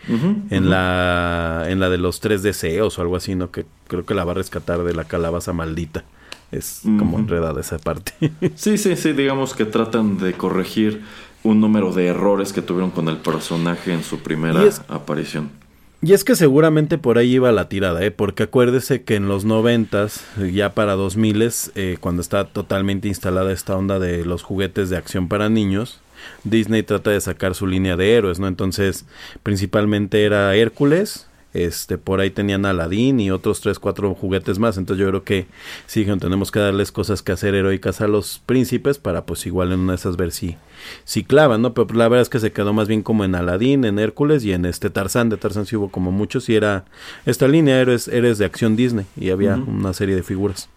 en 0.50 0.70
la, 0.70 1.64
en 1.68 1.80
la 1.80 1.88
de 1.88 1.98
los 1.98 2.20
tres 2.20 2.42
deseos 2.42 2.98
o 2.98 3.02
algo 3.02 3.16
así, 3.16 3.34
¿no? 3.34 3.50
Que 3.50 3.64
creo 3.88 4.04
que 4.04 4.14
la 4.14 4.24
va 4.24 4.32
a 4.32 4.36
rescatar 4.36 4.82
de 4.82 4.94
la 4.94 5.04
calabaza 5.04 5.52
maldita. 5.52 6.04
Es 6.50 6.82
como 6.98 7.18
enredada 7.18 7.60
esa 7.62 7.78
parte. 7.78 8.12
sí, 8.56 8.76
sí, 8.76 8.94
sí, 8.96 9.12
digamos 9.12 9.54
que 9.54 9.64
tratan 9.64 10.18
de 10.18 10.34
corregir 10.34 11.02
un 11.42 11.60
número 11.60 11.92
de 11.92 12.06
errores 12.06 12.52
que 12.52 12.62
tuvieron 12.62 12.90
con 12.90 13.08
el 13.08 13.16
personaje 13.16 13.92
en 13.92 14.02
su 14.02 14.18
primera 14.18 14.62
aparición. 14.88 15.61
Y 16.04 16.14
es 16.14 16.24
que 16.24 16.34
seguramente 16.34 16.98
por 16.98 17.16
ahí 17.16 17.34
iba 17.34 17.52
la 17.52 17.68
tirada, 17.68 18.04
¿eh? 18.04 18.10
porque 18.10 18.42
acuérdese 18.42 19.04
que 19.04 19.14
en 19.14 19.28
los 19.28 19.44
noventas, 19.44 20.24
ya 20.52 20.74
para 20.74 20.94
dos 20.94 21.16
miles, 21.16 21.70
eh, 21.76 21.96
cuando 22.00 22.22
está 22.22 22.44
totalmente 22.44 23.06
instalada 23.06 23.52
esta 23.52 23.76
onda 23.76 24.00
de 24.00 24.24
los 24.24 24.42
juguetes 24.42 24.90
de 24.90 24.96
acción 24.96 25.28
para 25.28 25.48
niños, 25.48 26.00
Disney 26.42 26.82
trata 26.82 27.10
de 27.10 27.20
sacar 27.20 27.54
su 27.54 27.68
línea 27.68 27.96
de 27.96 28.16
héroes, 28.16 28.40
¿no? 28.40 28.48
Entonces, 28.48 29.06
principalmente 29.44 30.24
era 30.24 30.56
Hércules, 30.56 31.28
este, 31.54 31.98
por 31.98 32.20
ahí 32.20 32.30
tenían 32.30 32.64
Aladdin 32.64 33.20
y 33.20 33.30
otros 33.30 33.60
tres, 33.60 33.78
cuatro 33.78 34.14
juguetes 34.14 34.58
más. 34.58 34.78
Entonces 34.78 35.02
yo 35.02 35.08
creo 35.08 35.24
que 35.24 35.46
sí, 35.86 36.04
tenemos 36.04 36.50
que 36.50 36.60
darles 36.60 36.92
cosas 36.92 37.22
que 37.22 37.32
hacer 37.32 37.54
heroicas 37.54 38.00
a 38.00 38.08
los 38.08 38.40
príncipes 38.44 38.98
para 38.98 39.26
pues 39.26 39.46
igual 39.46 39.72
en 39.72 39.80
una 39.80 39.92
de 39.92 39.96
esas 39.96 40.16
ver 40.16 40.32
si, 40.32 40.56
si 41.04 41.24
clavan, 41.24 41.62
¿no? 41.62 41.74
Pero 41.74 41.94
la 41.94 42.08
verdad 42.08 42.22
es 42.22 42.28
que 42.28 42.40
se 42.40 42.52
quedó 42.52 42.72
más 42.72 42.88
bien 42.88 43.02
como 43.02 43.24
en 43.24 43.34
Aladdin, 43.34 43.84
en 43.84 43.98
Hércules 43.98 44.44
y 44.44 44.52
en 44.52 44.64
este 44.64 44.90
Tarzán. 44.90 45.28
De 45.28 45.36
Tarzán 45.36 45.66
sí 45.66 45.76
hubo 45.76 45.90
como 45.90 46.10
muchos 46.10 46.48
y 46.48 46.56
era 46.56 46.84
esta 47.26 47.48
línea, 47.48 47.80
eres, 47.80 48.08
eres 48.08 48.38
de 48.38 48.44
acción 48.44 48.76
Disney 48.76 49.06
y 49.16 49.30
había 49.30 49.56
una 49.56 49.92
serie 49.92 50.14
de 50.14 50.22
figuras. 50.22 50.68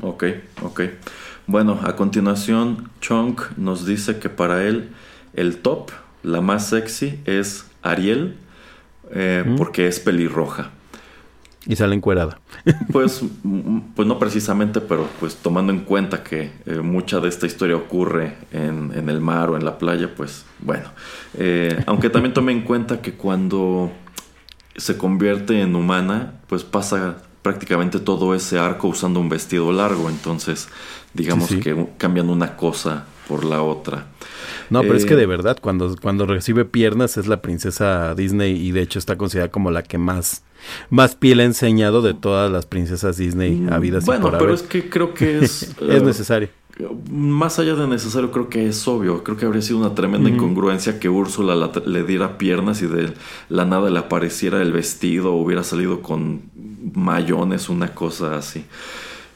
Ok, 0.00 0.24
ok. 0.62 0.80
Bueno, 1.46 1.78
a 1.82 1.96
continuación, 1.96 2.90
Chunk 3.00 3.42
nos 3.56 3.84
dice 3.84 4.18
que 4.18 4.28
para 4.28 4.64
él 4.64 4.90
el 5.34 5.58
top, 5.58 5.90
la 6.22 6.40
más 6.40 6.68
sexy, 6.68 7.18
es 7.24 7.66
Ariel 7.82 8.36
eh, 9.12 9.44
porque 9.56 9.86
es 9.86 10.00
pelirroja. 10.00 10.70
Y 11.66 11.76
sale 11.76 11.94
encuerada. 11.94 12.40
Pues, 12.92 13.22
pues 13.96 14.06
no 14.06 14.18
precisamente, 14.18 14.80
pero 14.80 15.08
pues 15.18 15.36
tomando 15.36 15.72
en 15.72 15.80
cuenta 15.80 16.22
que 16.22 16.52
eh, 16.66 16.76
mucha 16.76 17.18
de 17.20 17.28
esta 17.28 17.46
historia 17.46 17.76
ocurre 17.76 18.36
en, 18.52 18.92
el 19.08 19.20
mar 19.20 19.50
o 19.50 19.56
en 19.56 19.64
la 19.64 19.78
playa, 19.78 20.14
pues 20.14 20.44
bueno. 20.60 20.90
Eh, 21.38 21.82
aunque 21.86 22.10
también 22.10 22.34
tome 22.34 22.52
en 22.52 22.62
cuenta 22.62 23.00
que 23.00 23.14
cuando 23.14 23.90
se 24.76 24.96
convierte 24.96 25.60
en 25.60 25.74
humana, 25.74 26.34
pues 26.46 26.62
pasa 26.62 27.22
prácticamente 27.42 27.98
todo 27.98 28.34
ese 28.34 28.58
arco 28.58 28.88
usando 28.88 29.18
un 29.20 29.28
vestido 29.28 29.72
largo. 29.72 30.08
Entonces, 30.08 30.68
digamos 31.14 31.48
que 31.48 31.88
cambian 31.98 32.30
una 32.30 32.56
cosa 32.56 33.06
por 33.28 33.44
la 33.44 33.62
otra. 33.62 34.06
No, 34.70 34.82
pero 34.82 34.94
es 34.94 35.06
que 35.06 35.16
de 35.16 35.26
verdad, 35.26 35.58
cuando, 35.60 35.94
cuando 36.00 36.26
recibe 36.26 36.64
piernas 36.64 37.16
es 37.16 37.26
la 37.26 37.42
princesa 37.42 38.14
Disney 38.14 38.54
y 38.54 38.72
de 38.72 38.82
hecho 38.82 38.98
está 38.98 39.16
considerada 39.16 39.50
como 39.50 39.70
la 39.70 39.82
que 39.82 39.98
más, 39.98 40.42
más 40.90 41.14
piel 41.14 41.40
ha 41.40 41.44
enseñado 41.44 42.02
de 42.02 42.14
todas 42.14 42.50
las 42.50 42.66
princesas 42.66 43.16
Disney 43.16 43.56
mm, 43.56 43.72
habidas 43.72 44.04
bueno, 44.04 44.30
pero 44.38 44.54
es 44.54 44.62
que 44.62 44.88
creo 44.88 45.14
que 45.14 45.38
es... 45.42 45.62
es 45.62 45.76
eh, 45.80 46.00
necesario. 46.00 46.48
Más 47.10 47.58
allá 47.58 47.74
de 47.74 47.86
necesario, 47.86 48.30
creo 48.30 48.48
que 48.48 48.66
es 48.66 48.88
obvio. 48.88 49.22
Creo 49.22 49.36
que 49.36 49.44
habría 49.44 49.60
sido 49.60 49.78
una 49.78 49.94
tremenda 49.94 50.30
incongruencia 50.30 50.98
que 50.98 51.08
Úrsula 51.10 51.70
le 51.84 52.02
diera 52.02 52.38
piernas 52.38 52.80
y 52.80 52.86
de 52.86 53.12
la 53.50 53.66
nada 53.66 53.90
le 53.90 53.98
apareciera 53.98 54.62
el 54.62 54.72
vestido 54.72 55.34
o 55.34 55.42
hubiera 55.42 55.64
salido 55.64 56.00
con 56.00 56.42
mayones, 56.94 57.68
una 57.68 57.94
cosa 57.94 58.36
así. 58.36 58.64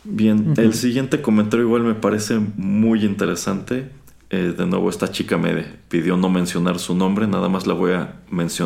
Bien, 0.08 0.54
el 0.56 0.72
siguiente 0.72 1.20
comentario 1.20 1.66
igual 1.66 1.82
me 1.82 1.94
parece 1.94 2.38
muy 2.56 3.04
interesante. 3.04 3.90
Eh, 4.30 4.54
de 4.56 4.66
nuevo, 4.66 4.90
esta 4.90 5.10
chica 5.10 5.38
me 5.38 5.64
pidió 5.88 6.16
no 6.16 6.28
mencionar 6.28 6.78
su 6.78 6.94
nombre, 6.94 7.26
nada 7.26 7.48
más 7.48 7.66
la 7.66 7.74
voy 7.74 7.92
a, 7.92 8.16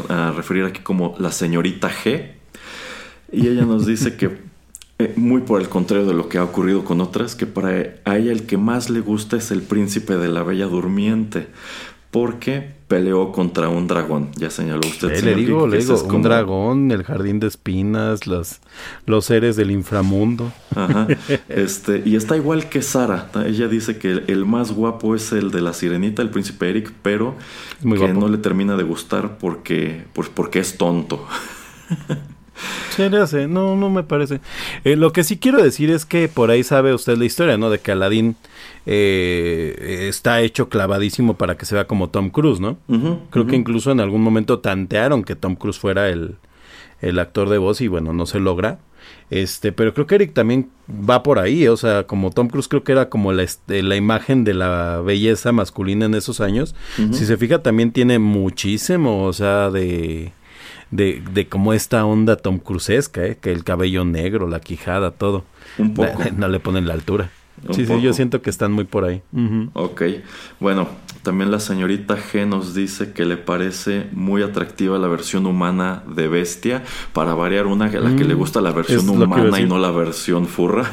a 0.08 0.32
referir 0.32 0.64
aquí 0.64 0.80
como 0.80 1.14
la 1.18 1.32
señorita 1.32 1.90
G. 1.90 2.32
Y 3.30 3.46
ella 3.46 3.64
nos 3.64 3.86
dice 3.86 4.16
que, 4.16 4.38
eh, 4.98 5.12
muy 5.16 5.42
por 5.42 5.60
el 5.60 5.68
contrario 5.68 6.06
de 6.06 6.14
lo 6.14 6.28
que 6.28 6.38
ha 6.38 6.44
ocurrido 6.44 6.84
con 6.84 7.00
otras, 7.00 7.34
que 7.34 7.46
para 7.46 7.78
ella 7.78 8.32
el 8.32 8.46
que 8.46 8.56
más 8.56 8.90
le 8.90 9.00
gusta 9.00 9.36
es 9.36 9.50
el 9.50 9.62
príncipe 9.62 10.16
de 10.16 10.28
la 10.28 10.42
Bella 10.42 10.66
Durmiente 10.66 11.48
porque 12.10 12.72
peleó 12.88 13.30
contra 13.30 13.68
un 13.68 13.86
dragón. 13.86 14.30
Ya 14.34 14.50
señaló 14.50 14.80
usted. 14.80 15.12
Eh, 15.12 15.22
le 15.22 15.34
digo, 15.36 15.68
le 15.68 15.78
digo, 15.78 16.02
un 16.02 16.22
dragón, 16.22 16.90
el 16.90 17.04
jardín 17.04 17.38
de 17.38 17.46
espinas, 17.46 18.26
los, 18.26 18.60
los 19.06 19.26
seres 19.26 19.54
del 19.54 19.70
inframundo. 19.70 20.52
Ajá. 20.74 21.06
Este, 21.48 22.02
y 22.04 22.16
está 22.16 22.36
igual 22.36 22.68
que 22.68 22.82
Sara. 22.82 23.30
Ella 23.46 23.68
dice 23.68 23.98
que 23.98 24.24
el, 24.26 24.44
más 24.44 24.72
guapo 24.72 25.14
es 25.14 25.32
el 25.32 25.50
de 25.50 25.60
la 25.60 25.72
sirenita, 25.72 26.22
el 26.22 26.30
príncipe 26.30 26.68
Eric, 26.68 26.92
pero 27.02 27.36
que 27.82 28.12
no 28.12 28.28
le 28.28 28.38
termina 28.38 28.76
de 28.76 28.82
gustar 28.82 29.38
porque, 29.38 30.04
pues 30.12 30.28
porque 30.28 30.58
es 30.58 30.76
tonto. 30.76 31.24
Se 32.90 33.08
le 33.10 33.18
hace, 33.18 33.48
no, 33.48 33.76
no 33.76 33.90
me 33.90 34.02
parece. 34.02 34.40
Eh, 34.84 34.96
lo 34.96 35.12
que 35.12 35.24
sí 35.24 35.38
quiero 35.38 35.62
decir 35.62 35.90
es 35.90 36.04
que 36.04 36.28
por 36.28 36.50
ahí 36.50 36.62
sabe 36.62 36.94
usted 36.94 37.16
la 37.16 37.24
historia, 37.24 37.56
¿no? 37.56 37.70
De 37.70 37.78
que 37.78 37.92
Aladdin 37.92 38.36
eh, 38.86 40.06
está 40.08 40.40
hecho 40.40 40.68
clavadísimo 40.68 41.34
para 41.34 41.56
que 41.56 41.66
se 41.66 41.74
vea 41.74 41.86
como 41.86 42.10
Tom 42.10 42.30
Cruise, 42.30 42.60
¿no? 42.60 42.78
Creo 43.30 43.46
que 43.46 43.56
incluso 43.56 43.90
en 43.90 44.00
algún 44.00 44.22
momento 44.22 44.58
tantearon 44.58 45.24
que 45.24 45.36
Tom 45.36 45.56
Cruise 45.56 45.78
fuera 45.78 46.08
el, 46.08 46.36
el 47.00 47.18
actor 47.18 47.48
de 47.48 47.58
voz 47.58 47.80
y 47.80 47.88
bueno, 47.88 48.12
no 48.12 48.26
se 48.26 48.40
logra. 48.40 48.78
Este, 49.30 49.70
pero 49.72 49.94
creo 49.94 50.06
que 50.06 50.16
Eric 50.16 50.34
también 50.34 50.68
va 50.88 51.22
por 51.22 51.38
ahí, 51.38 51.68
o 51.68 51.76
sea, 51.76 52.04
como 52.04 52.30
Tom 52.30 52.48
Cruise 52.48 52.68
creo 52.68 52.82
que 52.82 52.92
era 52.92 53.08
como 53.08 53.32
la, 53.32 53.44
este, 53.44 53.82
la 53.82 53.96
imagen 53.96 54.42
de 54.44 54.54
la 54.54 55.00
belleza 55.00 55.52
masculina 55.52 56.06
en 56.06 56.14
esos 56.14 56.40
años. 56.40 56.74
Si 57.12 57.24
se 57.24 57.36
fija, 57.36 57.62
también 57.62 57.92
tiene 57.92 58.18
muchísimo, 58.18 59.24
o 59.24 59.32
sea, 59.32 59.70
de 59.70 60.32
de, 60.90 61.22
de 61.32 61.48
como 61.48 61.72
esta 61.72 62.04
onda 62.04 62.36
Tom 62.36 62.58
Cruisesca, 62.58 63.24
¿eh? 63.24 63.38
que 63.40 63.52
el 63.52 63.64
cabello 63.64 64.04
negro, 64.04 64.48
la 64.48 64.60
quijada, 64.60 65.10
todo. 65.10 65.44
Un 65.78 65.94
poco. 65.94 66.22
No, 66.36 66.48
le 66.48 66.60
ponen 66.60 66.86
la 66.86 66.94
altura. 66.94 67.30
sí, 67.70 67.86
sí, 67.86 68.00
yo 68.00 68.12
siento 68.12 68.40
que 68.40 68.50
están 68.50 68.72
muy 68.72 68.84
por 68.84 69.04
ahí. 69.04 69.22
Ok. 69.74 70.02
Bueno, 70.58 70.88
también 71.22 71.50
la 71.50 71.60
señorita 71.60 72.16
G 72.16 72.46
nos 72.46 72.74
dice 72.74 73.12
que 73.12 73.24
le 73.24 73.36
parece 73.36 74.06
muy 74.12 74.42
atractiva 74.42 74.98
la 74.98 75.08
versión 75.08 75.46
humana 75.46 76.02
de 76.06 76.28
Bestia. 76.28 76.82
Para 77.12 77.34
variar 77.34 77.66
una, 77.66 77.86
a 77.86 78.00
la 78.00 78.16
que 78.16 78.24
le 78.24 78.34
mm, 78.34 78.38
gusta 78.38 78.60
la 78.60 78.72
versión 78.72 79.08
humana 79.08 79.60
y 79.60 79.66
no 79.66 79.78
la 79.78 79.90
versión 79.90 80.46
furra. 80.46 80.90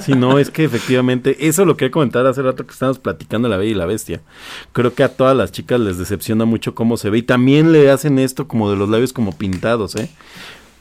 Sí, 0.00 0.14
no, 0.14 0.38
es 0.38 0.50
que 0.50 0.64
efectivamente, 0.64 1.46
eso 1.46 1.64
lo 1.64 1.76
quería 1.76 1.92
comentar 1.92 2.26
hace 2.26 2.42
rato 2.42 2.66
que 2.66 2.72
estábamos 2.72 2.98
platicando 2.98 3.48
La 3.48 3.56
Bella 3.56 3.70
y 3.70 3.74
la 3.74 3.86
Bestia. 3.86 4.20
Creo 4.72 4.94
que 4.94 5.02
a 5.02 5.08
todas 5.08 5.36
las 5.36 5.52
chicas 5.52 5.78
les 5.80 5.98
decepciona 5.98 6.44
mucho 6.44 6.74
cómo 6.74 6.96
se 6.96 7.10
ve 7.10 7.18
y 7.18 7.22
también 7.22 7.72
le 7.72 7.90
hacen 7.90 8.18
esto 8.18 8.48
como 8.48 8.70
de 8.70 8.76
los 8.76 8.88
labios 8.88 9.12
como 9.12 9.36
pintados, 9.36 9.94
¿eh? 9.96 10.10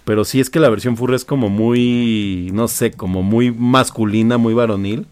Pero 0.06 0.24
sí 0.24 0.40
es 0.40 0.50
que 0.50 0.60
la 0.60 0.70
versión 0.70 0.98
furra 0.98 1.16
es 1.16 1.26
como 1.26 1.50
muy, 1.50 2.50
no 2.54 2.68
sé, 2.68 2.92
como 2.92 3.24
muy 3.24 3.52
masculina, 3.52 4.38
muy 4.38 4.54
varonil. 4.54 5.08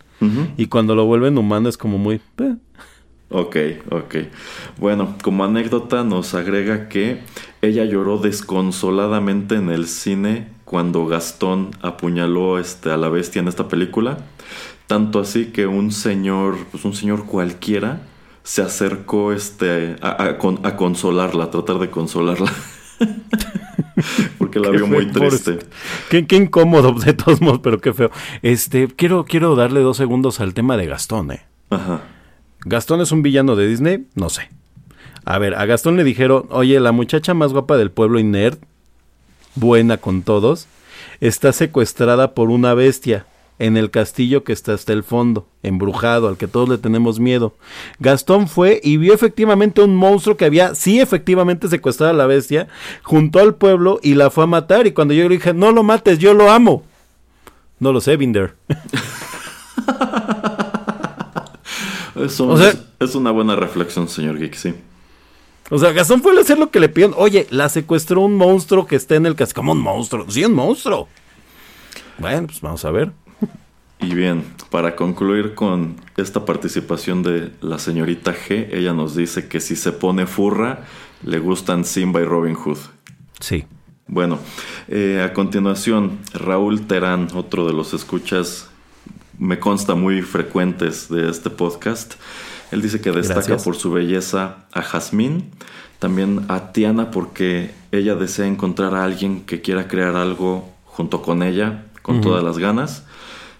Y 0.55 0.67
cuando 0.67 0.95
lo 0.95 1.05
vuelven 1.05 1.37
humano 1.37 1.67
es 1.67 1.75
como 1.75 1.97
muy... 1.97 2.21
Eh. 2.37 2.55
Ok, 3.29 3.57
ok. 3.91 4.15
Bueno, 4.77 5.17
como 5.21 5.43
anécdota 5.43 6.05
nos 6.05 6.33
agrega 6.33 6.87
que 6.87 7.19
ella 7.61 7.83
lloró 7.83 8.19
desconsoladamente 8.19 9.55
en 9.55 9.69
el 9.69 9.87
cine 9.87 10.47
cuando 10.73 11.05
Gastón 11.05 11.69
apuñaló 11.83 12.57
este, 12.57 12.89
a 12.89 12.97
la 12.97 13.07
bestia 13.07 13.39
en 13.39 13.47
esta 13.47 13.67
película. 13.67 14.17
Tanto 14.87 15.19
así 15.19 15.51
que 15.51 15.67
un 15.67 15.91
señor, 15.91 16.57
pues 16.71 16.83
un 16.83 16.95
señor 16.95 17.27
cualquiera, 17.27 18.01
se 18.41 18.63
acercó 18.63 19.33
este, 19.33 19.97
a, 20.01 20.39
consolarla, 20.75 21.43
a 21.43 21.51
tratar 21.51 21.77
de 21.77 21.91
consolarla. 21.91 22.51
Porque 24.39 24.59
la 24.59 24.71
vio 24.71 24.87
muy 24.87 25.11
triste. 25.11 25.59
Qué, 26.09 26.25
qué, 26.25 26.37
incómodo 26.37 26.93
de 26.93 27.13
todos 27.13 27.39
modos, 27.39 27.59
pero 27.61 27.79
qué 27.79 27.93
feo. 27.93 28.09
Este, 28.41 28.87
quiero, 28.87 29.25
quiero 29.25 29.55
darle 29.55 29.81
dos 29.81 29.97
segundos 29.97 30.39
al 30.39 30.55
tema 30.55 30.75
de 30.75 30.87
Gastón, 30.87 31.33
eh. 31.33 31.45
Ajá. 31.69 32.01
¿Gastón 32.65 32.99
es 33.01 33.11
un 33.11 33.21
villano 33.21 33.55
de 33.55 33.67
Disney? 33.67 34.07
No 34.15 34.31
sé. 34.31 34.49
A 35.23 35.37
ver, 35.37 35.53
a 35.53 35.67
Gastón 35.67 35.97
le 35.97 36.03
dijeron, 36.03 36.47
oye, 36.49 36.79
la 36.79 36.91
muchacha 36.91 37.35
más 37.35 37.53
guapa 37.53 37.77
del 37.77 37.91
pueblo 37.91 38.17
y 38.17 38.23
nerd, 38.23 38.57
buena 39.55 39.97
con 39.97 40.23
todos, 40.23 40.67
está 41.19 41.53
secuestrada 41.53 42.33
por 42.33 42.49
una 42.49 42.73
bestia 42.73 43.25
en 43.59 43.77
el 43.77 43.91
castillo 43.91 44.43
que 44.43 44.51
está 44.51 44.73
hasta 44.73 44.93
el 44.93 45.03
fondo, 45.03 45.47
embrujado, 45.61 46.27
al 46.27 46.37
que 46.37 46.47
todos 46.47 46.67
le 46.67 46.77
tenemos 46.77 47.19
miedo. 47.19 47.53
Gastón 47.99 48.47
fue 48.47 48.81
y 48.83 48.97
vio 48.97 49.13
efectivamente 49.13 49.81
un 49.81 49.95
monstruo 49.95 50.37
que 50.37 50.45
había, 50.45 50.75
sí, 50.75 50.99
efectivamente 50.99 51.69
secuestrado 51.69 52.11
a 52.11 52.15
la 52.15 52.25
bestia, 52.25 52.67
junto 53.03 53.39
al 53.39 53.55
pueblo 53.55 53.99
y 54.01 54.15
la 54.15 54.29
fue 54.31 54.45
a 54.45 54.47
matar. 54.47 54.87
Y 54.87 54.91
cuando 54.91 55.13
yo 55.13 55.29
le 55.29 55.35
dije, 55.35 55.53
no 55.53 55.71
lo 55.71 55.83
mates, 55.83 56.19
yo 56.19 56.33
lo 56.33 56.51
amo. 56.51 56.83
No 57.79 57.93
lo 57.93 58.01
sé, 58.01 58.17
Binder. 58.17 58.55
es, 62.15 62.39
una 63.15 63.31
buena 63.31 63.55
reflexión, 63.55 64.07
señor 64.07 64.37
Geek, 64.39 64.55
sí. 64.55 64.73
O 65.73 65.79
sea, 65.79 65.91
Gastón 65.91 66.21
fue 66.21 66.37
a 66.37 66.41
hacer 66.41 66.59
lo 66.59 66.69
que 66.69 66.79
le 66.79 66.87
pidieron. 66.87 67.15
Oye, 67.17 67.47
la 67.49 67.67
secuestró 67.67 68.21
un 68.21 68.35
monstruo 68.35 68.85
que 68.85 68.95
está 68.95 69.15
en 69.15 69.25
el 69.25 69.33
casco. 69.33 69.61
¿Cómo 69.61 69.71
un 69.71 69.81
monstruo? 69.81 70.29
Sí, 70.29 70.45
un 70.45 70.53
monstruo. 70.53 71.07
Bueno, 72.19 72.45
pues 72.45 72.61
vamos 72.61 72.85
a 72.85 72.91
ver. 72.91 73.11
Y 73.99 74.13
bien, 74.13 74.43
para 74.69 74.95
concluir 74.95 75.55
con 75.55 75.95
esta 76.15 76.45
participación 76.45 77.23
de 77.23 77.53
la 77.61 77.79
señorita 77.79 78.35
G, 78.35 78.67
ella 78.71 78.93
nos 78.93 79.15
dice 79.15 79.47
que 79.47 79.59
si 79.59 79.75
se 79.75 79.91
pone 79.91 80.27
furra, 80.27 80.81
le 81.23 81.39
gustan 81.39 81.85
Simba 81.85 82.21
y 82.21 82.25
Robin 82.25 82.53
Hood. 82.53 82.77
Sí. 83.39 83.65
Bueno, 84.05 84.37
eh, 84.89 85.25
a 85.27 85.33
continuación, 85.33 86.19
Raúl 86.35 86.85
Terán, 86.85 87.29
otro 87.33 87.65
de 87.65 87.73
los 87.73 87.95
escuchas, 87.95 88.69
me 89.39 89.57
consta 89.57 89.95
muy 89.95 90.21
frecuentes 90.21 91.09
de 91.09 91.31
este 91.31 91.49
podcast. 91.49 92.13
Él 92.73 92.81
dice 92.81 93.01
que 93.01 93.11
destaca 93.11 93.57
por 93.57 93.75
su 93.75 93.91
belleza 93.91 94.65
a 94.73 94.81
Jazmín, 94.81 95.51
también 95.99 96.43
a 96.47 96.71
Tiana 96.71 97.11
porque 97.11 97.69
ella 97.91 98.15
desea 98.15 98.47
encontrar 98.47 98.95
a 98.95 99.03
alguien 99.03 99.41
que 99.45 99.61
quiera 99.61 99.87
crear 99.87 100.15
algo 100.15 100.73
junto 100.85 101.21
con 101.21 101.43
ella, 101.43 101.85
con 102.01 102.21
todas 102.21 102.43
las 102.43 102.57
ganas. 102.57 103.05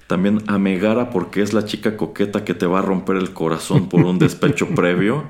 También 0.07 0.41
a 0.47 0.57
Megara 0.57 1.11
porque 1.11 1.43
es 1.43 1.53
la 1.53 1.63
chica 1.63 1.95
coqueta 1.95 2.43
que 2.43 2.55
te 2.55 2.65
va 2.65 2.79
a 2.79 2.81
romper 2.81 3.17
el 3.17 3.33
corazón 3.33 3.87
por 3.87 4.03
un 4.03 4.17
despecho 4.17 4.67
previo. 4.75 5.25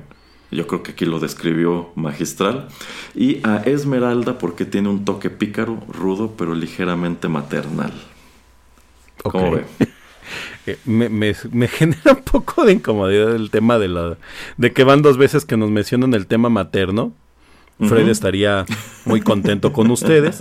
Yo 0.49 0.65
creo 0.65 0.81
que 0.81 0.93
aquí 0.93 1.03
lo 1.03 1.19
describió 1.19 1.91
magistral. 1.95 2.69
Y 3.13 3.45
a 3.45 3.57
Esmeralda 3.57 4.37
porque 4.37 4.63
tiene 4.63 4.87
un 4.87 5.03
toque 5.03 5.29
pícaro, 5.29 5.83
rudo, 5.89 6.35
pero 6.37 6.55
ligeramente 6.55 7.27
maternal. 7.27 7.91
¿Cómo 9.23 9.51
ve? 9.51 9.65
Me, 10.85 11.09
me, 11.09 11.35
me, 11.51 11.67
genera 11.69 12.13
un 12.13 12.23
poco 12.23 12.65
de 12.65 12.73
incomodidad 12.73 13.35
el 13.35 13.49
tema 13.51 13.79
de 13.79 13.89
la 13.89 14.17
de 14.57 14.71
que 14.71 14.83
van 14.83 15.01
dos 15.01 15.17
veces 15.17 15.45
que 15.45 15.57
nos 15.57 15.69
mencionan 15.69 16.13
el 16.13 16.27
tema 16.27 16.49
materno 16.49 17.13
Fred 17.79 18.07
estaría 18.07 18.65
muy 19.05 19.21
contento 19.21 19.73
con 19.73 19.89
ustedes. 19.91 20.39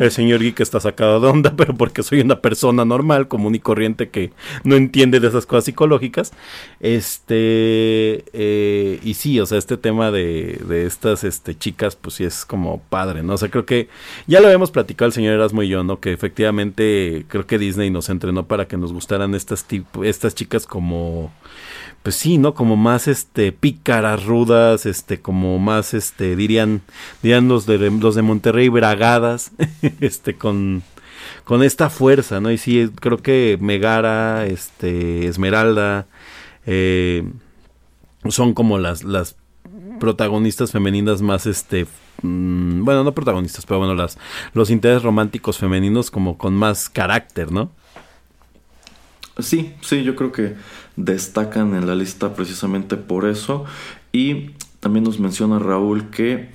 El 0.00 0.10
señor 0.10 0.40
Geek 0.40 0.60
está 0.60 0.80
sacado 0.80 1.20
de 1.20 1.28
onda, 1.28 1.52
pero 1.56 1.74
porque 1.74 2.02
soy 2.02 2.20
una 2.20 2.40
persona 2.40 2.84
normal, 2.84 3.28
común 3.28 3.54
y 3.54 3.60
corriente 3.60 4.08
que 4.08 4.32
no 4.64 4.76
entiende 4.76 5.20
de 5.20 5.28
esas 5.28 5.46
cosas 5.46 5.64
psicológicas. 5.64 6.32
Este, 6.80 8.24
eh, 8.32 8.98
y 9.02 9.14
sí, 9.14 9.38
o 9.40 9.46
sea, 9.46 9.58
este 9.58 9.76
tema 9.76 10.10
de, 10.10 10.60
de 10.66 10.86
estas 10.86 11.24
este, 11.24 11.56
chicas, 11.56 11.96
pues 11.96 12.16
sí 12.16 12.24
es 12.24 12.44
como 12.44 12.80
padre, 12.88 13.22
¿no? 13.22 13.34
O 13.34 13.38
sea, 13.38 13.50
creo 13.50 13.66
que 13.66 13.88
ya 14.26 14.40
lo 14.40 14.46
habíamos 14.46 14.70
platicado 14.70 15.06
el 15.06 15.12
señor 15.12 15.34
Erasmo 15.34 15.62
y 15.62 15.68
yo, 15.68 15.84
¿no? 15.84 16.00
Que 16.00 16.12
efectivamente 16.12 17.24
creo 17.28 17.46
que 17.46 17.58
Disney 17.58 17.90
nos 17.90 18.08
entrenó 18.08 18.46
para 18.46 18.66
que 18.66 18.76
nos 18.76 18.92
gustaran 18.92 19.34
estas, 19.34 19.66
estas 20.02 20.34
chicas 20.34 20.66
como 20.66 21.32
pues 22.02 22.16
sí, 22.16 22.38
¿no? 22.38 22.54
Como 22.54 22.76
más 22.76 23.06
este 23.06 23.52
pícaras, 23.52 24.24
rudas, 24.24 24.86
este 24.86 25.20
como 25.20 25.58
más 25.58 25.94
este 25.94 26.34
dirían 26.34 26.82
dirían 27.22 27.48
los 27.48 27.66
de 27.66 27.78
los 27.90 28.14
de 28.14 28.22
Monterrey 28.22 28.68
bragadas, 28.68 29.52
este 30.00 30.34
con 30.34 30.82
con 31.44 31.62
esta 31.62 31.90
fuerza, 31.90 32.40
¿no? 32.40 32.50
Y 32.50 32.58
sí 32.58 32.90
creo 33.00 33.18
que 33.18 33.56
Megara, 33.60 34.46
este 34.46 35.26
Esmeralda 35.26 36.06
eh, 36.66 37.24
son 38.28 38.54
como 38.54 38.78
las 38.78 39.04
las 39.04 39.36
protagonistas 40.00 40.72
femeninas 40.72 41.22
más 41.22 41.46
este 41.46 41.86
mm, 42.22 42.84
bueno, 42.84 43.04
no 43.04 43.12
protagonistas, 43.12 43.64
pero 43.64 43.78
bueno, 43.78 43.94
las 43.94 44.18
los 44.54 44.70
intereses 44.70 45.04
románticos 45.04 45.58
femeninos 45.58 46.10
como 46.10 46.36
con 46.36 46.54
más 46.54 46.88
carácter, 46.88 47.52
¿no? 47.52 47.70
Sí, 49.38 49.74
sí, 49.80 50.02
yo 50.02 50.14
creo 50.14 50.30
que 50.30 50.54
destacan 50.96 51.74
en 51.74 51.86
la 51.86 51.94
lista 51.94 52.34
precisamente 52.34 52.96
por 52.96 53.26
eso. 53.26 53.64
Y 54.12 54.50
también 54.80 55.04
nos 55.04 55.18
menciona 55.18 55.58
Raúl 55.58 56.10
que 56.10 56.50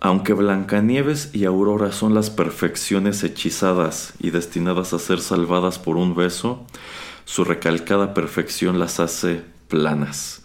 aunque 0.00 0.32
Blancanieves 0.32 1.30
y 1.32 1.44
Aurora 1.44 1.90
son 1.92 2.14
las 2.14 2.30
perfecciones 2.30 3.24
hechizadas 3.24 4.14
y 4.20 4.30
destinadas 4.30 4.92
a 4.92 4.98
ser 4.98 5.20
salvadas 5.20 5.78
por 5.78 5.96
un 5.96 6.14
beso, 6.14 6.64
su 7.24 7.44
recalcada 7.44 8.14
perfección 8.14 8.78
las 8.78 9.00
hace 9.00 9.42
planas. 9.66 10.42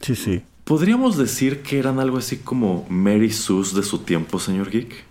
Sí, 0.00 0.14
sí. 0.14 0.42
¿Podríamos 0.64 1.16
decir 1.16 1.62
que 1.62 1.78
eran 1.78 1.98
algo 1.98 2.18
así 2.18 2.36
como 2.36 2.86
Mary 2.88 3.32
Sue 3.32 3.64
de 3.74 3.82
su 3.82 3.98
tiempo, 4.00 4.38
señor 4.38 4.70
Geek? 4.70 5.09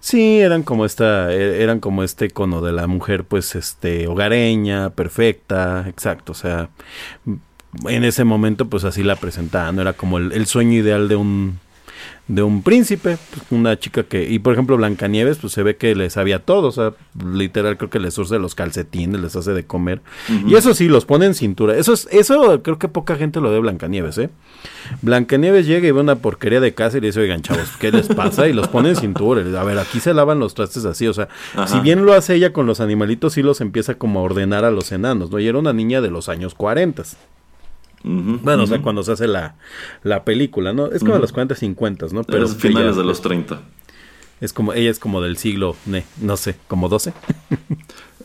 Sí, 0.00 0.38
eran 0.38 0.62
como 0.62 0.84
esta, 0.84 1.32
e, 1.32 1.62
eran 1.62 1.80
como 1.80 2.02
este 2.02 2.26
icono 2.26 2.60
de 2.60 2.72
la 2.72 2.86
mujer, 2.86 3.24
pues, 3.24 3.54
este, 3.54 4.06
hogareña, 4.06 4.90
perfecta, 4.90 5.84
exacto, 5.88 6.32
o 6.32 6.34
sea, 6.34 6.70
en 7.88 8.04
ese 8.04 8.24
momento, 8.24 8.68
pues 8.68 8.84
así 8.84 9.02
la 9.02 9.16
presentaban, 9.16 9.78
era 9.78 9.92
como 9.92 10.18
el 10.18 10.46
sueño 10.46 10.72
ideal 10.78 11.08
de 11.08 11.16
un, 11.16 11.58
de 12.28 12.42
un 12.42 12.62
príncipe, 12.62 13.18
pues, 13.30 13.42
una 13.50 13.78
chica 13.78 14.02
que, 14.02 14.28
y 14.28 14.40
por 14.40 14.52
ejemplo 14.52 14.76
Blancanieves, 14.76 15.38
pues 15.38 15.52
se 15.52 15.62
ve 15.62 15.76
que 15.76 15.94
le 15.94 16.10
sabía 16.10 16.40
todo, 16.40 16.68
o 16.68 16.72
sea, 16.72 16.92
literal 17.24 17.76
creo 17.76 17.88
que 17.88 18.00
les 18.00 18.18
urce 18.18 18.38
los 18.38 18.54
calcetines, 18.54 19.20
les 19.20 19.36
hace 19.36 19.52
de 19.52 19.64
comer, 19.64 20.02
y 20.46 20.54
eso 20.54 20.74
sí, 20.74 20.88
los 20.88 21.04
pone 21.04 21.26
en 21.26 21.34
cintura, 21.34 21.76
eso 21.76 21.92
es, 21.92 22.08
eso 22.10 22.62
creo 22.62 22.78
que 22.78 22.88
poca 22.88 23.14
gente 23.16 23.40
lo 23.40 23.52
de 23.52 23.60
Blancanieves, 23.60 24.18
eh. 24.18 24.30
Blancanieves 25.02 25.66
llega 25.66 25.86
y 25.86 25.92
ve 25.92 26.00
una 26.00 26.16
porquería 26.16 26.60
de 26.60 26.74
casa 26.74 26.98
y 26.98 27.00
le 27.00 27.08
dice, 27.08 27.20
oigan 27.20 27.42
chavos, 27.42 27.70
¿qué 27.78 27.92
les 27.92 28.08
pasa? 28.08 28.48
Y 28.48 28.52
los 28.52 28.68
pone 28.68 28.88
en 28.90 28.96
cintura, 28.96 29.42
a 29.60 29.64
ver, 29.64 29.78
aquí 29.78 30.00
se 30.00 30.12
lavan 30.12 30.40
los 30.40 30.54
trastes 30.54 30.84
así, 30.84 31.06
o 31.06 31.14
sea, 31.14 31.28
si 31.66 31.78
bien 31.80 32.04
lo 32.04 32.12
hace 32.12 32.34
ella 32.34 32.52
con 32.52 32.66
los 32.66 32.80
animalitos, 32.80 33.34
sí 33.34 33.42
los 33.42 33.60
empieza 33.60 33.94
como 33.94 34.20
a 34.20 34.22
ordenar 34.22 34.64
a 34.64 34.72
los 34.72 34.90
enanos, 34.90 35.30
¿no? 35.30 35.38
Y 35.38 35.46
era 35.46 35.58
una 35.58 35.72
niña 35.72 36.00
de 36.00 36.10
los 36.10 36.28
años 36.28 36.54
40 36.54 37.04
bueno, 38.06 38.62
o 38.62 38.66
sea, 38.66 38.80
cuando 38.80 39.02
se 39.02 39.12
hace 39.12 39.26
la, 39.26 39.56
la 40.02 40.24
película, 40.24 40.72
¿no? 40.72 40.86
Es 40.86 41.00
como 41.00 41.14
de 41.14 41.20
los 41.20 41.32
40, 41.32 41.54
50, 41.54 42.06
¿no? 42.12 42.24
Pero 42.24 42.40
los 42.40 42.56
finales 42.56 42.96
de 42.96 43.04
los 43.04 43.20
30. 43.20 43.60
Es 44.40 44.52
como, 44.52 44.72
ella 44.72 44.90
es 44.90 44.98
como 44.98 45.20
del 45.20 45.36
siglo, 45.36 45.76
no 46.20 46.36
sé, 46.36 46.56
como 46.68 46.88
12. 46.88 47.12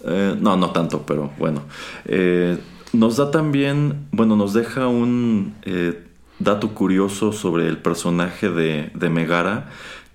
Eh, 0.04 0.36
no, 0.40 0.58
no 0.58 0.72
tanto, 0.72 1.06
pero 1.06 1.32
bueno. 1.38 1.62
Eh, 2.06 2.58
nos 2.92 3.18
da 3.18 3.30
también, 3.30 4.08
bueno, 4.12 4.36
nos 4.36 4.52
deja 4.52 4.88
un 4.88 5.54
eh, 5.62 6.04
dato 6.40 6.74
curioso 6.74 7.34
sobre 7.34 7.68
el 7.68 7.78
personaje 7.78 8.50
de, 8.50 8.90
de 8.96 9.10
Megara 9.12 9.70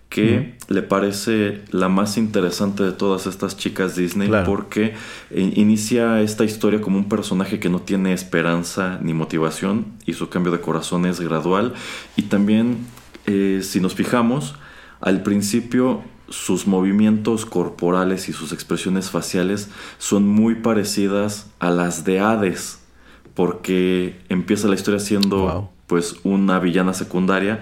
que 0.08 0.56
le 0.68 0.82
parece 0.82 1.62
la 1.70 1.88
más 1.88 2.16
interesante 2.16 2.84
de 2.84 2.92
todas 2.92 3.26
estas 3.26 3.56
chicas 3.56 3.96
Disney 3.96 4.30
porque 4.44 4.94
eh, 5.30 5.52
inicia 5.56 6.20
esta 6.20 6.44
historia 6.44 6.80
como 6.80 6.96
un 6.96 7.08
personaje 7.08 7.58
que 7.58 7.68
no 7.68 7.80
tiene 7.80 8.12
esperanza 8.12 8.98
ni 9.02 9.14
motivación 9.14 9.86
y 10.06 10.12
su 10.12 10.28
cambio 10.28 10.52
de 10.52 10.60
corazón 10.60 11.06
es 11.06 11.20
gradual. 11.20 11.74
Y 12.16 12.22
también 12.22 12.78
eh, 13.26 13.60
si 13.62 13.80
nos 13.80 13.94
fijamos 13.94 14.54
al 15.00 15.22
principio 15.22 16.02
sus 16.28 16.66
movimientos 16.66 17.44
corporales 17.44 18.28
y 18.28 18.32
sus 18.32 18.52
expresiones 18.52 19.10
faciales 19.10 19.70
son 19.98 20.26
muy 20.26 20.56
parecidas 20.56 21.50
a 21.58 21.70
las 21.70 22.04
de 22.04 22.20
Hades 22.20 22.80
porque 23.34 24.18
empieza 24.28 24.66
la 24.68 24.74
historia 24.74 24.98
siendo 24.98 25.70
pues 25.86 26.16
una 26.24 26.58
villana 26.58 26.94
secundaria 26.94 27.60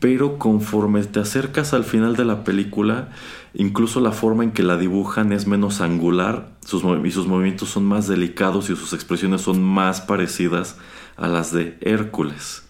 pero 0.00 0.38
conforme 0.38 1.02
te 1.04 1.20
acercas 1.20 1.72
al 1.72 1.84
final 1.84 2.16
de 2.16 2.24
la 2.24 2.44
película, 2.44 3.10
incluso 3.54 4.00
la 4.00 4.12
forma 4.12 4.44
en 4.44 4.52
que 4.52 4.62
la 4.62 4.76
dibujan 4.76 5.32
es 5.32 5.46
menos 5.46 5.80
angular 5.80 6.50
sus 6.64 6.82
y 7.04 7.10
sus 7.10 7.26
movimientos 7.26 7.70
son 7.70 7.84
más 7.84 8.06
delicados 8.06 8.70
y 8.70 8.76
sus 8.76 8.92
expresiones 8.92 9.40
son 9.40 9.62
más 9.62 10.00
parecidas 10.00 10.76
a 11.16 11.28
las 11.28 11.52
de 11.52 11.78
Hércules. 11.80 12.62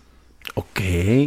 Ok, 0.55 0.81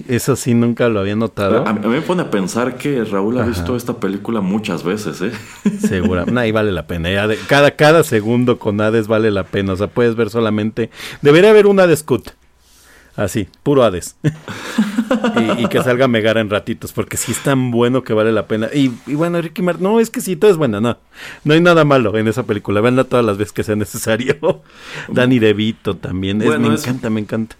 eso 0.07 0.35
sí 0.35 0.53
nunca 0.53 0.89
lo 0.89 1.01
había 1.01 1.15
notado. 1.15 1.67
A, 1.67 1.73
mí 1.73 1.87
me 1.87 2.01
pone 2.01 2.23
a 2.23 2.31
pensar 2.31 2.77
que 2.77 3.03
Raúl 3.03 3.37
ha 3.37 3.45
visto 3.45 3.75
esta 3.75 3.99
película 3.99 4.41
muchas 4.41 4.83
veces, 4.83 5.21
¿eh? 5.21 5.31
Segura, 5.79 6.25
no, 6.25 6.39
ahí 6.39 6.51
vale 6.51 6.71
la 6.71 6.87
pena. 6.87 7.09
cada, 7.47 7.71
cada 7.71 8.03
segundo 8.03 8.57
con 8.57 8.79
Hades 8.81 9.07
vale 9.07 9.29
la 9.29 9.43
pena. 9.43 9.73
O 9.73 9.75
sea, 9.75 9.87
puedes 9.87 10.15
ver 10.15 10.29
solamente. 10.29 10.89
Debería 11.21 11.51
haber 11.51 11.67
una 11.67 11.85
de 11.85 11.95
Scoot. 11.95 12.31
Así, 13.19 13.49
puro 13.63 13.83
Hades. 13.83 14.15
y, 15.57 15.67
que 15.67 15.83
salga 15.83 16.07
Megara 16.07 16.39
en 16.39 16.49
ratitos, 16.49 16.93
porque 16.93 17.17
sí 17.17 17.33
es 17.33 17.39
tan 17.43 17.69
bueno 17.69 18.03
que 18.03 18.13
vale 18.13 18.31
la 18.31 18.47
pena. 18.47 18.69
Y, 18.73 18.89
bueno, 19.07 19.41
Ricky 19.41 19.61
Martin, 19.61 19.83
no, 19.83 19.99
es 19.99 20.09
que 20.09 20.21
sí, 20.21 20.37
todo 20.37 20.49
es 20.49 20.55
bueno, 20.55 20.79
no. 20.79 20.97
No 21.43 21.53
hay 21.53 21.59
nada 21.59 21.83
malo 21.83 22.15
en 22.17 22.29
esa 22.29 22.43
película. 22.43 22.79
Veanla 22.79 23.03
todas 23.03 23.25
las 23.25 23.37
veces 23.37 23.51
que 23.51 23.63
sea 23.63 23.75
necesario. 23.75 24.61
Danny 25.09 25.39
DeVito 25.39 25.97
también. 25.97 26.37
me 26.37 26.45
encanta, 26.45 27.09
me 27.09 27.19
encanta. 27.19 27.57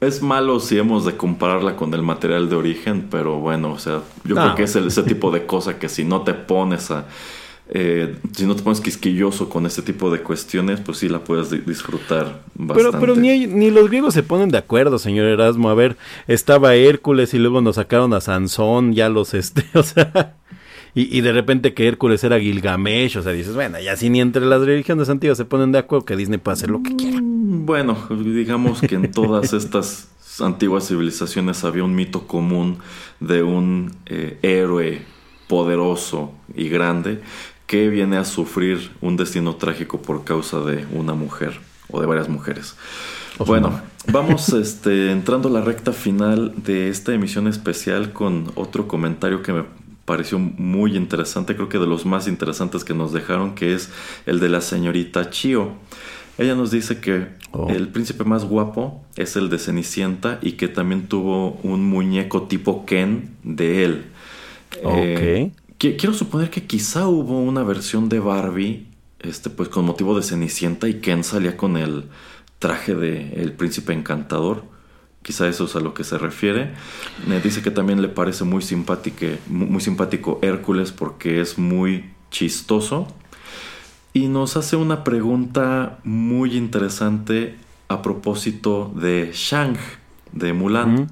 Es 0.00 0.22
malo 0.22 0.58
si 0.60 0.78
hemos 0.78 1.04
de 1.04 1.16
compararla 1.16 1.76
con 1.76 1.92
el 1.92 2.02
material 2.02 2.48
de 2.48 2.56
origen, 2.56 3.08
pero 3.10 3.38
bueno, 3.38 3.70
o 3.72 3.78
sea, 3.78 4.00
yo 4.24 4.34
creo 4.34 4.54
que 4.54 4.62
es 4.64 4.74
ese 4.74 5.02
tipo 5.02 5.30
de 5.30 5.46
cosa 5.46 5.78
que 5.78 5.88
si 5.88 6.04
no 6.04 6.22
te 6.22 6.34
pones 6.34 6.90
a 6.90 7.04
eh, 7.74 8.16
si 8.36 8.44
no 8.44 8.54
te 8.54 8.62
pones 8.62 8.82
quisquilloso 8.82 9.48
con 9.48 9.64
este 9.64 9.80
tipo 9.80 10.10
de 10.10 10.20
cuestiones, 10.20 10.80
pues 10.80 10.98
sí 10.98 11.08
la 11.08 11.24
puedes 11.24 11.50
disfrutar 11.66 12.42
bastante. 12.54 12.98
Pero, 12.98 13.00
pero 13.00 13.16
ni, 13.16 13.46
ni, 13.46 13.70
los 13.70 13.88
griegos 13.88 14.12
se 14.12 14.22
ponen 14.22 14.50
de 14.50 14.58
acuerdo, 14.58 14.98
señor 14.98 15.24
Erasmo. 15.24 15.70
A 15.70 15.74
ver, 15.74 15.96
estaba 16.28 16.74
Hércules 16.74 17.32
y 17.32 17.38
luego 17.38 17.62
nos 17.62 17.76
sacaron 17.76 18.12
a 18.12 18.20
Sansón, 18.20 18.92
ya 18.92 19.08
los 19.08 19.32
este, 19.32 19.64
o 19.78 19.82
sea, 19.82 20.36
y, 20.94 21.16
y 21.16 21.22
de 21.22 21.32
repente 21.32 21.72
que 21.72 21.88
Hércules 21.88 22.22
era 22.24 22.38
Gilgamesh, 22.38 23.16
o 23.16 23.22
sea, 23.22 23.32
dices, 23.32 23.54
bueno, 23.54 23.80
ya 23.80 23.96
si 23.96 24.10
ni 24.10 24.20
entre 24.20 24.44
las 24.44 24.60
religiones 24.60 25.08
antiguas 25.08 25.38
se 25.38 25.46
ponen 25.46 25.72
de 25.72 25.78
acuerdo 25.78 26.04
que 26.04 26.14
Disney 26.14 26.38
puede 26.38 26.56
hacer 26.56 26.68
lo 26.68 26.82
que 26.82 26.94
quiera. 26.94 27.22
Mm, 27.22 27.64
bueno, 27.64 27.96
digamos 28.10 28.82
que 28.82 28.96
en 28.96 29.10
todas 29.10 29.52
estas 29.54 30.08
antiguas 30.40 30.88
civilizaciones 30.88 31.64
había 31.64 31.84
un 31.84 31.94
mito 31.94 32.26
común 32.26 32.80
de 33.18 33.42
un 33.42 33.92
eh, 34.04 34.38
héroe 34.42 35.00
poderoso 35.48 36.32
y 36.54 36.68
grande 36.68 37.20
que 37.66 37.88
viene 37.88 38.16
a 38.16 38.24
sufrir 38.24 38.90
un 39.00 39.16
destino 39.16 39.56
trágico 39.56 40.00
por 40.02 40.24
causa 40.24 40.60
de 40.60 40.86
una 40.92 41.14
mujer 41.14 41.58
o 41.90 42.00
de 42.00 42.06
varias 42.06 42.28
mujeres. 42.28 42.76
bueno, 43.46 43.80
vamos 44.12 44.48
este, 44.50 45.10
entrando 45.10 45.48
a 45.48 45.52
la 45.52 45.60
recta 45.60 45.92
final 45.92 46.54
de 46.56 46.88
esta 46.88 47.14
emisión 47.14 47.48
especial 47.48 48.12
con 48.12 48.52
otro 48.54 48.88
comentario 48.88 49.42
que 49.42 49.52
me 49.52 49.64
pareció 50.04 50.38
muy 50.38 50.96
interesante, 50.96 51.54
creo 51.54 51.68
que 51.68 51.78
de 51.78 51.86
los 51.86 52.04
más 52.04 52.26
interesantes 52.26 52.84
que 52.84 52.94
nos 52.94 53.12
dejaron, 53.12 53.54
que 53.54 53.74
es 53.74 53.90
el 54.26 54.40
de 54.40 54.48
la 54.48 54.60
señorita 54.60 55.30
Chio. 55.30 55.72
Ella 56.38 56.54
nos 56.54 56.70
dice 56.70 56.98
que 56.98 57.28
oh. 57.52 57.68
el 57.68 57.88
príncipe 57.88 58.24
más 58.24 58.44
guapo 58.44 59.02
es 59.16 59.36
el 59.36 59.48
de 59.50 59.58
Cenicienta 59.58 60.38
y 60.42 60.52
que 60.52 60.68
también 60.68 61.06
tuvo 61.06 61.58
un 61.62 61.84
muñeco 61.84 62.42
tipo 62.42 62.84
Ken 62.86 63.30
de 63.44 63.84
él. 63.84 64.04
Eh, 64.82 65.52
quiero 65.90 66.14
suponer 66.14 66.50
que 66.50 66.64
quizá 66.64 67.08
hubo 67.08 67.40
una 67.40 67.64
versión 67.64 68.08
de 68.08 68.20
Barbie, 68.20 68.86
este, 69.18 69.50
pues 69.50 69.68
con 69.68 69.84
motivo 69.84 70.16
de 70.16 70.22
Cenicienta 70.22 70.88
y 70.88 71.00
Ken 71.00 71.24
salía 71.24 71.56
con 71.56 71.76
el 71.76 72.04
traje 72.60 72.94
de 72.94 73.32
el 73.42 73.52
príncipe 73.52 73.92
encantador. 73.92 74.64
Quizá 75.22 75.48
eso 75.48 75.64
es 75.64 75.74
a 75.74 75.80
lo 75.80 75.94
que 75.94 76.04
se 76.04 76.18
refiere. 76.18 76.72
Me 77.26 77.40
dice 77.40 77.62
que 77.62 77.70
también 77.70 78.00
le 78.00 78.08
parece 78.08 78.44
muy 78.44 78.62
simpático, 78.62 79.26
muy 79.48 79.80
simpático 79.80 80.38
Hércules 80.42 80.92
porque 80.92 81.40
es 81.40 81.58
muy 81.58 82.10
chistoso. 82.30 83.08
Y 84.12 84.28
nos 84.28 84.56
hace 84.56 84.76
una 84.76 85.04
pregunta 85.04 85.98
muy 86.04 86.56
interesante 86.56 87.56
a 87.88 88.02
propósito 88.02 88.92
de 88.94 89.30
Shang, 89.32 89.76
de 90.32 90.52
Mulan. 90.52 91.10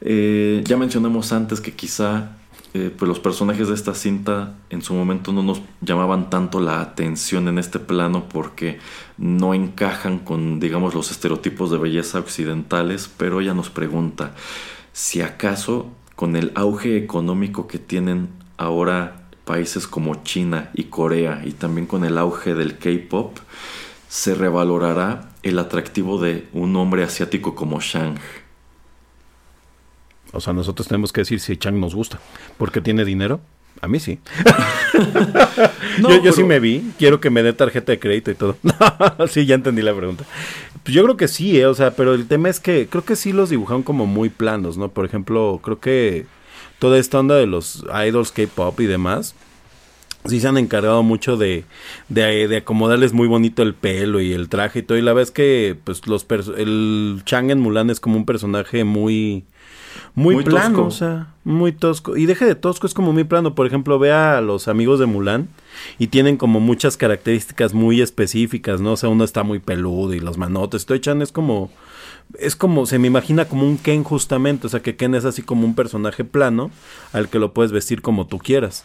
Eh, 0.00 0.62
ya 0.64 0.76
mencionamos 0.76 1.32
antes 1.32 1.60
que 1.60 1.72
quizá 1.72 2.39
eh, 2.72 2.94
pues 2.96 3.08
los 3.08 3.18
personajes 3.18 3.68
de 3.68 3.74
esta 3.74 3.94
cinta 3.94 4.54
en 4.70 4.82
su 4.82 4.94
momento 4.94 5.32
no 5.32 5.42
nos 5.42 5.60
llamaban 5.80 6.30
tanto 6.30 6.60
la 6.60 6.80
atención 6.80 7.48
en 7.48 7.58
este 7.58 7.78
plano 7.78 8.28
porque 8.28 8.78
no 9.18 9.54
encajan 9.54 10.20
con, 10.20 10.60
digamos, 10.60 10.94
los 10.94 11.10
estereotipos 11.10 11.70
de 11.70 11.78
belleza 11.78 12.20
occidentales, 12.20 13.10
pero 13.16 13.40
ella 13.40 13.54
nos 13.54 13.70
pregunta 13.70 14.34
si 14.92 15.20
acaso 15.20 15.90
con 16.14 16.36
el 16.36 16.52
auge 16.54 16.96
económico 16.96 17.66
que 17.66 17.78
tienen 17.78 18.28
ahora 18.56 19.22
países 19.44 19.88
como 19.88 20.22
China 20.22 20.70
y 20.74 20.84
Corea 20.84 21.42
y 21.44 21.52
también 21.52 21.86
con 21.86 22.04
el 22.04 22.18
auge 22.18 22.54
del 22.54 22.78
K-Pop, 22.78 23.38
se 24.08 24.34
revalorará 24.34 25.30
el 25.42 25.58
atractivo 25.58 26.20
de 26.20 26.46
un 26.52 26.76
hombre 26.76 27.02
asiático 27.02 27.54
como 27.54 27.80
Shang. 27.80 28.18
O 30.32 30.40
sea, 30.40 30.52
nosotros 30.52 30.88
tenemos 30.88 31.12
que 31.12 31.22
decir 31.22 31.40
si 31.40 31.56
Chang 31.56 31.78
nos 31.78 31.94
gusta. 31.94 32.18
Porque 32.58 32.80
tiene 32.80 33.04
dinero. 33.04 33.40
A 33.80 33.88
mí 33.88 34.00
sí. 34.00 34.18
yo, 36.22 36.32
sí 36.32 36.44
me 36.44 36.60
vi. 36.60 36.92
Quiero 36.98 37.20
que 37.20 37.30
me 37.30 37.42
dé 37.42 37.52
tarjeta 37.52 37.92
de 37.92 37.98
crédito 37.98 38.30
y 38.30 38.34
todo. 38.34 38.56
sí, 39.28 39.46
ya 39.46 39.54
entendí 39.54 39.82
la 39.82 39.94
pregunta. 39.94 40.24
Pues 40.82 40.94
yo 40.94 41.02
creo 41.04 41.16
que 41.16 41.28
sí, 41.28 41.58
eh, 41.58 41.66
o 41.66 41.74
sea, 41.74 41.92
pero 41.92 42.14
el 42.14 42.26
tema 42.26 42.48
es 42.48 42.60
que 42.60 42.88
creo 42.88 43.04
que 43.04 43.16
sí 43.16 43.32
los 43.32 43.50
dibujaron 43.50 43.82
como 43.82 44.06
muy 44.06 44.28
planos, 44.28 44.76
¿no? 44.76 44.88
Por 44.88 45.04
ejemplo, 45.04 45.60
creo 45.62 45.80
que 45.80 46.26
toda 46.78 46.98
esta 46.98 47.20
onda 47.20 47.36
de 47.36 47.46
los 47.46 47.84
idols 48.06 48.32
K-pop 48.32 48.80
y 48.80 48.86
demás, 48.86 49.34
sí 50.26 50.40
se 50.40 50.48
han 50.48 50.58
encargado 50.58 51.02
mucho 51.02 51.36
de, 51.36 51.64
de, 52.08 52.48
de, 52.48 52.56
acomodarles 52.58 53.12
muy 53.12 53.28
bonito 53.28 53.62
el 53.62 53.74
pelo 53.74 54.20
y 54.20 54.32
el 54.32 54.48
traje 54.48 54.80
y 54.80 54.82
todo. 54.82 54.98
Y 54.98 55.02
la 55.02 55.12
vez 55.12 55.30
que, 55.30 55.76
pues, 55.84 56.06
los 56.06 56.26
el 56.56 57.22
Chang 57.24 57.50
en 57.50 57.60
Mulan 57.60 57.90
es 57.90 58.00
como 58.00 58.16
un 58.16 58.26
personaje 58.26 58.84
muy 58.84 59.44
muy, 60.14 60.42
plano, 60.44 60.86
o 60.86 60.90
sea, 60.90 61.28
muy 61.44 61.72
tosco. 61.72 62.16
Y 62.16 62.26
deje 62.26 62.44
de 62.44 62.54
tosco, 62.54 62.86
es 62.86 62.94
como 62.94 63.12
muy 63.12 63.24
plano. 63.24 63.54
Por 63.54 63.66
ejemplo, 63.66 63.98
ve 63.98 64.12
a 64.12 64.40
los 64.40 64.68
amigos 64.68 64.98
de 65.00 65.06
Mulan 65.06 65.48
y 65.98 66.08
tienen 66.08 66.36
como 66.36 66.60
muchas 66.60 66.96
características 66.96 67.74
muy 67.74 68.00
específicas, 68.00 68.80
¿no? 68.80 68.92
O 68.92 68.96
sea, 68.96 69.08
uno 69.08 69.24
está 69.24 69.42
muy 69.42 69.58
peludo 69.58 70.14
y 70.14 70.20
los 70.20 70.38
manotes. 70.38 70.82
Estoy 70.82 71.00
Chan 71.00 71.22
es 71.22 71.32
como. 71.32 71.70
Es 72.38 72.54
como, 72.54 72.86
se 72.86 73.00
me 73.00 73.08
imagina 73.08 73.46
como 73.46 73.66
un 73.66 73.76
Ken 73.76 74.04
justamente, 74.04 74.68
o 74.68 74.70
sea 74.70 74.80
que 74.80 74.94
Ken 74.94 75.16
es 75.16 75.24
así 75.24 75.42
como 75.42 75.66
un 75.66 75.74
personaje 75.74 76.22
plano 76.22 76.70
al 77.12 77.28
que 77.28 77.40
lo 77.40 77.52
puedes 77.52 77.72
vestir 77.72 78.02
como 78.02 78.28
tú 78.28 78.38
quieras. 78.38 78.84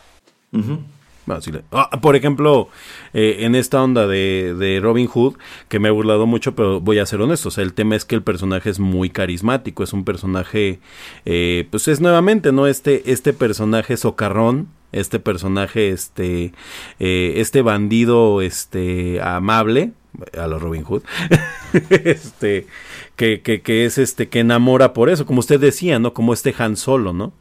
Ah, 1.71 1.89
por 2.01 2.15
ejemplo, 2.15 2.69
eh, 3.13 3.37
en 3.39 3.55
esta 3.55 3.81
onda 3.83 4.07
de, 4.07 4.79
Robin 4.81 5.07
Hood, 5.07 5.35
que 5.69 5.79
me 5.79 5.87
he 5.87 5.91
burlado 5.91 6.25
mucho, 6.25 6.55
pero 6.55 6.79
voy 6.79 6.99
a 6.99 7.05
ser 7.05 7.21
honesto, 7.21 7.49
o 7.49 7.51
sea, 7.51 7.63
el 7.63 7.73
tema 7.73 7.95
es 7.95 8.05
que 8.05 8.15
el 8.15 8.21
personaje 8.21 8.69
es 8.69 8.79
muy 8.79 9.09
carismático, 9.09 9.83
es 9.83 9.93
un 9.93 10.05
personaje, 10.05 10.79
eh, 11.25 11.67
pues 11.71 11.87
es 11.87 11.99
nuevamente, 11.99 12.51
¿no? 12.51 12.67
Este, 12.67 13.11
este 13.11 13.33
personaje 13.33 13.97
socarrón, 13.97 14.67
este 14.91 15.19
personaje, 15.19 15.89
este, 15.89 16.53
eh, 16.99 17.33
este 17.37 17.61
bandido, 17.61 18.41
este, 18.41 19.19
amable, 19.21 19.91
a 20.37 20.47
los 20.47 20.61
Robin 20.61 20.83
Hood, 20.83 21.01
este, 21.89 22.67
que, 23.15 23.41
que, 23.41 23.61
que, 23.61 23.85
es 23.85 23.97
este, 23.97 24.29
que 24.29 24.39
enamora 24.39 24.93
por 24.93 25.09
eso, 25.09 25.25
como 25.25 25.39
usted 25.39 25.59
decía, 25.59 25.99
¿no? 25.99 26.13
Como 26.13 26.33
este 26.33 26.53
Han 26.57 26.77
Solo, 26.77 27.13
¿no? 27.13 27.33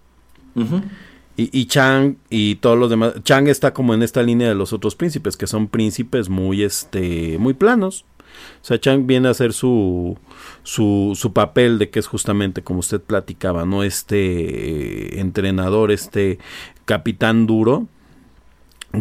Y, 1.36 1.50
y, 1.58 1.66
Chang 1.66 2.16
y 2.30 2.56
todos 2.56 2.78
los 2.78 2.90
demás. 2.90 3.14
Chang 3.24 3.48
está 3.48 3.74
como 3.74 3.92
en 3.92 4.02
esta 4.02 4.22
línea 4.22 4.48
de 4.48 4.54
los 4.54 4.72
otros 4.72 4.94
príncipes, 4.94 5.36
que 5.36 5.46
son 5.46 5.66
príncipes 5.68 6.28
muy, 6.28 6.62
este, 6.62 7.38
muy 7.38 7.54
planos. 7.54 8.04
O 8.62 8.64
sea, 8.64 8.78
Chang 8.78 9.06
viene 9.06 9.28
a 9.28 9.32
hacer 9.32 9.52
su, 9.52 10.16
su, 10.62 11.12
su 11.16 11.32
papel 11.32 11.78
de 11.78 11.90
que 11.90 11.98
es 11.98 12.06
justamente 12.06 12.62
como 12.62 12.80
usted 12.80 13.00
platicaba, 13.00 13.64
¿no? 13.64 13.82
Este 13.82 15.16
eh, 15.16 15.20
entrenador, 15.20 15.90
este 15.90 16.38
capitán 16.84 17.46
duro, 17.46 17.88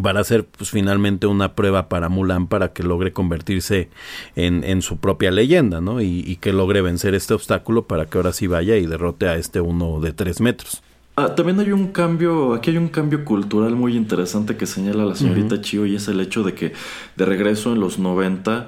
para 0.02 0.22
hacer 0.22 0.46
pues 0.46 0.72
finalmente 0.72 1.28
una 1.28 1.54
prueba 1.54 1.88
para 1.88 2.10
Mulan 2.10 2.48
para 2.48 2.74
que 2.74 2.84
logre 2.84 3.14
convertirse 3.14 3.90
en, 4.36 4.64
en 4.64 4.82
su 4.82 4.98
propia 4.98 5.30
leyenda, 5.32 5.82
¿no? 5.82 6.02
Y, 6.02 6.24
y, 6.26 6.38
que 6.38 6.52
logre 6.52 6.82
vencer 6.82 7.14
este 7.14 7.34
obstáculo 7.34 7.86
para 7.88 8.06
que 8.06 8.18
ahora 8.18 8.34
sí 8.34 8.48
vaya 8.48 8.76
y 8.78 8.88
derrote 8.88 9.28
a 9.28 9.36
este 9.36 9.62
uno 9.62 10.00
de 10.00 10.14
tres 10.14 10.42
metros. 10.42 10.82
Ah, 11.16 11.36
también 11.36 11.60
hay 11.60 11.72
un 11.72 11.90
cambio, 11.90 12.54
aquí 12.56 12.72
hay 12.72 12.78
un 12.78 12.88
cambio 12.88 13.24
cultural 13.24 13.76
muy 13.76 13.96
interesante 13.96 14.58
que 14.58 14.66
señala 14.66 15.06
la 15.06 15.14
señorita 15.14 15.62
Chio 15.62 15.86
y 15.86 15.96
es 15.96 16.08
el 16.08 16.20
hecho 16.20 16.42
de 16.42 16.56
que 16.56 16.74
de 17.16 17.26
regreso 17.26 17.74
en 17.74 17.80
los 17.80 18.00
90, 18.00 18.68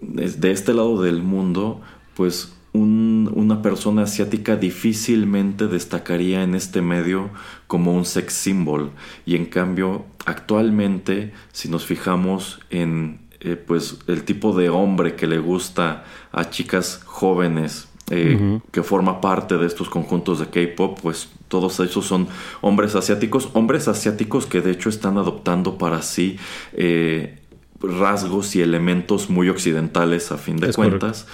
de 0.00 0.50
este 0.50 0.74
lado 0.74 1.00
del 1.00 1.22
mundo, 1.22 1.82
pues 2.14 2.52
una 2.72 3.62
persona 3.62 4.02
asiática 4.02 4.56
difícilmente 4.56 5.68
destacaría 5.68 6.42
en 6.42 6.56
este 6.56 6.82
medio 6.82 7.30
como 7.68 7.94
un 7.94 8.04
sex 8.04 8.32
symbol. 8.32 8.90
Y 9.24 9.36
en 9.36 9.46
cambio 9.46 10.04
actualmente 10.26 11.32
si 11.52 11.68
nos 11.68 11.86
fijamos 11.86 12.58
en 12.70 13.20
eh, 13.38 13.54
pues 13.54 13.98
el 14.08 14.24
tipo 14.24 14.56
de 14.56 14.68
hombre 14.68 15.14
que 15.14 15.28
le 15.28 15.38
gusta 15.38 16.04
a 16.32 16.50
chicas 16.50 17.02
jóvenes 17.04 17.88
eh, 18.10 18.60
que 18.70 18.82
forma 18.82 19.20
parte 19.20 19.56
de 19.56 19.66
estos 19.66 19.88
conjuntos 19.88 20.38
de 20.38 20.46
K-pop, 20.46 20.98
pues 21.00 21.30
todos 21.48 21.80
esos 21.80 22.06
son 22.06 22.28
hombres 22.60 22.94
asiáticos, 22.94 23.48
hombres 23.54 23.88
asiáticos 23.88 24.46
que 24.46 24.60
de 24.60 24.72
hecho 24.72 24.88
están 24.88 25.16
adoptando 25.16 25.78
para 25.78 26.02
sí 26.02 26.36
eh, 26.74 27.38
rasgos 27.80 28.56
y 28.56 28.62
elementos 28.62 29.30
muy 29.30 29.48
occidentales 29.48 30.32
a 30.32 30.38
fin 30.38 30.56
de 30.56 30.72
cuentas, 30.72 31.26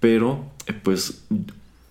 pero 0.00 0.44
eh, 0.66 0.72
pues 0.72 1.24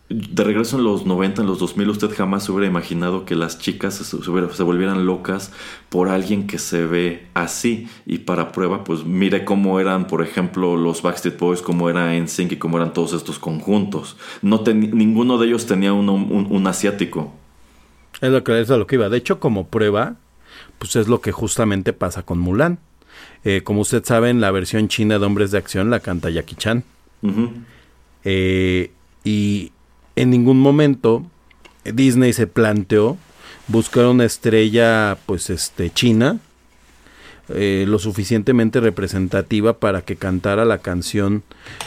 de 0.07 0.43
regreso 0.43 0.77
en 0.77 0.83
los 0.83 1.07
90, 1.07 1.41
en 1.41 1.47
los 1.47 1.57
2000, 1.57 1.89
usted 1.89 2.15
jamás 2.15 2.43
se 2.43 2.51
hubiera 2.51 2.67
imaginado 2.67 3.25
que 3.25 3.35
las 3.35 3.57
chicas 3.57 3.95
se, 3.95 4.63
volvieran 4.63 5.05
locas 5.07 5.51
por 5.89 6.09
alguien 6.09 6.45
que 6.45 6.59
se 6.59 6.85
ve 6.85 7.25
así. 7.33 7.87
Y 8.05 8.19
para 8.19 8.51
prueba, 8.51 8.83
pues 8.83 9.03
mire 9.03 9.45
cómo 9.45 9.79
eran, 9.79 10.05
por 10.05 10.21
ejemplo, 10.21 10.77
los 10.77 11.01
Backstreet 11.01 11.39
Boys, 11.39 11.61
cómo 11.63 11.89
era 11.89 12.13
NSYNC 12.13 12.51
y 12.51 12.57
cómo 12.57 12.77
eran 12.77 12.93
todos 12.93 13.13
estos 13.13 13.39
conjuntos. 13.39 14.15
No 14.43 14.63
ninguno 14.65 15.39
de 15.39 15.47
ellos 15.47 15.65
tenía 15.65 15.93
un, 15.93 16.67
asiático. 16.67 17.33
Es 18.21 18.29
lo, 18.29 18.43
que, 18.43 18.61
es 18.61 18.69
lo 18.69 18.85
que 18.85 18.95
iba. 18.95 19.09
De 19.09 19.17
hecho, 19.17 19.39
como 19.39 19.67
prueba, 19.67 20.17
pues 20.77 20.95
es 20.95 21.07
lo 21.07 21.19
que 21.19 21.31
justamente 21.31 21.93
pasa 21.93 22.21
con 22.21 22.37
Mulan. 22.37 22.77
Eh, 23.43 23.61
como 23.63 23.81
usted 23.81 24.05
sabe, 24.05 24.29
en 24.29 24.39
la 24.39 24.51
versión 24.51 24.87
china 24.87 25.17
de 25.17 25.25
Hombres 25.25 25.49
de 25.49 25.57
Acción 25.57 25.89
la 25.89 25.99
canta 25.99 26.29
Jackie 26.29 26.55
Chan. 26.55 26.83
eh, 28.23 28.91
y 29.23 29.71
en 30.15 30.29
ningún 30.29 30.59
momento 30.59 31.23
Disney 31.83 32.33
se 32.33 32.47
planteó 32.47 33.17
buscar 33.67 34.05
una 34.05 34.25
estrella 34.25 35.17
pues 35.25 35.49
este 35.49 35.89
china 35.89 36.39
eh, 37.49 37.85
lo 37.87 37.99
suficientemente 37.99 38.79
representativa 38.79 39.77
para 39.77 40.01
que 40.01 40.15
cantara 40.15 40.65
la 40.65 40.79
canción 40.79 41.43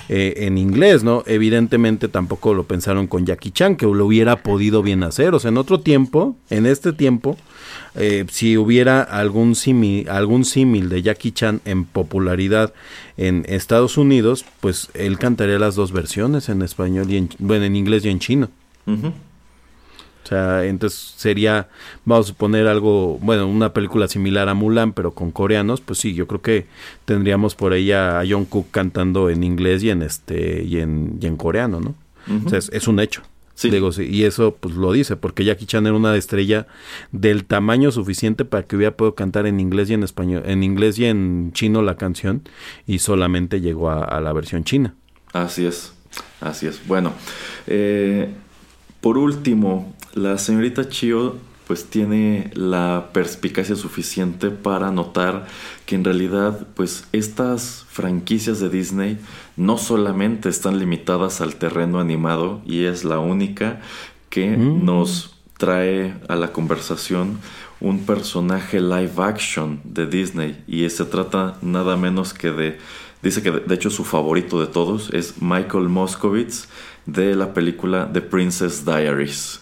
eh, 0.09 0.35
en 0.47 0.57
inglés, 0.57 1.03
¿no? 1.03 1.25
Evidentemente 1.27 2.07
tampoco 2.07 2.55
lo 2.55 2.63
pensaron 2.65 3.09
con 3.09 3.27
Jackie 3.27 3.51
Chan, 3.51 3.75
que 3.75 3.87
lo 3.87 4.07
hubiera 4.07 4.45
podido 4.45 4.83
bien 4.83 5.03
hacer. 5.03 5.35
O 5.35 5.41
sea, 5.41 5.49
en 5.49 5.59
otro 5.59 5.81
tiempo, 5.81 6.37
en 6.49 6.65
este 6.65 6.93
tiempo, 6.93 7.37
eh, 8.01 8.25
si 8.31 8.57
hubiera 8.57 9.03
algún 9.03 9.57
símil, 9.57 10.09
algún 10.09 10.45
símil 10.45 10.89
de 10.89 11.03
Jackie 11.03 11.33
Chan 11.33 11.61
en 11.65 11.85
popularidad 11.85 12.73
en 13.17 13.45
Estados 13.49 13.99
Unidos, 13.99 14.45
pues 14.61 14.89
él 14.95 15.19
cantaría 15.19 15.59
las 15.59 15.75
dos 15.75 15.91
versiones 15.91 16.49
en 16.49 16.63
español 16.63 17.11
y 17.11 17.17
en, 17.17 17.29
bueno, 17.41 17.65
en 17.65 17.75
inglés 17.75 18.05
y 18.05 18.11
en 18.11 18.21
chino. 18.21 18.51
O 18.87 20.29
sea, 20.29 20.65
entonces 20.65 21.15
sería, 21.17 21.69
vamos 22.05 22.27
a 22.27 22.29
suponer 22.29 22.69
algo, 22.69 23.19
bueno, 23.19 23.49
una 23.49 23.73
película 23.73 24.07
similar 24.07 24.49
a 24.49 24.55
Mulan, 24.55 24.93
pero 24.93 25.13
con 25.13 25.31
coreanos, 25.33 25.81
pues 25.81 25.99
sí, 25.99 26.15
yo 26.15 26.29
creo 26.29 26.41
que 26.41 26.67
tendríamos 27.05 27.57
por 27.57 27.73
ahí 27.73 27.91
a, 27.91 28.23
John 28.29 28.45
Cook 28.45 28.69
cantando 28.71 29.29
en 29.29 29.43
inglés 29.43 29.83
y 29.83 29.91
en 29.91 30.03
este 30.03 30.63
y 30.63 30.79
en, 30.79 31.19
y 31.21 31.27
en 31.27 31.37
coreano, 31.37 31.81
¿no? 31.81 31.95
O 32.45 32.49
sea, 32.49 32.59
es, 32.59 32.87
un 32.87 33.01
hecho. 33.01 33.23
Sí. 33.59 33.71
Digo, 33.71 33.91
sí, 33.91 34.05
y 34.05 34.23
eso 34.23 34.55
pues 34.55 34.77
lo 34.77 34.93
dice, 34.93 35.17
porque 35.17 35.45
Jackie 35.45 35.67
Chan 35.67 35.85
era 35.85 35.97
una 35.97 36.15
estrella 36.15 36.69
del 37.11 37.45
tamaño 37.45 37.91
suficiente 37.91 38.45
para 38.45 38.63
que 38.63 38.77
hubiera 38.77 38.97
podido 38.97 39.17
cantar 39.17 39.49
en 39.49 39.59
inglés 39.59 39.91
y 39.91 39.95
en 39.95 40.05
español, 40.05 40.45
en 40.47 40.63
inglés 40.63 40.97
y 41.01 41.07
en 41.07 41.51
chino 41.55 41.83
la 41.83 41.97
canción, 41.97 42.43
y 42.87 43.01
solamente 43.01 43.61
llegó 43.61 43.91
a, 43.91 44.05
a 44.05 44.21
la 44.21 44.33
versión 44.33 44.63
china. 44.63 44.95
Así 45.33 45.67
es, 45.67 45.93
así 46.41 46.69
es. 46.69 46.87
Bueno, 46.87 47.13
eh, 47.67 48.29
por 49.01 49.19
último, 49.19 49.93
la 50.15 50.39
señorita 50.39 50.89
Chio 50.89 51.37
pues 51.67 51.85
tiene 51.87 52.53
la 52.55 53.11
perspicacia 53.13 53.75
suficiente 53.75 54.51
para 54.51 54.93
notar 54.93 55.49
que 55.85 55.97
en 55.97 56.05
realidad 56.05 56.69
pues 56.77 57.09
estas 57.11 57.85
franquicias 57.91 58.61
de 58.61 58.71
Disney 58.71 59.19
no 59.59 59.77
solamente 59.77 60.49
están 60.49 60.79
limitadas 60.79 61.41
al 61.41 61.57
terreno 61.57 62.01
animado 62.01 62.63
y 62.65 62.85
es 62.85 63.05
la 63.05 63.19
única 63.19 63.81
que 64.31 64.57
mm. 64.57 64.85
nos 64.85 65.37
trae 65.59 66.15
a 66.29 66.37
la 66.37 66.53
conversación 66.53 67.39
un 67.81 68.07
personaje 68.07 68.81
live 68.81 69.13
action 69.19 69.81
de 69.85 70.07
Disney 70.07 70.63
y 70.67 70.89
se 70.89 71.05
trata 71.05 71.59
nada 71.61 71.97
menos 71.97 72.33
que 72.33 72.51
de 72.51 72.79
dice 73.21 73.43
que 73.43 73.51
de 73.51 73.75
hecho 73.75 73.91
su 73.91 74.05
favorito 74.05 74.61
de 74.61 74.69
todos 74.69 75.11
es 75.13 75.43
Michael 75.43 75.89
Moscovitz 75.89 76.69
de 77.07 77.35
la 77.35 77.53
película 77.53 78.09
The 78.13 78.21
Princess 78.21 78.85
Diaries 78.85 79.61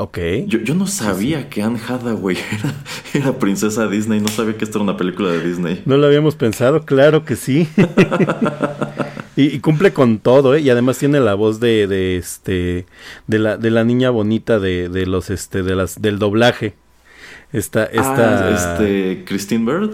Ok. 0.00 0.18
Yo, 0.46 0.60
yo 0.60 0.74
no 0.74 0.86
sabía 0.86 1.50
que 1.50 1.62
Anne 1.62 1.78
Hathaway 1.86 2.38
era, 3.12 3.38
princesa 3.38 3.86
Disney, 3.86 4.18
no 4.18 4.28
sabía 4.28 4.56
que 4.56 4.64
esta 4.64 4.78
era 4.78 4.84
una 4.84 4.96
película 4.96 5.28
de 5.28 5.46
Disney. 5.46 5.82
No 5.84 5.98
lo 5.98 6.06
habíamos 6.06 6.36
pensado, 6.36 6.86
claro 6.86 7.26
que 7.26 7.36
sí. 7.36 7.68
y, 9.36 9.58
cumple 9.58 9.92
con 9.92 10.18
todo, 10.18 10.54
¿eh? 10.54 10.60
Y 10.60 10.70
además 10.70 10.96
tiene 10.96 11.20
la 11.20 11.34
voz 11.34 11.60
de, 11.60 11.86
de 11.86 12.16
este, 12.16 12.86
de 13.26 13.38
la, 13.38 13.58
de 13.58 13.70
la 13.70 13.84
niña 13.84 14.08
bonita 14.08 14.58
de, 14.58 14.88
de 14.88 15.04
los, 15.04 15.28
este, 15.28 15.62
de 15.62 15.76
las, 15.76 16.00
del 16.00 16.18
doblaje. 16.18 16.76
Esta, 17.52 17.84
esta... 17.84 18.48
Ah, 18.48 18.50
este, 18.54 19.24
Christine 19.26 19.70
Bird. 19.70 19.90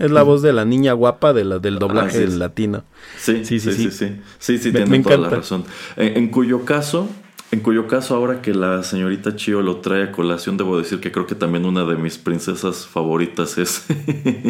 Es 0.00 0.10
la 0.10 0.22
voz 0.24 0.42
de 0.42 0.52
la 0.52 0.64
niña 0.64 0.94
guapa 0.94 1.32
de 1.32 1.44
la, 1.44 1.58
del 1.60 1.78
doblaje 1.78 2.16
ah, 2.16 2.20
del 2.20 2.40
latino. 2.40 2.82
Sí, 3.18 3.44
sí, 3.44 3.60
sí, 3.60 3.72
sí, 3.72 3.90
sí, 3.92 4.20
sí, 4.38 4.58
sí, 4.58 4.72
tiene 4.72 4.98
toda 5.00 5.18
la 5.18 5.28
razón. 5.28 5.64
en, 5.96 6.28
cuyo 6.28 6.64
caso, 6.64 7.08
en 7.52 7.60
cuyo 7.60 7.88
caso, 7.88 8.14
ahora 8.14 8.42
que 8.42 8.54
la 8.54 8.84
señorita 8.84 9.34
Chio 9.34 9.60
lo 9.60 9.78
trae 9.78 10.04
a 10.04 10.12
colación, 10.12 10.56
debo 10.56 10.78
decir 10.78 11.00
que 11.00 11.10
creo 11.10 11.26
que 11.26 11.34
también 11.34 11.64
una 11.64 11.84
de 11.84 11.96
mis 11.96 12.16
princesas 12.16 12.86
favoritas 12.86 13.58
es 13.58 13.84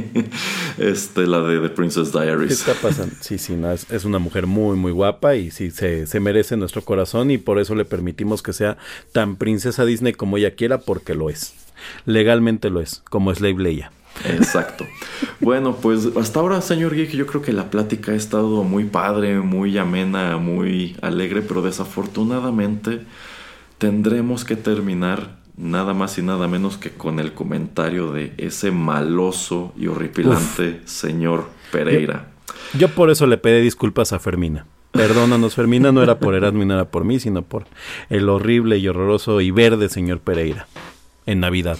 este, 0.78 1.26
la 1.26 1.40
de 1.40 1.60
The 1.60 1.70
Princess 1.70 2.12
Diaries. 2.12 2.48
¿Qué 2.48 2.72
está 2.72 2.74
pasando? 2.74 3.14
Sí, 3.20 3.38
sí, 3.38 3.54
no, 3.54 3.72
es, 3.72 4.04
una 4.04 4.18
mujer 4.18 4.46
muy, 4.46 4.76
muy 4.76 4.92
guapa 4.92 5.34
y 5.34 5.50
sí, 5.50 5.70
se, 5.70 6.06
se 6.06 6.20
merece 6.20 6.58
nuestro 6.58 6.82
corazón 6.82 7.30
y 7.30 7.38
por 7.38 7.58
eso 7.58 7.74
le 7.74 7.86
permitimos 7.86 8.42
que 8.42 8.52
sea 8.52 8.76
tan 9.12 9.36
princesa 9.36 9.86
Disney 9.86 10.12
como 10.12 10.36
ella 10.36 10.54
quiera, 10.54 10.80
porque 10.80 11.14
lo 11.14 11.30
es. 11.30 11.54
Legalmente 12.04 12.68
lo 12.68 12.80
es, 12.80 13.02
como 13.08 13.34
Slave 13.34 13.62
Leia. 13.62 13.92
Exacto. 14.24 14.86
Bueno, 15.40 15.76
pues 15.76 16.08
hasta 16.16 16.40
ahora, 16.40 16.60
señor 16.60 16.94
Geek, 16.94 17.10
yo 17.10 17.26
creo 17.26 17.42
que 17.42 17.52
la 17.52 17.70
plática 17.70 18.12
ha 18.12 18.14
estado 18.14 18.62
muy 18.64 18.84
padre, 18.84 19.38
muy 19.40 19.78
amena, 19.78 20.36
muy 20.36 20.96
alegre, 21.02 21.42
pero 21.42 21.62
desafortunadamente 21.62 23.00
tendremos 23.78 24.44
que 24.44 24.56
terminar 24.56 25.38
nada 25.56 25.94
más 25.94 26.18
y 26.18 26.22
nada 26.22 26.48
menos 26.48 26.76
que 26.78 26.90
con 26.90 27.20
el 27.20 27.32
comentario 27.32 28.12
de 28.12 28.32
ese 28.38 28.70
maloso 28.70 29.72
y 29.76 29.86
horripilante 29.86 30.80
señor 30.84 31.48
Pereira. 31.70 32.28
Yo, 32.78 32.88
por 32.88 33.10
eso 33.10 33.26
le 33.26 33.36
pedí 33.36 33.62
disculpas 33.62 34.12
a 34.12 34.18
Fermina. 34.18 34.66
Perdónanos, 34.92 35.54
Fermina, 35.54 35.92
no 35.92 36.02
era 36.02 36.18
por 36.18 36.34
Erasmo 36.34 36.64
no 36.64 36.74
era 36.74 36.90
por 36.90 37.04
mí, 37.04 37.20
sino 37.20 37.42
por 37.42 37.66
el 38.08 38.28
horrible 38.28 38.78
y 38.78 38.88
horroroso 38.88 39.40
y 39.40 39.50
verde 39.50 39.88
señor 39.88 40.20
Pereira 40.20 40.66
en 41.26 41.40
Navidad. 41.40 41.78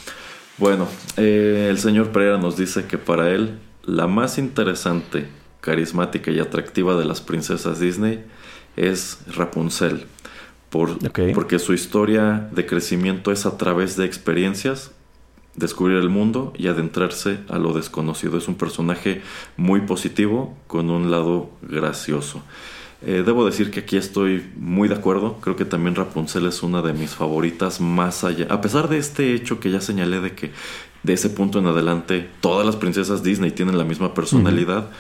Bueno, 0.61 0.89
eh, 1.17 1.69
el 1.71 1.79
señor 1.79 2.13
Pereira 2.13 2.37
nos 2.37 2.59
dice 2.59 2.85
que 2.85 2.99
para 2.99 3.31
él 3.31 3.59
la 3.83 4.07
más 4.07 4.37
interesante, 4.37 5.27
carismática 5.63 6.31
y 6.31 6.39
atractiva 6.39 6.99
de 6.99 7.07
las 7.07 7.23
princesas 7.23 7.81
Disney 7.81 8.23
es 8.77 9.21
Rapunzel. 9.35 10.05
Por, 10.69 10.99
Porque 11.33 11.59
su 11.59 11.73
historia 11.73 12.51
de 12.53 12.67
crecimiento 12.67 13.33
es 13.33 13.47
a 13.47 13.57
través 13.57 13.97
de 13.97 14.05
experiencias, 14.05 14.93
descubrir 15.57 15.97
el 15.97 16.11
mundo 16.11 16.53
y 16.55 16.69
adentrarse 16.69 17.39
a 17.49 17.59
lo 17.59 17.73
desconocido. 17.73 18.37
Es 18.37 18.47
un 18.47 18.57
personaje 18.57 19.23
muy 19.57 19.81
positivo 19.81 20.59
con 20.67 20.91
un 20.91 21.11
lado 21.11 21.49
gracioso. 21.63 22.43
Eh, 23.03 23.23
debo 23.25 23.47
decir 23.47 23.71
que 23.71 23.81
aquí 23.81 23.97
estoy 23.97 24.45
muy 24.57 24.89
de 24.89 24.95
acuerdo. 24.95 25.39
Creo 25.41 25.57
que 25.57 25.65
también 25.65 25.95
Rapunzel 25.95 26.47
es 26.47 26.63
una 26.63 26.83
de 26.83 26.93
mis 26.93 27.15
favoritas 27.15 27.81
más 27.81 28.25
allá. 28.25 28.47
A 28.51 28.61
pesar 28.61 28.89
de 28.89 28.99
este 28.99 29.35
hecho 29.35 29.61
que 29.61 29.71
ya 29.71 29.81
señalé 29.81 30.21
de 30.21 30.33
que 30.33 30.51
de 31.03 31.13
ese 31.15 31.31
punto 31.31 31.59
en 31.59 31.67
adelante 31.67 32.29
todas 32.41 32.67
las 32.67 32.77
princesas 32.77 33.23
Disney 33.23 33.53
tienen 33.53 33.79
la 33.79 33.85
misma 33.85 34.13
personalidad 34.13 34.91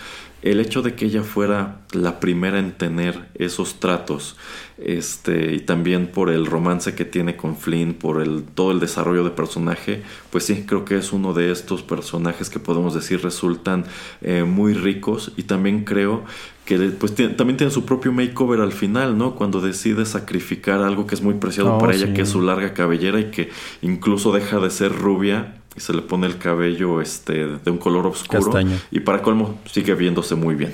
el 0.43 0.60
hecho 0.60 0.81
de 0.81 0.94
que 0.94 1.05
ella 1.06 1.22
fuera 1.22 1.82
la 1.93 2.18
primera 2.18 2.59
en 2.59 2.72
tener 2.72 3.28
esos 3.35 3.78
tratos, 3.78 4.36
este, 4.78 5.55
y 5.55 5.60
también 5.60 6.06
por 6.06 6.31
el 6.31 6.47
romance 6.47 6.94
que 6.94 7.05
tiene 7.05 7.36
con 7.36 7.56
Flynn, 7.56 7.94
por 7.94 8.22
el, 8.22 8.44
todo 8.44 8.72
el 8.72 8.81
desarrollo 8.81 9.22
de 9.22 9.31
personaje, 9.31 10.02
pues 10.31 10.44
sí, 10.47 10.64
creo 10.66 10.85
que 10.85 10.97
es 10.97 11.12
uno 11.12 11.35
de 11.35 11.52
estos 11.52 11.82
personajes 11.82 12.48
que 12.48 12.59
podemos 12.59 12.94
decir 12.94 13.22
resultan 13.22 13.85
eh, 14.22 14.44
muy 14.44 14.72
ricos 14.72 15.32
y 15.36 15.43
también 15.43 15.85
creo 15.85 16.24
que 16.70 16.78
pues, 16.90 17.16
también 17.16 17.56
tiene 17.56 17.72
su 17.72 17.84
propio 17.84 18.12
makeover 18.12 18.60
al 18.60 18.70
final, 18.70 19.18
¿no? 19.18 19.34
Cuando 19.34 19.60
decide 19.60 20.06
sacrificar 20.06 20.82
algo 20.82 21.05
que 21.05 21.16
es 21.16 21.20
muy 21.20 21.34
preciado 21.34 21.74
oh, 21.74 21.78
para 21.78 21.97
ella, 21.97 22.14
que 22.14 22.22
es 22.22 22.28
su 22.28 22.40
larga 22.40 22.74
cabellera 22.74 23.18
y 23.18 23.32
que 23.32 23.51
incluso 23.82 24.30
deja 24.30 24.60
de 24.60 24.70
ser 24.70 24.92
rubia 24.92 25.56
y 25.74 25.80
se 25.80 25.92
le 25.92 26.02
pone 26.02 26.28
el 26.28 26.38
cabello 26.38 27.01
este 27.01 27.48
de 27.59 27.70
un 27.72 27.78
color 27.78 28.06
oscuro 28.06 28.52
y 28.92 29.01
para 29.01 29.20
colmo 29.20 29.59
sigue 29.64 29.97
viéndose 29.97 30.36
muy 30.36 30.55
bien. 30.55 30.72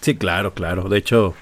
Sí, 0.00 0.16
claro, 0.16 0.54
claro. 0.54 0.88
De 0.88 0.96
hecho, 0.96 1.34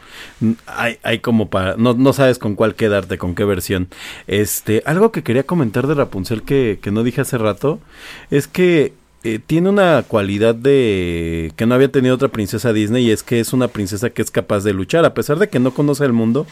hay, 0.67 0.99
hay 1.05 1.21
como 1.21 1.49
para... 1.49 1.77
No, 1.77 1.95
no 1.95 2.13
sabes 2.13 2.41
con 2.41 2.57
cuál 2.57 2.75
quedarte, 2.75 3.17
con 3.17 3.37
qué 3.37 3.45
versión. 3.45 3.87
Este, 4.27 4.83
algo 4.87 5.13
que 5.13 5.23
quería 5.23 5.45
comentar 5.45 5.87
de 5.87 5.95
Rapunzel 5.95 6.43
que, 6.43 6.81
que 6.83 6.91
no 6.91 7.05
dije 7.05 7.21
hace 7.21 7.39
rato, 7.39 7.79
es 8.33 8.49
que 8.49 8.93
eh, 9.25 9.41
tiene 9.45 9.69
una 9.69 10.05
cualidad 10.07 10.55
de 10.55 11.53
que 11.57 11.67
no 11.67 11.75
había 11.75 11.91
tenido 11.91 12.15
otra 12.15 12.29
princesa 12.29 12.73
Disney 12.73 13.07
y 13.07 13.11
es 13.11 13.25
que 13.25 13.41
es 13.41 13.53
una 13.53 13.67
princesa 13.67 14.11
que 14.11 14.23
es 14.23 14.31
capaz 14.31 14.63
de 14.63 14.73
luchar 14.73 15.05
a 15.05 15.13
pesar 15.13 15.41
de 15.41 15.49
que 15.49 15.59
no 15.59 15.73
conoce 15.73 16.05
el 16.05 16.13
mundo. 16.13 16.47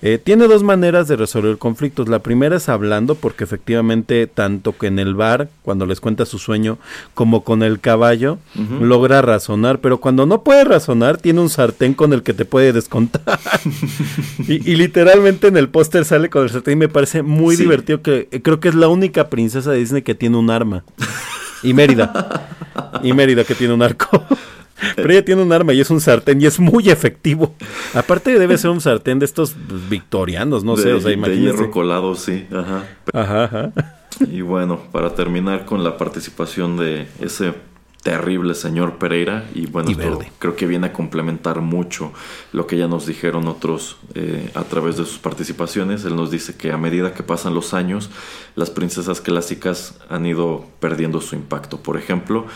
Eh, 0.00 0.18
tiene 0.22 0.48
dos 0.48 0.62
maneras 0.62 1.08
de 1.08 1.16
resolver 1.16 1.58
conflictos. 1.58 2.08
La 2.08 2.20
primera 2.20 2.56
es 2.56 2.70
hablando 2.70 3.16
porque 3.16 3.44
efectivamente 3.44 4.26
tanto 4.26 4.76
que 4.76 4.86
en 4.86 4.98
el 4.98 5.14
bar 5.14 5.50
cuando 5.62 5.84
les 5.84 6.00
cuenta 6.00 6.24
su 6.24 6.38
sueño 6.38 6.78
como 7.12 7.44
con 7.44 7.62
el 7.62 7.80
caballo 7.80 8.38
logra 8.80 9.20
razonar 9.20 9.80
pero 9.80 9.98
cuando 9.98 10.24
no 10.24 10.42
puede 10.42 10.64
razonar 10.64 11.18
tiene 11.18 11.40
un 11.40 11.50
sartén 11.50 11.92
con 11.92 12.12
el 12.12 12.22
que 12.22 12.32
te 12.32 12.44
puede 12.44 12.72
descontar. 12.72 13.38
Y, 14.48 14.76
literalmente 14.76 15.48
en 15.48 15.56
el 15.56 15.68
póster 15.68 16.04
sale 16.04 16.30
con 16.30 16.44
el 16.44 16.50
sartén 16.50 16.74
y 16.74 16.76
me 16.76 16.88
parece 16.88 17.22
muy 17.22 17.56
divertido 17.56 18.00
que 18.02 18.28
eh, 18.30 18.42
creo 18.42 18.60
que 18.60 18.68
es 18.68 18.74
la 18.74 18.88
única 18.88 19.28
princesa 19.28 19.72
Disney 19.72 20.02
que 20.02 20.14
tiene 20.14 20.36
un 20.36 20.50
arma 20.50 20.84
y 21.62 21.74
Mérida. 21.74 22.48
Y 23.02 23.12
Mérida 23.12 23.44
que 23.44 23.54
tiene 23.54 23.74
un 23.74 23.82
arco. 23.82 24.24
Pero 24.94 25.10
ella 25.10 25.24
tiene 25.24 25.42
un 25.42 25.52
arma 25.52 25.72
y 25.72 25.80
es 25.80 25.90
un 25.90 26.00
sartén 26.00 26.40
y 26.40 26.46
es 26.46 26.60
muy 26.60 26.90
efectivo. 26.90 27.54
Aparte 27.94 28.38
debe 28.38 28.58
ser 28.58 28.70
un 28.70 28.80
sartén 28.80 29.18
de 29.18 29.24
estos 29.24 29.54
victorianos, 29.88 30.64
no 30.64 30.76
sé, 30.76 30.92
o 30.92 31.00
sea, 31.00 31.16
De 31.16 31.38
hierro 31.38 31.70
colado, 31.70 32.14
sí, 32.14 32.46
Ajá, 33.12 33.44
ajá. 33.44 33.72
Y 34.30 34.40
bueno, 34.40 34.80
para 34.92 35.14
terminar 35.14 35.64
con 35.64 35.84
la 35.84 35.96
participación 35.96 36.76
de 36.76 37.06
ese 37.20 37.54
terrible 38.06 38.54
señor 38.54 38.98
Pereira 38.98 39.50
y 39.52 39.66
bueno, 39.66 39.90
creo 40.38 40.54
que 40.54 40.68
viene 40.68 40.86
a 40.86 40.92
complementar 40.92 41.60
mucho 41.60 42.12
lo 42.52 42.68
que 42.68 42.78
ya 42.78 42.86
nos 42.86 43.04
dijeron 43.04 43.48
otros 43.48 43.96
eh, 44.14 44.48
a 44.54 44.62
través 44.62 44.96
de 44.96 45.04
sus 45.04 45.18
participaciones. 45.18 46.04
Él 46.04 46.14
nos 46.14 46.30
dice 46.30 46.56
que 46.56 46.70
a 46.70 46.76
medida 46.76 47.14
que 47.14 47.24
pasan 47.24 47.52
los 47.52 47.74
años, 47.74 48.08
las 48.54 48.70
princesas 48.70 49.20
clásicas 49.20 49.98
han 50.08 50.24
ido 50.24 50.66
perdiendo 50.78 51.20
su 51.20 51.34
impacto. 51.34 51.78
Por 51.82 51.96
ejemplo, 51.96 52.46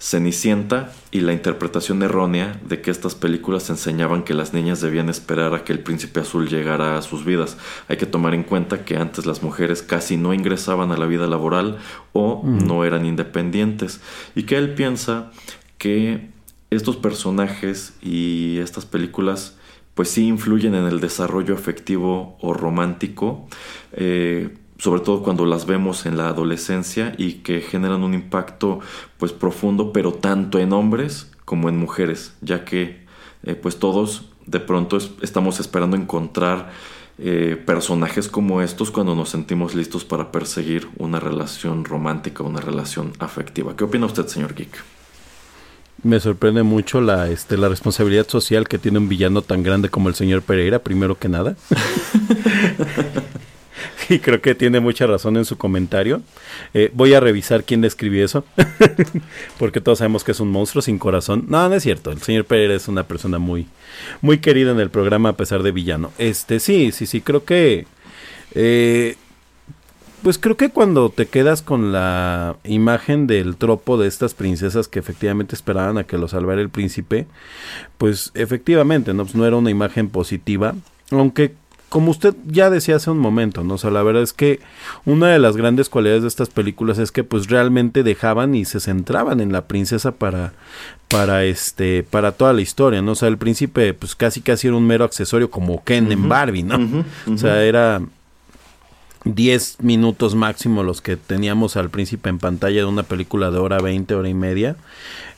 Cenicienta 0.00 0.94
y 1.10 1.20
la 1.20 1.34
interpretación 1.34 2.02
errónea 2.02 2.58
de 2.66 2.80
que 2.80 2.90
estas 2.90 3.14
películas 3.14 3.68
enseñaban 3.68 4.22
que 4.22 4.32
las 4.32 4.54
niñas 4.54 4.80
debían 4.80 5.10
esperar 5.10 5.54
a 5.54 5.62
que 5.62 5.74
el 5.74 5.80
príncipe 5.80 6.20
azul 6.20 6.48
llegara 6.48 6.96
a 6.96 7.02
sus 7.02 7.26
vidas. 7.26 7.58
Hay 7.86 7.98
que 7.98 8.06
tomar 8.06 8.32
en 8.32 8.42
cuenta 8.42 8.86
que 8.86 8.96
antes 8.96 9.26
las 9.26 9.42
mujeres 9.42 9.82
casi 9.82 10.16
no 10.16 10.32
ingresaban 10.32 10.90
a 10.90 10.96
la 10.96 11.04
vida 11.04 11.26
laboral 11.26 11.76
o 12.14 12.42
no 12.44 12.86
eran 12.86 13.04
independientes 13.04 14.00
y 14.34 14.44
que 14.44 14.56
él 14.56 14.72
piensa 14.72 15.32
que 15.76 16.30
estos 16.70 16.96
personajes 16.96 17.92
y 18.00 18.56
estas 18.58 18.86
películas 18.86 19.58
pues 19.94 20.08
sí 20.08 20.26
influyen 20.26 20.74
en 20.74 20.86
el 20.86 21.00
desarrollo 21.00 21.54
afectivo 21.54 22.38
o 22.40 22.54
romántico. 22.54 23.46
Eh, 23.92 24.56
sobre 24.80 25.02
todo 25.02 25.22
cuando 25.22 25.44
las 25.44 25.66
vemos 25.66 26.06
en 26.06 26.16
la 26.16 26.28
adolescencia 26.28 27.14
y 27.18 27.34
que 27.34 27.60
generan 27.60 28.02
un 28.02 28.14
impacto 28.14 28.80
pues 29.18 29.32
profundo, 29.32 29.92
pero 29.92 30.14
tanto 30.14 30.58
en 30.58 30.72
hombres 30.72 31.30
como 31.44 31.68
en 31.68 31.76
mujeres, 31.76 32.32
ya 32.40 32.64
que 32.64 33.04
eh, 33.42 33.54
pues 33.54 33.78
todos 33.78 34.30
de 34.46 34.58
pronto 34.58 34.96
estamos 35.20 35.60
esperando 35.60 35.96
encontrar 35.96 36.70
eh, 37.18 37.62
personajes 37.66 38.28
como 38.28 38.62
estos 38.62 38.90
cuando 38.90 39.14
nos 39.14 39.28
sentimos 39.28 39.74
listos 39.74 40.06
para 40.06 40.32
perseguir 40.32 40.88
una 40.96 41.20
relación 41.20 41.84
romántica, 41.84 42.42
una 42.42 42.60
relación 42.60 43.12
afectiva. 43.18 43.76
¿Qué 43.76 43.84
opina 43.84 44.06
usted, 44.06 44.26
señor 44.28 44.54
Geek? 44.54 44.82
Me 46.02 46.18
sorprende 46.18 46.62
mucho 46.62 47.02
la, 47.02 47.28
este, 47.28 47.58
la 47.58 47.68
responsabilidad 47.68 48.26
social 48.26 48.66
que 48.66 48.78
tiene 48.78 48.96
un 48.96 49.10
villano 49.10 49.42
tan 49.42 49.62
grande 49.62 49.90
como 49.90 50.08
el 50.08 50.14
señor 50.14 50.40
Pereira, 50.40 50.78
primero 50.78 51.18
que 51.18 51.28
nada. 51.28 51.56
y 54.08 54.18
creo 54.18 54.40
que 54.40 54.54
tiene 54.54 54.80
mucha 54.80 55.06
razón 55.06 55.36
en 55.36 55.44
su 55.44 55.56
comentario. 55.56 56.22
Eh, 56.74 56.90
voy 56.94 57.14
a 57.14 57.20
revisar 57.20 57.64
quién 57.64 57.80
le 57.80 57.86
escribió 57.86 58.24
eso, 58.24 58.44
porque 59.58 59.80
todos 59.80 59.98
sabemos 59.98 60.24
que 60.24 60.32
es 60.32 60.40
un 60.40 60.50
monstruo 60.50 60.82
sin 60.82 60.98
corazón. 60.98 61.46
No, 61.48 61.68
no 61.68 61.74
es 61.74 61.82
cierto. 61.82 62.12
El 62.12 62.20
señor 62.22 62.44
Pérez 62.44 62.82
es 62.82 62.88
una 62.88 63.04
persona 63.04 63.38
muy, 63.38 63.66
muy 64.20 64.38
querida 64.38 64.72
en 64.72 64.80
el 64.80 64.90
programa 64.90 65.30
a 65.30 65.36
pesar 65.36 65.62
de 65.62 65.72
villano. 65.72 66.12
Este, 66.18 66.60
sí, 66.60 66.92
sí, 66.92 67.06
sí, 67.06 67.20
creo 67.20 67.44
que... 67.44 67.86
Eh, 68.54 69.16
pues 70.22 70.38
creo 70.38 70.56
que 70.56 70.68
cuando 70.68 71.08
te 71.08 71.26
quedas 71.26 71.62
con 71.62 71.92
la 71.92 72.56
imagen 72.64 73.26
del 73.26 73.56
tropo 73.56 73.96
de 73.96 74.06
estas 74.06 74.34
princesas 74.34 74.86
que 74.86 74.98
efectivamente 74.98 75.54
esperaban 75.54 75.96
a 75.96 76.04
que 76.04 76.18
lo 76.18 76.28
salvara 76.28 76.60
el 76.60 76.68
príncipe, 76.68 77.26
pues 77.96 78.30
efectivamente 78.34 79.14
no, 79.14 79.24
pues 79.24 79.34
no 79.34 79.46
era 79.46 79.56
una 79.56 79.70
imagen 79.70 80.10
positiva, 80.10 80.74
aunque 81.10 81.54
como 81.90 82.12
usted 82.12 82.34
ya 82.46 82.70
decía 82.70 82.96
hace 82.96 83.10
un 83.10 83.18
momento, 83.18 83.64
¿no? 83.64 83.74
O 83.74 83.78
sea, 83.78 83.90
la 83.90 84.04
verdad 84.04 84.22
es 84.22 84.32
que 84.32 84.60
una 85.04 85.26
de 85.26 85.40
las 85.40 85.56
grandes 85.56 85.88
cualidades 85.88 86.22
de 86.22 86.28
estas 86.28 86.48
películas 86.48 86.98
es 86.98 87.10
que 87.10 87.24
pues 87.24 87.48
realmente 87.48 88.04
dejaban 88.04 88.54
y 88.54 88.64
se 88.64 88.78
centraban 88.78 89.40
en 89.40 89.52
la 89.52 89.66
princesa 89.66 90.12
para 90.12 90.52
para 91.08 91.44
este 91.44 92.04
para 92.04 92.30
toda 92.30 92.52
la 92.52 92.60
historia, 92.60 93.02
¿no? 93.02 93.12
O 93.12 93.16
sea, 93.16 93.28
el 93.28 93.38
príncipe 93.38 93.92
pues 93.92 94.14
casi 94.14 94.40
casi 94.40 94.68
era 94.68 94.76
un 94.76 94.86
mero 94.86 95.04
accesorio 95.04 95.50
como 95.50 95.82
Ken 95.82 96.10
en 96.12 96.28
Barbie, 96.28 96.62
¿no? 96.62 97.04
O 97.26 97.36
sea, 97.36 97.64
era 97.64 98.00
10 99.24 99.78
minutos 99.80 100.36
máximo 100.36 100.84
los 100.84 101.00
que 101.00 101.16
teníamos 101.16 101.76
al 101.76 101.90
príncipe 101.90 102.28
en 102.28 102.38
pantalla 102.38 102.78
de 102.78 102.86
una 102.86 103.02
película 103.02 103.50
de 103.50 103.58
hora 103.58 103.80
20, 103.80 104.14
hora 104.14 104.28
y 104.28 104.34
media. 104.34 104.76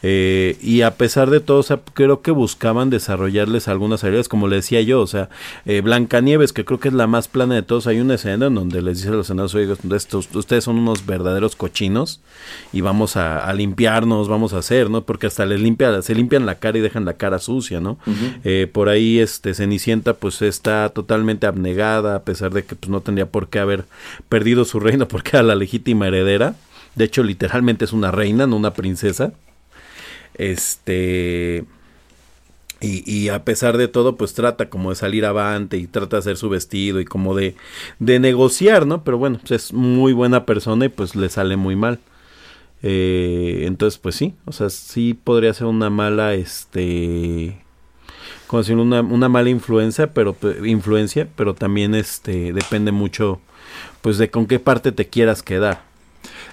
Eh, 0.02 0.56
y 0.60 0.82
a 0.82 0.94
pesar 0.96 1.30
de 1.30 1.40
todo, 1.40 1.64
creo 1.94 2.22
que 2.22 2.30
buscaban 2.30 2.90
desarrollarles 2.90 3.68
algunas 3.68 4.02
habilidades, 4.02 4.28
como 4.28 4.48
le 4.48 4.56
decía 4.56 4.80
yo, 4.80 5.00
o 5.00 5.06
sea, 5.06 5.28
eh, 5.64 5.80
Blancanieves, 5.80 6.52
que 6.52 6.64
creo 6.64 6.80
que 6.80 6.88
es 6.88 6.94
la 6.94 7.06
más 7.06 7.28
plana 7.28 7.54
de 7.54 7.62
todos, 7.62 7.86
hay 7.86 8.00
una 8.00 8.14
escena 8.14 8.46
en 8.46 8.54
donde 8.54 8.82
les 8.82 8.98
dice 8.98 9.10
a 9.10 9.12
los 9.12 9.28
senados, 9.28 9.54
oigan, 9.54 9.76
ustedes 10.34 10.64
son 10.64 10.78
unos 10.78 11.06
verdaderos 11.06 11.56
cochinos 11.56 12.20
y 12.72 12.80
vamos 12.80 13.16
a, 13.16 13.52
limpiarnos, 13.52 14.28
vamos 14.28 14.54
a 14.54 14.58
hacer, 14.58 14.88
¿no? 14.90 15.02
Porque 15.02 15.26
hasta 15.26 15.44
les 15.44 15.60
limpia, 15.60 16.00
se 16.02 16.14
limpian 16.14 16.46
la 16.46 16.56
cara 16.56 16.78
y 16.78 16.80
dejan 16.80 17.04
la 17.04 17.14
cara 17.14 17.38
sucia, 17.38 17.80
¿no? 17.80 17.98
Eh, 18.44 18.68
por 18.72 18.88
ahí, 18.88 19.18
este, 19.18 19.54
Cenicienta, 19.54 20.14
pues 20.14 20.40
está 20.42 20.88
totalmente 20.88 21.46
abnegada, 21.46 22.16
a 22.16 22.22
pesar 22.22 22.52
de 22.52 22.64
que 22.64 22.74
pues, 22.74 22.90
no 22.90 23.02
tendría 23.02 23.26
por 23.26 23.48
qué 23.48 23.58
haber 23.58 23.84
perdido 24.28 24.64
su 24.64 24.80
reino 24.80 25.06
porque 25.12 25.30
era 25.36 25.42
la 25.42 25.54
legítima 25.54 26.08
heredera. 26.08 26.54
De 26.94 27.04
hecho, 27.04 27.22
literalmente 27.22 27.84
es 27.84 27.92
una 27.92 28.10
reina, 28.10 28.46
no 28.46 28.56
una 28.56 28.74
princesa. 28.74 29.32
Este. 30.34 31.64
Y, 32.84 33.28
a 33.28 33.44
pesar 33.44 33.76
de 33.76 33.86
todo, 33.86 34.16
pues 34.16 34.34
trata 34.34 34.68
como 34.68 34.90
de 34.90 34.96
salir 34.96 35.24
avante 35.24 35.76
y 35.76 35.86
trata 35.86 36.16
de 36.16 36.18
hacer 36.18 36.36
su 36.36 36.48
vestido 36.48 36.98
y 36.98 37.04
como 37.04 37.36
de, 37.36 37.54
de 38.00 38.18
negociar, 38.18 38.88
¿no? 38.88 39.04
Pero 39.04 39.18
bueno, 39.18 39.38
pues 39.38 39.52
es 39.52 39.72
muy 39.72 40.12
buena 40.12 40.46
persona 40.46 40.86
y 40.86 40.88
pues 40.88 41.14
le 41.14 41.28
sale 41.28 41.56
muy 41.56 41.76
mal. 41.76 42.00
Eh, 42.82 43.62
entonces, 43.66 43.98
pues 43.98 44.16
sí, 44.16 44.34
o 44.46 44.52
sea, 44.52 44.68
sí 44.68 45.14
podría 45.14 45.54
ser 45.54 45.68
una 45.68 45.90
mala, 45.90 46.34
este, 46.34 47.56
como 48.48 48.62
decir, 48.62 48.76
una, 48.76 49.00
una 49.00 49.28
mala 49.28 49.50
influencia, 49.50 50.12
pero 50.12 50.36
influencia, 50.64 51.28
pero 51.36 51.54
también 51.54 51.94
este 51.94 52.52
depende 52.52 52.90
mucho, 52.90 53.40
pues 54.00 54.18
de 54.18 54.28
con 54.30 54.46
qué 54.46 54.58
parte 54.58 54.90
te 54.90 55.08
quieras 55.08 55.44
quedar. 55.44 55.82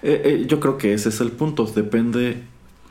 Eh, 0.04 0.22
eh, 0.24 0.46
yo 0.48 0.60
creo 0.60 0.78
que 0.78 0.94
ese 0.94 1.10
es 1.10 1.20
el 1.22 1.32
punto, 1.32 1.66
depende 1.66 2.44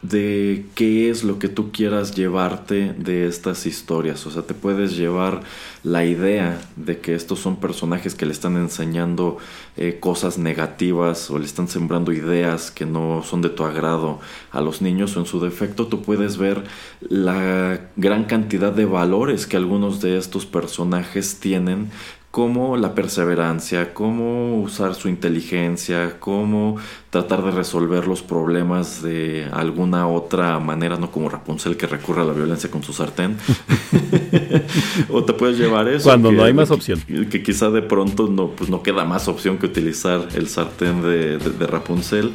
de 0.02 0.66
qué 0.76 1.10
es 1.10 1.24
lo 1.24 1.38
que 1.40 1.48
tú 1.48 1.72
quieras 1.72 2.14
llevarte 2.14 2.94
de 2.96 3.26
estas 3.26 3.66
historias. 3.66 4.24
O 4.26 4.30
sea, 4.30 4.42
te 4.42 4.54
puedes 4.54 4.96
llevar 4.96 5.42
la 5.82 6.04
idea 6.04 6.60
de 6.76 7.00
que 7.00 7.14
estos 7.14 7.40
son 7.40 7.56
personajes 7.56 8.14
que 8.14 8.26
le 8.26 8.32
están 8.32 8.56
enseñando 8.56 9.38
eh, 9.76 9.98
cosas 10.00 10.38
negativas 10.38 11.30
o 11.30 11.38
le 11.38 11.46
están 11.46 11.68
sembrando 11.68 12.12
ideas 12.12 12.70
que 12.70 12.86
no 12.86 13.22
son 13.24 13.42
de 13.42 13.48
tu 13.48 13.64
agrado 13.64 14.20
a 14.52 14.60
los 14.60 14.82
niños 14.82 15.16
o 15.16 15.20
en 15.20 15.26
su 15.26 15.40
defecto 15.40 15.86
tú 15.86 16.02
puedes 16.02 16.36
ver 16.36 16.64
la 17.00 17.80
gran 17.96 18.24
cantidad 18.24 18.72
de 18.72 18.86
valores 18.86 19.46
que 19.46 19.56
algunos 19.56 20.00
de 20.00 20.18
estos 20.18 20.46
personajes 20.46 21.38
tienen 21.40 21.90
cómo 22.30 22.76
la 22.76 22.94
perseverancia, 22.94 23.94
cómo 23.94 24.60
usar 24.60 24.94
su 24.94 25.08
inteligencia, 25.08 26.20
cómo 26.20 26.76
tratar 27.10 27.42
de 27.42 27.50
resolver 27.50 28.06
los 28.06 28.22
problemas 28.22 29.02
de 29.02 29.48
alguna 29.52 30.06
otra 30.06 30.58
manera, 30.58 30.96
no 30.96 31.10
como 31.10 31.30
Rapunzel 31.30 31.76
que 31.76 31.86
recurre 31.86 32.22
a 32.22 32.24
la 32.24 32.34
violencia 32.34 32.70
con 32.70 32.82
su 32.82 32.92
sartén. 32.92 33.36
o 35.10 35.24
te 35.24 35.32
puedes 35.32 35.58
llevar 35.58 35.88
eso. 35.88 36.04
Cuando 36.04 36.30
no 36.30 36.44
hay 36.44 36.52
más 36.52 36.70
opción. 36.70 37.00
Que, 37.30 37.42
quizá 37.42 37.70
de 37.70 37.82
pronto 37.82 38.28
no, 38.28 38.50
pues 38.50 38.68
no 38.68 38.82
queda 38.82 39.04
más 39.04 39.26
opción 39.28 39.56
que 39.58 39.66
utilizar 39.66 40.28
el 40.34 40.48
sartén 40.48 41.02
de, 41.02 41.38
de 41.38 41.66
Rapunzel. 41.66 42.32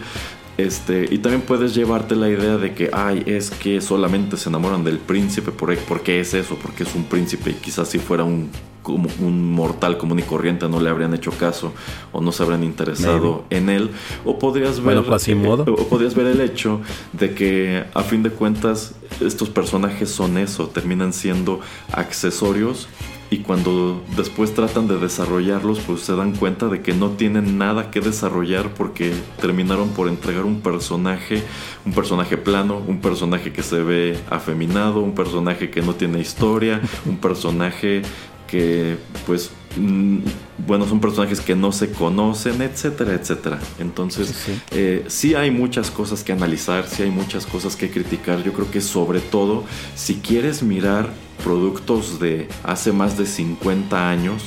Este, 0.58 1.08
y 1.10 1.18
también 1.18 1.42
puedes 1.42 1.74
llevarte 1.74 2.16
la 2.16 2.30
idea 2.30 2.58
de 2.58 2.74
que, 2.74 2.92
ay, 2.94 3.24
es 3.26 3.50
que 3.50 3.82
solamente 3.82 4.38
se 4.38 4.50
enamoran 4.50 4.84
del 4.84 5.00
príncipe, 5.00 5.52
¿por, 5.52 6.02
qué 6.02 6.20
es 6.20 6.34
eso? 6.34 6.58
Porque 6.62 6.84
es 6.84 6.94
un 6.94 7.06
príncipe 7.06 7.52
y 7.52 7.54
quizás 7.54 7.90
si 7.90 7.98
fuera 7.98 8.24
un, 8.24 8.52
como 8.84 9.10
un 9.20 9.52
mortal 9.52 9.98
común 9.98 10.20
y 10.20 10.22
corriente 10.22 10.70
no 10.70 10.80
le 10.80 10.90
habrían 10.90 11.14
hecho 11.16 11.32
caso 11.32 11.74
o 12.12 12.22
no 12.22 12.32
se 12.32 12.44
habrían 12.44 12.64
interesado 12.64 13.46
en 13.50 13.70
él. 13.70 13.90
O 14.26 14.38
podrías 14.38 14.80
ver, 14.80 15.04
pues, 15.04 15.36
modo. 15.36 15.64
o 15.64 15.88
podrías 15.88 16.14
ver 16.14 16.28
el 16.28 16.42
hecho 16.42 16.82
de 17.14 17.34
que 17.34 17.86
a 17.96 18.04
fin 18.04 18.22
de 18.22 18.30
cuentas 18.30 18.94
estos 19.22 19.50
personajes 19.50 20.12
son 20.12 20.38
eso, 20.38 20.68
terminan 20.68 21.14
siendo 21.14 21.62
accesorios 21.92 22.88
y 23.34 23.40
cuando 23.40 24.04
después 24.16 24.54
tratan 24.54 24.88
de 24.88 25.00
desarrollarlos 25.00 25.80
pues 25.80 26.02
se 26.02 26.16
dan 26.16 26.36
cuenta 26.36 26.68
de 26.68 26.84
que 26.84 26.94
no 26.94 27.10
tienen 27.14 27.58
nada 27.58 27.90
que 27.90 28.00
desarrollar 28.00 28.76
porque 28.76 29.12
terminaron 29.42 29.90
por 29.90 30.08
entregar 30.08 30.46
un 30.46 30.62
personaje, 30.62 31.42
un 31.84 31.94
personaje 31.94 32.38
plano, 32.38 32.78
un 32.88 33.02
personaje 33.02 33.52
que 33.52 33.64
se 33.64 33.82
ve 33.82 34.20
afeminado, 34.30 35.00
un 35.00 35.16
personaje 35.16 35.72
que 35.72 35.82
no 35.82 35.96
tiene 35.96 36.20
historia, 36.20 36.80
un 37.08 37.18
personaje 37.18 38.04
que 38.46 38.98
pues 39.26 39.50
mm, 39.78 40.20
bueno, 40.68 40.88
son 40.88 41.00
personajes 41.00 41.42
que 41.42 41.56
no 41.56 41.72
se 41.72 41.90
conocen, 41.90 42.62
etcétera, 42.62 43.16
etcétera. 43.16 43.60
Entonces, 43.80 44.28
sí. 44.28 44.52
Eh, 44.70 45.06
sí. 45.08 45.34
hay 45.34 45.50
muchas 45.50 45.90
cosas 45.90 46.24
que 46.24 46.34
analizar, 46.34 46.88
sí 46.88 47.02
hay 47.02 47.10
muchas 47.10 47.48
cosas 47.48 47.76
que 47.76 47.90
criticar. 47.90 48.44
Yo 48.44 48.54
creo 48.54 48.70
que 48.70 48.80
sobre 48.80 49.22
todo, 49.22 49.64
si 49.96 50.18
quieres 50.18 50.62
mirar 50.62 51.10
productos 51.44 52.20
de 52.20 52.48
hace 52.64 52.92
más 52.92 53.18
de 53.18 53.26
50 53.26 54.10
años 54.10 54.44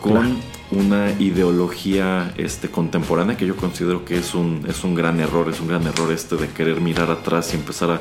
con 0.00 0.38
una 0.70 1.10
ideología 1.18 2.32
este, 2.36 2.70
contemporánea 2.70 3.36
que 3.36 3.46
yo 3.46 3.56
considero 3.56 4.04
que 4.04 4.18
es 4.18 4.34
un, 4.34 4.64
es 4.68 4.84
un 4.84 4.94
gran 4.94 5.18
error, 5.20 5.48
es 5.48 5.60
un 5.60 5.68
gran 5.68 5.86
error 5.86 6.12
este 6.12 6.36
de 6.36 6.48
querer 6.48 6.80
mirar 6.80 7.10
atrás 7.10 7.52
y 7.52 7.56
empezar 7.56 7.90
a 7.90 8.00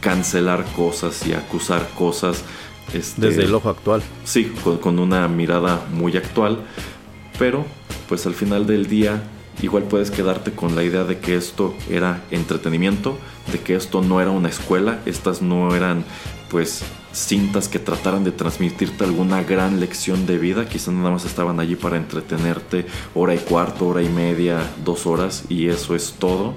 cancelar 0.00 0.64
cosas 0.76 1.26
y 1.26 1.32
acusar 1.32 1.88
cosas. 1.96 2.44
Este, 2.92 3.20
Desde 3.20 3.44
el 3.44 3.54
ojo 3.54 3.68
actual. 3.68 4.02
Sí, 4.24 4.52
con, 4.64 4.78
con 4.78 4.98
una 4.98 5.28
mirada 5.28 5.86
muy 5.92 6.16
actual, 6.16 6.58
pero 7.38 7.64
pues 8.08 8.26
al 8.26 8.34
final 8.34 8.66
del 8.66 8.88
día 8.88 9.22
igual 9.62 9.84
puedes 9.84 10.10
quedarte 10.10 10.52
con 10.52 10.74
la 10.74 10.82
idea 10.82 11.04
de 11.04 11.18
que 11.18 11.36
esto 11.36 11.74
era 11.90 12.22
entretenimiento, 12.30 13.18
de 13.52 13.60
que 13.60 13.74
esto 13.74 14.02
no 14.02 14.20
era 14.20 14.30
una 14.30 14.48
escuela, 14.48 15.00
estas 15.04 15.42
no 15.42 15.74
eran 15.74 16.04
pues 16.50 16.82
cintas 17.12 17.68
que 17.68 17.78
trataran 17.78 18.24
de 18.24 18.32
transmitirte 18.32 19.04
alguna 19.04 19.42
gran 19.42 19.80
lección 19.80 20.26
de 20.26 20.38
vida, 20.38 20.68
quizás 20.68 20.94
nada 20.94 21.10
más 21.10 21.24
estaban 21.24 21.60
allí 21.60 21.76
para 21.76 21.96
entretenerte 21.96 22.86
hora 23.14 23.34
y 23.34 23.38
cuarto, 23.38 23.88
hora 23.88 24.02
y 24.02 24.08
media, 24.08 24.60
dos 24.84 25.06
horas 25.06 25.44
y 25.48 25.68
eso 25.68 25.94
es 25.94 26.14
todo. 26.18 26.54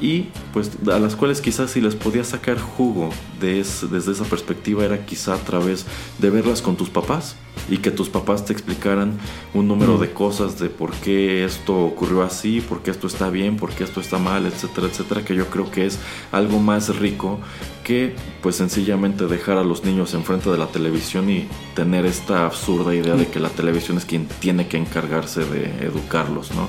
Y 0.00 0.28
pues 0.52 0.72
a 0.90 0.98
las 0.98 1.16
cuales 1.16 1.40
quizás 1.40 1.70
si 1.70 1.80
les 1.80 1.94
podías 1.94 2.28
sacar 2.28 2.58
jugo 2.58 3.10
de 3.40 3.54
desde 3.54 4.12
esa 4.12 4.24
perspectiva 4.24 4.84
era 4.84 5.06
quizá 5.06 5.34
a 5.34 5.38
través 5.38 5.86
de 6.18 6.30
verlas 6.30 6.62
con 6.62 6.76
tus 6.76 6.90
papás 6.90 7.36
y 7.68 7.78
que 7.78 7.90
tus 7.90 8.08
papás 8.08 8.44
te 8.44 8.52
explicaran 8.52 9.16
un 9.54 9.68
número 9.68 9.96
de 9.98 10.12
cosas 10.12 10.58
de 10.58 10.68
por 10.68 10.92
qué 10.92 11.44
esto 11.44 11.84
ocurrió 11.84 12.22
así, 12.22 12.60
por 12.60 12.82
qué 12.82 12.90
esto 12.90 13.06
está 13.06 13.30
bien, 13.30 13.56
por 13.56 13.70
qué 13.70 13.84
esto 13.84 14.00
está 14.00 14.18
mal, 14.18 14.46
etcétera, 14.46 14.88
etcétera, 14.88 15.24
que 15.24 15.34
yo 15.34 15.46
creo 15.46 15.70
que 15.70 15.86
es 15.86 15.98
algo 16.32 16.58
más 16.58 16.96
rico 16.96 17.40
que 17.84 18.16
pues 18.42 18.56
sencillamente 18.56 19.26
dejar 19.26 19.58
a 19.58 19.64
los 19.64 19.84
niños 19.84 19.93
enfrente 19.98 20.50
de 20.50 20.58
la 20.58 20.66
televisión 20.66 21.30
y 21.30 21.46
tener 21.74 22.04
esta 22.04 22.44
absurda 22.46 22.94
idea 22.94 23.14
de 23.14 23.28
que 23.28 23.40
la 23.40 23.48
televisión 23.48 23.96
es 23.96 24.04
quien 24.04 24.26
tiene 24.26 24.66
que 24.66 24.76
encargarse 24.76 25.44
de 25.44 25.86
educarlos, 25.86 26.52
¿no? 26.54 26.68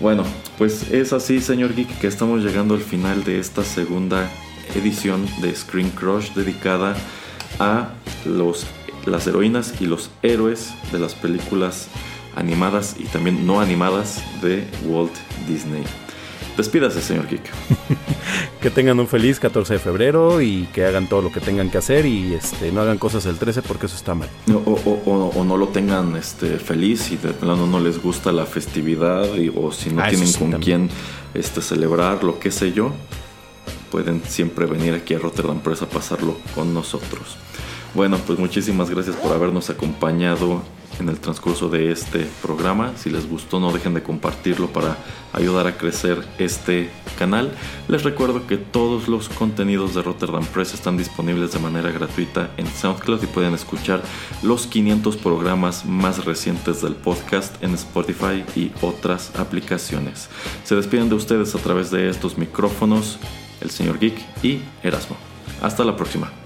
Bueno, 0.00 0.24
pues 0.58 0.90
es 0.90 1.12
así, 1.12 1.40
señor 1.40 1.74
Geek, 1.74 1.98
que 1.98 2.06
estamos 2.06 2.42
llegando 2.42 2.74
al 2.74 2.80
final 2.80 3.24
de 3.24 3.38
esta 3.38 3.62
segunda 3.62 4.30
edición 4.74 5.26
de 5.40 5.54
Screen 5.54 5.90
Crush 5.90 6.32
dedicada 6.32 6.96
a 7.58 7.90
los, 8.24 8.66
las 9.04 9.26
heroínas 9.26 9.80
y 9.80 9.86
los 9.86 10.10
héroes 10.22 10.72
de 10.92 10.98
las 10.98 11.14
películas 11.14 11.88
animadas 12.34 12.96
y 12.98 13.04
también 13.04 13.46
no 13.46 13.60
animadas 13.60 14.22
de 14.42 14.66
Walt 14.84 15.14
Disney. 15.46 15.84
Despídase, 16.56 17.02
señor 17.02 17.28
Geek. 17.28 17.42
que 18.60 18.70
tengan 18.70 18.98
un 18.98 19.06
feliz 19.06 19.38
14 19.38 19.74
de 19.74 19.78
febrero 19.78 20.40
y 20.40 20.64
que 20.72 20.84
hagan 20.84 21.06
todo 21.08 21.22
lo 21.22 21.30
que 21.30 21.40
tengan 21.40 21.70
que 21.70 21.78
hacer 21.78 22.06
y 22.06 22.34
este 22.34 22.72
no 22.72 22.80
hagan 22.80 22.98
cosas 22.98 23.26
el 23.26 23.36
13 23.36 23.62
porque 23.62 23.86
eso 23.86 23.96
está 23.96 24.14
mal. 24.14 24.28
O, 24.64 25.44
no 25.44 25.56
lo 25.56 25.68
tengan 25.68 26.16
este, 26.16 26.58
feliz 26.58 27.10
y 27.12 27.16
de 27.16 27.32
plano 27.32 27.66
no 27.66 27.78
les 27.78 28.02
gusta 28.02 28.32
la 28.32 28.46
festividad 28.46 29.34
y, 29.34 29.52
o 29.54 29.70
si 29.70 29.90
no 29.90 30.02
ah, 30.02 30.08
tienen 30.08 30.32
con 30.32 30.52
quién 30.60 30.88
este, 31.34 31.60
celebrar, 31.60 32.24
lo 32.24 32.38
que 32.38 32.50
sé 32.50 32.72
yo, 32.72 32.92
pueden 33.90 34.22
siempre 34.26 34.66
venir 34.66 34.94
aquí 34.94 35.14
a 35.14 35.18
Rotterdam 35.18 35.60
Press 35.60 35.82
a 35.82 35.88
pasarlo 35.88 36.36
con 36.54 36.72
nosotros. 36.72 37.36
Bueno, 37.94 38.18
pues 38.26 38.38
muchísimas 38.38 38.90
gracias 38.90 39.16
por 39.16 39.32
habernos 39.32 39.70
acompañado 39.70 40.62
en 40.98 41.08
el 41.08 41.18
transcurso 41.18 41.68
de 41.68 41.90
este 41.90 42.26
programa. 42.42 42.92
Si 42.96 43.10
les 43.10 43.28
gustó, 43.28 43.60
no 43.60 43.72
dejen 43.72 43.94
de 43.94 44.02
compartirlo 44.02 44.68
para 44.68 44.96
ayudar 45.32 45.66
a 45.66 45.76
crecer 45.76 46.24
este 46.38 46.90
canal. 47.18 47.52
Les 47.88 48.02
recuerdo 48.02 48.46
que 48.46 48.56
todos 48.56 49.08
los 49.08 49.28
contenidos 49.28 49.94
de 49.94 50.02
Rotterdam 50.02 50.44
Press 50.46 50.74
están 50.74 50.96
disponibles 50.96 51.52
de 51.52 51.58
manera 51.58 51.90
gratuita 51.90 52.50
en 52.56 52.66
SoundCloud 52.66 53.22
y 53.22 53.26
pueden 53.26 53.54
escuchar 53.54 54.02
los 54.42 54.66
500 54.66 55.16
programas 55.16 55.84
más 55.84 56.24
recientes 56.24 56.82
del 56.82 56.94
podcast 56.94 57.62
en 57.62 57.74
Spotify 57.74 58.44
y 58.54 58.72
otras 58.80 59.34
aplicaciones. 59.36 60.28
Se 60.64 60.74
despiden 60.74 61.08
de 61.08 61.14
ustedes 61.16 61.54
a 61.54 61.58
través 61.58 61.90
de 61.90 62.08
estos 62.08 62.38
micrófonos, 62.38 63.18
el 63.60 63.70
señor 63.70 63.98
Geek 63.98 64.18
y 64.42 64.60
Erasmo. 64.82 65.16
Hasta 65.62 65.84
la 65.84 65.96
próxima. 65.96 66.45